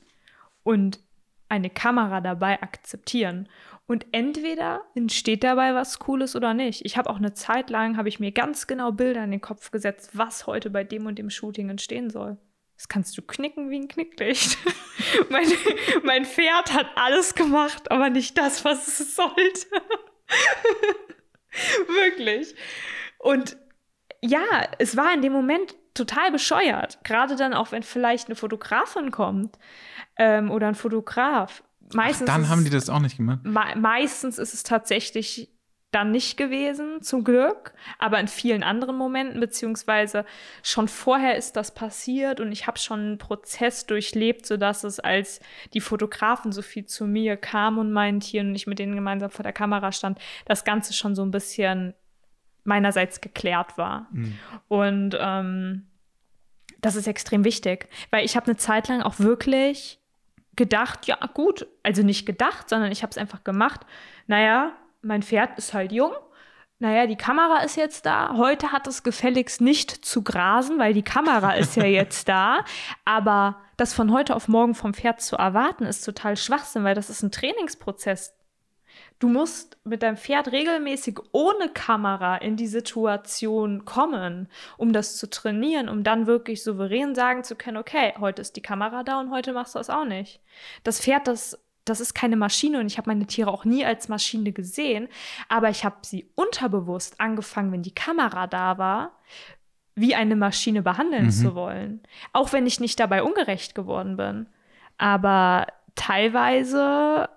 und 0.64 1.00
eine 1.48 1.70
Kamera 1.70 2.20
dabei 2.20 2.60
akzeptieren. 2.62 3.48
Und 3.86 4.06
entweder 4.12 4.82
entsteht 4.94 5.44
dabei 5.44 5.74
was 5.74 5.98
Cooles 5.98 6.36
oder 6.36 6.52
nicht. 6.52 6.84
Ich 6.84 6.98
habe 6.98 7.08
auch 7.08 7.16
eine 7.16 7.32
Zeit 7.32 7.70
lang, 7.70 7.96
habe 7.96 8.10
ich 8.10 8.20
mir 8.20 8.32
ganz 8.32 8.66
genau 8.66 8.92
Bilder 8.92 9.24
in 9.24 9.30
den 9.30 9.40
Kopf 9.40 9.70
gesetzt, 9.70 10.10
was 10.12 10.46
heute 10.46 10.68
bei 10.68 10.84
dem 10.84 11.06
und 11.06 11.18
dem 11.18 11.30
Shooting 11.30 11.70
entstehen 11.70 12.10
soll. 12.10 12.36
Das 12.82 12.88
kannst 12.88 13.16
du 13.16 13.22
knicken 13.22 13.70
wie 13.70 13.78
ein 13.78 13.86
Knicklicht. 13.86 14.58
mein, 15.30 15.46
mein 16.02 16.24
Pferd 16.24 16.74
hat 16.74 16.86
alles 16.96 17.36
gemacht, 17.36 17.92
aber 17.92 18.10
nicht 18.10 18.36
das, 18.36 18.64
was 18.64 18.88
es 18.88 19.14
sollte. 19.14 19.36
Wirklich. 21.86 22.56
Und 23.20 23.56
ja, 24.20 24.42
es 24.80 24.96
war 24.96 25.14
in 25.14 25.22
dem 25.22 25.32
Moment 25.32 25.76
total 25.94 26.32
bescheuert. 26.32 26.98
Gerade 27.04 27.36
dann 27.36 27.54
auch, 27.54 27.70
wenn 27.70 27.84
vielleicht 27.84 28.26
eine 28.26 28.34
Fotografin 28.34 29.12
kommt 29.12 29.60
ähm, 30.16 30.50
oder 30.50 30.66
ein 30.66 30.74
Fotograf. 30.74 31.62
Meistens 31.94 32.26
Dann 32.26 32.42
ist 32.42 32.48
haben 32.48 32.64
die 32.64 32.70
das 32.70 32.90
auch 32.90 32.98
nicht 32.98 33.16
gemacht. 33.16 33.44
Me 33.44 33.76
meistens 33.76 34.38
ist 34.38 34.54
es 34.54 34.64
tatsächlich 34.64 35.52
dann 35.92 36.10
nicht 36.10 36.36
gewesen, 36.36 37.02
zum 37.02 37.22
Glück, 37.22 37.74
aber 37.98 38.18
in 38.18 38.26
vielen 38.26 38.62
anderen 38.62 38.96
Momenten, 38.96 39.38
beziehungsweise 39.38 40.24
schon 40.62 40.88
vorher 40.88 41.36
ist 41.36 41.54
das 41.54 41.72
passiert 41.74 42.40
und 42.40 42.50
ich 42.50 42.66
habe 42.66 42.78
schon 42.78 43.00
einen 43.00 43.18
Prozess 43.18 43.86
durchlebt, 43.86 44.46
sodass 44.46 44.84
es, 44.84 44.98
als 44.98 45.40
die 45.74 45.80
Fotografen 45.80 46.50
so 46.50 46.62
viel 46.62 46.86
zu 46.86 47.06
mir 47.06 47.36
kamen 47.36 47.78
und 47.78 47.92
meinen 47.92 48.20
Tieren 48.20 48.48
und 48.48 48.54
ich 48.54 48.66
mit 48.66 48.78
denen 48.78 48.96
gemeinsam 48.96 49.30
vor 49.30 49.42
der 49.42 49.52
Kamera 49.52 49.92
stand, 49.92 50.18
das 50.46 50.64
Ganze 50.64 50.94
schon 50.94 51.14
so 51.14 51.22
ein 51.22 51.30
bisschen 51.30 51.94
meinerseits 52.64 53.20
geklärt 53.20 53.76
war. 53.76 54.08
Und 54.68 55.16
ähm, 55.20 55.86
das 56.80 56.96
ist 56.96 57.06
extrem 57.06 57.44
wichtig, 57.44 57.88
weil 58.10 58.24
ich 58.24 58.34
habe 58.34 58.46
eine 58.46 58.56
Zeit 58.56 58.88
lang 58.88 59.02
auch 59.02 59.18
wirklich 59.18 60.00
gedacht, 60.56 61.06
ja 61.06 61.18
gut, 61.34 61.66
also 61.82 62.02
nicht 62.02 62.26
gedacht, 62.26 62.68
sondern 62.68 62.92
ich 62.92 63.02
habe 63.02 63.10
es 63.10 63.18
einfach 63.18 63.44
gemacht. 63.44 63.82
Naja, 64.26 64.72
mein 65.02 65.22
Pferd 65.22 65.58
ist 65.58 65.74
halt 65.74 65.92
jung. 65.92 66.12
Naja, 66.78 67.06
die 67.06 67.16
Kamera 67.16 67.58
ist 67.58 67.76
jetzt 67.76 68.06
da. 68.06 68.36
Heute 68.36 68.72
hat 68.72 68.88
es 68.88 69.04
gefälligst 69.04 69.60
nicht 69.60 69.90
zu 69.90 70.22
grasen, 70.22 70.78
weil 70.78 70.94
die 70.94 71.04
Kamera 71.04 71.52
ist 71.56 71.76
ja 71.76 71.84
jetzt 71.84 72.28
da. 72.28 72.64
Aber 73.04 73.60
das 73.76 73.94
von 73.94 74.12
heute 74.12 74.34
auf 74.34 74.48
morgen 74.48 74.74
vom 74.74 74.94
Pferd 74.94 75.20
zu 75.20 75.36
erwarten, 75.36 75.84
ist 75.84 76.04
total 76.04 76.36
Schwachsinn, 76.36 76.82
weil 76.82 76.96
das 76.96 77.10
ist 77.10 77.22
ein 77.22 77.30
Trainingsprozess. 77.30 78.34
Du 79.18 79.28
musst 79.28 79.78
mit 79.84 80.02
deinem 80.02 80.16
Pferd 80.16 80.50
regelmäßig 80.50 81.20
ohne 81.30 81.68
Kamera 81.68 82.38
in 82.38 82.56
die 82.56 82.66
Situation 82.66 83.84
kommen, 83.84 84.48
um 84.76 84.92
das 84.92 85.16
zu 85.16 85.30
trainieren, 85.30 85.88
um 85.88 86.02
dann 86.02 86.26
wirklich 86.26 86.64
souverän 86.64 87.14
sagen 87.14 87.44
zu 87.44 87.54
können, 87.54 87.76
okay, 87.76 88.14
heute 88.18 88.42
ist 88.42 88.56
die 88.56 88.62
Kamera 88.62 89.04
da 89.04 89.20
und 89.20 89.30
heute 89.30 89.52
machst 89.52 89.76
du 89.76 89.78
das 89.78 89.90
auch 89.90 90.04
nicht. 90.04 90.40
Das 90.82 91.00
Pferd, 91.00 91.28
das, 91.28 91.56
das 91.84 92.00
ist 92.00 92.14
keine 92.14 92.36
Maschine 92.36 92.78
und 92.80 92.86
ich 92.86 92.98
habe 92.98 93.10
meine 93.10 93.26
Tiere 93.26 93.50
auch 93.50 93.64
nie 93.64 93.84
als 93.84 94.08
Maschine 94.08 94.52
gesehen, 94.52 95.08
aber 95.48 95.68
ich 95.70 95.84
habe 95.84 95.96
sie 96.02 96.30
unterbewusst 96.34 97.20
angefangen, 97.20 97.72
wenn 97.72 97.82
die 97.82 97.94
Kamera 97.94 98.46
da 98.46 98.78
war, 98.78 99.18
wie 99.94 100.14
eine 100.14 100.36
Maschine 100.36 100.82
behandeln 100.82 101.26
Mhm. 101.26 101.30
zu 101.30 101.54
wollen. 101.54 102.00
Auch 102.32 102.52
wenn 102.52 102.66
ich 102.66 102.80
nicht 102.80 102.98
dabei 103.00 103.22
ungerecht 103.22 103.74
geworden 103.74 104.16
bin. 104.16 104.46
Aber 104.96 105.66
teilweise 105.96 107.28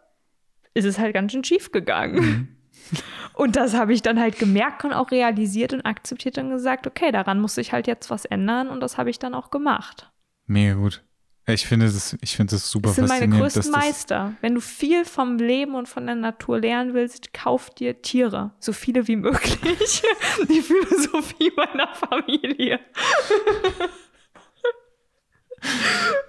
ist 0.73 0.85
es 0.85 0.99
halt 0.99 1.13
ganz 1.13 1.31
schön 1.31 1.43
schief 1.43 1.71
gegangen. 1.71 2.57
Und 3.33 3.55
das 3.55 3.73
habe 3.75 3.93
ich 3.93 4.01
dann 4.01 4.19
halt 4.19 4.37
gemerkt 4.39 4.85
und 4.85 4.93
auch 4.93 5.11
realisiert 5.11 5.73
und 5.73 5.81
akzeptiert 5.85 6.37
und 6.37 6.51
gesagt, 6.51 6.87
okay, 6.87 7.11
daran 7.11 7.41
muss 7.41 7.55
sich 7.55 7.73
halt 7.73 7.85
jetzt 7.87 8.09
was 8.09 8.23
ändern 8.23 8.69
und 8.69 8.79
das 8.79 8.97
habe 8.97 9.09
ich 9.09 9.19
dann 9.19 9.33
auch 9.33 9.49
gemacht. 9.51 10.09
Mega 10.45 10.75
gut. 10.75 11.03
Ich 11.47 11.67
finde 11.67 11.85
das, 11.85 12.17
ich 12.21 12.35
finde 12.35 12.55
das 12.55 12.71
super 12.71 12.89
Das 12.89 12.95
sind 12.95 13.07
meine 13.07 13.29
größten 13.29 13.71
Meister. 13.71 14.33
Wenn 14.41 14.55
du 14.55 14.61
viel 14.61 15.05
vom 15.05 15.37
Leben 15.37 15.75
und 15.75 15.87
von 15.87 16.07
der 16.07 16.15
Natur 16.15 16.59
lernen 16.59 16.95
willst, 16.95 17.33
kauf 17.33 17.69
dir 17.69 18.01
Tiere. 18.01 18.51
So 18.59 18.73
viele 18.73 19.07
wie 19.07 19.15
möglich. 19.15 20.01
Die 20.49 20.61
Philosophie 20.61 21.51
meiner 21.55 21.93
Familie. 21.93 22.79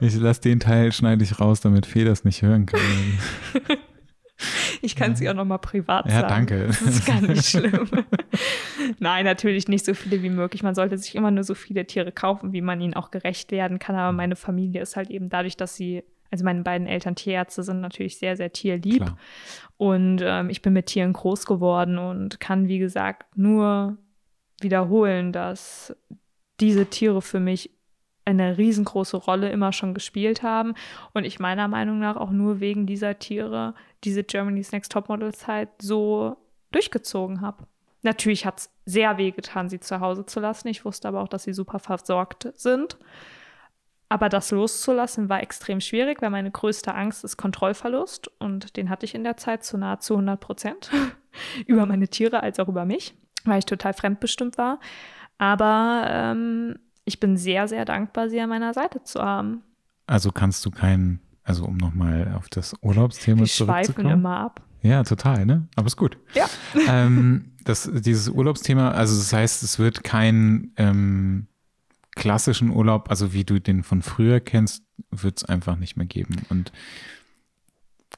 ich 0.00 0.14
lasse 0.16 0.42
den 0.42 0.60
Teil, 0.60 0.92
schneide 0.92 1.24
ich 1.24 1.40
raus, 1.40 1.60
damit 1.60 1.86
Fee 1.86 2.04
das 2.04 2.24
nicht 2.24 2.42
hören 2.42 2.66
kann. 2.66 2.80
Ich 4.82 4.94
kann 4.96 5.16
sie 5.16 5.28
auch 5.30 5.34
noch 5.34 5.44
mal 5.44 5.58
privat 5.58 6.06
Ja, 6.06 6.20
sagen. 6.20 6.28
danke. 6.28 6.66
Das 6.66 6.82
ist 6.82 7.06
gar 7.06 7.20
nicht 7.20 7.46
schlimm. 7.48 7.88
Nein, 8.98 9.24
natürlich 9.24 9.68
nicht 9.68 9.84
so 9.84 9.94
viele 9.94 10.22
wie 10.22 10.30
möglich. 10.30 10.62
Man 10.62 10.74
sollte 10.74 10.98
sich 10.98 11.14
immer 11.14 11.30
nur 11.30 11.44
so 11.44 11.54
viele 11.54 11.86
Tiere 11.86 12.12
kaufen, 12.12 12.52
wie 12.52 12.60
man 12.60 12.80
ihnen 12.80 12.94
auch 12.94 13.10
gerecht 13.10 13.50
werden 13.50 13.78
kann. 13.78 13.96
Aber 13.96 14.12
meine 14.12 14.36
Familie 14.36 14.82
ist 14.82 14.96
halt 14.96 15.10
eben 15.10 15.28
dadurch, 15.30 15.56
dass 15.56 15.74
sie, 15.76 16.04
also 16.30 16.44
meine 16.44 16.62
beiden 16.62 16.86
Eltern 16.86 17.14
Tierärzte 17.14 17.62
sind, 17.62 17.80
natürlich 17.80 18.18
sehr, 18.18 18.36
sehr 18.36 18.52
tierlieb. 18.52 19.02
Klar. 19.04 19.18
Und 19.78 20.20
ähm, 20.22 20.50
ich 20.50 20.60
bin 20.62 20.72
mit 20.74 20.86
Tieren 20.86 21.12
groß 21.12 21.46
geworden 21.46 21.98
und 21.98 22.38
kann, 22.40 22.68
wie 22.68 22.78
gesagt, 22.78 23.36
nur 23.36 23.96
wiederholen, 24.60 25.32
dass 25.32 25.94
diese 26.60 26.86
Tiere 26.86 27.20
für 27.22 27.40
mich 27.40 27.70
eine 28.26 28.58
riesengroße 28.58 29.16
Rolle 29.16 29.50
immer 29.50 29.72
schon 29.72 29.94
gespielt 29.94 30.42
haben 30.42 30.74
und 31.14 31.24
ich 31.24 31.38
meiner 31.38 31.68
Meinung 31.68 32.00
nach 32.00 32.16
auch 32.16 32.30
nur 32.30 32.60
wegen 32.60 32.86
dieser 32.86 33.18
Tiere 33.18 33.74
diese 34.04 34.24
Germany's 34.24 34.72
Next 34.72 34.92
Topmodel 34.92 35.32
Zeit 35.32 35.70
so 35.80 36.36
durchgezogen 36.72 37.40
habe. 37.40 37.64
Natürlich 38.02 38.44
hat 38.44 38.58
es 38.58 38.70
sehr 38.84 39.16
weh 39.16 39.30
getan, 39.30 39.68
sie 39.68 39.80
zu 39.80 40.00
Hause 40.00 40.26
zu 40.26 40.40
lassen. 40.40 40.68
Ich 40.68 40.84
wusste 40.84 41.08
aber 41.08 41.22
auch, 41.22 41.28
dass 41.28 41.44
sie 41.44 41.52
super 41.52 41.78
versorgt 41.78 42.52
sind. 42.54 42.98
Aber 44.08 44.28
das 44.28 44.50
loszulassen 44.50 45.28
war 45.28 45.42
extrem 45.42 45.80
schwierig, 45.80 46.22
weil 46.22 46.30
meine 46.30 46.50
größte 46.50 46.94
Angst 46.94 47.24
ist 47.24 47.36
Kontrollverlust 47.36 48.30
und 48.38 48.76
den 48.76 48.90
hatte 48.90 49.04
ich 49.04 49.14
in 49.14 49.24
der 49.24 49.36
Zeit 49.36 49.64
zu 49.64 49.78
nahezu 49.78 50.14
100 50.14 50.38
Prozent 50.38 50.90
über 51.66 51.86
meine 51.86 52.06
Tiere 52.06 52.42
als 52.42 52.60
auch 52.60 52.68
über 52.68 52.84
mich, 52.84 53.14
weil 53.44 53.58
ich 53.58 53.66
total 53.66 53.94
fremdbestimmt 53.94 54.58
war. 54.58 54.78
Aber 55.38 56.06
ähm, 56.08 56.78
ich 57.06 57.20
bin 57.20 57.36
sehr, 57.36 57.68
sehr 57.68 57.84
dankbar, 57.86 58.28
sie 58.28 58.40
an 58.40 58.50
meiner 58.50 58.74
Seite 58.74 59.02
zu 59.02 59.22
haben. 59.22 59.62
Also 60.06 60.32
kannst 60.32 60.66
du 60.66 60.70
keinen, 60.70 61.20
also 61.42 61.64
um 61.64 61.76
nochmal 61.76 62.34
auf 62.36 62.48
das 62.48 62.74
Urlaubsthema 62.82 63.40
Wir 63.40 63.46
schweifen 63.46 63.94
zurückzukommen. 63.94 64.12
immer 64.12 64.38
ab. 64.38 64.60
Ja, 64.82 65.02
total, 65.04 65.46
ne? 65.46 65.68
Aber 65.76 65.86
ist 65.86 65.96
gut. 65.96 66.18
Ja. 66.34 66.48
ähm, 66.88 67.52
das, 67.64 67.90
dieses 67.92 68.28
Urlaubsthema, 68.28 68.90
also 68.90 69.16
das 69.16 69.32
heißt, 69.32 69.62
es 69.62 69.78
wird 69.78 70.04
kein 70.04 70.72
ähm, 70.76 71.46
klassischen 72.14 72.70
Urlaub, 72.70 73.08
also 73.08 73.32
wie 73.32 73.44
du 73.44 73.60
den 73.60 73.82
von 73.84 74.02
früher 74.02 74.40
kennst, 74.40 74.84
wird 75.10 75.38
es 75.38 75.44
einfach 75.44 75.76
nicht 75.76 75.96
mehr 75.96 76.06
geben. 76.06 76.36
Und 76.48 76.72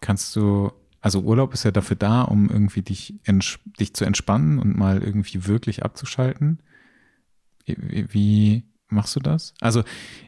kannst 0.01 0.35
du, 0.35 0.73
also 1.01 1.21
Urlaub 1.21 1.53
ist 1.53 1.65
ja 1.65 1.71
dafür 1.71 1.97
da, 1.97 2.23
um 2.23 2.49
irgendwie 2.49 2.83
dich, 2.83 3.15
dich 3.79 3.95
zu 3.95 4.05
entspannen 4.07 4.59
und 4.59 4.77
mal 4.77 5.03
irgendwie 5.03 5.47
wirklich 5.47 5.85
abzuschalten. 5.85 6.63
Wie 7.67 8.65
machst 8.91 9.15
du 9.17 9.21
das? 9.21 9.55
Also 9.61 9.83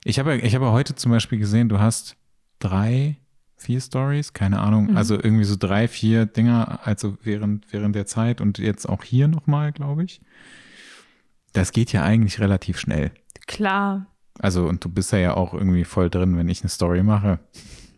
ich 0.04 0.18
habe 0.18 0.36
ich 0.38 0.54
habe 0.54 0.70
heute 0.72 0.94
zum 0.94 1.12
Beispiel 1.12 1.38
gesehen, 1.38 1.68
du 1.68 1.78
hast 1.78 2.16
drei, 2.58 3.16
vier 3.56 3.80
Stories, 3.80 4.32
keine 4.32 4.60
Ahnung, 4.60 4.90
Mhm. 4.90 4.96
also 4.96 5.14
irgendwie 5.14 5.44
so 5.44 5.56
drei, 5.58 5.88
vier 5.88 6.26
Dinger, 6.26 6.80
also 6.84 7.16
während, 7.22 7.72
während 7.72 7.94
der 7.94 8.06
Zeit 8.06 8.40
und 8.40 8.58
jetzt 8.58 8.88
auch 8.88 9.02
hier 9.04 9.28
nochmal, 9.28 9.72
glaube 9.72 10.04
ich. 10.04 10.20
Das 11.52 11.72
geht 11.72 11.92
ja 11.92 12.02
eigentlich 12.04 12.38
relativ 12.40 12.78
schnell. 12.78 13.10
Klar. 13.46 14.06
Also, 14.38 14.66
und 14.66 14.84
du 14.84 14.88
bist 14.88 15.12
ja 15.12 15.18
ja 15.18 15.34
auch 15.36 15.52
irgendwie 15.52 15.84
voll 15.84 16.08
drin, 16.08 16.36
wenn 16.36 16.48
ich 16.48 16.62
eine 16.62 16.70
Story 16.70 17.02
mache. 17.02 17.40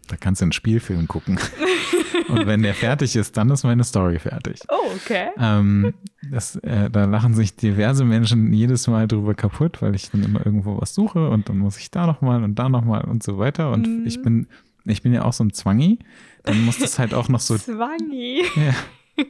Da 0.08 0.16
kannst 0.16 0.40
du 0.40 0.44
einen 0.46 0.52
Spielfilm 0.52 1.06
gucken. 1.08 1.38
und 2.28 2.46
wenn 2.46 2.62
der 2.62 2.74
fertig 2.74 3.16
ist, 3.16 3.36
dann 3.36 3.50
ist 3.50 3.62
meine 3.64 3.84
Story 3.84 4.18
fertig. 4.18 4.60
Oh, 4.68 4.90
okay. 4.96 5.28
Ähm, 5.38 5.94
das, 6.30 6.56
äh, 6.56 6.90
da 6.90 7.04
lachen 7.04 7.34
sich 7.34 7.56
diverse 7.56 8.04
Menschen 8.04 8.52
jedes 8.52 8.86
Mal 8.88 9.06
drüber 9.08 9.34
kaputt, 9.34 9.80
weil 9.80 9.94
ich 9.94 10.10
dann 10.10 10.22
immer 10.24 10.44
irgendwo 10.44 10.80
was 10.80 10.94
suche 10.94 11.28
und 11.30 11.48
dann 11.48 11.58
muss 11.58 11.78
ich 11.78 11.90
da 11.90 12.06
nochmal 12.06 12.42
und 12.44 12.56
da 12.58 12.68
nochmal 12.68 13.04
und 13.04 13.22
so 13.22 13.38
weiter. 13.38 13.70
Und 13.70 13.86
Mhm. 13.86 14.06
ich 14.06 14.20
bin, 14.22 14.46
ich 14.84 15.02
bin 15.02 15.12
ja 15.14 15.24
auch 15.24 15.32
so 15.32 15.44
ein 15.44 15.52
Zwangi. 15.52 15.98
Dann 16.44 16.64
muss 16.64 16.78
das 16.78 16.98
halt 16.98 17.14
auch 17.14 17.28
noch 17.28 17.40
so 17.40 17.56
Zwangi. 17.58 18.42
ja. 18.56 19.24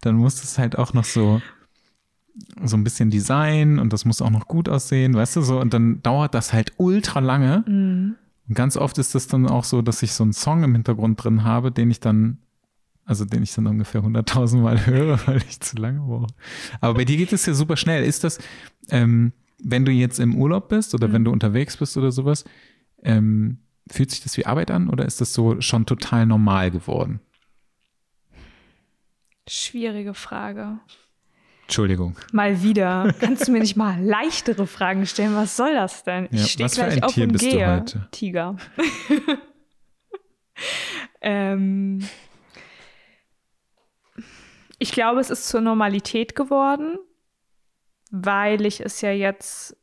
Dann 0.00 0.16
muss 0.16 0.42
es 0.42 0.58
halt 0.58 0.78
auch 0.78 0.94
noch 0.94 1.04
so, 1.04 1.40
so 2.64 2.76
ein 2.76 2.84
bisschen 2.84 3.10
Design 3.10 3.78
und 3.78 3.92
das 3.92 4.04
muss 4.04 4.22
auch 4.22 4.30
noch 4.30 4.46
gut 4.48 4.68
aussehen, 4.68 5.14
weißt 5.14 5.36
du 5.36 5.42
so. 5.42 5.60
Und 5.60 5.74
dann 5.74 6.02
dauert 6.02 6.34
das 6.34 6.52
halt 6.52 6.72
ultra 6.78 7.20
lange. 7.20 7.64
Mhm. 7.66 8.14
Und 8.48 8.54
ganz 8.54 8.76
oft 8.76 8.98
ist 8.98 9.14
das 9.14 9.26
dann 9.26 9.48
auch 9.48 9.64
so, 9.64 9.82
dass 9.82 10.02
ich 10.02 10.12
so 10.12 10.22
einen 10.22 10.32
Song 10.32 10.62
im 10.62 10.72
Hintergrund 10.72 11.22
drin 11.22 11.44
habe, 11.44 11.72
den 11.72 11.90
ich 11.90 12.00
dann, 12.00 12.38
also 13.04 13.24
den 13.24 13.42
ich 13.42 13.54
dann 13.54 13.66
ungefähr 13.66 14.02
100.000 14.02 14.58
Mal 14.58 14.86
höre, 14.86 15.26
weil 15.26 15.38
ich 15.38 15.60
zu 15.60 15.76
lange 15.76 16.00
brauche. 16.00 16.28
Aber 16.80 16.94
bei 16.94 17.04
dir 17.04 17.16
geht 17.16 17.32
es 17.32 17.46
ja 17.46 17.54
super 17.54 17.76
schnell. 17.76 18.04
Ist 18.04 18.24
das, 18.24 18.38
ähm, 18.90 19.32
wenn 19.62 19.84
du 19.84 19.92
jetzt 19.92 20.20
im 20.20 20.36
Urlaub 20.36 20.68
bist 20.68 20.94
oder 20.94 21.12
wenn 21.12 21.24
du 21.24 21.32
unterwegs 21.32 21.76
bist 21.76 21.96
oder 21.96 22.12
sowas, 22.12 22.44
ähm, 23.02 23.58
fühlt 23.88 24.10
sich 24.10 24.22
das 24.22 24.36
wie 24.36 24.46
Arbeit 24.46 24.70
an 24.70 24.88
oder 24.88 25.06
ist 25.06 25.20
das 25.20 25.32
so 25.32 25.60
schon 25.60 25.86
total 25.86 26.26
normal 26.26 26.70
geworden? 26.70 27.20
Schwierige 29.48 30.14
Frage. 30.14 30.78
Entschuldigung. 31.66 32.16
Mal 32.32 32.62
wieder. 32.62 33.12
Kannst 33.18 33.48
du 33.48 33.52
mir 33.52 33.58
nicht 33.58 33.76
mal 33.76 34.00
leichtere 34.00 34.68
Fragen 34.68 35.04
stellen? 35.04 35.34
Was 35.34 35.56
soll 35.56 35.74
das 35.74 36.04
denn? 36.04 36.28
Ja, 36.30 36.44
Ich 36.44 36.52
stehe 36.52 36.66
was 36.66 36.76
für 36.76 36.82
gleich 36.84 36.96
ein 36.98 37.02
auf 37.02 37.12
Tier 37.12 37.24
und 37.24 37.32
bist 37.32 37.44
du 37.44 37.50
gehe. 37.50 37.68
heute? 37.68 38.08
Tiger. 38.12 38.56
ähm, 41.20 42.06
ich 44.78 44.92
glaube, 44.92 45.18
es 45.20 45.30
ist 45.30 45.48
zur 45.48 45.60
Normalität 45.60 46.36
geworden, 46.36 46.98
weil 48.12 48.64
ich 48.64 48.80
es 48.80 49.00
ja 49.00 49.10
jetzt 49.10 49.76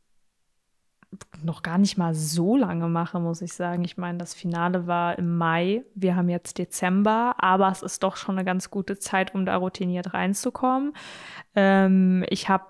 noch 1.46 1.64
gar 1.64 1.78
nicht 1.78 1.98
mal 1.98 2.14
so 2.14 2.58
lange 2.58 2.88
mache, 2.88 3.20
muss 3.20 3.41
ich 3.41 3.54
sagen. 3.54 3.84
Ich 3.84 3.98
meine, 3.98 4.18
das 4.18 4.34
Finale 4.34 4.88
war 4.88 5.18
im 5.18 5.38
Mai. 5.38 5.84
Wir 5.96 6.16
haben 6.16 6.30
jetzt 6.30 6.58
Dezember, 6.58 7.36
aber 7.38 7.70
es 7.70 7.82
ist 7.82 8.04
doch 8.04 8.18
schon 8.18 8.38
eine 8.38 8.46
ganz 8.46 8.70
gute 8.70 8.98
Zeit, 8.98 9.34
um 9.34 9.46
da 9.46 9.56
routiniert 9.56 10.14
reinzukommen. 10.14 10.94
Ähm, 11.56 12.26
ich 12.30 12.50
habe 12.50 12.66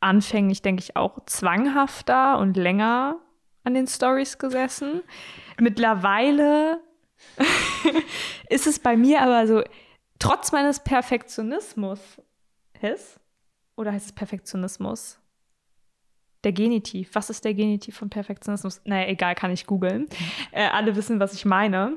anfänglich, 0.00 0.62
denke 0.62 0.82
ich, 0.82 0.96
auch 0.96 1.24
zwanghafter 1.26 2.38
und 2.38 2.56
länger 2.56 3.16
an 3.64 3.74
den 3.74 3.86
Stories 3.86 4.38
gesessen. 4.38 5.02
Mittlerweile 5.58 6.80
ist 8.48 8.66
es 8.66 8.78
bei 8.78 8.96
mir 8.96 9.22
aber 9.22 9.46
so, 9.46 9.62
trotz 10.18 10.52
meines 10.52 10.80
Perfektionismus, 10.80 12.00
Hess? 12.78 13.20
Oder 13.76 13.92
heißt 13.92 14.06
es 14.06 14.12
Perfektionismus? 14.12 15.21
Der 16.44 16.52
Genitiv. 16.52 17.10
Was 17.12 17.30
ist 17.30 17.44
der 17.44 17.54
Genitiv 17.54 17.96
von 17.96 18.10
Perfektionismus? 18.10 18.80
Naja, 18.84 19.08
egal, 19.08 19.34
kann 19.34 19.52
ich 19.52 19.66
googeln. 19.66 20.08
Äh, 20.50 20.66
alle 20.68 20.96
wissen, 20.96 21.20
was 21.20 21.34
ich 21.34 21.44
meine. 21.44 21.96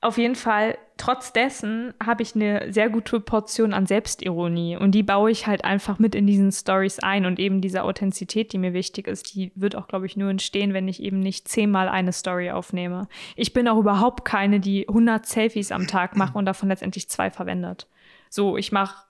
Auf 0.00 0.18
jeden 0.18 0.34
Fall, 0.34 0.76
trotz 0.96 1.32
dessen 1.32 1.94
habe 2.04 2.24
ich 2.24 2.34
eine 2.34 2.72
sehr 2.72 2.90
gute 2.90 3.20
Portion 3.20 3.72
an 3.72 3.86
Selbstironie 3.86 4.76
und 4.76 4.92
die 4.92 5.04
baue 5.04 5.30
ich 5.30 5.46
halt 5.46 5.64
einfach 5.64 6.00
mit 6.00 6.16
in 6.16 6.26
diesen 6.26 6.50
Stories 6.50 6.98
ein 6.98 7.24
und 7.24 7.38
eben 7.38 7.60
diese 7.60 7.84
Authentizität, 7.84 8.52
die 8.52 8.58
mir 8.58 8.72
wichtig 8.72 9.06
ist, 9.06 9.32
die 9.34 9.52
wird 9.54 9.76
auch, 9.76 9.86
glaube 9.86 10.06
ich, 10.06 10.16
nur 10.16 10.30
entstehen, 10.30 10.72
wenn 10.72 10.88
ich 10.88 11.00
eben 11.00 11.20
nicht 11.20 11.46
zehnmal 11.46 11.88
eine 11.88 12.12
Story 12.12 12.50
aufnehme. 12.50 13.06
Ich 13.36 13.52
bin 13.52 13.68
auch 13.68 13.78
überhaupt 13.78 14.24
keine, 14.24 14.58
die 14.58 14.88
100 14.88 15.24
Selfies 15.24 15.70
am 15.70 15.86
Tag 15.86 16.16
macht 16.16 16.34
und 16.34 16.46
davon 16.46 16.68
letztendlich 16.68 17.08
zwei 17.08 17.30
verwendet. 17.30 17.86
So, 18.28 18.56
ich 18.56 18.72
mache 18.72 19.04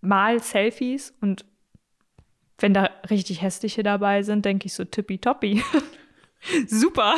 mal 0.00 0.40
Selfies 0.40 1.14
und 1.20 1.44
wenn 2.58 2.74
da 2.74 2.90
richtig 3.08 3.42
hässliche 3.42 3.82
dabei 3.82 4.22
sind, 4.22 4.44
denke 4.44 4.66
ich 4.66 4.74
so 4.74 4.84
tippitoppi. 4.84 5.62
Super. 6.66 7.14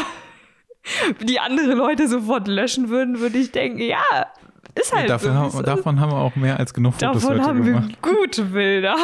Die 1.21 1.41
andere 1.41 1.75
Leute 1.75 2.09
sofort 2.09 2.49
löschen 2.49 2.89
würden, 2.89 3.21
würde 3.21 3.39
ich 3.39 3.53
denken, 3.53 3.81
ja, 3.81 4.03
ist 4.75 4.95
halt 4.95 5.11
Dafür 5.11 5.33
so. 5.33 5.59
haben, 5.59 5.65
davon 5.65 6.01
haben 6.01 6.13
wir 6.13 6.19
auch 6.19 6.37
mehr 6.37 6.59
als 6.59 6.73
genug 6.75 6.95
Fotos 6.95 7.23
Davon 7.23 7.39
heute 7.39 7.49
haben 7.49 7.65
gemacht. 7.65 7.99
wir 8.03 8.15
gute 8.15 8.45
Bilder. 8.45 8.97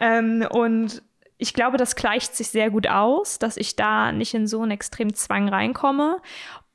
ähm, 0.00 0.46
und 0.50 1.02
ich 1.38 1.54
glaube, 1.54 1.76
das 1.76 1.96
gleicht 1.96 2.36
sich 2.36 2.48
sehr 2.48 2.70
gut 2.70 2.88
aus, 2.88 3.38
dass 3.38 3.56
ich 3.56 3.76
da 3.76 4.12
nicht 4.12 4.34
in 4.34 4.46
so 4.46 4.62
einen 4.62 4.70
extremen 4.70 5.14
Zwang 5.14 5.48
reinkomme. 5.48 6.18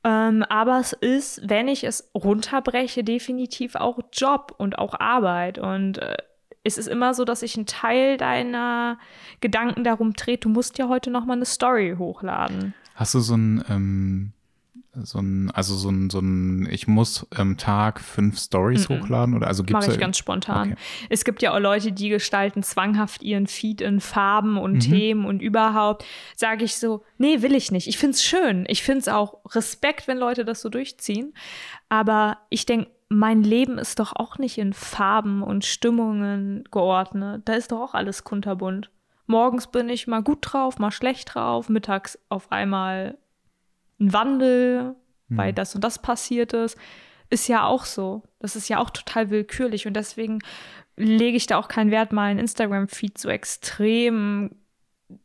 Ähm, 0.03 0.43
aber 0.43 0.80
es 0.80 0.93
ist, 0.93 1.41
wenn 1.49 1.68
ich 1.68 1.84
es 1.84 2.11
runterbreche, 2.13 3.03
definitiv 3.03 3.76
auch 3.76 3.99
Job 4.13 4.53
und 4.57 4.78
auch 4.78 4.99
Arbeit. 4.99 5.57
Und 5.57 5.97
äh, 5.99 6.18
es 6.63 6.77
ist 6.77 6.87
immer 6.87 7.13
so, 7.13 7.23
dass 7.25 7.41
ich 7.43 7.55
einen 7.55 7.65
Teil 7.65 8.17
deiner 8.17 8.97
Gedanken 9.41 9.83
darum 9.83 10.13
dreht, 10.13 10.43
du 10.45 10.49
musst 10.49 10.77
ja 10.77 10.87
heute 10.89 11.11
noch 11.11 11.25
mal 11.25 11.33
eine 11.33 11.45
Story 11.45 11.95
hochladen. 11.97 12.73
Hast 12.95 13.13
du 13.13 13.19
so 13.19 13.35
ein, 13.35 13.63
ähm, 13.69 14.31
so 15.03 15.19
ein, 15.19 15.51
also 15.51 15.75
so 15.75 15.89
ein, 15.89 16.09
so 16.09 16.19
ein, 16.19 16.67
ich 16.71 16.87
muss 16.87 17.27
am 17.35 17.57
Tag 17.57 18.01
fünf 18.01 18.39
Stories 18.39 18.89
hochladen 18.89 19.35
oder 19.35 19.45
also 19.45 19.63
gibt's 19.63 19.85
Mache 19.85 19.93
ich 19.95 19.99
ganz 20.01 20.17
spontan. 20.17 20.71
Okay. 20.71 20.81
Es 21.09 21.23
gibt 21.23 21.43
ja 21.43 21.53
auch 21.53 21.59
Leute, 21.59 21.91
die 21.91 22.09
gestalten 22.09 22.63
zwanghaft 22.63 23.21
ihren 23.21 23.45
Feed 23.45 23.81
in 23.81 24.01
Farben 24.01 24.53
Mhm. 24.53 24.57
und 24.57 24.79
Themen 24.79 25.25
und 25.25 25.39
überhaupt. 25.43 26.03
Sage 26.35 26.63
ich 26.65 26.77
so, 26.77 27.03
nee, 27.19 27.43
will 27.43 27.53
ich 27.53 27.71
nicht. 27.71 27.87
Ich 27.87 27.99
finde 27.99 28.15
es 28.15 28.23
schön. 28.23 28.65
Ich 28.67 28.81
finde 28.81 29.01
es 29.01 29.07
auch 29.07 29.37
Respekt, 29.53 30.07
wenn 30.07 30.17
Leute 30.17 30.43
das 30.45 30.61
so 30.61 30.69
durchziehen. 30.69 31.35
Aber 31.89 32.39
ich 32.49 32.65
denke, 32.65 32.89
mein 33.09 33.43
Leben 33.43 33.77
ist 33.77 33.99
doch 33.99 34.13
auch 34.15 34.37
nicht 34.37 34.57
in 34.57 34.73
Farben 34.73 35.41
und 35.41 35.65
Stimmungen 35.65 36.65
geordnet. 36.71 37.43
Da 37.45 37.53
ist 37.53 37.71
doch 37.71 37.81
auch 37.81 37.93
alles 37.93 38.23
kunterbunt. 38.23 38.91
Morgens 39.25 39.67
bin 39.67 39.89
ich 39.89 40.07
mal 40.07 40.23
gut 40.23 40.39
drauf, 40.41 40.79
mal 40.79 40.91
schlecht 40.91 41.33
drauf. 41.35 41.69
Mittags 41.69 42.19
auf 42.29 42.51
einmal 42.51 43.17
ein 43.99 44.13
Wandel, 44.13 44.95
weil 45.29 45.53
das 45.53 45.75
und 45.75 45.83
das 45.83 45.99
passiert 45.99 46.53
ist. 46.53 46.77
Ist 47.29 47.47
ja 47.47 47.65
auch 47.65 47.85
so. 47.85 48.23
Das 48.39 48.55
ist 48.55 48.69
ja 48.69 48.79
auch 48.79 48.89
total 48.89 49.29
willkürlich 49.29 49.87
und 49.87 49.93
deswegen 49.93 50.39
lege 50.95 51.37
ich 51.37 51.47
da 51.47 51.57
auch 51.57 51.67
keinen 51.67 51.91
Wert, 51.91 52.11
meinen 52.11 52.39
Instagram-Feed 52.39 53.17
so 53.17 53.29
extrem 53.29 54.51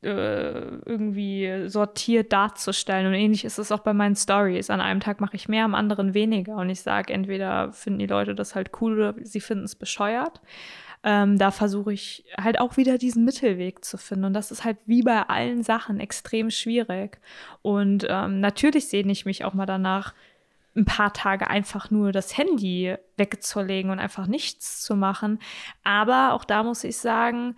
irgendwie 0.01 1.69
sortiert 1.69 2.33
darzustellen. 2.33 3.07
Und 3.07 3.15
ähnlich 3.15 3.45
ist 3.45 3.59
es 3.59 3.73
auch 3.73 3.81
bei 3.81 3.93
meinen 3.93 4.15
Stories. 4.15 4.71
An 4.71 4.81
einem 4.81 5.01
Tag 5.01 5.21
mache 5.21 5.37
ich 5.37 5.49
mehr, 5.49 5.65
am 5.65 5.75
anderen 5.75 6.15
weniger. 6.15 6.57
Und 6.57 6.71
ich 6.71 6.83
sage, 6.83 7.13
entweder 7.13 7.73
finden 7.73 7.99
die 7.99 8.07
Leute 8.07 8.35
das 8.35 8.55
halt 8.55 8.71
cool 8.81 8.95
oder 8.95 9.15
sie 9.23 9.41
finden 9.41 9.65
es 9.65 9.75
bescheuert. 9.75 10.41
Ähm, 11.05 11.37
da 11.37 11.51
versuche 11.51 11.93
ich 11.93 12.25
halt 12.39 12.61
auch 12.61 12.77
wieder 12.77 12.97
diesen 12.97 13.25
Mittelweg 13.25 13.85
zu 13.85 13.99
finden. 13.99 14.27
Und 14.27 14.35
das 14.35 14.53
ist 14.53 14.65
halt 14.65 14.79
wie 14.87 15.03
bei 15.03 15.23
allen 15.23 15.65
Sachen 15.65 15.99
extrem 15.99 16.51
schwierig. 16.51 17.19
Und 17.63 18.07
ähm, 18.09 18.39
natürlich 18.39 18.87
sehne 18.89 19.11
ich 19.11 19.25
mich 19.25 19.45
auch 19.45 19.55
mal 19.55 19.67
danach, 19.67 20.15
ein 20.75 20.85
paar 20.85 21.13
Tage 21.13 21.49
einfach 21.51 21.91
nur 21.91 22.13
das 22.13 22.39
Handy 22.39 22.95
wegzulegen 23.17 23.91
und 23.91 23.99
einfach 23.99 24.27
nichts 24.27 24.81
zu 24.81 24.97
machen. 24.97 25.39
Aber 25.85 26.33
auch 26.33 26.45
da 26.45 26.63
muss 26.63 26.83
ich 26.85 26.97
sagen, 26.97 27.57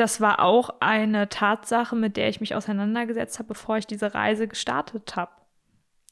das 0.00 0.18
war 0.22 0.40
auch 0.40 0.70
eine 0.80 1.28
Tatsache, 1.28 1.94
mit 1.94 2.16
der 2.16 2.30
ich 2.30 2.40
mich 2.40 2.54
auseinandergesetzt 2.54 3.38
habe, 3.38 3.48
bevor 3.48 3.76
ich 3.76 3.86
diese 3.86 4.14
Reise 4.14 4.48
gestartet 4.48 5.14
habe. 5.14 5.32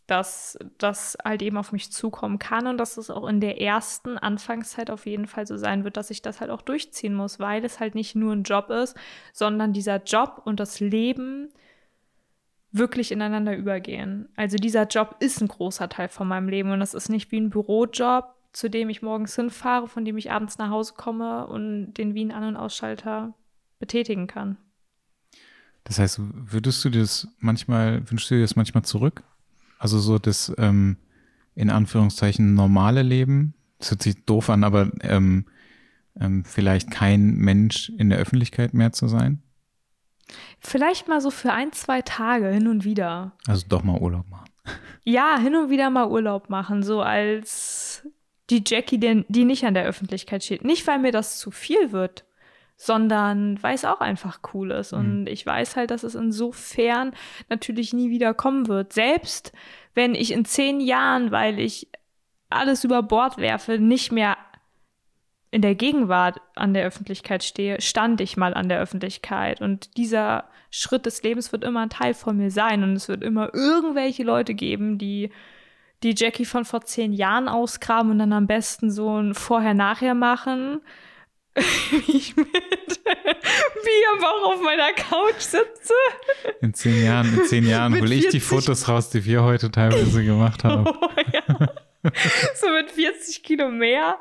Dass 0.07 0.59
das 0.77 1.17
halt 1.25 1.41
eben 1.41 1.57
auf 1.57 1.73
mich 1.73 1.91
zukommen 1.91 2.39
kann 2.39 2.67
und 2.67 2.77
dass 2.77 2.99
es 2.99 3.09
auch 3.09 3.27
in 3.27 3.41
der 3.41 3.63
ersten 3.63 4.19
Anfangszeit 4.19 4.91
auf 4.91 5.07
jeden 5.07 5.27
Fall 5.27 5.47
so 5.47 5.57
sein 5.57 5.85
wird, 5.85 5.97
dass 5.97 6.11
ich 6.11 6.21
das 6.21 6.41
halt 6.41 6.51
auch 6.51 6.61
durchziehen 6.61 7.15
muss, 7.15 7.41
weil 7.41 7.65
es 7.65 7.81
halt 7.81 7.95
nicht 7.95 8.15
nur 8.15 8.35
ein 8.35 8.43
Job 8.43 8.69
ist, 8.69 8.95
sondern 9.33 9.73
dieser 9.73 10.03
Job 10.03 10.43
und 10.45 10.61
das 10.61 10.81
Leben 10.81 11.49
wirklich 12.71 13.11
ineinander 13.11 13.57
übergehen. 13.57 14.29
Also 14.37 14.59
dieser 14.59 14.87
Job 14.87 15.17
ist 15.21 15.41
ein 15.41 15.49
großer 15.49 15.89
Teil 15.89 16.11
von 16.11 16.29
meinem 16.29 16.51
Leben 16.51 16.71
und 16.73 16.81
das 16.81 16.93
ist 16.93 17.09
nicht 17.09 17.33
wie 17.33 17.41
ein 17.41 17.49
Bürojob, 17.51 18.35
zu 18.53 18.69
dem 18.69 18.91
ich 18.91 19.01
morgens 19.01 19.35
hinfahre, 19.35 19.89
von 19.89 20.05
dem 20.05 20.19
ich 20.19 20.31
abends 20.31 20.59
nach 20.59 20.69
Hause 20.69 20.93
komme 20.95 21.47
und 21.47 21.95
den 21.95 22.15
wie 22.15 22.25
ein 22.27 22.33
An- 22.33 22.49
und 22.49 22.57
Ausschalter 22.57 23.33
betätigen 23.79 24.27
kann. 24.27 24.57
Das 25.85 25.99
heißt, 25.99 26.21
würdest 26.21 26.85
du 26.85 26.91
dir 26.91 27.01
das 27.01 27.29
manchmal, 27.39 28.09
wünschst 28.11 28.31
du 28.31 28.35
dir 28.35 28.43
das 28.43 28.57
manchmal 28.57 28.85
zurück? 28.85 29.23
Also 29.79 29.99
so 29.99 30.19
das 30.19 30.53
ähm, 30.59 30.97
in 31.55 31.71
Anführungszeichen 31.71 32.55
normale 32.55 33.03
Leben? 33.03 33.55
Das 33.79 33.91
hört 33.91 34.03
sich 34.03 34.25
doof 34.25 34.51
an, 34.51 34.65
aber 34.65 34.91
ähm, 35.01 35.47
ähm, 36.21 36.45
vielleicht 36.45 36.91
kein 36.91 37.37
Mensch 37.37 37.91
in 37.91 38.11
der 38.11 38.19
Öffentlichkeit 38.19 38.75
mehr 38.75 38.93
zu 38.93 39.09
sein? 39.09 39.43
Vielleicht 40.61 41.09
mal 41.09 41.21
so 41.21 41.31
für 41.31 41.53
ein, 41.53 41.73
zwei 41.73 42.03
Tage 42.03 42.49
hin 42.49 42.69
und 42.69 42.85
wieder. 42.85 43.33
Also 43.47 43.65
doch 43.69 43.83
mal 43.83 43.99
Urlaub 43.99 44.29
machen. 44.29 44.49
Ja, 45.05 45.39
hin 45.39 45.57
und 45.57 45.71
wieder 45.71 45.89
mal 45.89 46.09
Urlaub 46.09 46.51
machen, 46.51 46.83
so 46.83 47.01
als 47.01 48.07
die 48.51 48.63
Jackie, 48.67 48.99
die, 48.99 49.25
die 49.29 49.45
nicht 49.45 49.65
an 49.65 49.75
der 49.75 49.85
Öffentlichkeit 49.85 50.45
steht. 50.45 50.65
Nicht, 50.65 50.87
weil 50.87 50.99
mir 50.99 51.13
das 51.13 51.39
zu 51.39 51.51
viel 51.51 51.93
wird, 51.93 52.25
sondern 52.81 53.61
weil 53.61 53.75
es 53.75 53.85
auch 53.85 54.01
einfach 54.01 54.39
cool 54.55 54.71
ist. 54.71 54.93
Und 54.93 55.27
ich 55.27 55.45
weiß 55.45 55.75
halt, 55.75 55.91
dass 55.91 56.05
es 56.05 56.15
insofern 56.15 57.13
natürlich 57.49 57.93
nie 57.93 58.09
wieder 58.09 58.33
kommen 58.35 58.69
wird. 58.69 58.93
Selbst 58.93 59.53
wenn 59.95 60.15
ich 60.15 60.31
in 60.31 60.45
zehn 60.45 60.81
Jahren, 60.81 61.33
weil 61.33 61.59
ich 61.59 61.89
alles 62.51 62.85
über 62.85 63.03
Bord 63.03 63.37
werfe, 63.39 63.79
nicht 63.79 64.13
mehr 64.13 64.37
in 65.51 65.61
der 65.61 65.75
Gegenwart 65.75 66.41
an 66.55 66.73
der 66.73 66.87
Öffentlichkeit 66.87 67.43
stehe, 67.43 67.81
stand 67.81 68.21
ich 68.21 68.37
mal 68.37 68.55
an 68.55 68.69
der 68.69 68.79
Öffentlichkeit. 68.79 69.61
Und 69.61 69.97
dieser 69.97 70.45
Schritt 70.71 71.05
des 71.05 71.23
Lebens 71.25 71.51
wird 71.51 71.65
immer 71.65 71.81
ein 71.81 71.91
Teil 71.91 72.15
von 72.15 72.37
mir 72.37 72.53
sein. 72.53 72.85
Und 72.85 72.93
es 72.93 73.09
wird 73.09 73.25
immer 73.25 73.53
irgendwelche 73.55 74.23
Leute 74.23 74.55
geben, 74.55 74.99
die 74.99 75.31
die 76.05 76.15
Jackie 76.17 76.45
von 76.45 76.65
vor 76.65 76.83
zehn 76.83 77.13
Jahren 77.13 77.49
ausgraben 77.49 78.13
und 78.13 78.21
dann 78.21 78.33
am 78.33 78.47
besten 78.47 78.93
so 78.93 79.21
ein 79.21 79.35
Vorher-Nachher 79.35 80.15
machen. 80.15 80.81
Wie 82.07 82.17
ich 82.17 82.37
mit 82.37 82.53
Bier 82.53 84.25
auch 84.25 84.55
auf 84.55 84.63
meiner 84.63 84.93
Couch 84.93 85.41
sitze. 85.41 85.95
In 86.61 86.75
zehn 86.75 87.05
Jahren, 87.05 87.39
in 87.39 87.45
zehn 87.47 87.67
Jahren 87.69 87.99
hole 88.01 88.15
ich 88.15 88.29
die 88.29 88.41
40. 88.41 88.43
Fotos 88.43 88.89
raus, 88.89 89.11
die 89.11 89.25
wir 89.25 89.43
heute 89.43 89.71
teilweise 89.71 90.25
gemacht 90.25 90.65
haben. 90.65 90.87
Oh, 91.01 91.11
ja. 91.33 92.13
so 92.55 92.69
mit 92.71 92.93
40 92.93 93.43
Kilo 93.43 93.71
mehr. 93.71 94.19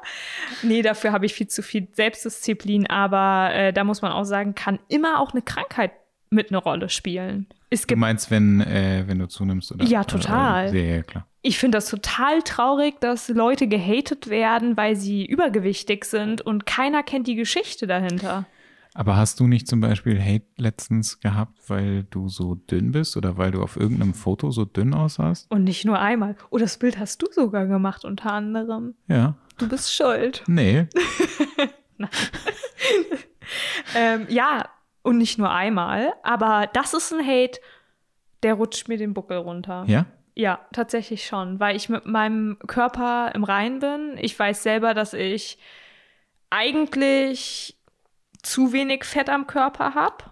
Nee, 0.63 0.81
dafür 0.81 1.11
habe 1.11 1.27
ich 1.27 1.33
viel 1.33 1.47
zu 1.47 1.61
viel 1.61 1.87
Selbstdisziplin, 1.93 2.89
aber 2.89 3.53
äh, 3.53 3.71
da 3.71 3.83
muss 3.83 4.01
man 4.01 4.11
auch 4.11 4.23
sagen, 4.23 4.55
kann 4.55 4.79
immer 4.87 5.19
auch 5.19 5.31
eine 5.31 5.43
Krankheit 5.43 5.91
mit 6.31 6.49
eine 6.49 6.57
Rolle 6.57 6.89
spielen. 6.89 7.45
Es 7.69 7.81
Du 7.81 7.87
gibt 7.87 7.99
meinst, 7.99 8.31
wenn, 8.31 8.61
äh, 8.61 9.03
wenn 9.07 9.19
du 9.19 9.27
zunimmst, 9.27 9.71
oder? 9.71 9.85
Ja, 9.85 10.03
total. 10.03 10.75
Ja, 10.75 10.95
ja, 10.95 11.03
klar. 11.03 11.27
Ich 11.47 11.59
finde 11.59 11.77
das 11.77 11.89
total 11.89 12.41
traurig, 12.41 12.99
dass 12.99 13.29
Leute 13.29 13.69
gehatet 13.69 14.29
werden, 14.29 14.75
weil 14.75 14.97
sie 14.97 15.25
übergewichtig 15.25 16.03
sind 16.03 16.41
und 16.41 16.65
keiner 16.65 17.03
kennt 17.03 17.25
die 17.25 17.35
Geschichte 17.35 17.87
dahinter. 17.87 18.45
Aber 18.93 19.15
hast 19.15 19.39
du 19.39 19.47
nicht 19.47 19.65
zum 19.65 19.79
Beispiel 19.79 20.21
Hate 20.21 20.43
letztens 20.57 21.21
gehabt, 21.21 21.57
weil 21.69 22.03
du 22.03 22.27
so 22.27 22.55
dünn 22.55 22.91
bist 22.91 23.15
oder 23.15 23.37
weil 23.37 23.51
du 23.51 23.61
auf 23.61 23.77
irgendeinem 23.77 24.13
Foto 24.13 24.51
so 24.51 24.65
dünn 24.65 24.93
aussahst? 24.93 25.49
Und 25.49 25.63
nicht 25.63 25.85
nur 25.85 25.97
einmal. 25.97 26.35
Oh, 26.49 26.57
das 26.57 26.77
Bild 26.79 26.99
hast 26.99 27.21
du 27.21 27.27
sogar 27.31 27.65
gemacht, 27.65 28.03
unter 28.03 28.33
anderem. 28.33 28.95
Ja. 29.07 29.37
Du 29.57 29.69
bist 29.69 29.95
schuld. 29.95 30.43
Nee. 30.47 30.87
Ähm, 33.95 34.25
ja, 34.27 34.67
und 35.01 35.17
nicht 35.17 35.37
nur 35.39 35.49
einmal, 35.49 36.13
aber 36.21 36.69
das 36.73 36.93
ist 36.93 37.13
ein 37.13 37.25
Hate, 37.25 37.61
der 38.43 38.55
rutscht 38.55 38.89
mir 38.89 38.97
den 38.97 39.13
Buckel 39.13 39.37
runter. 39.37 39.85
Ja? 39.87 40.07
Ja, 40.39 40.59
tatsächlich 40.71 41.25
schon, 41.25 41.59
weil 41.59 41.75
ich 41.75 41.89
mit 41.89 42.05
meinem 42.05 42.59
Körper 42.67 43.31
im 43.33 43.43
Reinen 43.43 43.79
bin. 43.79 44.17
Ich 44.19 44.37
weiß 44.37 44.61
selber, 44.61 44.93
dass 44.93 45.15
ich 45.15 45.57
eigentlich 46.51 47.75
zu 48.43 48.71
wenig 48.71 49.03
Fett 49.03 49.29
am 49.29 49.47
Körper 49.47 49.95
habe. 49.95 50.25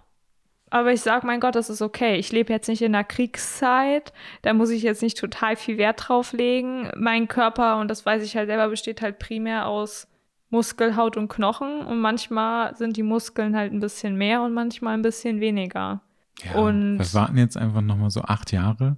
Aber 0.70 0.92
ich 0.92 1.00
sage, 1.00 1.26
mein 1.26 1.40
Gott, 1.40 1.56
das 1.56 1.70
ist 1.70 1.82
okay. 1.82 2.18
Ich 2.18 2.30
lebe 2.30 2.52
jetzt 2.52 2.68
nicht 2.68 2.82
in 2.82 2.92
der 2.92 3.02
Kriegszeit. 3.02 4.12
Da 4.42 4.52
muss 4.52 4.70
ich 4.70 4.84
jetzt 4.84 5.02
nicht 5.02 5.18
total 5.18 5.56
viel 5.56 5.76
Wert 5.76 6.06
drauf 6.06 6.32
legen. 6.32 6.88
Mein 6.94 7.26
Körper, 7.26 7.78
und 7.78 7.88
das 7.88 8.06
weiß 8.06 8.22
ich 8.22 8.36
halt 8.36 8.48
selber, 8.48 8.68
besteht 8.68 9.02
halt 9.02 9.18
primär 9.18 9.66
aus 9.66 10.06
Muskel, 10.50 10.94
Haut 10.94 11.16
und 11.16 11.26
Knochen. 11.26 11.80
Und 11.80 11.98
manchmal 11.98 12.76
sind 12.76 12.96
die 12.96 13.02
Muskeln 13.02 13.56
halt 13.56 13.72
ein 13.72 13.80
bisschen 13.80 14.14
mehr 14.14 14.42
und 14.42 14.54
manchmal 14.54 14.94
ein 14.94 15.02
bisschen 15.02 15.40
weniger. 15.40 16.00
Ja. 16.44 16.54
Und- 16.54 16.98
wir 16.98 17.14
warten 17.14 17.38
jetzt 17.38 17.56
einfach 17.56 17.80
nochmal 17.80 18.10
so 18.10 18.22
acht 18.22 18.52
Jahre. 18.52 18.96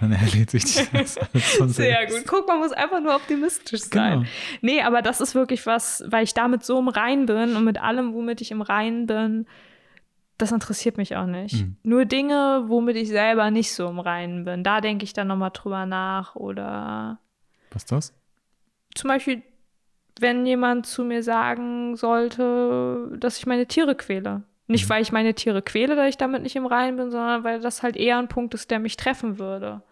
Dann 0.00 0.12
erledigt 0.12 0.68
sich 0.68 0.90
das 0.90 1.16
alles 1.18 1.54
von 1.56 1.68
Sehr 1.70 1.96
selbst. 2.08 2.18
gut. 2.18 2.26
Guck, 2.26 2.48
man 2.48 2.58
muss 2.58 2.72
einfach 2.72 3.00
nur 3.00 3.14
optimistisch 3.16 3.80
sein. 3.82 4.18
Genau. 4.20 4.30
Nee, 4.60 4.82
aber 4.82 5.00
das 5.00 5.20
ist 5.22 5.34
wirklich 5.34 5.64
was, 5.66 6.04
weil 6.08 6.22
ich 6.24 6.34
damit 6.34 6.64
so 6.64 6.78
im 6.78 6.88
Rein 6.88 7.24
bin 7.26 7.56
und 7.56 7.64
mit 7.64 7.80
allem, 7.80 8.12
womit 8.12 8.40
ich 8.42 8.50
im 8.50 8.60
Rein 8.60 9.06
bin, 9.06 9.46
das 10.38 10.52
interessiert 10.52 10.98
mich 10.98 11.16
auch 11.16 11.24
nicht. 11.24 11.54
Mhm. 11.64 11.76
Nur 11.82 12.04
Dinge, 12.04 12.64
womit 12.66 12.96
ich 12.96 13.08
selber 13.08 13.50
nicht 13.50 13.72
so 13.72 13.88
im 13.88 13.98
Reinen 13.98 14.44
bin, 14.44 14.62
da 14.62 14.82
denke 14.82 15.04
ich 15.04 15.14
dann 15.14 15.28
nochmal 15.28 15.50
drüber 15.54 15.86
nach. 15.86 16.36
Oder 16.36 17.18
Was 17.70 17.84
ist 17.84 17.92
das? 17.92 18.14
zum 18.94 19.08
Beispiel, 19.08 19.42
wenn 20.20 20.44
jemand 20.44 20.84
zu 20.86 21.04
mir 21.04 21.22
sagen 21.22 21.96
sollte, 21.96 23.16
dass 23.18 23.38
ich 23.38 23.46
meine 23.46 23.66
Tiere 23.66 23.94
quäle. 23.94 24.42
Nicht, 24.68 24.86
Mhm. 24.86 24.90
weil 24.90 25.02
ich 25.02 25.12
meine 25.12 25.34
Tiere 25.34 25.62
quäle, 25.62 25.96
da 25.96 26.06
ich 26.06 26.16
damit 26.16 26.42
nicht 26.42 26.56
im 26.56 26.66
Reinen 26.66 26.96
bin, 26.96 27.10
sondern 27.10 27.44
weil 27.44 27.60
das 27.60 27.82
halt 27.82 27.96
eher 27.96 28.18
ein 28.18 28.28
Punkt 28.28 28.54
ist, 28.54 28.70
der 28.70 28.78
mich 28.78 28.96
treffen 28.96 29.38
würde. 29.38 29.82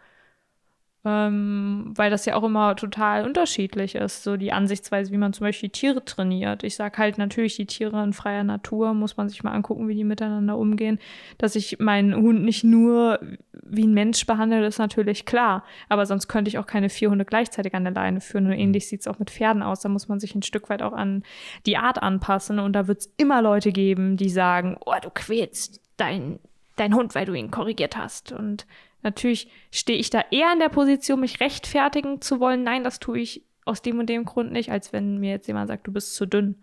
Ähm, 1.06 1.92
weil 1.94 2.10
das 2.10 2.24
ja 2.24 2.34
auch 2.34 2.44
immer 2.44 2.76
total 2.76 3.26
unterschiedlich 3.26 3.94
ist, 3.94 4.22
so 4.22 4.38
die 4.38 4.52
Ansichtsweise, 4.52 5.12
wie 5.12 5.18
man 5.18 5.34
zum 5.34 5.44
Beispiel 5.44 5.68
Tiere 5.68 6.02
trainiert. 6.02 6.62
Ich 6.62 6.76
sag 6.76 6.96
halt 6.96 7.18
natürlich, 7.18 7.56
die 7.56 7.66
Tiere 7.66 8.02
in 8.02 8.14
freier 8.14 8.42
Natur 8.42 8.94
muss 8.94 9.18
man 9.18 9.28
sich 9.28 9.44
mal 9.44 9.52
angucken, 9.52 9.86
wie 9.86 9.94
die 9.94 10.04
miteinander 10.04 10.56
umgehen. 10.56 10.98
Dass 11.36 11.56
ich 11.56 11.78
meinen 11.78 12.14
Hund 12.14 12.42
nicht 12.42 12.64
nur 12.64 13.20
wie 13.52 13.86
ein 13.86 13.92
Mensch 13.92 14.24
behandle, 14.24 14.66
ist 14.66 14.78
natürlich 14.78 15.26
klar. 15.26 15.64
Aber 15.90 16.06
sonst 16.06 16.26
könnte 16.28 16.48
ich 16.48 16.58
auch 16.58 16.66
keine 16.66 16.88
vier 16.88 17.10
Hunde 17.10 17.26
gleichzeitig 17.26 17.74
an 17.74 17.84
der 17.84 17.92
Leine 17.92 18.22
führen. 18.22 18.46
Und 18.46 18.52
ähnlich 18.52 18.88
sieht 18.88 19.00
es 19.00 19.06
auch 19.06 19.18
mit 19.18 19.30
Pferden 19.30 19.62
aus. 19.62 19.80
Da 19.80 19.90
muss 19.90 20.08
man 20.08 20.20
sich 20.20 20.34
ein 20.34 20.42
Stück 20.42 20.70
weit 20.70 20.80
auch 20.80 20.94
an 20.94 21.22
die 21.66 21.76
Art 21.76 22.02
anpassen. 22.02 22.58
Und 22.58 22.72
da 22.72 22.88
wird 22.88 23.00
es 23.00 23.12
immer 23.18 23.42
Leute 23.42 23.72
geben, 23.72 24.16
die 24.16 24.30
sagen, 24.30 24.78
oh, 24.86 24.94
du 25.02 25.10
quälst 25.10 25.82
dein, 25.98 26.38
dein 26.76 26.94
Hund, 26.94 27.14
weil 27.14 27.26
du 27.26 27.34
ihn 27.34 27.50
korrigiert 27.50 27.94
hast. 27.98 28.32
Und 28.32 28.66
natürlich 29.04 29.48
stehe 29.70 29.98
ich 29.98 30.10
da 30.10 30.24
eher 30.30 30.52
in 30.52 30.58
der 30.58 30.68
Position, 30.68 31.20
mich 31.20 31.40
rechtfertigen 31.40 32.20
zu 32.20 32.40
wollen. 32.40 32.64
Nein, 32.64 32.82
das 32.82 32.98
tue 32.98 33.20
ich 33.20 33.44
aus 33.64 33.82
dem 33.82 33.98
und 33.98 34.08
dem 34.08 34.24
Grund 34.24 34.52
nicht, 34.52 34.70
als 34.70 34.92
wenn 34.92 35.18
mir 35.18 35.30
jetzt 35.30 35.46
jemand 35.46 35.68
sagt, 35.68 35.86
du 35.86 35.92
bist 35.92 36.14
zu 36.14 36.26
dünn. 36.26 36.62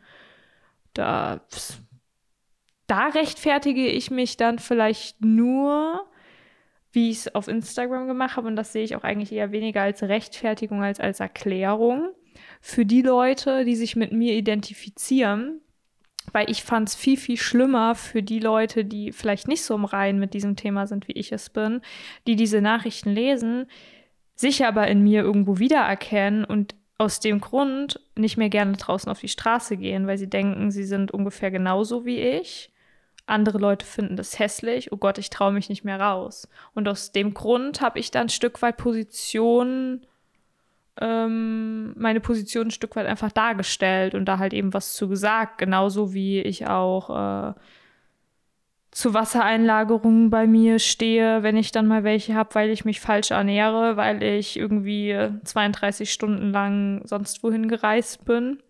Da, 0.93 1.41
da 2.87 3.07
rechtfertige 3.07 3.87
ich 3.87 4.11
mich 4.11 4.35
dann 4.35 4.59
vielleicht 4.59 5.23
nur, 5.23 6.05
wie 6.91 7.09
ich 7.09 7.19
es 7.19 7.35
auf 7.35 7.47
Instagram 7.47 8.07
gemacht 8.07 8.35
habe. 8.35 8.47
Und 8.47 8.57
das 8.57 8.73
sehe 8.73 8.83
ich 8.83 8.95
auch 8.95 9.03
eigentlich 9.03 9.31
eher 9.31 9.51
weniger 9.51 9.81
als 9.81 10.03
Rechtfertigung 10.03 10.83
als 10.83 10.99
als 10.99 11.21
Erklärung 11.21 12.09
für 12.59 12.85
die 12.85 13.01
Leute, 13.01 13.65
die 13.65 13.75
sich 13.75 13.95
mit 13.95 14.11
mir 14.11 14.33
identifizieren. 14.33 15.61
Weil 16.31 16.49
ich 16.49 16.63
fand 16.63 16.89
es 16.89 16.95
viel, 16.95 17.17
viel 17.17 17.37
schlimmer 17.37 17.95
für 17.95 18.23
die 18.23 18.39
Leute, 18.39 18.85
die 18.85 19.11
vielleicht 19.11 19.47
nicht 19.47 19.63
so 19.63 19.75
im 19.75 19.85
Reinen 19.85 20.19
mit 20.19 20.33
diesem 20.33 20.55
Thema 20.55 20.87
sind, 20.87 21.07
wie 21.07 21.13
ich 21.13 21.31
es 21.31 21.49
bin, 21.49 21.81
die 22.27 22.35
diese 22.35 22.61
Nachrichten 22.61 23.09
lesen, 23.09 23.65
sich 24.35 24.65
aber 24.65 24.87
in 24.87 25.03
mir 25.03 25.21
irgendwo 25.21 25.59
wiedererkennen 25.59 26.45
und 26.45 26.75
aus 26.97 27.19
dem 27.19 27.41
Grund 27.41 27.99
nicht 28.15 28.37
mehr 28.37 28.49
gerne 28.49 28.73
draußen 28.73 29.11
auf 29.11 29.19
die 29.19 29.27
Straße 29.27 29.77
gehen, 29.77 30.05
weil 30.05 30.19
sie 30.19 30.29
denken, 30.29 30.69
sie 30.69 30.83
sind 30.83 31.11
ungefähr 31.11 31.49
genauso 31.49 32.05
wie 32.05 32.19
ich. 32.19 32.71
Andere 33.25 33.57
Leute 33.57 33.85
finden 33.85 34.15
das 34.15 34.37
hässlich. 34.37 34.91
Oh 34.91 34.97
Gott, 34.97 35.17
ich 35.17 35.29
traue 35.29 35.51
mich 35.51 35.69
nicht 35.69 35.83
mehr 35.83 35.99
raus. 35.99 36.47
Und 36.73 36.87
aus 36.87 37.11
dem 37.11 37.33
Grund 37.33 37.81
habe 37.81 37.97
ich 37.99 38.11
dann 38.11 38.27
ein 38.27 38.29
Stück 38.29 38.61
weit 38.61 38.77
Position, 38.77 40.05
ähm, 40.99 41.93
meine 41.97 42.19
Position 42.19 42.67
ein 42.67 42.71
Stück 42.71 42.95
weit 42.95 43.07
einfach 43.07 43.31
dargestellt 43.31 44.13
und 44.15 44.25
da 44.25 44.39
halt 44.39 44.53
eben 44.53 44.73
was 44.73 44.93
zu 44.93 45.07
gesagt. 45.07 45.57
Genauso 45.57 46.13
wie 46.13 46.41
ich 46.41 46.67
auch 46.67 47.09
äh, 47.09 47.53
zu 48.91 49.13
Wassereinlagerungen 49.13 50.29
bei 50.29 50.47
mir 50.47 50.77
stehe, 50.77 51.43
wenn 51.43 51.55
ich 51.55 51.71
dann 51.71 51.87
mal 51.87 52.03
welche 52.03 52.35
habe, 52.35 52.53
weil 52.55 52.69
ich 52.69 52.83
mich 52.83 52.99
falsch 52.99 53.31
ernähre, 53.31 53.95
weil 53.95 54.21
ich 54.21 54.57
irgendwie 54.57 55.17
32 55.45 56.11
Stunden 56.11 56.51
lang 56.51 57.01
sonst 57.05 57.41
wohin 57.41 57.69
gereist 57.69 58.25
bin, 58.25 58.61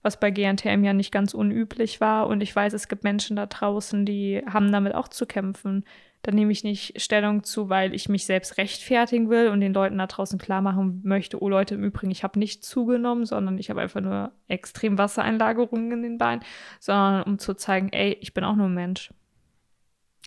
was 0.00 0.18
bei 0.18 0.30
GNTM 0.30 0.84
ja 0.84 0.94
nicht 0.94 1.12
ganz 1.12 1.34
unüblich 1.34 2.00
war. 2.00 2.28
Und 2.28 2.40
ich 2.40 2.56
weiß, 2.56 2.72
es 2.72 2.88
gibt 2.88 3.04
Menschen 3.04 3.36
da 3.36 3.44
draußen, 3.44 4.06
die 4.06 4.42
haben 4.50 4.72
damit 4.72 4.94
auch 4.94 5.08
zu 5.08 5.26
kämpfen. 5.26 5.84
Da 6.28 6.34
nehme 6.34 6.52
ich 6.52 6.62
nicht 6.62 7.00
Stellung 7.00 7.42
zu, 7.42 7.70
weil 7.70 7.94
ich 7.94 8.10
mich 8.10 8.26
selbst 8.26 8.58
rechtfertigen 8.58 9.30
will 9.30 9.48
und 9.48 9.62
den 9.62 9.72
Leuten 9.72 9.96
da 9.96 10.06
draußen 10.06 10.38
klar 10.38 10.60
machen 10.60 11.00
möchte, 11.02 11.42
oh 11.42 11.48
Leute, 11.48 11.76
im 11.76 11.82
Übrigen, 11.82 12.10
ich 12.10 12.22
habe 12.22 12.38
nicht 12.38 12.62
zugenommen, 12.62 13.24
sondern 13.24 13.56
ich 13.56 13.70
habe 13.70 13.80
einfach 13.80 14.02
nur 14.02 14.32
extrem 14.46 14.98
Wassereinlagerungen 14.98 15.90
in 15.90 16.02
den 16.02 16.18
Beinen, 16.18 16.44
sondern 16.80 17.22
um 17.22 17.38
zu 17.38 17.54
zeigen, 17.54 17.88
ey, 17.94 18.18
ich 18.20 18.34
bin 18.34 18.44
auch 18.44 18.56
nur 18.56 18.66
ein 18.66 18.74
Mensch. 18.74 19.10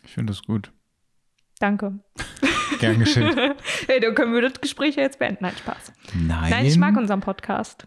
Ich 0.04 0.10
finde 0.10 0.34
das 0.34 0.42
gut. 0.42 0.72
Danke. 1.60 2.00
Gern 2.80 2.98
geschehen. 2.98 3.54
hey, 3.88 4.00
dann 4.00 4.16
können 4.16 4.34
wir 4.34 4.42
das 4.42 4.60
Gespräch 4.60 4.96
ja 4.96 5.04
jetzt 5.04 5.20
beenden. 5.20 5.44
Nein, 5.44 5.54
Spaß. 5.56 5.94
Nein. 6.16 6.50
Nein, 6.50 6.66
ich 6.66 6.80
mag 6.80 6.98
unseren 6.98 7.20
Podcast. 7.20 7.86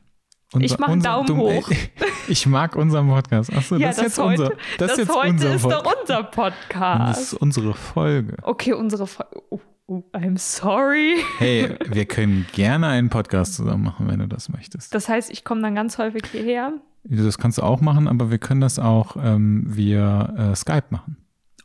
Unser- 0.55 0.65
ich 0.65 0.79
mach 0.79 0.89
einen 0.89 0.97
unser- 0.99 1.09
Daumen 1.11 1.27
du- 1.27 1.37
hoch. 1.37 1.71
Ich 2.27 2.47
mag 2.47 2.75
unseren 2.75 3.09
Podcast. 3.09 3.53
Achso, 3.55 3.77
ja, 3.77 3.89
das 3.89 3.99
ist 3.99 4.03
jetzt 4.05 4.19
heute, 4.19 4.43
unser. 4.45 4.57
Das, 4.79 4.93
ist 4.93 4.99
jetzt 4.99 5.15
heute 5.15 5.29
unser 5.31 5.55
ist 5.57 5.63
Podcast. 5.63 5.85
doch 5.87 6.01
unser 6.01 6.19
Und 6.21 6.31
Podcast. 6.31 7.11
das 7.19 7.21
ist 7.21 7.35
unsere 7.35 7.75
Folge. 7.75 8.37
Okay, 8.43 8.73
unsere 8.73 9.07
Folge. 9.07 9.43
Oh, 9.51 9.61
oh, 9.89 10.03
I'm 10.15 10.39
sorry. 10.39 11.17
Hey, 11.37 11.77
wir 11.91 12.07
können 12.07 12.47
gerne 12.53 12.87
einen 12.89 13.11
Podcast 13.11 13.55
zusammen 13.57 13.83
machen, 13.85 14.09
wenn 14.09 14.21
du 14.21 14.27
das 14.27 14.49
möchtest. 14.49 14.95
Das 14.95 15.11
heißt, 15.11 15.31
ich 15.31 15.45
komme 15.45 15.61
dann 15.61 15.75
ganz 15.75 15.99
häufig 15.99 16.23
hierher. 16.33 16.73
Das 17.05 17.37
kannst 17.37 17.59
du 17.59 17.63
auch 17.63 17.83
machen, 17.83 18.09
aber 18.09 18.31
wir 18.31 18.39
können 18.39 18.63
das 18.63 18.79
auch 18.79 19.17
ähm, 19.23 19.65
via 19.67 20.53
äh, 20.53 20.57
Skype 20.57 20.85
machen. 20.89 21.19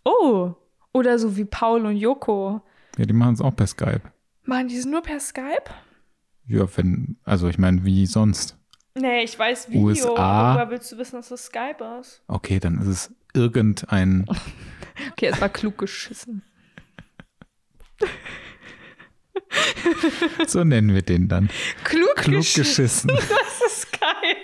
Oh, 0.03 0.55
oder 0.91 1.17
so 1.19 1.37
wie 1.37 1.45
Paul 1.45 1.85
und 1.85 1.95
Joko. 1.95 2.59
Ja, 2.97 3.05
die 3.05 3.13
machen 3.13 3.35
es 3.35 3.39
auch 3.41 3.55
per 3.55 3.67
Skype. 3.67 4.01
Machen 4.43 4.67
die 4.67 4.75
es 4.75 4.85
nur 4.85 5.01
per 5.01 5.21
Skype? 5.21 5.69
Ja, 6.47 6.65
wenn, 6.75 7.15
also 7.23 7.47
ich 7.47 7.57
meine, 7.57 7.85
wie 7.85 8.05
sonst? 8.05 8.57
Nee, 8.99 9.23
ich 9.23 9.39
weiß 9.39 9.69
Video, 9.69 9.81
USA. 9.81 10.15
aber 10.17 10.71
willst 10.71 10.91
du 10.91 10.97
wissen, 10.97 11.15
dass 11.15 11.29
das 11.29 11.45
Skype 11.45 11.83
ist? 12.01 12.21
Okay, 12.27 12.59
dann 12.59 12.79
ist 12.81 12.87
es 12.87 13.13
irgendein. 13.33 14.25
Okay, 15.13 15.27
es 15.27 15.39
war 15.39 15.47
klug 15.47 15.77
geschissen. 15.77 16.43
so 20.45 20.65
nennen 20.65 20.93
wir 20.93 21.03
den 21.03 21.29
dann. 21.29 21.49
Klug, 21.85 22.17
Klug 22.17 22.39
geschissen. 22.41 23.07
geschissen. 23.07 23.09
Das 23.29 23.61
ist 23.65 23.89
geil. 23.97 24.35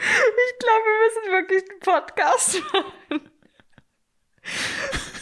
Ich 0.00 0.58
glaube, 0.58 0.84
wir 0.84 0.98
müssen 1.04 1.30
wirklich 1.30 1.62
einen 1.70 1.78
Podcast 1.80 2.60
machen. 2.72 3.30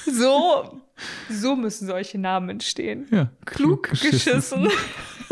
So, 0.06 0.80
so 1.28 1.54
müssen 1.54 1.86
solche 1.86 2.16
Namen 2.18 2.48
entstehen. 2.48 3.06
Ja, 3.10 3.30
Klug 3.44 3.90
geschissen. 3.90 4.70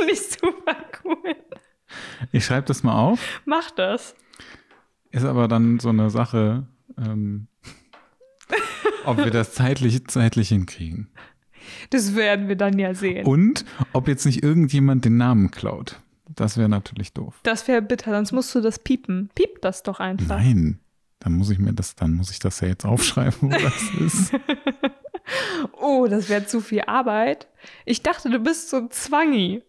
Nicht 0.07 0.39
super 0.39 0.77
cool. 1.03 1.35
Ich 2.33 2.45
schreibe 2.45 2.67
das 2.67 2.83
mal 2.83 2.99
auf. 2.99 3.41
Mach 3.45 3.71
das. 3.71 4.15
Ist 5.11 5.25
aber 5.25 5.49
dann 5.49 5.79
so 5.79 5.91
eine 5.91 6.11
Sache, 6.11 6.67
ähm, 6.99 7.47
ob 9.05 9.19
wir 9.19 9.31
das 9.31 9.53
zeitlich, 9.55 10.07
zeitlich 10.09 10.49
hinkriegen. 10.49 11.09
Das 11.91 12.15
werden 12.15 12.49
wir 12.49 12.57
dann 12.57 12.79
ja 12.79 12.95
sehen. 12.95 13.27
Und 13.27 13.65
ob 13.93 14.09
jetzt 14.09 14.27
nicht 14.27 14.43
irgendjemand 14.43 15.05
den 15.05 15.17
Namen 15.17 15.51
klaut. 15.51 16.01
Das 16.35 16.57
wäre 16.57 16.69
natürlich 16.69 17.13
doof. 17.13 17.39
Das 17.43 17.69
wäre 17.69 17.83
bitter, 17.83 18.13
sonst 18.13 18.33
musst 18.33 18.55
du 18.55 18.61
das 18.61 18.79
piepen. 18.79 19.31
Piep 19.35 19.61
das 19.63 19.83
doch 19.83 20.01
einfach. 20.01 20.39
Nein, 20.39 20.81
dann 21.21 21.35
muss 21.35 21.51
ich 21.51 21.59
mir 21.59 21.73
das, 21.73 21.95
dann 21.95 22.15
muss 22.15 22.31
ich 22.31 22.39
das 22.39 22.61
ja 22.61 22.69
jetzt 22.69 22.85
aufschreiben, 22.85 23.37
wo 23.41 23.49
das 23.49 23.83
ist. 24.01 24.33
Oh, 25.73 26.07
das 26.09 26.29
wäre 26.29 26.47
zu 26.47 26.61
viel 26.61 26.83
Arbeit. 26.83 27.47
Ich 27.85 28.03
dachte, 28.03 28.31
du 28.31 28.39
bist 28.39 28.71
so 28.71 28.77
ein 28.79 28.91
Zwangi. 28.91 29.63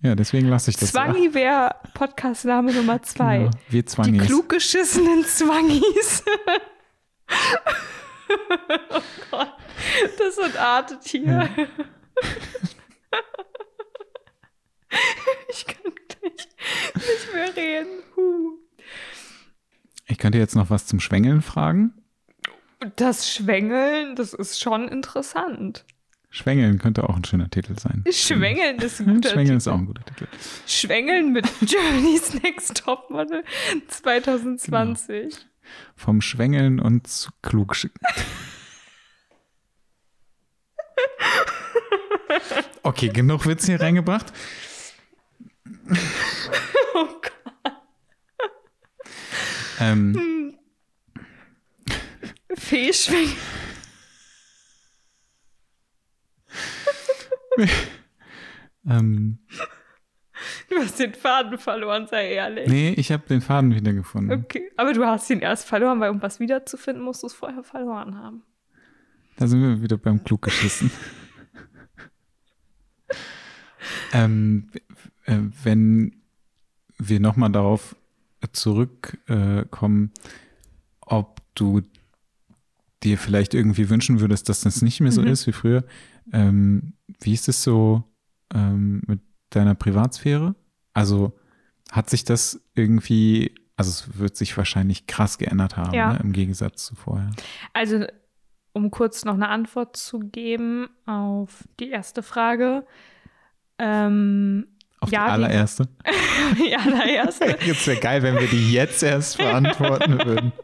Ja, 0.00 0.14
deswegen 0.14 0.48
lasse 0.48 0.70
ich 0.70 0.76
das. 0.76 0.92
Zwangi 0.92 1.34
wäre 1.34 1.74
Podcastname 1.94 2.72
Nummer 2.72 3.02
zwei. 3.02 3.38
Genau, 3.38 3.50
wir 3.68 3.82
Die 3.82 3.84
Zwangis. 3.84 4.26
klug 4.26 4.48
geschissenen 4.48 5.24
Zwangis. 5.24 6.22
oh 8.90 9.00
Gott, 9.30 9.52
das 10.18 10.36
sind 10.36 10.56
Artetiere. 10.56 11.48
ich 15.48 15.66
kann 15.66 15.92
gleich 16.08 16.48
nicht 16.94 17.34
mehr 17.34 17.56
reden. 17.56 18.02
Huh. 18.14 18.58
Ich 20.06 20.18
könnte 20.18 20.38
jetzt 20.38 20.54
noch 20.54 20.70
was 20.70 20.86
zum 20.86 21.00
Schwängeln 21.00 21.42
fragen. 21.42 21.92
Das 22.94 23.28
Schwängeln, 23.28 24.14
das 24.14 24.32
ist 24.32 24.60
schon 24.60 24.86
interessant. 24.86 25.84
Schwängeln 26.30 26.78
könnte 26.78 27.08
auch 27.08 27.16
ein 27.16 27.24
schöner 27.24 27.48
Titel 27.48 27.78
sein. 27.78 28.04
Schwängeln 28.10 28.78
ist 28.78 29.00
ein 29.00 29.06
Hm, 29.06 29.14
guter 29.16 29.30
Schwängeln 29.30 29.56
ist 29.56 29.64
Titel. 29.64 29.74
auch 29.74 29.78
ein 29.78 29.86
guter 29.86 30.04
Titel. 30.04 30.26
Schwängeln 30.66 31.32
mit 31.32 31.46
Germany's 31.62 32.34
Next 32.42 32.76
Topmodel 32.84 33.44
2020. 33.88 35.34
Vom 35.96 36.20
Schwängeln 36.20 36.80
und 36.80 37.06
zu 37.06 37.30
klug. 37.42 37.74
Okay, 42.82 43.08
genug 43.08 43.46
Witz 43.46 43.66
hier 43.66 43.80
reingebracht. 43.80 44.32
Oh 46.94 47.06
Gott. 47.06 47.72
Ähm, 49.78 50.58
Fehlschwängeln. 52.56 53.36
ähm, 58.88 59.38
Du 60.68 60.76
hast 60.76 61.00
den 61.00 61.14
Faden 61.14 61.58
verloren, 61.58 62.06
sei 62.06 62.34
ehrlich. 62.34 62.68
nee, 62.68 62.94
ich 62.96 63.10
habe 63.10 63.26
den 63.26 63.40
Faden 63.40 63.74
wieder 63.74 63.92
gefunden. 63.92 64.30
Okay, 64.32 64.70
aber 64.76 64.92
du 64.92 65.04
hast 65.04 65.28
ihn 65.30 65.40
erst 65.40 65.66
verloren, 65.66 65.98
weil 65.98 66.10
um 66.10 66.22
was 66.22 66.38
wiederzufinden, 66.38 67.02
musst 67.02 67.24
du 67.24 67.26
es 67.26 67.34
vorher 67.34 67.64
verloren 67.64 68.16
haben. 68.16 68.42
Da 69.36 69.48
sind 69.48 69.60
wir 69.60 69.82
wieder 69.82 69.96
beim 69.96 70.22
klug 70.22 70.42
geschissen. 70.42 70.92
ähm, 74.12 74.70
äh, 75.24 75.38
wenn 75.64 76.22
wir 76.98 77.20
nochmal 77.20 77.50
darauf 77.50 77.96
zurückkommen, 78.52 80.12
äh, 80.16 80.20
ob 81.00 81.40
du 81.54 81.82
dir 83.02 83.18
vielleicht 83.18 83.54
irgendwie 83.54 83.88
wünschen 83.90 84.20
würdest, 84.20 84.48
dass 84.48 84.60
das 84.60 84.82
nicht 84.82 85.00
mehr 85.00 85.12
so 85.12 85.22
Mhm. 85.22 85.28
ist 85.28 85.46
wie 85.46 85.52
früher. 85.52 85.84
Ähm, 86.32 86.94
wie 87.20 87.34
ist 87.34 87.48
es 87.48 87.62
so 87.62 88.04
ähm, 88.54 89.02
mit 89.06 89.20
deiner 89.50 89.74
Privatsphäre? 89.74 90.54
Also 90.94 91.32
hat 91.90 92.10
sich 92.10 92.24
das 92.24 92.60
irgendwie, 92.74 93.54
also 93.76 93.90
es 93.90 94.18
wird 94.18 94.36
sich 94.36 94.56
wahrscheinlich 94.56 95.06
krass 95.06 95.38
geändert 95.38 95.76
haben, 95.76 95.94
Ja. 95.94 96.12
ne, 96.12 96.20
im 96.22 96.32
Gegensatz 96.32 96.84
zu 96.84 96.94
vorher. 96.96 97.30
Also, 97.72 98.04
um 98.72 98.90
kurz 98.90 99.24
noch 99.24 99.34
eine 99.34 99.48
Antwort 99.48 99.96
zu 99.96 100.18
geben 100.20 100.88
auf 101.06 101.64
die 101.80 101.90
erste 101.90 102.22
Frage. 102.22 102.84
Ähm, 103.78 104.66
Auf 105.00 105.10
Ja, 105.10 105.24
die 105.26 105.30
allererste. 105.32 105.88
die 106.58 106.76
allererste. 106.76 107.56
Jetzt 107.64 107.86
wäre 107.86 108.00
geil, 108.00 108.22
wenn 108.22 108.38
wir 108.38 108.48
die 108.48 108.72
jetzt 108.72 109.02
erst 109.02 109.38
beantworten 109.38 110.18
würden. 110.24 110.52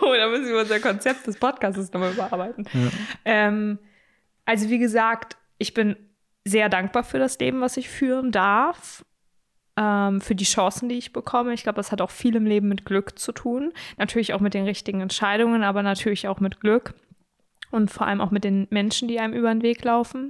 Oh, 0.00 0.12
da 0.14 0.28
müssen 0.28 0.46
wir 0.52 0.60
unser 0.60 0.80
Konzept 0.80 1.26
des 1.26 1.38
Podcasts 1.38 1.92
nochmal 1.92 2.12
überarbeiten. 2.12 2.64
Ja. 2.72 2.90
Ähm, 3.24 3.78
also 4.44 4.70
wie 4.70 4.78
gesagt, 4.78 5.36
ich 5.58 5.74
bin 5.74 5.96
sehr 6.44 6.68
dankbar 6.68 7.04
für 7.04 7.18
das 7.18 7.38
Leben, 7.38 7.60
was 7.60 7.76
ich 7.76 7.88
führen 7.88 8.30
darf, 8.30 9.04
ähm, 9.76 10.20
für 10.20 10.34
die 10.34 10.44
Chancen, 10.44 10.88
die 10.88 10.98
ich 10.98 11.12
bekomme. 11.12 11.54
Ich 11.54 11.62
glaube, 11.62 11.76
das 11.76 11.90
hat 11.90 12.00
auch 12.00 12.10
viel 12.10 12.36
im 12.36 12.46
Leben 12.46 12.68
mit 12.68 12.84
Glück 12.84 13.18
zu 13.18 13.32
tun. 13.32 13.72
Natürlich 13.96 14.34
auch 14.34 14.40
mit 14.40 14.54
den 14.54 14.64
richtigen 14.64 15.00
Entscheidungen, 15.00 15.62
aber 15.62 15.82
natürlich 15.82 16.28
auch 16.28 16.40
mit 16.40 16.60
Glück 16.60 16.94
und 17.70 17.90
vor 17.90 18.06
allem 18.06 18.20
auch 18.20 18.30
mit 18.30 18.44
den 18.44 18.66
Menschen, 18.70 19.08
die 19.08 19.18
einem 19.18 19.34
über 19.34 19.52
den 19.52 19.62
Weg 19.62 19.84
laufen. 19.84 20.28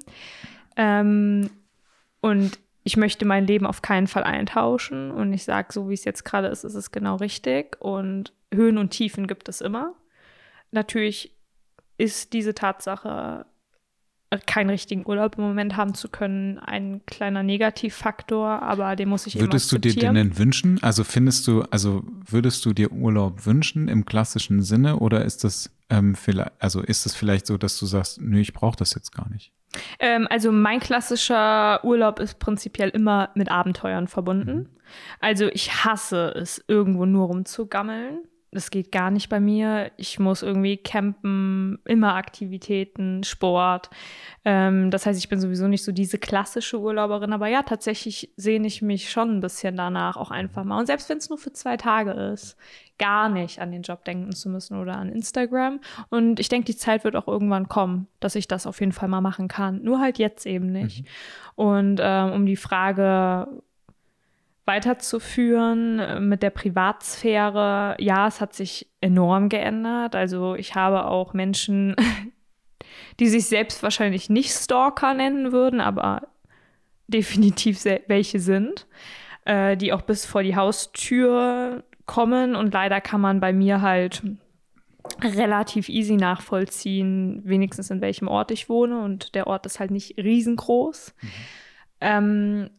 Ähm, 0.77 1.51
und 2.21 2.59
ich 2.85 2.97
möchte 2.97 3.25
mein 3.25 3.47
Leben 3.47 3.67
auf 3.67 3.83
keinen 3.83 4.07
Fall 4.07 4.25
eintauschen. 4.25 5.11
Und 5.11 5.33
ich 5.33 5.45
sage, 5.45 5.73
so 5.73 5.89
wie 5.89 5.95
es 5.95 6.05
jetzt 6.05 6.25
gerade 6.25 6.49
ist, 6.49 6.65
ist 6.65 6.75
es 6.75 6.93
genau 6.93 7.17
richtig. 7.17 7.77
Und 7.81 8.33
Höhen 8.53 8.79
und 8.79 8.91
Tiefen 8.91 9.27
gibt 9.27 9.49
es 9.49 9.61
immer. 9.61 9.95
Natürlich 10.71 11.35
ist 11.97 12.33
diese 12.33 12.55
Tatsache, 12.55 13.47
keinen 14.39 14.71
richtigen 14.71 15.07
Urlaub 15.07 15.37
im 15.39 15.45
Moment 15.45 15.77
haben 15.77 15.95
zu 15.95 16.09
können, 16.09 16.59
ein 16.59 17.01
kleiner 17.07 17.43
Negativfaktor, 17.43 18.63
aber 18.63 18.97
den 18.97 19.09
muss 19.09 19.27
ich 19.27 19.39
Würdest 19.39 19.73
du 19.73 19.79
dir 19.79 19.95
den 19.95 20.15
denn 20.15 20.39
wünschen? 20.39 20.83
Also 20.83 21.05
findest 21.05 21.47
du, 21.47 21.63
also 21.71 22.03
würdest 22.29 22.65
du 22.65 22.73
dir 22.73 22.93
Urlaub 22.93 23.47
wünschen 23.47 23.89
im 23.89 24.05
klassischen 24.05 24.63
Sinne 24.63 24.99
oder 24.99 25.25
ist 25.25 25.45
das 25.45 25.71
ähm, 25.91 26.15
vielleicht, 26.15 26.53
also 26.59 26.81
ist 26.81 27.07
es 27.07 27.15
vielleicht 27.15 27.47
so, 27.47 27.57
dass 27.59 27.79
du 27.79 27.87
sagst, 27.87 28.21
nö, 28.21 28.41
ich 28.41 28.53
brauche 28.53 28.77
das 28.77 28.95
jetzt 28.95 29.13
gar 29.13 29.29
nicht? 29.31 29.53
Ähm, 29.99 30.27
also 30.31 30.53
mein 30.53 30.81
klassischer 30.81 31.85
Urlaub 31.85 32.21
ist 32.21 32.39
prinzipiell 32.39 32.91
immer 32.91 33.31
mit 33.35 33.51
Abenteuern 33.51 34.09
verbunden. 34.09 34.69
Also 35.21 35.47
ich 35.47 35.85
hasse 35.85 36.33
es, 36.37 36.63
irgendwo 36.69 37.07
nur 37.07 37.27
rumzugammeln. 37.27 38.21
Das 38.55 38.71
geht 38.71 38.93
gar 38.93 39.11
nicht 39.11 39.29
bei 39.29 39.41
mir. 39.41 39.91
Ich 39.97 40.19
muss 40.19 40.43
irgendwie 40.43 40.77
campen, 40.77 41.81
immer 41.85 42.15
Aktivitäten, 42.15 43.25
Sport. 43.25 43.91
Ähm, 44.45 44.91
das 44.91 45.07
heißt, 45.07 45.19
ich 45.19 45.29
bin 45.29 45.41
sowieso 45.41 45.67
nicht 45.67 45.85
so 45.85 45.91
diese 45.91 46.19
klassische 46.19 46.79
Urlauberin. 46.81 47.33
Aber 47.33 47.49
ja, 47.49 47.63
tatsächlich 47.65 48.33
sehne 48.37 48.69
ich 48.69 48.81
mich 48.81 49.11
schon 49.11 49.37
ein 49.37 49.41
bisschen 49.41 49.77
danach 49.77 50.17
auch 50.17 50.31
einfach 50.31 50.63
mal. 50.65 50.79
Und 50.79 50.87
selbst 50.87 51.09
wenn 51.09 51.19
es 51.19 51.29
nur 51.29 51.39
für 51.39 51.53
zwei 51.53 51.77
Tage 51.77 52.13
ist, 52.13 52.57
gar 52.99 53.29
nicht 53.29 53.59
an 53.61 53.73
den 53.73 53.83
Job 53.83 54.05
denken 54.05 54.33
zu 54.33 54.49
müssen 54.49 54.81
oder 54.81 54.97
an 54.97 55.11
Instagram. 55.11 55.81
Und 56.11 56.39
ich 56.39 56.49
denke, 56.49 56.67
die 56.67 56.77
Zeit 56.77 57.05
wird 57.05 57.17
auch 57.17 57.27
irgendwann 57.27 57.69
kommen, 57.69 58.07
dass 58.21 58.37
ich 58.37 58.47
das 58.47 58.67
auf 58.67 58.79
jeden 58.81 58.93
Fall 58.93 59.09
mal 59.09 59.21
machen 59.21 59.49
kann. 59.49 59.83
Nur 59.83 59.99
halt 59.99 60.19
jetzt 60.19 60.47
eben 60.47 60.71
nicht. 60.71 61.05
Und 61.57 62.01
ähm, 62.01 62.33
um 62.33 62.47
die 62.47 62.57
Frage 62.57 63.49
weiterzuführen 64.67 65.99
äh, 65.99 66.21
mit 66.21 66.43
der 66.43 66.51
Privatsphäre, 66.51 67.97
ja, 67.99 68.27
es 68.27 68.41
hat 68.41 68.55
sich 68.55 68.91
enorm 69.01 69.49
geändert. 69.49 70.15
Also 70.15 70.55
ich 70.55 70.75
habe 70.75 71.07
auch 71.07 71.35
Menschen, 71.35 71.95
die 73.21 73.29
sich 73.29 73.47
selbst 73.47 73.83
wahrscheinlich 73.83 74.31
nicht 74.31 74.51
Stalker 74.51 75.15
nennen 75.15 75.53
würden, 75.53 75.81
aber 75.81 76.29
definitiv 77.07 77.85
welche 77.85 78.41
sind, 78.41 78.87
äh, 79.45 79.77
die 79.77 79.93
auch 79.93 80.03
bis 80.03 80.25
vor 80.25 80.43
die 80.43 80.57
Haustür 80.57 81.85
kommen. 82.07 82.57
Und 82.57 82.73
leider 82.73 83.01
kann 83.01 83.21
man 83.21 83.41
bei 83.41 83.53
mir 83.53 83.83
halt 83.83 84.23
relativ 85.23 85.91
easy 85.91 86.17
nachvollziehen, 86.17 87.43
wenigstens 87.45 87.91
in 87.91 88.01
welchem 88.01 88.29
Ort 88.29 88.51
ich 88.51 88.71
wohne. 88.71 89.03
Und 89.03 89.35
der 89.35 89.47
Ort 89.47 89.67
ist 89.67 89.81
halt 89.81 89.91
nicht 89.91 90.17
riesengroß. 90.17 91.15
Ähm, 92.01 92.71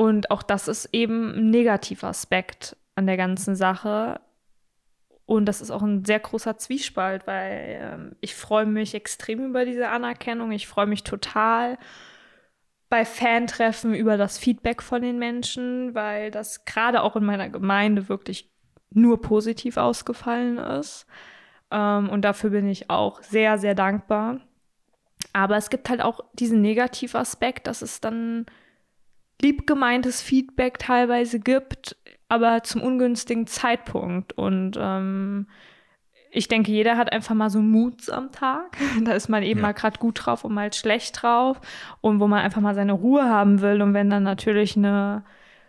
und 0.00 0.30
auch 0.30 0.42
das 0.42 0.66
ist 0.66 0.88
eben 0.94 1.34
ein 1.34 1.50
negativer 1.50 2.08
Aspekt 2.08 2.74
an 2.94 3.06
der 3.06 3.18
ganzen 3.18 3.54
Sache. 3.54 4.18
Und 5.26 5.44
das 5.44 5.60
ist 5.60 5.70
auch 5.70 5.82
ein 5.82 6.06
sehr 6.06 6.20
großer 6.20 6.56
Zwiespalt, 6.56 7.26
weil 7.26 7.78
ähm, 7.82 8.16
ich 8.22 8.34
freue 8.34 8.64
mich 8.64 8.94
extrem 8.94 9.44
über 9.44 9.66
diese 9.66 9.90
Anerkennung. 9.90 10.52
Ich 10.52 10.68
freue 10.68 10.86
mich 10.86 11.04
total. 11.04 11.76
bei 12.88 13.04
Fantreffen 13.04 13.94
über 13.94 14.16
das 14.16 14.38
Feedback 14.38 14.80
von 14.82 15.02
den 15.02 15.18
Menschen, 15.18 15.94
weil 15.94 16.30
das 16.30 16.64
gerade 16.64 17.02
auch 17.02 17.14
in 17.14 17.24
meiner 17.26 17.50
Gemeinde 17.50 18.08
wirklich 18.08 18.50
nur 18.88 19.20
positiv 19.20 19.76
ausgefallen 19.76 20.56
ist. 20.56 21.06
Ähm, 21.70 22.08
und 22.08 22.22
dafür 22.22 22.48
bin 22.48 22.66
ich 22.66 22.88
auch 22.88 23.22
sehr, 23.22 23.58
sehr 23.58 23.74
dankbar. 23.74 24.40
Aber 25.34 25.58
es 25.58 25.68
gibt 25.68 25.90
halt 25.90 26.00
auch 26.00 26.20
diesen 26.32 26.62
Negativaspekt, 26.62 27.66
dass 27.66 27.82
es 27.82 28.00
dann 28.00 28.46
liebgemeintes 29.42 30.22
Feedback 30.22 30.78
teilweise 30.78 31.40
gibt, 31.40 31.96
aber 32.28 32.62
zum 32.62 32.82
ungünstigen 32.82 33.46
Zeitpunkt. 33.46 34.32
Und 34.32 34.78
ähm, 34.78 35.46
ich 36.30 36.48
denke, 36.48 36.70
jeder 36.70 36.96
hat 36.96 37.12
einfach 37.12 37.34
mal 37.34 37.50
so 37.50 37.60
Moods 37.60 38.08
am 38.08 38.30
Tag. 38.32 38.76
Da 39.04 39.12
ist 39.12 39.28
man 39.28 39.42
eben 39.42 39.60
ja. 39.60 39.66
mal 39.66 39.72
gerade 39.72 39.98
gut 39.98 40.24
drauf 40.24 40.44
und 40.44 40.54
mal 40.54 40.72
schlecht 40.72 41.22
drauf. 41.22 41.60
Und 42.00 42.20
wo 42.20 42.28
man 42.28 42.40
einfach 42.40 42.60
mal 42.60 42.74
seine 42.74 42.92
Ruhe 42.92 43.24
haben 43.24 43.60
will. 43.60 43.82
Und 43.82 43.94
wenn 43.94 44.10
dann 44.10 44.22
natürlich 44.22 44.76
eine 44.76 45.24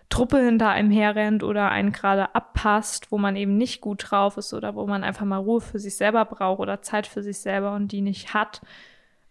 Truppe 0.10 0.44
hinter 0.44 0.70
einem 0.70 0.92
herrennt 0.92 1.42
oder 1.42 1.72
einen 1.72 1.92
gerade 1.92 2.36
abpasst, 2.36 3.12
wo 3.12 3.18
man 3.18 3.36
eben 3.36 3.58
nicht 3.58 3.82
gut 3.82 4.12
drauf 4.12 4.38
ist 4.38 4.54
oder 4.54 4.76
wo 4.76 4.86
man 4.86 5.04
einfach 5.04 5.26
mal 5.26 5.38
Ruhe 5.38 5.62
für 5.62 5.80
sich 5.80 5.96
selber 5.96 6.26
braucht 6.26 6.60
oder 6.60 6.82
Zeit 6.82 7.08
für 7.08 7.24
sich 7.24 7.40
selber 7.40 7.74
und 7.74 7.92
die 7.92 8.02
nicht 8.02 8.34
hat, 8.34 8.62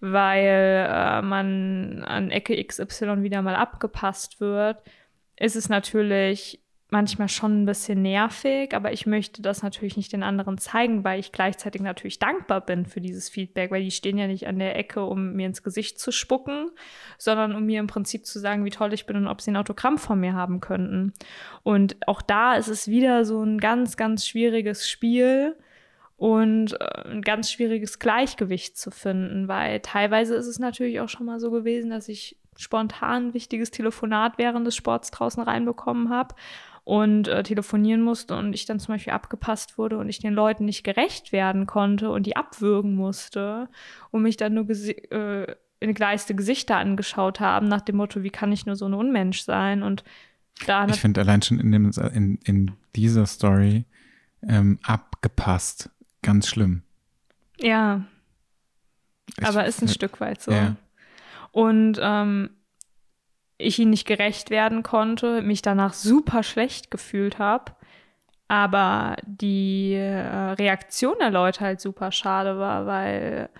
weil 0.01 0.87
äh, 0.89 1.23
man 1.23 2.03
an 2.05 2.31
Ecke 2.31 2.63
XY 2.63 3.23
wieder 3.23 3.43
mal 3.43 3.57
abgepasst 3.57 4.41
wird, 4.41 4.83
ist 5.37 5.57
es 5.57 5.69
natürlich 5.69 6.61
manchmal 6.91 7.29
schon 7.29 7.63
ein 7.63 7.67
bisschen 7.67 8.03
nervig, 8.03 8.75
aber 8.75 8.93
ich 8.93 9.07
möchte 9.07 9.43
das 9.43 9.63
natürlich 9.63 9.97
nicht 9.97 10.13
den 10.13 10.23
anderen 10.23 10.59
zeigen, 10.59 11.05
weil 11.05 11.21
ich 11.21 11.33
gleichzeitig 11.33 11.83
natürlich 11.83 12.19
dankbar 12.19 12.61
bin 12.61 12.87
für 12.87 13.01
dieses 13.01 13.29
Feedback, 13.29 13.71
weil 13.71 13.83
die 13.83 13.91
stehen 13.91 14.19
ja 14.19 14.27
nicht 14.27 14.47
an 14.47 14.59
der 14.59 14.77
Ecke, 14.77 15.05
um 15.05 15.35
mir 15.35 15.47
ins 15.47 15.63
Gesicht 15.63 15.99
zu 15.99 16.11
spucken, 16.11 16.71
sondern 17.17 17.55
um 17.55 17.65
mir 17.65 17.81
im 17.81 17.87
Prinzip 17.87 18.27
zu 18.27 18.39
sagen, 18.39 18.65
wie 18.65 18.71
toll 18.71 18.93
ich 18.93 19.07
bin 19.07 19.17
und 19.17 19.29
ob 19.29 19.41
sie 19.41 19.53
ein 19.53 19.57
Autogramm 19.57 19.99
von 19.99 20.19
mir 20.19 20.35
haben 20.35 20.61
könnten. 20.61 21.13
Und 21.63 21.97
auch 22.07 22.23
da 22.23 22.55
ist 22.55 22.69
es 22.69 22.89
wieder 22.89 23.25
so 23.25 23.43
ein 23.43 23.59
ganz, 23.59 23.97
ganz 23.97 24.27
schwieriges 24.27 24.89
Spiel 24.89 25.57
und 26.21 26.79
äh, 26.79 27.09
ein 27.09 27.23
ganz 27.23 27.51
schwieriges 27.51 27.99
Gleichgewicht 27.99 28.77
zu 28.77 28.91
finden, 28.91 29.49
weil 29.49 29.81
teilweise 29.81 30.35
ist 30.35 30.49
es 30.49 30.59
natürlich 30.59 31.01
auch 31.01 31.09
schon 31.09 31.25
mal 31.25 31.41
so 31.41 31.51
gewesen, 31.51 31.89
dass 31.89 32.11
ich 32.11 32.37
spontan 32.59 33.29
ein 33.29 33.35
wichtiges 33.35 33.71
Telefonat 33.71 34.37
während 34.37 34.67
des 34.67 34.77
Sports 34.77 35.11
draußen 35.13 35.43
reinbekommen 35.43 36.11
habe 36.11 36.35
und 36.85 37.27
äh, 37.27 37.43
telefonieren 37.43 38.03
musste 38.03 38.37
und 38.37 38.53
ich 38.53 38.67
dann 38.67 38.79
zum 38.79 38.97
Beispiel 38.97 39.15
abgepasst 39.15 39.79
wurde 39.79 39.97
und 39.97 40.11
ich 40.11 40.19
den 40.19 40.35
Leuten 40.35 40.67
nicht 40.67 40.85
gerecht 40.85 41.33
werden 41.33 41.67
konnte 41.67 42.11
und 42.11 42.27
die 42.27 42.37
abwürgen 42.37 42.95
musste 42.95 43.71
und 44.11 44.21
mich 44.21 44.37
dann 44.37 44.53
nur 44.53 44.69
äh, 44.69 45.47
geleiste 45.81 46.35
Gesichter 46.35 46.77
angeschaut 46.77 47.41
haben 47.41 47.67
nach 47.67 47.81
dem 47.81 47.97
Motto, 47.97 48.23
wie 48.23 48.29
kann 48.29 48.53
ich 48.53 48.67
nur 48.67 48.77
so 48.77 48.85
ein 48.85 48.93
Unmensch 48.93 49.41
sein? 49.41 49.83
Und 49.83 50.05
da 50.67 50.87
Ich 50.87 51.01
finde 51.01 51.23
allein 51.23 51.41
schon 51.41 51.59
in, 51.61 51.73
dem, 51.73 51.91
in, 52.13 52.39
in 52.45 52.73
dieser 52.95 53.25
Story 53.25 53.87
ähm, 54.47 54.79
abgepasst 54.83 55.89
ganz 56.23 56.49
schlimm. 56.49 56.83
Ja. 57.59 58.05
Ich, 59.39 59.47
aber 59.47 59.65
ist 59.67 59.83
ein 59.83 59.89
äh, 59.89 59.93
Stück 59.93 60.21
weit 60.21 60.43
so. 60.43 60.53
Ja. 60.53 60.77
Und 61.53 61.99
ähm, 62.01 62.51
ich 63.59 63.79
ihnen 63.79 63.91
nicht 63.91 64.07
gerecht 64.07 64.51
werden 64.51 64.83
konnte, 64.83 65.43
mich 65.43 65.63
danach 65.63 65.93
super 65.93 66.43
schlecht 66.43 66.91
gefühlt 66.91 67.39
habe, 67.39 67.73
aber 68.49 69.17
die 69.25 69.93
äh, 69.95 70.53
Reaktion 70.53 71.15
der 71.21 71.31
Leute 71.31 71.61
halt 71.61 71.81
super 71.81 72.11
schade 72.11 72.59
war, 72.59 72.87
weil 72.87 73.51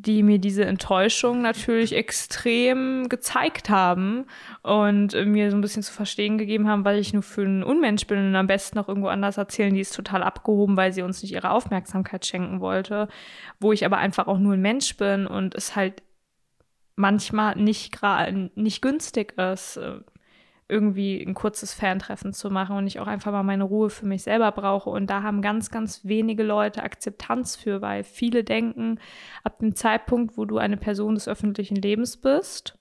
die 0.00 0.22
mir 0.22 0.38
diese 0.38 0.64
Enttäuschung 0.64 1.42
natürlich 1.42 1.92
extrem 1.92 3.08
gezeigt 3.08 3.68
haben 3.68 4.26
und 4.62 5.12
mir 5.26 5.50
so 5.50 5.56
ein 5.56 5.60
bisschen 5.60 5.82
zu 5.82 5.92
verstehen 5.92 6.38
gegeben 6.38 6.68
haben, 6.68 6.84
weil 6.84 7.00
ich 7.00 7.12
nur 7.12 7.24
für 7.24 7.42
ein 7.42 7.64
Unmensch 7.64 8.06
bin 8.06 8.18
und 8.18 8.36
am 8.36 8.46
besten 8.46 8.78
noch 8.78 8.86
irgendwo 8.86 9.08
anders 9.08 9.38
erzählen, 9.38 9.74
die 9.74 9.80
ist 9.80 9.96
total 9.96 10.22
abgehoben, 10.22 10.76
weil 10.76 10.92
sie 10.92 11.02
uns 11.02 11.20
nicht 11.22 11.32
ihre 11.32 11.50
Aufmerksamkeit 11.50 12.24
schenken 12.24 12.60
wollte, 12.60 13.08
wo 13.58 13.72
ich 13.72 13.84
aber 13.84 13.98
einfach 13.98 14.28
auch 14.28 14.38
nur 14.38 14.52
ein 14.52 14.62
Mensch 14.62 14.96
bin 14.96 15.26
und 15.26 15.56
es 15.56 15.74
halt 15.74 16.04
manchmal 16.94 17.56
nicht 17.56 17.90
gerade 17.92 18.50
nicht 18.54 18.80
günstig 18.80 19.36
ist, 19.36 19.78
äh, 19.78 19.98
irgendwie 20.68 21.22
ein 21.22 21.34
kurzes 21.34 21.72
Fantreffen 21.72 22.32
zu 22.32 22.50
machen 22.50 22.76
und 22.76 22.86
ich 22.86 23.00
auch 23.00 23.06
einfach 23.06 23.32
mal 23.32 23.42
meine 23.42 23.64
Ruhe 23.64 23.88
für 23.88 24.04
mich 24.06 24.22
selber 24.22 24.52
brauche. 24.52 24.90
Und 24.90 25.08
da 25.08 25.22
haben 25.22 25.40
ganz, 25.40 25.70
ganz 25.70 26.02
wenige 26.04 26.42
Leute 26.42 26.82
Akzeptanz 26.82 27.56
für, 27.56 27.80
weil 27.80 28.04
viele 28.04 28.44
denken, 28.44 29.00
ab 29.44 29.58
dem 29.60 29.74
Zeitpunkt, 29.74 30.36
wo 30.36 30.44
du 30.44 30.58
eine 30.58 30.76
Person 30.76 31.14
des 31.14 31.26
öffentlichen 31.26 31.76
Lebens 31.76 32.18
bist, 32.18 32.78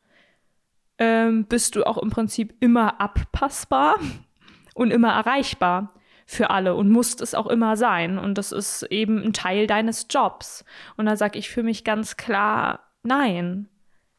ähm, 0.97 1.45
bist 1.45 1.75
du 1.75 1.85
auch 1.85 1.97
im 1.97 2.09
Prinzip 2.09 2.55
immer 2.59 2.99
abpassbar 2.99 3.95
und 4.73 4.91
immer 4.91 5.13
erreichbar 5.13 5.93
für 6.25 6.49
alle 6.49 6.75
und 6.75 6.89
musst 6.89 7.21
es 7.21 7.33
auch 7.33 7.47
immer 7.47 7.77
sein. 7.77 8.17
Und 8.17 8.37
das 8.37 8.51
ist 8.51 8.83
eben 8.83 9.23
ein 9.23 9.31
Teil 9.31 9.65
deines 9.65 10.07
Jobs. 10.09 10.65
Und 10.97 11.05
da 11.05 11.15
sage 11.15 11.39
ich 11.39 11.49
für 11.49 11.63
mich 11.63 11.85
ganz 11.85 12.17
klar, 12.17 12.81
nein. 13.03 13.69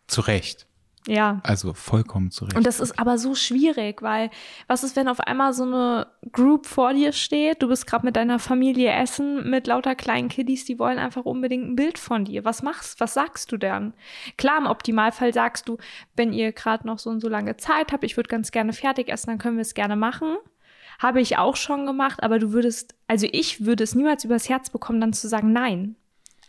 Zu 0.06 0.22
Recht. 0.22 0.67
Ja. 1.08 1.40
Also 1.42 1.72
vollkommen 1.72 2.30
zu 2.30 2.44
Recht. 2.44 2.56
Und 2.56 2.66
das 2.66 2.80
ist 2.80 2.98
aber 2.98 3.16
so 3.16 3.34
schwierig, 3.34 4.02
weil 4.02 4.28
was 4.66 4.84
ist, 4.84 4.94
wenn 4.94 5.08
auf 5.08 5.20
einmal 5.20 5.54
so 5.54 5.64
eine 5.64 6.06
Group 6.32 6.66
vor 6.66 6.92
dir 6.92 7.12
steht, 7.12 7.62
du 7.62 7.68
bist 7.68 7.86
gerade 7.86 8.04
mit 8.04 8.16
deiner 8.16 8.38
Familie 8.38 8.92
essen, 8.92 9.48
mit 9.48 9.66
lauter 9.66 9.94
kleinen 9.94 10.28
Kiddies, 10.28 10.66
die 10.66 10.78
wollen 10.78 10.98
einfach 10.98 11.24
unbedingt 11.24 11.64
ein 11.66 11.76
Bild 11.76 11.98
von 11.98 12.26
dir. 12.26 12.44
Was 12.44 12.62
machst, 12.62 13.00
was 13.00 13.14
sagst 13.14 13.50
du 13.52 13.56
dann? 13.56 13.94
Klar, 14.36 14.58
im 14.58 14.66
Optimalfall 14.66 15.32
sagst 15.32 15.68
du, 15.68 15.78
wenn 16.14 16.34
ihr 16.34 16.52
gerade 16.52 16.86
noch 16.86 16.98
so 16.98 17.08
und 17.08 17.20
so 17.20 17.28
lange 17.30 17.56
Zeit 17.56 17.90
habt, 17.90 18.04
ich 18.04 18.18
würde 18.18 18.28
ganz 18.28 18.50
gerne 18.50 18.74
fertig 18.74 19.08
essen, 19.08 19.28
dann 19.28 19.38
können 19.38 19.56
wir 19.56 19.62
es 19.62 19.72
gerne 19.72 19.96
machen. 19.96 20.36
Habe 20.98 21.22
ich 21.22 21.38
auch 21.38 21.56
schon 21.56 21.86
gemacht, 21.86 22.22
aber 22.22 22.38
du 22.38 22.52
würdest, 22.52 22.94
also 23.06 23.26
ich 23.32 23.64
würde 23.64 23.84
es 23.84 23.94
niemals 23.94 24.24
übers 24.24 24.50
Herz 24.50 24.68
bekommen, 24.68 25.00
dann 25.00 25.14
zu 25.14 25.26
sagen 25.26 25.52
nein. 25.52 25.96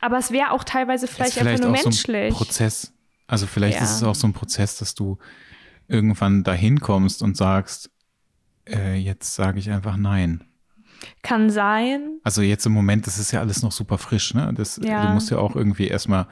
Aber 0.02 0.18
es 0.18 0.32
wäre 0.32 0.52
auch 0.52 0.66
teilweise 0.66 1.08
vielleicht, 1.08 1.34
vielleicht 1.34 1.48
einfach 1.48 1.64
nur 1.64 1.72
menschlich. 1.72 2.34
So 2.34 2.40
ein 2.40 2.46
Prozess 2.46 2.94
also 3.30 3.46
vielleicht 3.46 3.78
ja. 3.78 3.84
ist 3.84 3.92
es 3.92 4.04
auch 4.04 4.16
so 4.16 4.28
ein 4.28 4.34
Prozess, 4.34 4.78
dass 4.78 4.96
du 4.96 5.20
irgendwann 5.88 6.44
dahin 6.44 6.80
kommst 6.80 7.22
und 7.22 7.38
sagst, 7.38 7.92
äh, 8.68 8.96
jetzt 8.96 9.36
sage 9.36 9.60
ich 9.60 9.70
einfach 9.70 9.98
nein. 9.98 10.46
Kann 11.22 11.52
sein. 11.52 12.20
Also 12.24 12.42
jetzt 12.42 12.66
im 12.66 12.72
Moment, 12.74 13.06
das 13.06 13.20
ist 13.20 13.32
ja 13.32 13.40
alles 13.40 13.62
noch 13.62 13.72
super 13.72 14.00
frisch, 14.00 14.34
ne? 14.34 14.52
Das, 14.56 14.82
ja. 14.84 15.06
Du 15.06 15.14
musst 15.14 15.30
ja 15.30 15.38
auch 15.38 15.56
irgendwie 15.56 15.88
erstmal 15.88 16.28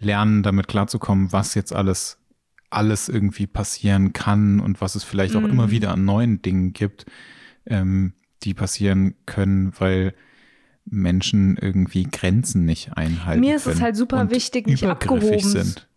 lernen, 0.00 0.42
damit 0.42 0.68
klarzukommen, 0.68 1.32
was 1.32 1.54
jetzt 1.54 1.72
alles, 1.72 2.18
alles 2.68 3.08
irgendwie 3.08 3.46
passieren 3.46 4.12
kann 4.12 4.60
und 4.60 4.82
was 4.82 4.96
es 4.96 5.02
vielleicht 5.02 5.34
mhm. 5.34 5.44
auch 5.44 5.48
immer 5.48 5.66
mhm. 5.68 5.70
wieder 5.70 5.92
an 5.92 6.04
neuen 6.04 6.42
Dingen 6.42 6.74
gibt, 6.74 7.06
ähm, 7.64 8.12
die 8.42 8.52
passieren 8.52 9.14
können, 9.24 9.72
weil 9.78 10.14
Menschen 10.84 11.56
irgendwie 11.56 12.02
Grenzen 12.02 12.66
nicht 12.66 12.98
einhalten. 12.98 13.40
Mir 13.40 13.56
ist 13.56 13.66
es 13.66 13.80
halt 13.80 13.96
super 13.96 14.30
wichtig, 14.30 14.66
nicht 14.66 14.84
abgehoben 14.84 15.40
sind. 15.40 15.88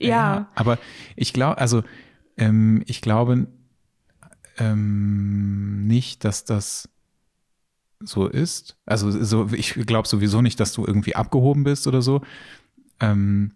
Ja. 0.00 0.08
ja 0.08 0.48
aber 0.54 0.78
ich 1.16 1.32
glaube, 1.32 1.58
also 1.58 1.82
ähm, 2.36 2.82
ich 2.86 3.00
glaube 3.00 3.46
ähm, 4.58 5.86
nicht, 5.86 6.24
dass 6.24 6.44
das 6.44 6.88
so 8.02 8.26
ist. 8.26 8.78
Also 8.86 9.10
so, 9.10 9.50
ich 9.52 9.74
glaube 9.74 10.08
sowieso 10.08 10.42
nicht, 10.42 10.58
dass 10.58 10.72
du 10.72 10.86
irgendwie 10.86 11.16
abgehoben 11.16 11.64
bist 11.64 11.86
oder 11.86 12.02
so. 12.02 12.22
Ähm, 12.98 13.52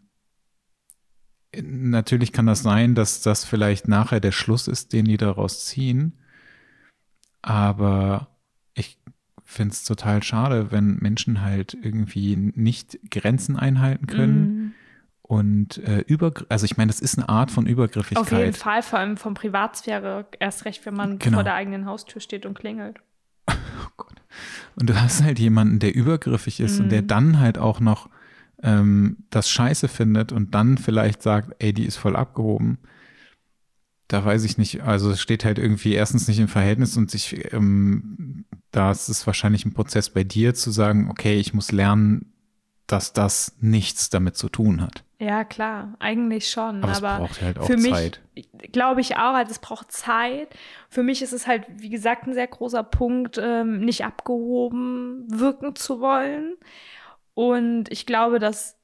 natürlich 1.62 2.32
kann 2.32 2.46
das 2.46 2.62
sein, 2.62 2.94
dass 2.94 3.22
das 3.22 3.44
vielleicht 3.44 3.88
nachher 3.88 4.20
der 4.20 4.32
Schluss 4.32 4.68
ist, 4.68 4.92
den 4.92 5.06
die 5.06 5.16
daraus 5.16 5.64
ziehen. 5.64 6.18
Aber 7.40 8.28
ich 8.74 8.98
finde 9.44 9.72
es 9.72 9.84
total 9.84 10.22
schade, 10.22 10.72
wenn 10.72 10.96
Menschen 10.96 11.42
halt 11.42 11.76
irgendwie 11.80 12.36
nicht 12.36 12.98
Grenzen 13.10 13.56
einhalten 13.56 14.06
können. 14.06 14.40
Mm 14.40 14.74
und 15.26 15.78
äh, 15.78 16.01
über, 16.01 16.34
also 16.51 16.66
ich 16.66 16.76
meine, 16.76 16.90
das 16.90 17.01
ist 17.01 17.16
eine 17.16 17.30
Art 17.30 17.51
von 17.51 17.66
Übergriffigkeit. 17.66 18.26
Auf 18.26 18.30
jeden 18.30 18.52
Fall, 18.52 18.82
vor 18.82 18.98
allem 18.98 19.16
von 19.16 19.32
Privatsphäre, 19.32 20.26
erst 20.38 20.66
recht, 20.66 20.84
wenn 20.84 20.92
man 20.92 21.18
genau. 21.18 21.38
vor 21.38 21.44
der 21.44 21.55
eigenen 21.55 21.86
Haustür 21.86 22.20
steht 22.20 22.44
und 22.46 22.55
klingelt. 22.59 22.98
Oh 23.86 23.90
Gott. 23.96 24.22
Und 24.76 24.88
du 24.88 25.01
hast 25.01 25.22
halt 25.22 25.38
jemanden, 25.38 25.78
der 25.78 25.94
übergriffig 25.94 26.60
ist 26.60 26.78
mhm. 26.78 26.84
und 26.84 26.92
der 26.92 27.02
mhm. 27.02 27.06
dann 27.06 27.40
halt 27.40 27.59
auch 27.59 27.80
noch 27.80 28.09
ähm, 28.62 29.18
das 29.30 29.51
Scheiße 29.51 29.88
findet 29.88 30.32
und 30.32 30.55
dann 30.55 30.78
vielleicht 30.78 31.22
sagt, 31.22 31.55
ey, 31.59 31.72
die 31.72 31.84
ist 31.84 31.96
voll 31.96 32.16
abgehoben. 32.16 32.78
Da 34.09 34.24
weiß 34.24 34.44
ich 34.44 34.59
nicht, 34.59 34.82
also 34.82 35.10
es 35.10 35.20
steht 35.20 35.44
halt 35.44 35.59
irgendwie 35.59 35.94
erstens 35.94 36.28
nicht 36.28 36.38
im 36.38 36.48
Verhältnis 36.48 36.96
und 36.96 37.10
sich, 37.10 37.52
ähm, 37.52 38.44
da 38.70 38.90
ist 38.90 39.09
es 39.09 39.26
wahrscheinlich 39.26 39.64
ein 39.64 39.74
Prozess 39.74 40.10
bei 40.10 40.24
dir 40.24 40.55
zu 40.55 40.70
sagen, 40.70 41.09
okay, 41.10 41.38
ich 41.38 41.55
muss 41.55 41.72
lernen, 41.72 42.34
dass 42.86 43.12
das 43.12 43.56
nichts 43.61 44.11
damit 44.11 44.36
zu 44.36 44.48
tun 44.48 44.81
hat. 44.82 45.05
Ja, 45.19 45.44
klar, 45.44 45.94
eigentlich 46.01 46.51
schon. 46.51 46.85
Aber, 46.85 47.09
aber 47.09 47.24
es 47.24 47.28
braucht 47.28 47.43
halt 47.43 47.59
auch 47.59 47.66
für 47.66 47.77
mich, 47.77 47.93
Zeit. 47.93 48.20
Glaube 48.73 49.01
ich 49.01 49.16
auch, 49.16 49.35
also 49.35 49.52
es 49.52 49.59
braucht 49.59 49.90
Zeit. 49.90 50.48
Für 50.90 51.02
mich 51.02 51.23
ist 51.23 51.32
es 51.32 51.47
halt, 51.47 51.65
wie 51.69 51.89
gesagt, 51.89 52.27
ein 52.27 52.35
sehr 52.35 52.47
großer 52.47 52.82
Punkt, 52.82 53.39
ähm, 53.43 53.81
nicht 53.81 54.05
abgehoben 54.05 55.24
wirken 55.28 55.77
zu 55.77 56.01
wollen. 56.01 56.55
Und 57.32 57.90
ich 57.90 58.06
glaube, 58.06 58.39
das 58.39 58.77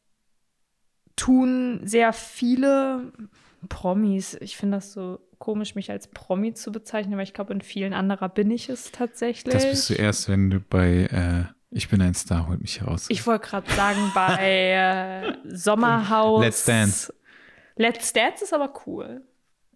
tun 1.16 1.80
sehr 1.84 2.12
viele 2.12 3.12
Promis, 3.68 4.34
ich 4.40 4.56
finde 4.56 4.78
das 4.78 4.92
so 4.92 5.20
komisch, 5.38 5.74
mich 5.74 5.90
als 5.90 6.08
Promi 6.08 6.54
zu 6.54 6.72
bezeichnen, 6.72 7.14
aber 7.14 7.22
ich 7.22 7.34
glaube, 7.34 7.52
in 7.52 7.60
vielen 7.60 7.92
anderer 7.92 8.28
bin 8.28 8.50
ich 8.50 8.68
es 8.68 8.92
tatsächlich. 8.92 9.52
Das 9.52 9.68
bist 9.68 9.90
du 9.90 9.94
erst, 9.94 10.28
wenn 10.28 10.50
du 10.50 10.60
bei 10.60 11.06
äh, 11.06 11.52
Ich 11.70 11.88
bin 11.88 12.02
ein 12.02 12.14
Star, 12.14 12.48
holt 12.48 12.60
mich 12.60 12.80
heraus. 12.80 13.06
Ich 13.08 13.26
wollte 13.26 13.46
gerade 13.46 13.72
sagen, 13.72 14.10
bei 14.14 14.72
äh, 14.72 15.36
Sommerhaus. 15.48 16.42
Let's 16.42 16.64
Dance. 16.64 17.14
Let's 17.76 18.12
Dance 18.12 18.44
ist 18.44 18.52
aber 18.52 18.72
cool. 18.86 19.22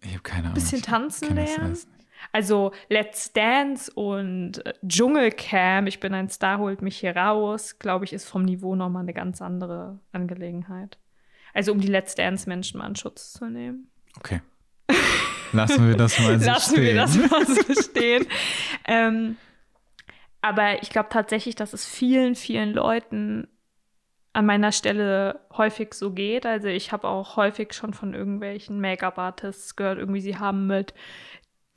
Ich 0.01 0.11
habe 0.11 0.21
keine 0.21 0.43
Ahnung. 0.43 0.55
Bisschen 0.55 0.81
tanzen 0.81 1.35
lernen. 1.35 1.77
Also 2.31 2.71
Let's 2.89 3.31
Dance 3.31 3.91
und 3.93 4.65
äh, 4.65 4.73
Dschungelcamp, 4.85 5.87
ich 5.87 5.99
bin 5.99 6.13
ein 6.13 6.29
Star, 6.29 6.59
holt 6.59 6.81
mich 6.81 6.97
hier 6.97 7.15
raus, 7.15 7.79
glaube 7.79 8.05
ich, 8.05 8.13
ist 8.13 8.27
vom 8.27 8.43
Niveau 8.43 8.75
nochmal 8.75 9.03
eine 9.03 9.13
ganz 9.13 9.41
andere 9.41 9.99
Angelegenheit. 10.11 10.97
Also 11.53 11.71
um 11.71 11.79
die 11.79 11.87
Let's 11.87 12.15
Dance-Menschen 12.15 12.79
mal 12.79 12.87
in 12.87 12.95
Schutz 12.95 13.31
zu 13.33 13.45
nehmen. 13.45 13.89
Okay. 14.17 14.41
Lassen 15.53 15.87
wir 15.87 15.95
das 15.95 16.19
mal 16.19 16.39
so 16.39 16.45
Lassen 16.51 16.73
stehen. 16.73 16.83
wir 16.83 16.95
das 16.95 17.15
mal 17.15 17.45
so 17.45 17.81
stehen. 17.81 18.25
ähm, 18.87 19.37
aber 20.45 20.81
ich 20.83 20.89
glaube 20.89 21.09
tatsächlich, 21.09 21.55
dass 21.55 21.73
es 21.73 21.85
vielen, 21.85 22.35
vielen 22.35 22.73
Leuten 22.73 23.47
an 24.33 24.45
meiner 24.45 24.71
Stelle 24.71 25.39
häufig 25.57 25.93
so 25.93 26.11
geht. 26.11 26.45
Also 26.45 26.67
ich 26.67 26.91
habe 26.91 27.07
auch 27.07 27.35
häufig 27.35 27.73
schon 27.73 27.93
von 27.93 28.13
irgendwelchen 28.13 28.79
Make-up-Artists 28.79 29.75
gehört, 29.75 29.97
irgendwie 29.97 30.21
sie 30.21 30.37
haben 30.37 30.67
mit 30.67 30.93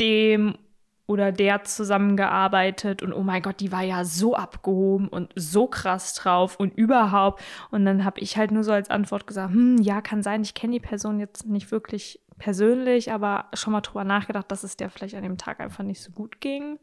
dem 0.01 0.59
oder 1.07 1.33
der 1.33 1.65
zusammengearbeitet 1.65 3.03
und 3.03 3.15
oh 3.15 3.23
mein 3.23 3.41
Gott, 3.41 3.61
die 3.61 3.73
war 3.73 3.83
ja 3.83 4.05
so 4.05 4.35
abgehoben 4.35 5.09
und 5.09 5.33
so 5.35 5.67
krass 5.67 6.13
drauf 6.13 6.61
und 6.61 6.77
überhaupt. 6.77 7.43
Und 7.71 7.87
dann 7.87 8.05
habe 8.05 8.21
ich 8.21 8.37
halt 8.37 8.51
nur 8.51 8.65
so 8.65 8.73
als 8.73 8.91
Antwort 8.91 9.27
gesagt, 9.27 9.55
hm, 9.55 9.79
ja, 9.79 10.03
kann 10.03 10.23
sein, 10.23 10.43
ich 10.43 10.53
kenne 10.53 10.75
die 10.75 10.81
Person 10.81 11.19
jetzt 11.19 11.47
nicht 11.47 11.71
wirklich 11.71 12.21
persönlich, 12.37 13.11
aber 13.11 13.47
schon 13.55 13.73
mal 13.73 13.81
drüber 13.81 14.05
nachgedacht, 14.05 14.53
dass 14.53 14.65
es 14.65 14.77
der 14.77 14.91
vielleicht 14.91 15.15
an 15.15 15.23
dem 15.23 15.39
Tag 15.39 15.61
einfach 15.61 15.83
nicht 15.83 16.03
so 16.03 16.13
gut 16.13 16.43
ging. 16.43 16.79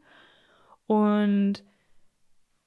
Und 0.88 1.62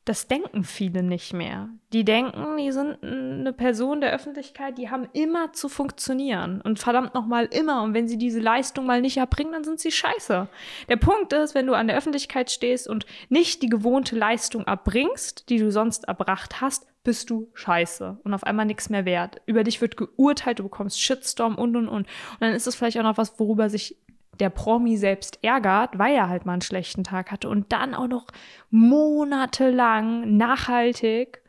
das 0.06 0.28
denken 0.28 0.64
viele 0.64 1.04
nicht 1.04 1.34
mehr. 1.34 1.70
Die 1.94 2.04
denken, 2.04 2.58
die 2.58 2.72
sind 2.72 3.04
eine 3.04 3.54
Person 3.54 4.02
der 4.02 4.12
Öffentlichkeit, 4.12 4.78
die 4.78 4.90
haben 4.90 5.08
immer 5.14 5.54
zu 5.54 5.70
funktionieren. 5.70 6.62
Und 6.62 6.80
verdammt 6.80 7.14
nochmal 7.14 7.46
immer. 7.46 7.84
Und 7.84 7.94
wenn 7.94 8.08
sie 8.08 8.18
diese 8.18 8.40
Leistung 8.40 8.86
mal 8.86 9.02
nicht 9.02 9.18
erbringen, 9.18 9.54
dann 9.54 9.64
sind 9.64 9.80
sie 9.80 9.92
scheiße. 9.92 10.48
Der 10.88 10.96
Punkt 10.96 11.34
ist, 11.34 11.54
wenn 11.54 11.68
du 11.68 11.74
an 11.74 11.88
der 11.88 11.98
Öffentlichkeit 11.98 12.50
stehst 12.50 12.88
und 12.88 13.06
nicht 13.30 13.62
die 13.62 13.70
gewohnte 13.70 14.16
Leistung 14.16 14.64
erbringst, 14.66 15.50
die 15.50 15.58
du 15.58 15.72
sonst 15.72 16.06
erbracht 16.06 16.62
hast, 16.62 16.88
bist 17.04 17.30
du 17.30 17.50
scheiße 17.54 18.20
und 18.24 18.34
auf 18.34 18.44
einmal 18.44 18.66
nichts 18.66 18.90
mehr 18.90 19.06
wert. 19.06 19.42
Über 19.46 19.64
dich 19.64 19.80
wird 19.82 19.96
geurteilt, 19.96 20.60
du 20.60 20.64
bekommst 20.64 21.02
Shitstorm 21.02 21.56
und 21.56 21.76
und 21.76 21.88
und. 21.88 22.00
Und 22.00 22.08
dann 22.40 22.54
ist 22.54 22.68
es 22.68 22.76
vielleicht 22.76 22.98
auch 23.00 23.04
noch 23.04 23.18
was, 23.18 23.40
worüber 23.40 23.70
sich 23.70 23.98
der 24.40 24.50
Promi 24.50 24.98
selbst 24.98 25.40
ärgert, 25.44 25.98
weil 25.98 26.16
er 26.16 26.30
halt 26.30 26.46
mal 26.46 26.54
einen 26.54 26.62
schlechten 26.62 27.04
Tag 27.04 27.32
hatte 27.32 27.50
und 27.50 27.72
dann 27.72 27.94
auch 27.94 28.08
noch 28.08 28.28
monatelang 28.70 30.38
nachhaltig 30.38 31.42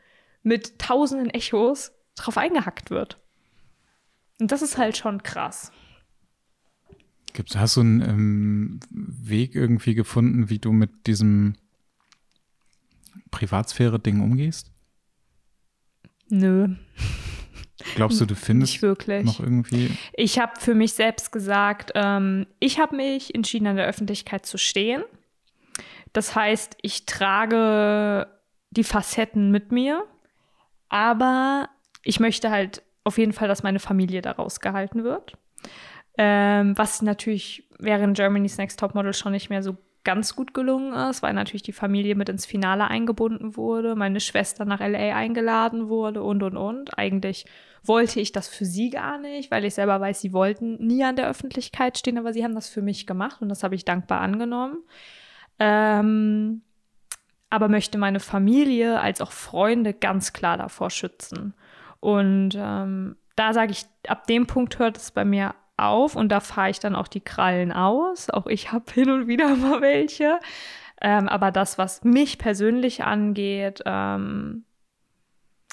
mit 0.43 0.79
tausenden 0.79 1.29
Echos 1.29 1.91
drauf 2.15 2.37
eingehackt 2.37 2.89
wird. 2.89 3.19
Und 4.39 4.51
das 4.51 4.61
ist 4.61 4.77
halt 4.77 4.97
schon 4.97 5.23
krass. 5.23 5.71
Gibt's, 7.33 7.55
hast 7.55 7.77
du 7.77 7.81
einen 7.81 8.01
ähm, 8.01 8.79
Weg 8.89 9.55
irgendwie 9.55 9.93
gefunden, 9.95 10.49
wie 10.49 10.59
du 10.59 10.73
mit 10.73 11.07
diesem 11.07 11.55
Privatsphäre-Ding 13.29 14.19
umgehst? 14.19 14.71
Nö, 16.27 16.75
Glaubst 17.95 18.19
du, 18.21 18.25
du 18.25 18.33
nicht 18.33 18.43
findest 18.43 18.81
wirklich. 18.81 19.25
noch 19.25 19.39
irgendwie? 19.39 19.91
Ich 20.13 20.39
habe 20.39 20.53
für 20.59 20.75
mich 20.75 20.93
selbst 20.93 21.31
gesagt, 21.31 21.91
ähm, 21.95 22.47
ich 22.59 22.79
habe 22.79 22.95
mich 22.95 23.33
entschieden, 23.35 23.67
an 23.67 23.75
der 23.75 23.87
Öffentlichkeit 23.87 24.45
zu 24.45 24.57
stehen. 24.57 25.03
Das 26.13 26.35
heißt, 26.35 26.77
ich 26.81 27.05
trage 27.05 28.27
die 28.71 28.83
Facetten 28.83 29.51
mit 29.51 29.71
mir, 29.71 30.03
aber 30.89 31.69
ich 32.03 32.19
möchte 32.19 32.51
halt 32.51 32.81
auf 33.03 33.17
jeden 33.17 33.33
Fall, 33.33 33.47
dass 33.47 33.63
meine 33.63 33.79
Familie 33.79 34.21
daraus 34.21 34.59
gehalten 34.59 35.03
wird. 35.03 35.37
Ähm, 36.17 36.77
was 36.77 37.01
natürlich 37.01 37.67
während 37.79 38.17
Germany's 38.17 38.57
Next 38.57 38.79
Topmodel 38.79 39.13
schon 39.13 39.31
nicht 39.31 39.49
mehr 39.49 39.63
so 39.63 39.77
ganz 40.03 40.35
gut 40.35 40.53
gelungen 40.53 40.93
ist, 41.09 41.21
weil 41.21 41.33
natürlich 41.33 41.63
die 41.63 41.73
Familie 41.73 42.15
mit 42.15 42.29
ins 42.29 42.45
Finale 42.45 42.87
eingebunden 42.87 43.55
wurde, 43.55 43.95
meine 43.95 44.19
Schwester 44.19 44.65
nach 44.65 44.79
LA 44.79 45.15
eingeladen 45.15 45.89
wurde 45.89 46.23
und 46.23 46.43
und 46.43 46.57
und. 46.57 46.97
Eigentlich 46.97 47.45
wollte 47.83 48.19
ich 48.19 48.31
das 48.31 48.47
für 48.47 48.65
sie 48.65 48.89
gar 48.91 49.17
nicht, 49.17 49.51
weil 49.51 49.65
ich 49.65 49.73
selber 49.73 49.99
weiß, 49.99 50.21
sie 50.21 50.33
wollten 50.33 50.85
nie 50.85 51.03
an 51.03 51.15
der 51.15 51.27
Öffentlichkeit 51.27 51.97
stehen, 51.97 52.17
aber 52.17 52.33
sie 52.33 52.43
haben 52.43 52.55
das 52.55 52.69
für 52.69 52.81
mich 52.81 53.07
gemacht 53.07 53.41
und 53.41 53.49
das 53.49 53.63
habe 53.63 53.75
ich 53.75 53.85
dankbar 53.85 54.21
angenommen. 54.21 54.83
Ähm, 55.59 56.61
aber 57.49 57.67
möchte 57.67 57.97
meine 57.97 58.19
Familie 58.19 58.99
als 58.99 59.21
auch 59.21 59.31
Freunde 59.31 59.93
ganz 59.93 60.31
klar 60.33 60.57
davor 60.57 60.89
schützen. 60.89 61.53
Und 61.99 62.51
ähm, 62.55 63.17
da 63.35 63.53
sage 63.53 63.71
ich, 63.71 63.85
ab 64.07 64.25
dem 64.27 64.47
Punkt 64.47 64.79
hört 64.79 64.97
es 64.97 65.11
bei 65.11 65.25
mir 65.25 65.55
auf 65.77 66.15
und 66.15 66.29
da 66.29 66.39
fahre 66.39 66.69
ich 66.69 66.79
dann 66.79 66.95
auch 66.95 67.07
die 67.07 67.21
Krallen 67.21 67.71
aus. 67.71 68.29
Auch 68.29 68.47
ich 68.47 68.71
habe 68.71 68.91
hin 68.93 69.09
und 69.09 69.27
wieder 69.27 69.55
mal 69.55 69.81
welche. 69.81 70.39
Ähm, 71.01 71.27
aber 71.27 71.51
das, 71.51 71.77
was 71.77 72.03
mich 72.03 72.37
persönlich 72.37 73.03
angeht, 73.03 73.81
ähm, 73.85 74.65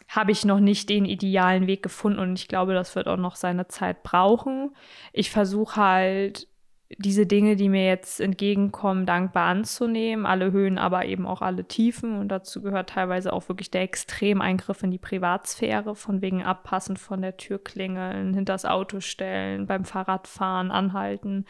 habe 0.09 0.33
ich 0.33 0.45
noch 0.45 0.61
nicht 0.61 0.89
den 0.89 1.05
idealen 1.05 1.67
Weg 1.67 1.83
gefunden 1.83 2.19
und 2.19 2.39
ich 2.39 2.49
glaube, 2.49 2.75
das 2.75 2.97
wird 2.97 3.09
auch 3.09 3.17
noch 3.19 3.37
seine 3.37 3.69
Zeit 3.69 4.03
brauchen. 4.03 4.75
Ich 5.13 5.31
versuche 5.31 5.77
halt 5.77 6.49
diese 6.97 7.27
Dinge, 7.27 7.55
die 7.57 7.69
mir 7.69 7.87
jetzt 7.87 8.19
entgegenkommen, 8.19 9.05
dankbar 9.05 9.47
anzunehmen, 9.49 10.25
alle 10.25 10.53
Höhen, 10.53 10.79
aber 10.79 11.05
eben 11.05 11.27
auch 11.27 11.43
alle 11.43 11.69
Tiefen. 11.69 12.19
Und 12.19 12.29
dazu 12.29 12.63
gehört 12.63 12.91
teilweise 12.91 13.35
auch 13.35 13.49
wirklich 13.51 13.71
der 13.71 13.83
Extremeingriff 13.83 14.83
in 14.83 14.91
die 14.91 14.99
Privatsphäre, 14.99 15.95
von 15.95 16.23
wegen 16.23 16.43
abpassen 16.43 16.97
von 16.97 17.21
der 17.21 17.37
Tür 17.37 17.63
klingeln, 17.63 18.33
hinters 18.33 18.65
Auto 18.65 19.01
stellen, 19.01 19.67
beim 19.67 19.85
Fahrradfahren 19.85 20.71
anhalten 20.71 21.45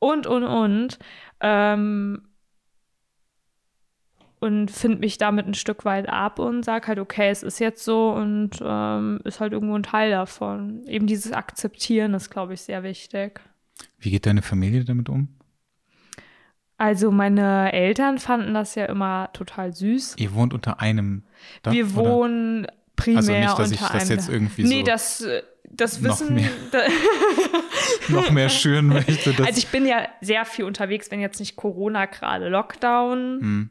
und, 0.00 0.26
und, 0.26 0.44
und. 0.44 0.98
Ähm, 1.40 2.28
und 4.38 4.70
finde 4.70 4.98
mich 4.98 5.18
damit 5.18 5.46
ein 5.46 5.54
Stück 5.54 5.84
weit 5.84 6.08
ab 6.08 6.38
und 6.38 6.64
sage 6.64 6.88
halt, 6.88 6.98
okay, 6.98 7.30
es 7.30 7.42
ist 7.42 7.58
jetzt 7.58 7.84
so 7.84 8.10
und 8.10 8.50
ähm, 8.62 9.20
ist 9.24 9.40
halt 9.40 9.52
irgendwo 9.52 9.74
ein 9.76 9.82
Teil 9.82 10.10
davon. 10.10 10.84
Eben 10.86 11.06
dieses 11.06 11.32
Akzeptieren 11.32 12.14
ist, 12.14 12.30
glaube 12.30 12.54
ich, 12.54 12.60
sehr 12.62 12.82
wichtig. 12.82 13.40
Wie 13.98 14.10
geht 14.10 14.26
deine 14.26 14.42
Familie 14.42 14.84
damit 14.84 15.08
um? 15.08 15.28
Also 16.78 17.10
meine 17.10 17.72
Eltern 17.72 18.18
fanden 18.18 18.52
das 18.52 18.74
ja 18.74 18.84
immer 18.86 19.30
total 19.32 19.72
süß. 19.72 20.16
Ihr 20.18 20.34
wohnt 20.34 20.52
unter 20.52 20.80
einem 20.80 21.22
Dach, 21.62 21.72
Wir 21.72 21.86
oder? 21.86 21.94
wohnen 21.96 22.66
primär 22.96 23.16
Also 23.18 23.32
nicht, 23.32 23.58
dass 23.58 23.70
ich 23.72 23.80
das 23.80 23.90
einem 23.92 24.10
jetzt 24.10 24.28
irgendwie 24.28 24.64
Nee, 24.64 24.80
so 24.80 24.84
das, 24.86 25.26
das 25.70 26.00
noch 26.02 26.20
Wissen. 26.20 26.34
mehr 26.34 26.50
Da, 26.72 26.80
noch 28.08 28.30
mehr 28.30 28.50
schüren 28.50 28.88
möchte. 28.88 29.34
Also 29.44 29.58
ich 29.58 29.68
bin 29.68 29.86
ja 29.86 30.06
sehr 30.20 30.44
viel 30.44 30.66
unterwegs, 30.66 31.10
wenn 31.10 31.20
jetzt 31.20 31.40
nicht 31.40 31.56
Corona 31.56 32.04
gerade 32.06 32.48
Lockdown 32.50 33.40
Hm. 33.40 33.70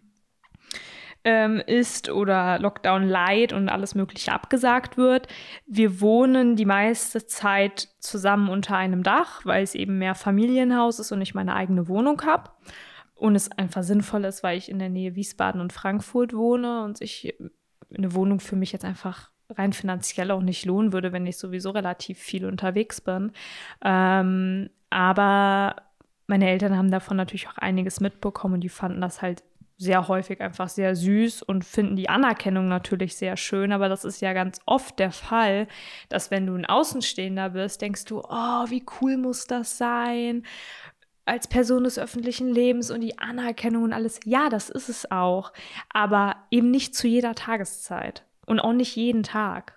Ähm, 1.26 1.62
ist 1.66 2.10
oder 2.10 2.60
Lockdown 2.60 3.08
Light 3.10 3.52
und 3.52 3.68
alles 3.68 3.96
Mögliche 3.96 4.32
abgesagt 4.32 4.96
wird. 4.96 5.28
Wir 5.66 6.00
wohnen 6.00 6.56
die 6.56 6.66
meiste 6.66 7.26
Zeit 7.26 7.90
zusammen 8.00 8.48
unter 8.48 8.78
einem 8.78 9.04
Dach, 9.04 9.42
weil 9.44 9.64
es 9.64 9.76
eben 9.76 9.98
mehr 9.98 10.16
Familienhaus 10.16 11.00
ist 11.00 11.12
und 11.12 11.22
ich 11.22 11.36
meine 11.36 11.56
eigene 11.56 11.88
Wohnung 11.90 12.22
habe. 12.22 12.52
Und 13.16 13.36
es 13.36 13.52
einfach 13.52 13.84
sinnvoll 13.84 14.26
ist, 14.26 14.44
weil 14.44 14.58
ich 14.58 14.70
in 14.70 14.78
der 14.78 14.90
Nähe 14.90 15.16
Wiesbaden 15.16 15.62
und 15.62 15.74
Frankfurt 15.74 16.34
wohne 16.34 16.84
und 16.84 16.98
sich 16.98 17.34
eine 17.96 18.14
Wohnung 18.14 18.40
für 18.40 18.56
mich 18.56 18.72
jetzt 18.72 18.86
einfach 18.86 19.32
rein 19.50 19.74
finanziell 19.74 20.32
auch 20.32 20.42
nicht 20.42 20.66
lohnen 20.66 20.94
würde, 20.94 21.12
wenn 21.12 21.26
ich 21.26 21.38
sowieso 21.38 21.72
relativ 21.72 22.20
viel 22.20 22.46
unterwegs 22.46 23.02
bin. 23.02 23.32
Ähm, 23.84 24.70
aber 24.90 25.76
meine 26.28 26.50
Eltern 26.50 26.78
haben 26.78 26.92
davon 26.92 27.18
natürlich 27.18 27.48
auch 27.48 27.58
einiges 27.58 28.00
mitbekommen 28.00 28.56
und 28.56 28.62
die 28.62 28.70
fanden 28.70 29.02
das 29.02 29.22
halt 29.22 29.44
sehr 29.78 30.08
häufig 30.08 30.40
einfach 30.42 30.70
sehr 30.70 30.96
süß 30.96 31.42
und 31.42 31.66
finden 31.66 31.96
die 31.96 32.08
Anerkennung 32.10 32.68
natürlich 32.68 33.16
sehr 33.16 33.36
schön. 33.36 33.72
Aber 33.72 33.90
das 33.90 34.06
ist 34.06 34.22
ja 34.22 34.34
ganz 34.34 34.60
oft 34.66 35.00
der 35.00 35.12
Fall, 35.12 35.68
dass 36.10 36.32
wenn 36.32 36.48
du 36.48 36.56
ein 36.56 36.66
Außenstehender 36.66 37.50
bist, 37.50 37.82
denkst 37.82 38.06
du, 38.06 38.22
oh, 38.22 38.66
wie 38.70 38.86
cool 39.02 39.18
muss 39.18 39.48
das 39.48 39.78
sein? 39.78 40.44
Als 41.26 41.48
Person 41.48 41.84
des 41.84 41.98
öffentlichen 42.00 42.48
Lebens 42.48 42.92
und 42.92 43.02
die 43.02 43.18
Anerkennung 43.18 43.84
und 43.84 43.94
alles. 43.94 44.20
Ja, 44.26 44.50
das 44.50 44.70
ist 44.70 44.90
es 44.90 45.12
auch. 45.12 45.52
Aber 45.90 46.36
eben 46.52 46.72
nicht 46.72 46.96
zu 46.96 47.08
jeder 47.08 47.36
Tageszeit 47.36 48.24
und 48.46 48.60
auch 48.60 48.74
nicht 48.74 48.96
jeden 48.96 49.24
Tag. 49.24 49.74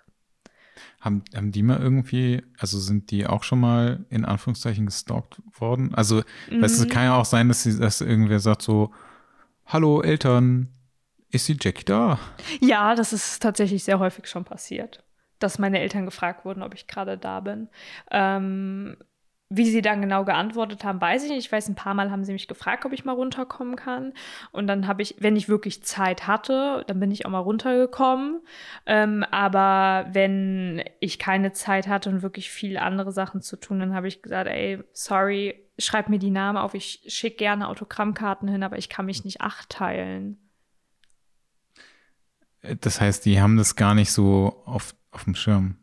Haben, 1.01 1.23
haben 1.35 1.51
die 1.51 1.63
mal 1.63 1.79
irgendwie, 1.81 2.41
also 2.57 2.79
sind 2.79 3.11
die 3.11 3.27
auch 3.27 3.43
schon 3.43 3.59
mal 3.59 4.05
in 4.09 4.23
Anführungszeichen 4.23 4.85
gestalkt 4.85 5.41
worden? 5.59 5.93
Also, 5.93 6.21
weißt 6.49 6.85
Mhm. 6.85 6.89
kann 6.89 7.03
ja 7.03 7.17
auch 7.17 7.25
sein, 7.25 7.49
dass, 7.49 7.63
sie, 7.63 7.77
dass 7.77 7.99
irgendwer 7.99 8.39
sagt 8.39 8.61
so, 8.61 8.91
hallo 9.69 10.01
Eltern, 10.01 10.73
ist 11.31 11.47
die 11.47 11.57
Jackie 11.59 11.85
da? 11.85 12.19
Ja, 12.59 12.95
das 12.95 13.13
ist 13.13 13.41
tatsächlich 13.41 13.83
sehr 13.83 13.99
häufig 13.99 14.27
schon 14.27 14.43
passiert, 14.43 15.03
dass 15.37 15.59
meine 15.59 15.79
Eltern 15.79 16.05
gefragt 16.05 16.43
wurden, 16.43 16.63
ob 16.63 16.73
ich 16.73 16.87
gerade 16.87 17.17
da 17.17 17.39
bin. 17.39 17.69
Ähm, 18.09 18.97
wie 19.51 19.65
sie 19.65 19.81
dann 19.81 20.01
genau 20.01 20.25
geantwortet 20.25 20.83
haben, 20.83 21.01
weiß 21.01 21.23
ich 21.23 21.29
nicht. 21.29 21.45
Ich 21.45 21.51
weiß, 21.51 21.69
ein 21.69 21.75
paar 21.75 21.95
Mal 21.95 22.11
haben 22.11 22.23
sie 22.23 22.33
mich 22.33 22.47
gefragt, 22.47 22.85
ob 22.85 22.93
ich 22.93 23.03
mal 23.03 23.13
runterkommen 23.13 23.75
kann. 23.75 24.13
Und 24.51 24.67
dann 24.67 24.87
habe 24.87 25.01
ich, 25.01 25.15
wenn 25.19 25.35
ich 25.35 25.49
wirklich 25.49 25.83
Zeit 25.83 26.27
hatte, 26.27 26.83
dann 26.85 26.99
bin 26.99 27.09
ich 27.09 27.25
auch 27.25 27.31
mal 27.31 27.39
runtergekommen. 27.39 28.41
Ähm, 28.85 29.23
aber 29.31 30.07
wenn 30.11 30.83
ich 30.99 31.17
keine 31.17 31.51
Zeit 31.51 31.87
hatte 31.87 32.09
und 32.09 32.21
wirklich 32.21 32.51
viele 32.51 32.83
andere 32.83 33.11
Sachen 33.11 33.41
zu 33.41 33.55
tun, 33.55 33.79
dann 33.79 33.95
habe 33.95 34.07
ich 34.07 34.21
gesagt, 34.21 34.47
ey, 34.47 34.83
sorry, 34.93 35.68
schreib 35.79 36.09
mir 36.09 36.19
die 36.19 36.29
Namen 36.29 36.57
auf. 36.57 36.73
Ich 36.75 37.01
schicke 37.07 37.37
gerne 37.37 37.67
Autogrammkarten 37.67 38.47
hin, 38.47 38.63
aber 38.63 38.77
ich 38.77 38.89
kann 38.89 39.05
mich 39.05 39.23
nicht 39.23 39.41
acht 39.41 39.69
teilen. 39.69 40.37
Das 42.81 42.99
heißt, 42.99 43.25
die 43.25 43.39
haben 43.41 43.57
das 43.57 43.75
gar 43.75 43.95
nicht 43.95 44.11
so 44.11 44.61
auf, 44.65 44.93
auf 45.11 45.23
dem 45.23 45.35
Schirm. 45.35 45.77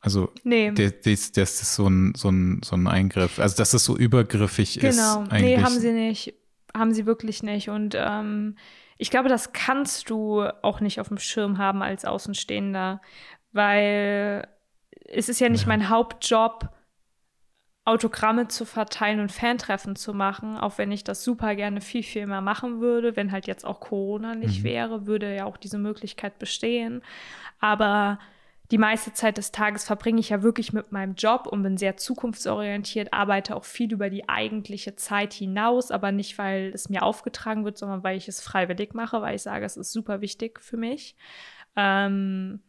Also 0.00 0.32
Nee. 0.44 0.72
das, 0.72 0.94
das, 1.04 1.32
das 1.32 1.62
ist 1.62 1.74
so 1.74 1.88
ein, 1.88 2.14
so, 2.16 2.28
ein, 2.28 2.60
so 2.64 2.76
ein 2.76 2.86
Eingriff. 2.86 3.38
Also 3.38 3.56
dass 3.56 3.72
es 3.74 3.84
so 3.84 3.96
übergriffig 3.96 4.78
Genau, 4.80 4.90
ist 5.22 5.32
eigentlich. 5.32 5.42
nee, 5.58 5.62
haben 5.62 5.78
sie 5.78 5.92
nicht. 5.92 6.34
Haben 6.74 6.94
sie 6.94 7.06
wirklich 7.06 7.42
nicht. 7.42 7.68
Und 7.68 7.94
ähm, 7.98 8.56
ich 8.98 9.10
glaube, 9.10 9.28
das 9.28 9.52
kannst 9.52 10.10
du 10.10 10.42
auch 10.62 10.80
nicht 10.80 11.00
auf 11.00 11.08
dem 11.08 11.18
Schirm 11.18 11.58
haben 11.58 11.82
als 11.82 12.04
Außenstehender, 12.04 13.00
weil 13.52 14.48
es 15.06 15.28
ist 15.28 15.40
ja 15.40 15.48
nicht 15.48 15.62
Ja. 15.62 15.68
mein 15.68 15.88
Hauptjob, 15.88 16.70
Autogramme 17.84 18.46
zu 18.46 18.64
verteilen 18.64 19.18
und 19.18 19.32
Fantreffen 19.32 19.96
zu 19.96 20.14
machen, 20.14 20.56
auch 20.56 20.78
wenn 20.78 20.92
ich 20.92 21.02
das 21.02 21.24
super 21.24 21.56
gerne 21.56 21.80
viel, 21.80 22.04
viel 22.04 22.26
mehr 22.26 22.40
machen 22.40 22.80
würde. 22.80 23.16
Wenn 23.16 23.32
halt 23.32 23.46
jetzt 23.48 23.64
auch 23.64 23.80
Corona 23.80 24.36
nicht 24.36 24.60
Mhm. 24.60 24.64
wäre, 24.64 25.06
würde 25.06 25.34
ja 25.34 25.46
auch 25.46 25.56
diese 25.56 25.78
Möglichkeit 25.78 26.38
bestehen. 26.38 27.02
Aber 27.58 28.20
die 28.70 28.78
meiste 28.78 29.12
Zeit 29.12 29.36
des 29.36 29.50
Tages 29.52 29.84
verbringe 29.84 30.20
ich 30.20 30.30
ja 30.30 30.42
wirklich 30.42 30.72
mit 30.72 30.92
meinem 30.92 31.14
Job 31.14 31.46
und 31.46 31.62
bin 31.62 31.76
sehr 31.76 31.96
zukunftsorientiert, 31.96 33.12
arbeite 33.12 33.54
auch 33.54 33.64
viel 33.64 33.92
über 33.92 34.08
die 34.08 34.28
eigentliche 34.28 34.96
Zeit 34.96 35.34
hinaus, 35.34 35.90
aber 35.90 36.10
nicht, 36.10 36.38
weil 36.38 36.70
es 36.72 36.88
mir 36.88 37.02
aufgetragen 37.02 37.64
wird, 37.64 37.76
sondern 37.76 38.02
weil 38.02 38.16
ich 38.16 38.28
es 38.28 38.40
freiwillig 38.40 38.94
mache, 38.94 39.20
weil 39.20 39.34
ich 39.34 39.42
sage, 39.42 39.66
es 39.66 39.76
ist 39.76 39.92
super 39.92 40.22
wichtig 40.22 40.58
für 40.60 40.78
mich, 40.78 41.16
ähm, 41.76 42.60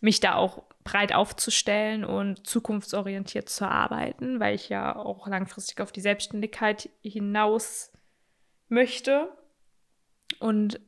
mich 0.00 0.20
da 0.20 0.34
auch 0.34 0.64
breit 0.82 1.14
aufzustellen 1.14 2.04
und 2.04 2.46
zukunftsorientiert 2.46 3.48
zu 3.48 3.68
arbeiten, 3.68 4.40
weil 4.40 4.54
ich 4.54 4.68
ja 4.68 4.96
auch 4.96 5.26
langfristig 5.28 5.80
auf 5.80 5.92
die 5.92 6.00
Selbstständigkeit 6.00 6.88
hinaus 7.02 7.92
möchte. 8.68 9.28
Und 10.38 10.80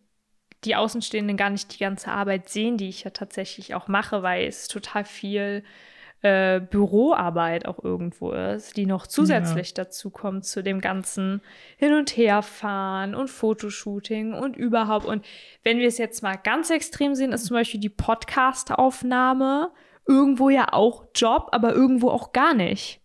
die 0.64 0.76
Außenstehenden 0.76 1.36
gar 1.36 1.50
nicht 1.50 1.74
die 1.74 1.82
ganze 1.82 2.10
Arbeit 2.10 2.48
sehen, 2.48 2.76
die 2.76 2.88
ich 2.88 3.04
ja 3.04 3.10
tatsächlich 3.10 3.74
auch 3.74 3.88
mache, 3.88 4.22
weil 4.22 4.46
es 4.46 4.68
total 4.68 5.04
viel 5.04 5.64
äh, 6.22 6.60
Büroarbeit 6.60 7.66
auch 7.66 7.82
irgendwo 7.82 8.30
ist, 8.32 8.76
die 8.76 8.86
noch 8.86 9.06
zusätzlich 9.08 9.74
dazu 9.74 10.10
kommt 10.10 10.44
zu 10.44 10.62
dem 10.62 10.80
ganzen 10.80 11.42
Hin- 11.76 11.94
und 11.94 12.16
Herfahren 12.16 13.14
und 13.14 13.28
Fotoshooting 13.28 14.32
und 14.32 14.56
überhaupt. 14.56 15.04
Und 15.04 15.24
wenn 15.64 15.78
wir 15.78 15.88
es 15.88 15.98
jetzt 15.98 16.22
mal 16.22 16.36
ganz 16.36 16.70
extrem 16.70 17.14
sehen, 17.16 17.32
ist 17.32 17.46
zum 17.46 17.56
Beispiel 17.56 17.80
die 17.80 17.88
Podcast-Aufnahme 17.88 19.72
irgendwo 20.06 20.48
ja 20.48 20.72
auch 20.72 21.06
Job, 21.14 21.48
aber 21.52 21.74
irgendwo 21.74 22.08
auch 22.08 22.32
gar 22.32 22.54
nicht. 22.54 23.00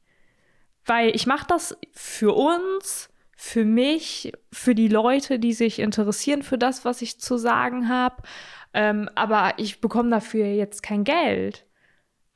Weil 0.86 1.16
ich 1.16 1.26
mache 1.28 1.48
das 1.48 1.76
für 1.94 2.34
uns, 2.34 3.10
für 3.36 3.66
mich, 3.66 4.32
für 4.52 4.76
die 4.76 4.88
Leute, 4.88 5.40
die 5.40 5.54
sich 5.54 5.80
interessieren 5.80 6.44
für 6.44 6.58
das, 6.58 6.86
was 6.86 7.02
ich 7.02 7.20
zu 7.20 7.38
sagen 7.38 7.90
habe. 7.90 8.24
Ähm, 8.74 9.10
aber 9.16 9.54
ich 9.58 9.82
bekomme 9.82 10.10
dafür 10.12 10.46
jetzt 10.46 10.84
kein 10.84 11.04
Geld. 11.04 11.67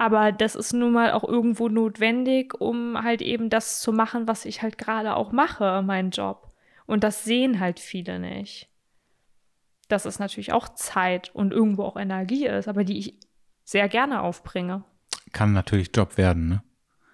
Aber 0.02 0.32
das 0.32 0.56
ist 0.56 0.74
nun 0.74 0.94
mal 0.94 1.12
auch 1.12 1.24
irgendwo 1.24 1.70
notwendig, 1.70 2.60
um 2.60 3.04
halt 3.04 3.22
eben 3.22 3.52
das 3.52 3.82
zu 3.82 3.94
machen, 3.94 4.28
was 4.28 4.46
ich 4.46 4.64
halt 4.64 4.80
gerade 4.80 5.16
auch 5.16 5.32
mache, 5.32 5.84
meinen 5.84 6.10
Job. 6.10 6.52
Und 6.88 7.04
das 7.04 7.24
sehen 7.24 7.60
halt 7.60 7.80
viele 7.80 8.18
nicht. 8.18 8.68
Dass 9.90 10.06
es 10.06 10.18
natürlich 10.18 10.54
auch 10.54 10.70
Zeit 10.70 11.30
und 11.36 11.54
irgendwo 11.54 11.84
auch 11.84 11.98
Energie 11.98 12.48
ist, 12.48 12.68
aber 12.68 12.84
die 12.84 12.98
ich 12.98 13.20
sehr 13.64 13.88
gerne 13.90 14.24
aufbringe. 14.24 14.84
Kann 15.34 15.54
natürlich 15.54 15.92
Job 15.96 16.18
werden, 16.18 16.50
ne? 16.50 16.64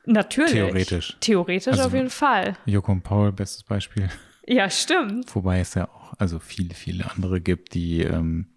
Natürlich. 0.06 0.54
Theoretisch. 0.54 1.18
Theoretisch 1.20 1.74
Also- 1.74 1.88
auf 1.88 1.94
jeden 1.94 2.10
Fall. 2.10 2.56
Joko 2.66 2.94
und 2.94 3.02
Paul, 3.04 3.34
bestes 3.34 3.64
Beispiel. 3.64 4.08
Ja, 4.48 4.70
stimmt. 4.70 5.36
Wobei 5.36 5.60
es 5.60 5.74
ja 5.74 5.90
auch 5.90 6.14
also 6.20 6.40
viele, 6.40 6.74
viele 6.74 7.12
andere 7.12 7.42
gibt, 7.42 7.74
die 7.74 8.04
ähm, 8.04 8.48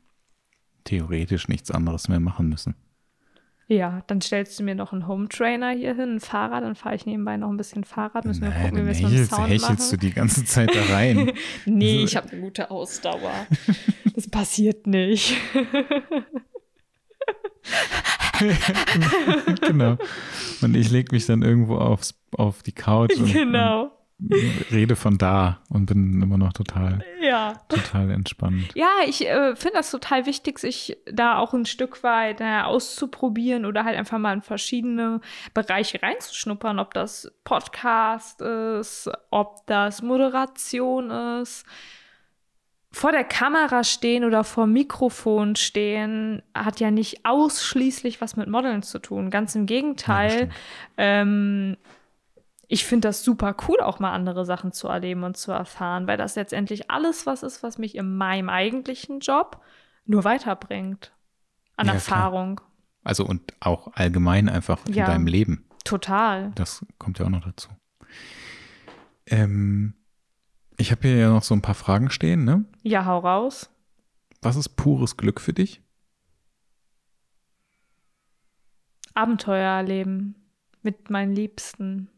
theoretisch 0.84 1.48
nichts 1.48 1.72
anderes 1.72 2.06
mehr 2.06 2.20
machen 2.20 2.48
müssen. 2.48 2.76
Ja, 3.70 4.02
dann 4.08 4.20
stellst 4.20 4.58
du 4.58 4.64
mir 4.64 4.74
noch 4.74 4.92
einen 4.92 5.06
Home 5.06 5.28
Trainer 5.28 5.70
hier 5.70 5.94
hin, 5.94 6.16
ein 6.16 6.20
Fahrrad, 6.20 6.64
dann 6.64 6.74
fahre 6.74 6.96
ich 6.96 7.06
nebenbei 7.06 7.36
noch 7.36 7.50
ein 7.50 7.56
bisschen 7.56 7.84
Fahrrad. 7.84 8.24
Müssen 8.24 8.42
wir 8.42 8.50
gucken, 8.50 8.78
wie 8.78 8.84
wir 8.84 8.90
es 8.90 9.00
mit 9.00 9.12
dem 9.12 9.58
Sound 9.60 9.92
du 9.92 9.96
die 9.96 10.10
ganze 10.10 10.44
Zeit 10.44 10.74
da 10.74 10.82
rein. 10.92 11.30
Nee, 11.66 12.00
Also- 12.00 12.04
ich 12.04 12.16
habe 12.16 12.30
eine 12.30 12.40
gute 12.40 12.70
Ausdauer. 12.70 13.46
Das 14.16 14.28
passiert 14.28 14.88
nicht. 14.88 15.36
genau. 19.60 19.96
Und 20.62 20.76
ich 20.76 20.90
lege 20.90 21.14
mich 21.14 21.26
dann 21.26 21.42
irgendwo 21.42 21.76
aufs, 21.76 22.20
auf 22.36 22.64
die 22.64 22.72
Couch 22.72 23.16
und, 23.16 23.32
genau. 23.32 23.92
und 24.18 24.64
rede 24.72 24.96
von 24.96 25.16
da 25.16 25.62
und 25.68 25.86
bin 25.86 26.20
immer 26.20 26.38
noch 26.38 26.52
total, 26.52 27.04
Ja. 27.30 27.54
total 27.68 28.10
entspannt. 28.10 28.68
Ja, 28.74 28.88
ich 29.06 29.26
äh, 29.26 29.54
finde 29.56 29.76
das 29.78 29.90
total 29.90 30.26
wichtig, 30.26 30.58
sich 30.58 30.96
da 31.10 31.38
auch 31.38 31.54
ein 31.54 31.64
Stück 31.66 32.02
weit 32.02 32.40
äh, 32.40 32.60
auszuprobieren 32.62 33.64
oder 33.66 33.84
halt 33.84 33.96
einfach 33.96 34.18
mal 34.18 34.32
in 34.34 34.42
verschiedene 34.42 35.20
Bereiche 35.54 36.02
reinzuschnuppern, 36.02 36.78
ob 36.78 36.92
das 36.94 37.30
Podcast 37.44 38.40
ist, 38.42 39.08
ob 39.30 39.66
das 39.66 40.02
Moderation 40.02 41.10
ist. 41.10 41.64
Vor 42.92 43.12
der 43.12 43.22
Kamera 43.22 43.84
stehen 43.84 44.24
oder 44.24 44.42
vor 44.42 44.64
dem 44.64 44.72
Mikrofon 44.72 45.54
stehen 45.54 46.42
hat 46.56 46.80
ja 46.80 46.90
nicht 46.90 47.24
ausschließlich 47.24 48.20
was 48.20 48.34
mit 48.34 48.48
Modeln 48.48 48.82
zu 48.82 48.98
tun. 48.98 49.30
Ganz 49.30 49.54
im 49.54 49.62
Ja, 49.62 49.66
Gegenteil. 49.66 50.30
stimmt. 50.96 51.78
Ich 52.72 52.84
finde 52.84 53.08
das 53.08 53.24
super 53.24 53.56
cool, 53.66 53.80
auch 53.80 53.98
mal 53.98 54.12
andere 54.12 54.44
Sachen 54.44 54.70
zu 54.70 54.86
erleben 54.86 55.24
und 55.24 55.36
zu 55.36 55.50
erfahren, 55.50 56.06
weil 56.06 56.16
das 56.16 56.36
letztendlich 56.36 56.88
alles 56.88 57.26
was 57.26 57.42
ist, 57.42 57.64
was 57.64 57.78
mich 57.78 57.96
in 57.96 58.16
meinem 58.16 58.48
eigentlichen 58.48 59.18
Job 59.18 59.60
nur 60.04 60.22
weiterbringt. 60.22 61.12
An 61.76 61.88
Ja, 61.88 61.94
klar. 61.94 61.96
Erfahrung. 61.96 62.60
Also 63.02 63.26
und 63.26 63.54
auch 63.58 63.92
allgemein 63.94 64.48
einfach 64.48 64.86
in 64.86 64.92
Ja. 64.94 65.06
deinem 65.06 65.26
Leben. 65.26 65.68
Total. 65.82 66.52
Das 66.54 66.86
kommt 66.98 67.18
ja 67.18 67.26
auch 67.26 67.30
noch 67.30 67.44
dazu. 67.44 67.70
Ähm, 69.26 69.94
ich 70.76 70.92
habe 70.92 71.08
hier 71.08 71.16
ja 71.16 71.30
noch 71.30 71.42
so 71.42 71.54
ein 71.56 71.62
paar 71.62 71.74
Fragen 71.74 72.08
stehen, 72.08 72.44
ne? 72.44 72.66
Ja, 72.84 73.04
hau 73.04 73.18
raus. 73.18 73.68
Was 74.42 74.54
ist 74.54 74.76
pures 74.76 75.16
Glück 75.16 75.40
für 75.40 75.52
dich? 75.52 75.82
Abenteuer 79.14 79.72
erleben 79.78 80.36
mit 80.82 81.10
meinen 81.10 81.34
Liebsten. 81.34 82.08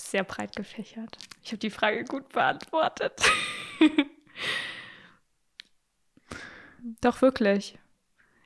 Sehr 0.00 0.24
breit 0.24 0.56
gefächert. 0.56 1.18
Ich 1.42 1.50
habe 1.50 1.58
die 1.58 1.70
Frage 1.70 2.04
gut 2.04 2.30
beantwortet. 2.30 3.20
Doch 7.00 7.20
wirklich. 7.22 7.78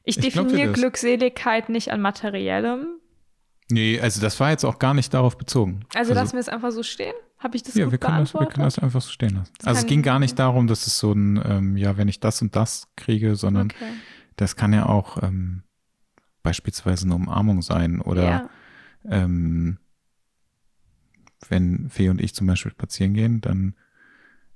Ich 0.02 0.18
Ich 0.18 0.24
definiere. 0.24 0.72
Glückseligkeit 0.72 1.68
nicht 1.68 1.90
an 1.92 2.00
materiellem. 2.00 2.98
Nee, 3.70 3.98
also 4.00 4.20
das 4.20 4.38
war 4.40 4.50
jetzt 4.50 4.64
auch 4.64 4.78
gar 4.78 4.92
nicht 4.94 5.14
darauf 5.14 5.38
bezogen. 5.38 5.86
Also, 5.94 6.12
lassen 6.12 6.34
wir 6.34 6.40
es 6.40 6.48
einfach 6.50 6.70
so 6.70 6.82
stehen? 6.82 7.14
Habe 7.38 7.56
ich 7.56 7.62
das 7.62 7.74
ja, 7.74 7.84
gut 7.84 7.92
wir 7.92 7.98
können, 7.98 8.18
das, 8.18 8.34
wir 8.34 8.40
beantwortet? 8.40 8.54
können 8.54 8.64
das 8.64 8.78
einfach 8.78 9.00
so 9.00 9.10
stehen 9.10 9.36
lassen. 9.36 9.52
Das 9.58 9.68
Also 9.68 9.80
es 9.80 9.86
ging 9.86 10.02
gar 10.02 10.18
nicht 10.18 10.38
darum, 10.38 10.66
dass 10.66 10.86
es 10.86 10.98
so 10.98 11.12
ein, 11.12 11.40
ähm, 11.44 11.76
ja, 11.76 11.96
wenn 11.96 12.08
ich 12.08 12.20
das 12.20 12.42
und 12.42 12.54
das 12.56 12.88
kriege, 12.96 13.36
sondern 13.36 13.70
okay. 13.70 13.92
das 14.36 14.56
kann 14.56 14.72
ja 14.72 14.86
auch 14.86 15.22
ähm, 15.22 15.62
beispielsweise 16.42 17.06
eine 17.06 17.14
Umarmung 17.14 17.62
sein 17.62 18.00
oder 18.00 18.24
ja. 18.24 18.50
ähm, 19.08 19.78
wenn 21.50 21.88
Fee 21.90 22.08
und 22.08 22.20
ich 22.20 22.34
zum 22.34 22.46
Beispiel 22.46 22.72
spazieren 22.72 23.14
gehen, 23.14 23.40
dann 23.40 23.74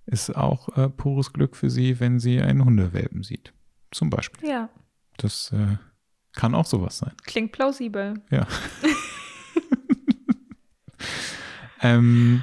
ist 0.06 0.35
auch 0.36 0.77
äh, 0.77 0.89
pures 0.89 1.32
Glück 1.32 1.55
für 1.56 1.70
sie, 1.70 2.01
wenn 2.01 2.19
sie 2.19 2.40
einen 2.40 2.65
Hundewelpen 2.65 3.23
sieht. 3.23 3.52
Zum 3.90 4.10
Beispiel. 4.10 4.48
ja, 4.48 4.69
Das 5.19 5.52
äh, 5.52 5.77
kann 6.32 6.55
auch 6.55 6.66
sowas 6.66 6.98
sein. 6.98 7.12
klingt 7.24 7.52
plausibel. 7.52 8.15
Ja. 8.31 8.47
ähm, 11.81 12.43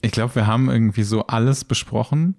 ich 0.00 0.12
glaube, 0.12 0.34
wir 0.36 0.46
haben 0.46 0.70
irgendwie 0.70 1.02
so 1.02 1.26
alles 1.26 1.64
besprochen 1.64 2.36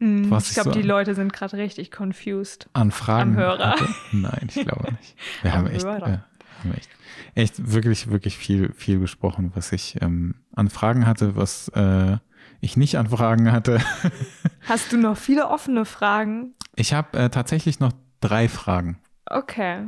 Hm, 0.00 0.30
Was 0.30 0.48
ich 0.50 0.54
glaube, 0.54 0.70
so- 0.74 0.80
die 0.80 0.86
Leute 0.86 1.16
sind 1.16 1.32
gerade 1.32 1.56
richtig 1.56 1.90
confused. 1.90 2.68
an 2.72 2.92
Fragen. 2.92 3.30
Am 3.32 3.36
Hörer. 3.36 3.70
hatte. 3.72 3.88
Nein, 4.12 4.46
ich 4.48 4.64
glaube 4.64 4.92
nicht. 4.92 5.16
Wir 5.42 5.52
haben 5.54 5.66
echt, 5.66 5.84
Hörer. 5.84 6.24
Haben 6.58 6.72
echt, 6.74 6.88
echt 7.34 7.72
wirklich, 7.72 8.10
wirklich 8.10 8.36
viel, 8.38 8.72
viel 8.72 8.98
besprochen, 8.98 9.52
was 9.54 9.72
ich 9.72 10.00
ähm, 10.02 10.34
an 10.54 10.70
Fragen 10.70 11.06
hatte, 11.06 11.36
was 11.36 11.68
äh, 11.68 12.18
ich 12.60 12.76
nicht 12.76 12.98
an 12.98 13.08
Fragen 13.08 13.50
hatte. 13.52 13.80
Hast 14.68 14.92
du 14.92 14.96
noch 14.98 15.16
viele 15.16 15.48
offene 15.48 15.84
Fragen? 15.84 16.54
Ich 16.76 16.92
habe 16.92 17.18
äh, 17.18 17.30
tatsächlich 17.30 17.80
noch 17.80 17.92
drei 18.20 18.48
Fragen. 18.48 18.98
Okay. 19.26 19.84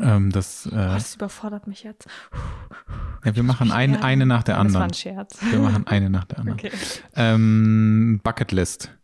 Ähm, 0.00 0.30
das, 0.30 0.66
äh, 0.66 0.70
Oh, 0.70 0.74
das 0.74 1.16
überfordert 1.16 1.66
mich 1.66 1.82
jetzt. 1.82 2.06
ja, 3.24 3.34
wir 3.34 3.42
machen 3.42 3.72
ein, 3.72 3.96
eine 3.96 4.24
nach 4.26 4.42
der 4.44 4.54
Das 4.54 4.58
war 4.58 4.66
anderen. 4.66 4.82
ein 4.84 4.94
Scherz. 4.94 5.38
Wir 5.50 5.58
machen 5.58 5.86
eine 5.86 6.10
nach 6.10 6.24
der 6.24 6.38
anderen. 6.38 6.58
Okay. 6.58 6.70
Ähm, 7.16 8.20
Bucketlist. 8.22 8.96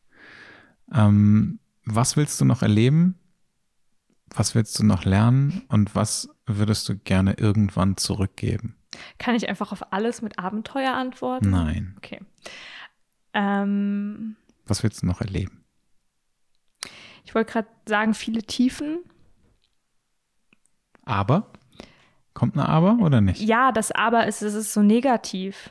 Ähm, 0.92 1.58
was 1.84 2.16
willst 2.16 2.40
du 2.40 2.44
noch 2.44 2.62
erleben? 2.62 3.18
Was 4.34 4.54
willst 4.54 4.78
du 4.78 4.84
noch 4.84 5.04
lernen? 5.04 5.62
Und 5.68 5.94
was 5.94 6.28
würdest 6.46 6.88
du 6.88 6.96
gerne 6.96 7.34
irgendwann 7.34 7.96
zurückgeben? 7.96 8.76
Kann 9.18 9.34
ich 9.34 9.48
einfach 9.48 9.72
auf 9.72 9.92
alles 9.92 10.22
mit 10.22 10.38
Abenteuer 10.38 10.94
antworten? 10.94 11.50
Nein. 11.50 11.94
Okay. 11.98 12.20
Ähm, 13.34 14.36
Was 14.66 14.82
willst 14.82 15.02
du 15.02 15.06
noch 15.06 15.20
erleben? 15.20 15.62
ich 17.24 17.34
wollte 17.34 17.52
gerade 17.52 17.68
sagen, 17.88 18.14
viele 18.14 18.42
Tiefen. 18.42 19.00
Aber? 21.04 21.50
Kommt 22.34 22.54
eine 22.56 22.68
Aber 22.68 22.98
oder 23.00 23.20
nicht? 23.20 23.40
Ja, 23.40 23.72
das 23.72 23.90
Aber 23.90 24.26
ist, 24.26 24.42
es 24.42 24.54
ist 24.54 24.72
so 24.72 24.82
negativ. 24.82 25.70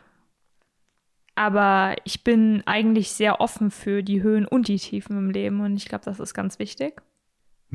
Aber 1.36 1.96
ich 2.04 2.24
bin 2.24 2.64
eigentlich 2.66 3.12
sehr 3.12 3.40
offen 3.42 3.72
für 3.72 4.04
die 4.04 4.22
Höhen 4.22 4.46
und 4.46 4.68
die 4.68 4.78
Tiefen 4.78 5.18
im 5.18 5.30
Leben 5.30 5.62
und 5.62 5.76
ich 5.76 5.86
glaube, 5.86 6.06
das 6.06 6.20
ist 6.20 6.34
ganz 6.34 6.60
wichtig. 6.60 7.02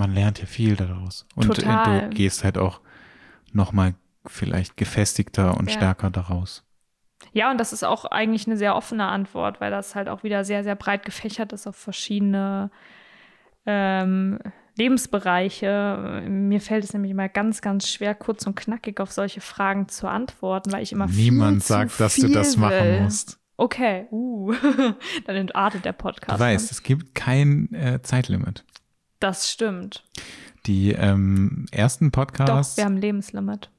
Man 0.00 0.14
lernt 0.14 0.40
ja 0.40 0.46
viel 0.46 0.76
daraus. 0.76 1.26
Und 1.34 1.50
äh, 1.50 1.52
Total. 1.52 2.08
du 2.08 2.16
gehst 2.16 2.42
halt 2.42 2.56
auch 2.56 2.80
nochmal 3.52 3.92
vielleicht 4.24 4.78
gefestigter 4.78 5.58
und 5.58 5.68
Ja. 5.70 5.76
stärker 5.76 6.08
daraus. 6.08 6.64
Ja, 7.34 7.50
und 7.50 7.58
das 7.58 7.74
ist 7.74 7.84
auch 7.84 8.06
eigentlich 8.06 8.46
eine 8.46 8.56
sehr 8.56 8.74
offene 8.74 9.04
Antwort, 9.04 9.60
weil 9.60 9.70
das 9.70 9.94
halt 9.94 10.08
auch 10.08 10.22
wieder 10.22 10.42
sehr, 10.42 10.64
sehr 10.64 10.74
breit 10.74 11.04
gefächert 11.04 11.52
ist 11.52 11.66
auf 11.66 11.76
verschiedene 11.76 12.70
ähm, 13.66 14.38
Lebensbereiche. 14.78 16.22
Mir 16.26 16.62
fällt 16.62 16.84
es 16.84 16.94
nämlich 16.94 17.10
immer 17.10 17.28
ganz, 17.28 17.60
ganz 17.60 17.86
schwer, 17.88 18.14
kurz 18.14 18.46
und 18.46 18.56
knackig 18.56 19.00
auf 19.00 19.12
solche 19.12 19.42
Fragen 19.42 19.88
zu 19.88 20.08
antworten, 20.08 20.72
weil 20.72 20.82
ich 20.82 20.92
immer 20.92 21.08
Niemand 21.08 21.56
viel 21.56 21.60
zu 21.62 21.68
sagt, 21.68 22.00
dass 22.00 22.14
du 22.14 22.22
viel 22.22 22.32
das 22.32 22.56
machen 22.56 22.72
will. 22.84 23.00
musst. 23.02 23.38
Okay, 23.58 24.06
uh. 24.10 24.54
dann 25.26 25.36
entartet 25.36 25.84
der 25.84 25.92
Podcast. 25.92 26.40
Du 26.40 26.42
weißt, 26.42 26.70
es 26.70 26.82
gibt 26.82 27.14
kein 27.14 27.70
äh, 27.74 28.00
Zeitlimit. 28.00 28.64
Das 29.20 29.50
stimmt. 29.50 30.02
Die 30.66 30.92
ähm, 30.92 31.66
ersten 31.70 32.10
Doch, 32.10 32.20
Podcasts. 32.20 32.76
wir 32.76 32.84
haben 32.84 32.96
Lebenslimit. 32.98 33.70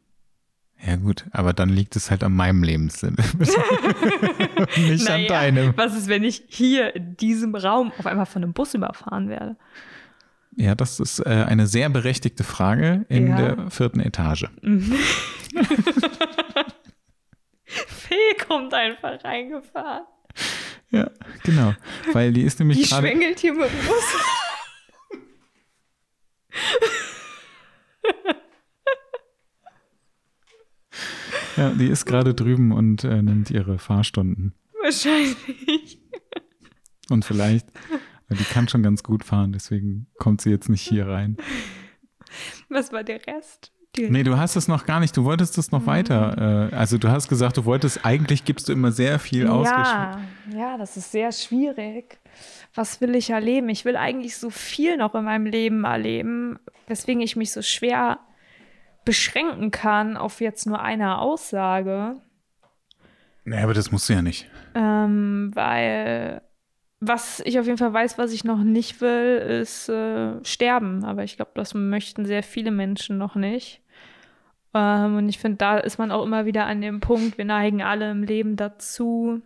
ja, 0.85 0.95
gut, 0.95 1.25
aber 1.31 1.53
dann 1.53 1.69
liegt 1.69 1.95
es 1.95 2.09
halt 2.09 2.23
an 2.23 2.33
meinem 2.33 2.63
Lebenslimit. 2.63 3.19
Nicht 4.77 5.07
an 5.09 5.21
Naja, 5.21 5.27
deinem. 5.27 5.73
Was 5.77 5.95
ist, 5.95 6.07
wenn 6.07 6.23
ich 6.23 6.43
hier 6.47 6.95
in 6.95 7.17
diesem 7.17 7.53
Raum 7.55 7.91
auf 7.97 8.05
einmal 8.07 8.25
von 8.25 8.43
einem 8.43 8.53
Bus 8.53 8.73
überfahren 8.73 9.29
werde? 9.29 9.57
Ja, 10.55 10.75
das 10.75 10.99
ist 10.99 11.19
äh, 11.19 11.29
eine 11.47 11.65
sehr 11.67 11.87
berechtigte 11.89 12.43
Frage 12.43 13.05
in 13.09 13.27
Ja. 13.29 13.37
der 13.55 13.71
vierten 13.71 13.99
Etage. 13.99 14.47
Fee 17.65 18.15
kommt 18.47 18.73
einfach 18.73 19.23
reingefahren. 19.23 20.03
Ja, 20.89 21.09
genau. 21.43 21.73
Weil 22.11 22.33
die 22.33 22.41
ist 22.41 22.59
Die 22.59 22.63
nämlich 22.65 22.89
gerade. 22.89 23.07
schwängelt 23.07 23.39
hier 23.39 23.53
mit 23.53 23.69
dem 23.71 23.87
Bus. 23.87 24.03
Ja, 31.57 31.69
die 31.69 31.87
ist 31.87 32.05
gerade 32.05 32.33
drüben 32.33 32.71
und 32.71 33.03
äh, 33.03 33.21
nimmt 33.21 33.51
ihre 33.51 33.77
Fahrstunden. 33.77 34.53
Wahrscheinlich. 34.81 35.99
Und 37.09 37.25
vielleicht, 37.25 37.67
weil 38.27 38.37
die 38.37 38.43
kann 38.45 38.67
schon 38.69 38.83
ganz 38.83 39.03
gut 39.03 39.23
fahren, 39.23 39.51
deswegen 39.51 40.07
kommt 40.17 40.41
sie 40.41 40.49
jetzt 40.49 40.69
nicht 40.69 40.81
hier 40.81 41.07
rein. 41.07 41.37
Was 42.69 42.91
war 42.93 43.03
der 43.03 43.25
Rest? 43.27 43.73
Die 43.97 44.09
Nee, 44.09 44.23
du 44.23 44.37
hast 44.37 44.55
es 44.55 44.67
noch 44.67 44.85
gar 44.85 44.99
nicht, 45.01 45.15
du 45.17 45.25
wolltest 45.25 45.57
es 45.57 45.71
Mhm. 45.71 45.79
noch 45.79 45.85
weiter. 45.85 46.69
Äh, 46.71 46.75
also 46.75 46.97
du 46.97 47.09
hast 47.09 47.27
gesagt, 47.27 47.57
du 47.57 47.65
wolltest, 47.65 48.05
eigentlich 48.05 48.45
gibst 48.45 48.69
du 48.69 48.73
immer 48.73 48.91
sehr 48.91 49.19
viel 49.19 49.47
ausgeschrieben. 49.47 50.27
ja, 50.51 50.57
ja, 50.57 50.77
das 50.77 50.95
ist 50.97 51.11
sehr 51.11 51.31
schwierig. 51.31 52.19
Was 52.73 53.01
will 53.01 53.15
ich 53.15 53.29
erleben? 53.31 53.67
Ich 53.69 53.83
will 53.83 53.97
eigentlich 53.97 54.37
so 54.37 54.49
viel 54.49 54.95
noch 54.97 55.13
in 55.13 55.25
meinem 55.25 55.45
Leben 55.45 55.83
erleben, 55.83 56.57
weswegen 56.87 57.21
ich 57.21 57.35
mich 57.35 57.51
so 57.51 57.61
schwer 57.61 58.19
beschränken 59.03 59.71
kann 59.71 60.15
auf 60.15 60.39
jetzt 60.41 60.67
nur 60.67 60.81
eine 60.81 61.17
Aussage. 61.17 62.15
Nee, 63.43 63.57
aber 63.61 63.73
das 63.73 63.91
musst 63.91 64.07
du 64.07 64.13
ja 64.13 64.21
nicht. 64.21 64.47
Ähm, 64.75 65.51
weil 65.53 66.41
was 67.03 67.41
ich 67.45 67.59
auf 67.59 67.65
jeden 67.65 67.79
Fall 67.79 67.91
weiß, 67.91 68.19
was 68.19 68.31
ich 68.31 68.43
noch 68.43 68.59
nicht 68.63 69.01
will, 69.01 69.37
ist 69.61 69.89
äh, 69.89 70.33
sterben. 70.45 71.03
Aber 71.03 71.23
ich 71.23 71.35
glaube, 71.35 71.51
das 71.55 71.73
möchten 71.73 72.25
sehr 72.25 72.43
viele 72.43 72.69
Menschen 72.69 73.17
noch 73.17 73.33
nicht. 73.35 73.80
Ähm, 74.73 75.17
und 75.17 75.29
ich 75.29 75.39
finde, 75.39 75.57
da 75.57 75.77
ist 75.77 75.97
man 75.97 76.11
auch 76.11 76.23
immer 76.23 76.45
wieder 76.45 76.65
an 76.65 76.81
dem 76.81 76.99
Punkt, 76.99 77.37
wir 77.37 77.45
neigen 77.45 77.81
alle 77.81 78.11
im 78.11 78.23
Leben 78.23 78.55
dazu, 78.55 79.41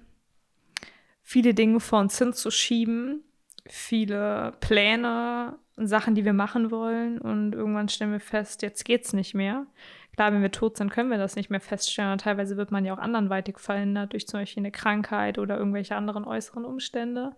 viele 1.22 1.54
Dinge 1.54 1.80
vor 1.80 2.00
uns 2.00 2.18
hinzuschieben, 2.18 3.24
viele 3.68 4.54
Pläne 4.60 5.58
und 5.76 5.88
Sachen, 5.88 6.16
die 6.16 6.26
wir 6.26 6.34
machen 6.34 6.72
wollen. 6.72 7.20
Und 7.20 7.54
irgendwann 7.54 7.90
stellen 7.90 8.12
wir 8.12 8.20
fest, 8.20 8.62
jetzt 8.62 8.86
geht's 8.86 9.14
nicht 9.14 9.34
mehr. 9.34 9.66
Klar, 10.14 10.32
wenn 10.32 10.42
wir 10.42 10.52
tot 10.52 10.78
sind, 10.78 10.92
können 10.92 11.10
wir 11.10 11.18
das 11.18 11.36
nicht 11.36 11.50
mehr 11.50 11.60
feststellen. 11.60 12.14
Und 12.14 12.22
teilweise 12.22 12.56
wird 12.56 12.72
man 12.72 12.86
ja 12.86 12.94
auch 12.94 13.00
anderweitig 13.00 13.60
verhindert 13.60 14.14
durch 14.14 14.28
zum 14.28 14.40
Beispiel 14.40 14.62
eine 14.62 14.72
Krankheit 14.72 15.38
oder 15.38 15.58
irgendwelche 15.58 15.96
anderen 15.96 16.24
äußeren 16.24 16.64
Umstände. 16.64 17.36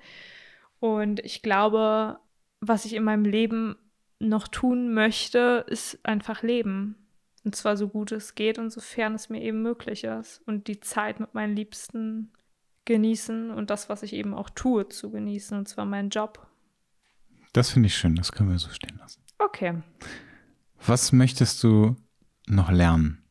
Und 0.80 1.20
ich 1.22 1.42
glaube, 1.42 2.20
was 2.60 2.86
ich 2.86 2.94
in 2.94 3.04
meinem 3.04 3.26
Leben 3.26 3.78
noch 4.20 4.48
tun 4.48 4.94
möchte, 4.94 5.66
ist 5.68 6.00
einfach 6.06 6.44
leben. 6.44 7.07
Und 7.48 7.56
zwar 7.56 7.78
so 7.78 7.88
gut 7.88 8.12
es 8.12 8.36
geht 8.36 8.60
und 8.60 8.72
sofern 8.72 9.16
es 9.16 9.30
mir 9.30 9.42
eben 9.42 9.62
möglich 9.62 10.04
ist. 10.04 10.42
Und 10.46 10.68
die 10.68 10.82
Zeit 10.82 11.22
mit 11.22 11.34
meinen 11.34 11.56
Liebsten 11.56 12.34
genießen 12.84 13.52
und 13.52 13.70
das, 13.70 13.88
was 13.88 14.04
ich 14.04 14.12
eben 14.12 14.34
auch 14.34 14.50
tue, 14.50 14.90
zu 14.90 15.12
genießen. 15.12 15.58
Und 15.58 15.70
zwar 15.70 15.86
meinen 15.86 16.10
Job. 16.10 16.46
Das 17.54 17.70
finde 17.70 17.88
ich 17.88 17.96
schön, 17.96 18.16
das 18.16 18.34
können 18.34 18.50
wir 18.50 18.60
so 18.60 18.68
stehen 18.70 18.98
lassen. 18.98 19.24
Okay. 19.40 19.82
Was 20.86 21.14
möchtest 21.14 21.64
du 21.64 21.96
noch 22.48 22.70
lernen? 22.70 23.24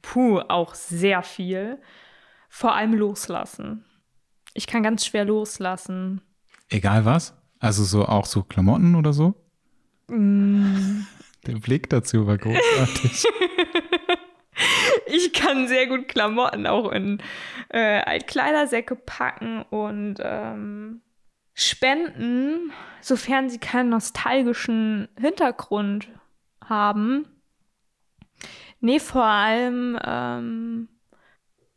Puh, 0.00 0.38
auch 0.48 0.74
sehr 0.74 1.22
viel. 1.22 1.78
Vor 2.48 2.74
allem 2.74 2.94
loslassen. 2.94 3.84
Ich 4.54 4.66
kann 4.66 4.82
ganz 4.82 5.04
schwer 5.04 5.26
loslassen. 5.26 6.22
Egal 6.70 7.04
was? 7.04 7.36
Also 7.58 7.84
so 7.84 8.06
auch 8.06 8.24
so 8.24 8.42
Klamotten 8.42 8.94
oder 8.94 9.12
so? 9.12 9.34
Mm, 10.08 11.02
Der 11.46 11.54
Blick 11.54 11.88
dazu 11.90 12.26
war 12.26 12.38
großartig. 12.38 13.24
Ich 15.06 15.32
kann 15.32 15.68
sehr 15.68 15.86
gut 15.86 16.08
Klamotten 16.08 16.66
auch 16.66 16.90
in 16.90 17.22
äh, 17.68 18.00
Altkleidersäcke 18.00 18.96
packen 18.96 19.62
und 19.62 20.16
ähm, 20.20 21.02
spenden, 21.54 22.72
sofern 23.00 23.48
sie 23.48 23.58
keinen 23.58 23.90
nostalgischen 23.90 25.08
Hintergrund 25.18 26.08
haben. 26.64 27.26
Nee, 28.80 28.98
vor 28.98 29.24
allem 29.24 29.98
ähm, 30.04 30.88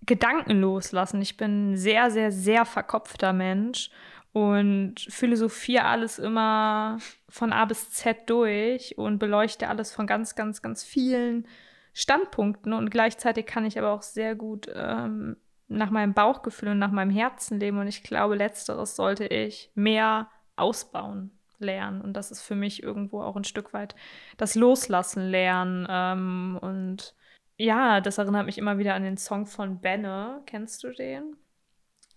Gedanken 0.06 0.60
loslassen. 0.62 1.22
Ich 1.22 1.38
bin 1.38 1.74
ein 1.74 1.78
sehr, 1.78 2.12
sehr, 2.12 2.32
sehr 2.32 2.66
verkopfter 2.66 3.34
Mensch 3.34 3.90
und 4.32 5.00
philosophiere 5.00 5.86
alles 5.86 6.20
immer 6.20 7.00
von 7.28 7.52
A 7.52 7.66
bis 7.66 7.92
Z 7.92 8.30
durch 8.30 8.98
und 8.98 9.20
beleuchte 9.20 9.68
alles 9.68 9.92
von 9.92 10.08
ganz, 10.08 10.36
ganz, 10.36 10.62
ganz 10.62 10.84
vielen 10.84 11.48
Standpunkten 11.94 12.74
und 12.74 12.92
gleichzeitig 12.92 13.46
kann 13.46 13.66
ich 13.66 13.78
aber 13.80 13.92
auch 13.92 14.04
sehr 14.04 14.36
gut 14.36 14.68
ähm, 14.74 15.38
nach 15.68 15.90
meinem 15.90 16.14
Bauchgefühl 16.14 16.70
und 16.70 16.80
nach 16.80 16.92
meinem 16.92 17.12
Herzen 17.12 17.60
leben 17.60 17.80
und 17.80 17.88
ich 17.88 18.04
glaube, 18.04 18.36
letzteres 18.36 18.96
sollte 18.96 19.26
ich 19.26 19.72
mehr 19.76 20.30
ausbauen 20.56 21.32
lernen 21.58 22.02
und 22.02 22.14
das 22.14 22.32
ist 22.32 22.42
für 22.42 22.56
mich 22.56 22.84
irgendwo 22.84 23.22
auch 23.22 23.36
ein 23.36 23.44
Stück 23.44 23.74
weit 23.74 23.96
das 24.38 24.56
Loslassen 24.56 25.30
lernen 25.30 25.88
ähm, 25.90 26.60
und 26.62 27.16
ja, 27.58 28.00
das 28.00 28.18
erinnert 28.18 28.46
mich 28.46 28.58
immer 28.58 28.78
wieder 28.78 28.96
an 28.96 29.04
den 29.04 29.18
Song 29.18 29.46
von 29.46 29.82
Benne. 29.82 30.42
Kennst 30.46 30.82
du 30.86 30.92
den? 30.92 31.36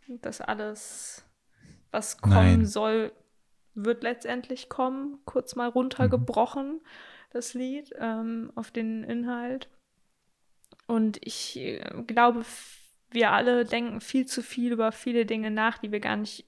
Das 0.07 0.41
alles, 0.41 1.25
was 1.93 2.21
kommen 2.21 2.35
Nein. 2.35 2.67
soll, 2.67 3.13
wird 3.75 4.03
letztendlich 4.03 4.69
kommen. 4.69 5.19
Kurz 5.25 5.55
mal 5.55 5.69
runtergebrochen, 5.69 6.81
das 7.31 7.55
Lied, 7.55 7.93
ähm, 8.01 8.51
auf 8.55 8.71
den 8.71 9.05
Inhalt. 9.05 9.69
Und 10.87 11.19
ich 11.25 11.57
äh, 11.59 11.81
glaube, 12.07 12.45
wir 13.11 13.31
alle 13.31 13.65
denken 13.65 14.01
viel 14.01 14.27
zu 14.27 14.43
viel 14.43 14.73
über 14.73 14.91
viele 14.91 15.27
Dinge 15.27 15.51
nach, 15.51 15.79
die 15.79 15.93
wir 15.93 16.01
gar 16.01 16.17
nicht 16.17 16.47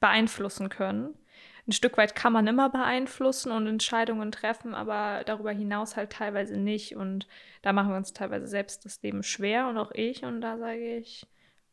beeinflussen 0.00 0.68
können. 0.68 1.14
Ein 1.66 1.72
Stück 1.72 1.98
weit 1.98 2.14
kann 2.14 2.32
man 2.32 2.46
immer 2.46 2.70
beeinflussen 2.70 3.52
und 3.52 3.66
Entscheidungen 3.66 4.32
treffen, 4.32 4.74
aber 4.74 5.22
darüber 5.26 5.52
hinaus 5.52 5.96
halt 5.96 6.10
teilweise 6.10 6.56
nicht. 6.56 6.96
Und 6.96 7.28
da 7.60 7.74
machen 7.74 7.90
wir 7.90 7.96
uns 7.96 8.14
teilweise 8.14 8.46
selbst 8.46 8.86
das 8.86 9.02
Leben 9.02 9.22
schwer 9.22 9.68
und 9.68 9.76
auch 9.76 9.90
ich. 9.92 10.24
Und 10.24 10.40
da 10.40 10.56
sage 10.56 10.96
ich, 10.96 11.26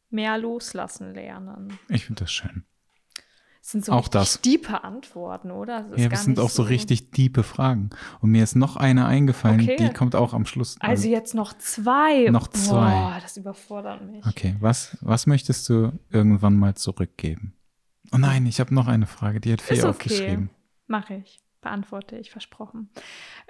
mehr 0.10 0.38
loslassen 0.38 1.14
lernen. 1.14 1.80
Ich 1.88 2.06
finde 2.06 2.24
das 2.24 2.32
schön. 2.32 2.66
Das 3.66 3.72
sind 3.72 3.84
so 3.84 3.94
Auch 3.94 4.02
richtig 4.02 4.12
das. 4.12 4.42
diepe 4.42 4.84
Antworten, 4.84 5.50
oder? 5.50 5.86
Das 5.90 6.00
Ja, 6.00 6.08
das 6.08 6.24
sind 6.24 6.40
auch 6.40 6.52
so 6.52 6.62
richtig 6.62 7.10
diepe 7.10 7.42
Fragen. 7.42 7.90
Und 8.22 8.30
mir 8.30 8.44
ist 8.44 8.56
noch 8.56 8.76
eine 8.76 9.08
eingefallen, 9.08 9.60
Okay. 9.60 9.78
die 9.78 9.90
kommt 9.90 10.14
auch 10.14 10.36
am 10.36 10.46
Schluss. 10.46 10.78
Also 10.82 11.08
jetzt 11.08 11.34
noch 11.34 11.52
zwei. 11.58 12.30
Noch 12.30 12.48
zwei. 12.50 12.92
Boah, 12.92 13.18
das 13.20 13.38
überfordert 13.38 14.04
mich. 14.04 14.24
Okay, 14.24 14.56
was, 14.60 14.96
was 15.02 15.26
möchtest 15.26 15.68
du 15.68 15.94
irgendwann 16.12 16.58
mal 16.58 16.76
zurückgeben? 16.76 17.56
Oh 18.12 18.20
nein, 18.20 18.46
ich 18.46 18.60
habe 18.60 18.72
noch 18.72 18.86
eine 18.86 19.08
Frage, 19.08 19.40
die 19.40 19.52
hat 19.52 19.62
Fee 19.62 19.80
okay. 19.80 19.88
aufgeschrieben. 19.88 20.52
Mache 20.86 21.16
ich. 21.16 21.40
Beantworte 21.62 22.18
ich, 22.20 22.30
versprochen. 22.30 22.92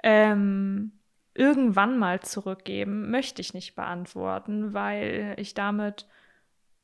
Ähm, 0.02 0.92
irgendwann 1.34 1.98
mal 1.98 2.20
zurückgeben 2.20 3.10
möchte 3.10 3.42
ich 3.42 3.52
nicht 3.52 3.74
beantworten, 3.74 4.72
weil 4.72 5.34
ich 5.36 5.52
damit 5.52 6.06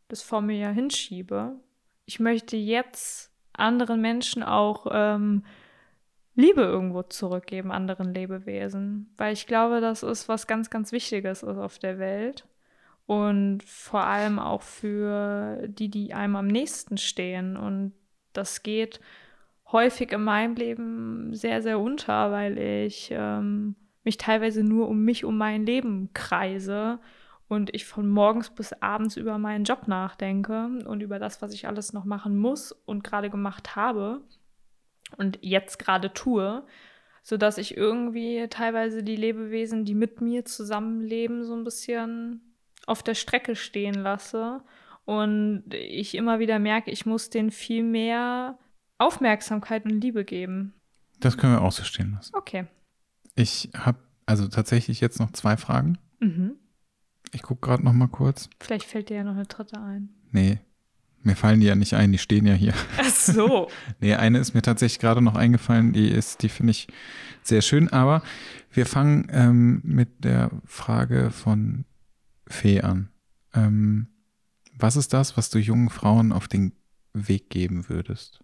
das 0.08 0.20
vor 0.22 0.42
mir 0.42 0.68
hinschiebe. 0.68 1.56
Ich 2.04 2.20
möchte 2.20 2.56
jetzt 2.56 3.30
anderen 3.52 4.00
Menschen 4.00 4.42
auch 4.42 4.86
ähm, 4.90 5.44
Liebe 6.34 6.62
irgendwo 6.62 7.02
zurückgeben, 7.02 7.70
anderen 7.70 8.14
Lebewesen, 8.14 9.12
weil 9.16 9.32
ich 9.34 9.46
glaube, 9.46 9.80
das 9.80 10.02
ist 10.02 10.28
was 10.28 10.46
ganz, 10.46 10.70
ganz 10.70 10.92
Wichtiges 10.92 11.42
ist 11.42 11.58
auf 11.58 11.78
der 11.78 11.98
Welt. 11.98 12.46
Und 13.04 13.62
vor 13.64 14.04
allem 14.04 14.38
auch 14.38 14.62
für 14.62 15.66
die, 15.68 15.90
die 15.90 16.14
einem 16.14 16.36
am 16.36 16.46
nächsten 16.46 16.96
stehen. 16.96 17.56
Und 17.56 17.92
das 18.32 18.62
geht 18.62 19.00
häufig 19.70 20.12
in 20.12 20.22
meinem 20.22 20.54
Leben 20.54 21.34
sehr, 21.34 21.62
sehr 21.62 21.80
unter, 21.80 22.30
weil 22.30 22.56
ich 22.58 23.10
ähm, 23.12 23.74
mich 24.04 24.18
teilweise 24.18 24.62
nur 24.62 24.88
um 24.88 25.04
mich, 25.04 25.24
um 25.24 25.36
mein 25.36 25.66
Leben 25.66 26.10
kreise 26.14 27.00
und 27.52 27.74
ich 27.74 27.84
von 27.84 28.08
morgens 28.08 28.48
bis 28.48 28.72
abends 28.72 29.18
über 29.18 29.36
meinen 29.36 29.64
Job 29.64 29.86
nachdenke 29.86 30.70
und 30.86 31.02
über 31.02 31.18
das, 31.18 31.42
was 31.42 31.52
ich 31.52 31.66
alles 31.66 31.92
noch 31.92 32.06
machen 32.06 32.34
muss 32.34 32.72
und 32.72 33.04
gerade 33.04 33.28
gemacht 33.28 33.76
habe 33.76 34.22
und 35.18 35.38
jetzt 35.42 35.78
gerade 35.78 36.14
tue, 36.14 36.64
sodass 37.22 37.58
ich 37.58 37.76
irgendwie 37.76 38.48
teilweise 38.48 39.02
die 39.02 39.16
Lebewesen, 39.16 39.84
die 39.84 39.94
mit 39.94 40.22
mir 40.22 40.46
zusammenleben, 40.46 41.44
so 41.44 41.54
ein 41.54 41.62
bisschen 41.62 42.40
auf 42.86 43.02
der 43.02 43.14
Strecke 43.14 43.54
stehen 43.54 43.96
lasse 43.96 44.62
und 45.04 45.64
ich 45.74 46.14
immer 46.14 46.38
wieder 46.38 46.58
merke, 46.58 46.90
ich 46.90 47.04
muss 47.04 47.28
denen 47.28 47.50
viel 47.50 47.82
mehr 47.82 48.58
Aufmerksamkeit 48.96 49.84
und 49.84 50.00
Liebe 50.00 50.24
geben. 50.24 50.72
Das 51.20 51.36
können 51.36 51.52
wir 51.52 51.60
auch 51.60 51.72
so 51.72 51.84
stehen 51.84 52.12
lassen. 52.12 52.34
Okay. 52.34 52.64
Ich 53.34 53.68
habe 53.76 53.98
also 54.24 54.48
tatsächlich 54.48 55.02
jetzt 55.02 55.20
noch 55.20 55.32
zwei 55.32 55.58
Fragen. 55.58 55.98
Mhm. 56.18 56.56
Ich 57.32 57.42
gucke 57.42 57.66
gerade 57.66 57.84
noch 57.84 57.92
mal 57.92 58.08
kurz. 58.08 58.48
Vielleicht 58.60 58.86
fällt 58.86 59.08
dir 59.08 59.18
ja 59.18 59.24
noch 59.24 59.34
eine 59.34 59.46
dritte 59.46 59.80
ein. 59.80 60.10
Nee, 60.30 60.60
mir 61.22 61.36
fallen 61.36 61.60
die 61.60 61.66
ja 61.66 61.74
nicht 61.74 61.94
ein, 61.94 62.12
die 62.12 62.18
stehen 62.18 62.46
ja 62.46 62.54
hier. 62.54 62.74
Ach 62.98 63.10
so. 63.10 63.68
Nee, 64.00 64.14
eine 64.14 64.38
ist 64.38 64.54
mir 64.54 64.62
tatsächlich 64.62 64.98
gerade 64.98 65.22
noch 65.22 65.34
eingefallen, 65.34 65.92
die 65.92 66.08
ist, 66.08 66.42
die 66.42 66.48
finde 66.48 66.72
ich 66.72 66.88
sehr 67.42 67.62
schön, 67.62 67.88
aber 67.88 68.22
wir 68.72 68.86
fangen 68.86 69.28
ähm, 69.30 69.80
mit 69.84 70.24
der 70.24 70.50
Frage 70.64 71.30
von 71.30 71.84
Fee 72.46 72.80
an. 72.80 73.10
Ähm, 73.54 74.08
was 74.76 74.96
ist 74.96 75.12
das, 75.12 75.36
was 75.36 75.50
du 75.50 75.58
jungen 75.58 75.90
Frauen 75.90 76.32
auf 76.32 76.48
den 76.48 76.72
Weg 77.12 77.50
geben 77.50 77.88
würdest? 77.88 78.40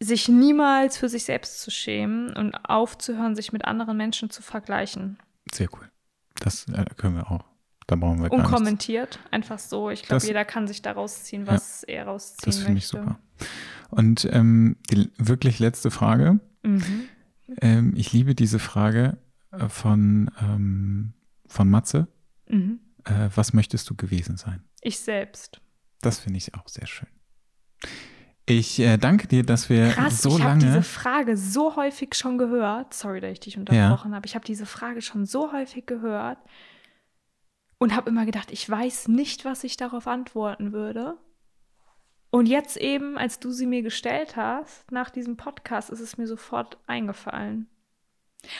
sich 0.00 0.28
niemals 0.28 0.96
für 0.96 1.08
sich 1.08 1.24
selbst 1.24 1.60
zu 1.60 1.70
schämen 1.70 2.32
und 2.36 2.54
aufzuhören, 2.54 3.34
sich 3.34 3.52
mit 3.52 3.64
anderen 3.64 3.96
Menschen 3.96 4.30
zu 4.30 4.42
vergleichen. 4.42 5.18
Sehr 5.52 5.68
cool. 5.72 5.90
Das 6.36 6.68
äh, 6.68 6.84
können 6.96 7.16
wir 7.16 7.30
auch. 7.30 7.44
Da 7.88 7.96
brauchen 7.96 8.22
wir. 8.22 8.30
Unkommentiert, 8.30 9.18
einfach 9.30 9.58
so. 9.58 9.88
Ich 9.90 10.02
glaube, 10.02 10.24
jeder 10.24 10.44
kann 10.44 10.68
sich 10.68 10.82
da 10.82 10.92
rausziehen, 10.92 11.46
was 11.46 11.82
er 11.84 12.04
rausziehen 12.04 12.44
Das 12.44 12.58
finde 12.58 12.78
ich 12.78 12.92
möchte. 12.92 12.98
super. 12.98 13.18
Und 13.88 14.28
ähm, 14.30 14.76
die 14.90 15.10
wirklich 15.16 15.58
letzte 15.58 15.90
Frage. 15.90 16.38
Mhm. 16.62 17.08
Ähm, 17.62 17.94
ich 17.96 18.12
liebe 18.12 18.34
diese 18.34 18.58
Frage 18.58 19.16
äh, 19.52 19.70
von, 19.70 20.30
ähm, 20.38 21.14
von 21.46 21.70
Matze. 21.70 22.08
Mhm. 22.46 22.80
Äh, 23.04 23.30
was 23.34 23.54
möchtest 23.54 23.88
du 23.88 23.94
gewesen 23.94 24.36
sein? 24.36 24.62
Ich 24.82 25.00
selbst. 25.00 25.62
Das 26.02 26.18
finde 26.18 26.36
ich 26.36 26.54
auch 26.54 26.68
sehr 26.68 26.86
schön. 26.86 27.08
Ich 28.44 28.78
äh, 28.80 28.98
danke 28.98 29.28
dir, 29.28 29.44
dass 29.44 29.70
wir 29.70 29.88
Krass, 29.92 30.20
so 30.20 30.28
ich 30.36 30.42
habe 30.42 30.60
lange. 30.60 30.64
diese 30.66 30.82
Frage 30.82 31.38
so 31.38 31.74
häufig 31.76 32.14
schon 32.14 32.36
gehört. 32.36 32.92
Sorry, 32.92 33.22
dass 33.22 33.32
ich 33.32 33.40
dich 33.40 33.56
unterbrochen 33.56 34.14
habe. 34.14 34.26
Ich 34.26 34.34
habe 34.34 34.44
diese 34.44 34.66
Frage 34.66 35.00
schon 35.00 35.24
so 35.24 35.52
häufig 35.52 35.86
gehört 35.86 36.38
und 37.78 37.94
habe 37.94 38.10
immer 38.10 38.26
gedacht, 38.26 38.50
ich 38.50 38.68
weiß 38.68 39.08
nicht, 39.08 39.44
was 39.44 39.64
ich 39.64 39.76
darauf 39.76 40.06
antworten 40.06 40.72
würde. 40.72 41.16
Und 42.30 42.46
jetzt 42.46 42.76
eben, 42.76 43.16
als 43.16 43.38
du 43.40 43.50
sie 43.52 43.66
mir 43.66 43.82
gestellt 43.82 44.36
hast, 44.36 44.90
nach 44.92 45.08
diesem 45.10 45.36
Podcast, 45.36 45.88
ist 45.90 46.00
es 46.00 46.18
mir 46.18 46.26
sofort 46.26 46.78
eingefallen. 46.86 47.68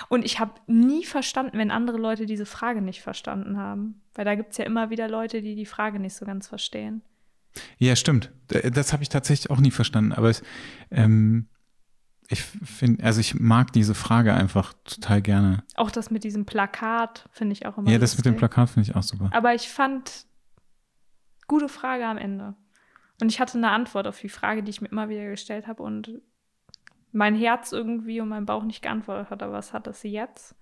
Und 0.08 0.24
ich 0.24 0.40
habe 0.40 0.54
nie 0.66 1.04
verstanden, 1.04 1.58
wenn 1.58 1.70
andere 1.70 1.98
Leute 1.98 2.26
diese 2.26 2.46
Frage 2.46 2.80
nicht 2.80 3.02
verstanden 3.02 3.58
haben. 3.58 4.00
Weil 4.14 4.24
da 4.24 4.34
gibt 4.34 4.52
es 4.52 4.58
ja 4.58 4.64
immer 4.64 4.90
wieder 4.90 5.06
Leute, 5.08 5.42
die 5.42 5.54
die 5.54 5.66
Frage 5.66 6.00
nicht 6.00 6.14
so 6.14 6.24
ganz 6.24 6.48
verstehen. 6.48 7.02
Ja, 7.76 7.94
stimmt. 7.94 8.32
D- 8.50 8.70
Das 8.70 8.92
habe 8.92 9.02
ich 9.02 9.08
tatsächlich 9.08 9.50
auch 9.50 9.60
nie 9.60 9.70
verstanden. 9.70 10.12
Aber 10.12 10.30
es, 10.30 10.42
ähm, 10.90 11.48
ich 12.30 12.42
finde, 12.42 13.02
also 13.04 13.20
ich 13.20 13.40
mag 13.40 13.72
diese 13.72 13.94
Frage 13.94 14.34
einfach 14.34 14.74
total 14.84 15.22
gerne. 15.22 15.64
Auch 15.76 15.90
das 15.90 16.10
mit 16.10 16.24
diesem 16.24 16.44
Plakat 16.44 17.26
finde 17.32 17.54
ich 17.54 17.64
auch 17.64 17.78
immer 17.78 17.90
Ja, 17.90 17.98
das 17.98 18.16
mit 18.16 18.26
dem. 18.26 18.36
Plakat 18.36 18.68
finde 18.70 18.90
ich 18.90 18.96
auch 18.96 19.02
super. 19.02 19.30
Aber 19.32 19.54
ich 19.54 19.68
fand 19.70 20.26
gute 21.46 21.68
Frage 21.70 22.06
am 22.06 22.18
Ende. 22.18 22.54
Und 23.20 23.30
ich 23.32 23.40
hatte 23.40 23.56
eine 23.56 23.70
Antwort 23.70 24.06
auf 24.06 24.20
die 24.20 24.28
Frage, 24.28 24.62
die 24.62 24.70
ich 24.70 24.80
mir 24.82 24.88
immer 24.88 25.08
wieder 25.08 25.24
gestellt 25.28 25.66
habe 25.66 25.82
und 25.82 26.20
mein 27.12 27.34
Herz 27.34 27.72
irgendwie 27.72 28.20
und 28.20 28.28
mein 28.28 28.44
Bauch 28.44 28.62
nicht 28.62 28.82
geantwortet 28.82 29.30
hat, 29.30 29.42
aber 29.42 29.54
was 29.54 29.72
hat 29.72 29.86
das 29.86 30.02
jetzt? 30.02 30.54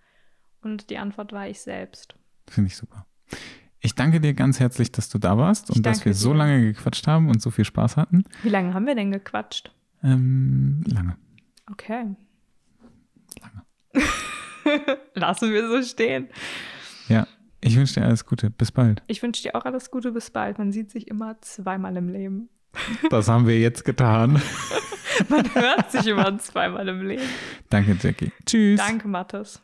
Und 0.62 0.88
die 0.90 0.98
Antwort 0.98 1.32
war 1.32 1.48
ich 1.48 1.60
selbst. 1.60 2.14
Finde 2.47 2.68
ich 2.68 2.76
super. 2.76 3.06
Ich 3.80 3.94
danke 3.97 4.20
dir 4.20 4.34
ganz 4.34 4.60
herzlich, 4.60 4.93
dass 4.93 5.09
du 5.09 5.18
da 5.18 5.36
warst 5.36 5.70
Ich 5.70 5.76
und 5.76 5.84
dass 5.84 6.05
wir 6.05 6.14
so 6.14 6.32
dir. 6.32 6.38
lange 6.38 6.60
gequatscht 6.62 7.06
haben 7.09 7.28
und 7.28 7.43
so 7.43 7.51
viel 7.51 7.64
Spaß 7.64 7.97
hatten. 7.97 8.24
Wie 8.43 8.48
lange 8.48 8.72
haben 8.72 8.86
wir 8.86 8.94
denn 8.94 9.10
gequatscht? 9.10 9.74
Ähm, 10.02 10.82
lange. 10.86 11.16
Okay. 11.70 12.14
Lassen 15.14 15.52
wir 15.52 15.68
so 15.68 15.82
stehen. 15.82 16.28
Ja, 17.09 17.26
ich 17.60 17.76
wünsche 17.76 17.94
dir 17.94 18.06
alles 18.06 18.26
Gute. 18.26 18.51
Bis 18.51 18.72
bald. 18.72 19.02
Ich 19.06 19.22
wünsche 19.22 19.43
dir 19.43 19.55
auch 19.55 19.64
alles 19.64 19.90
Gute, 19.90 20.12
bis 20.12 20.30
bald. 20.30 20.59
Man 20.59 20.72
sieht 20.72 20.90
sich 20.90 21.09
immer 21.09 21.40
zweimal 21.40 21.97
im 21.97 22.09
Leben. 22.09 22.48
Das 23.10 23.28
haben 23.28 23.47
wir 23.47 23.59
jetzt 23.59 23.84
getan. 23.84 24.40
Man 25.30 25.55
hört 25.55 25.90
sich 25.90 26.06
immer 26.06 26.38
zweimal 26.38 26.86
im 26.88 27.06
Leben. 27.06 27.22
Danke, 27.70 27.97
Jackie. 27.98 28.32
Tschüss. 28.44 28.78
Danke, 28.78 29.09
Mathis. 29.09 29.62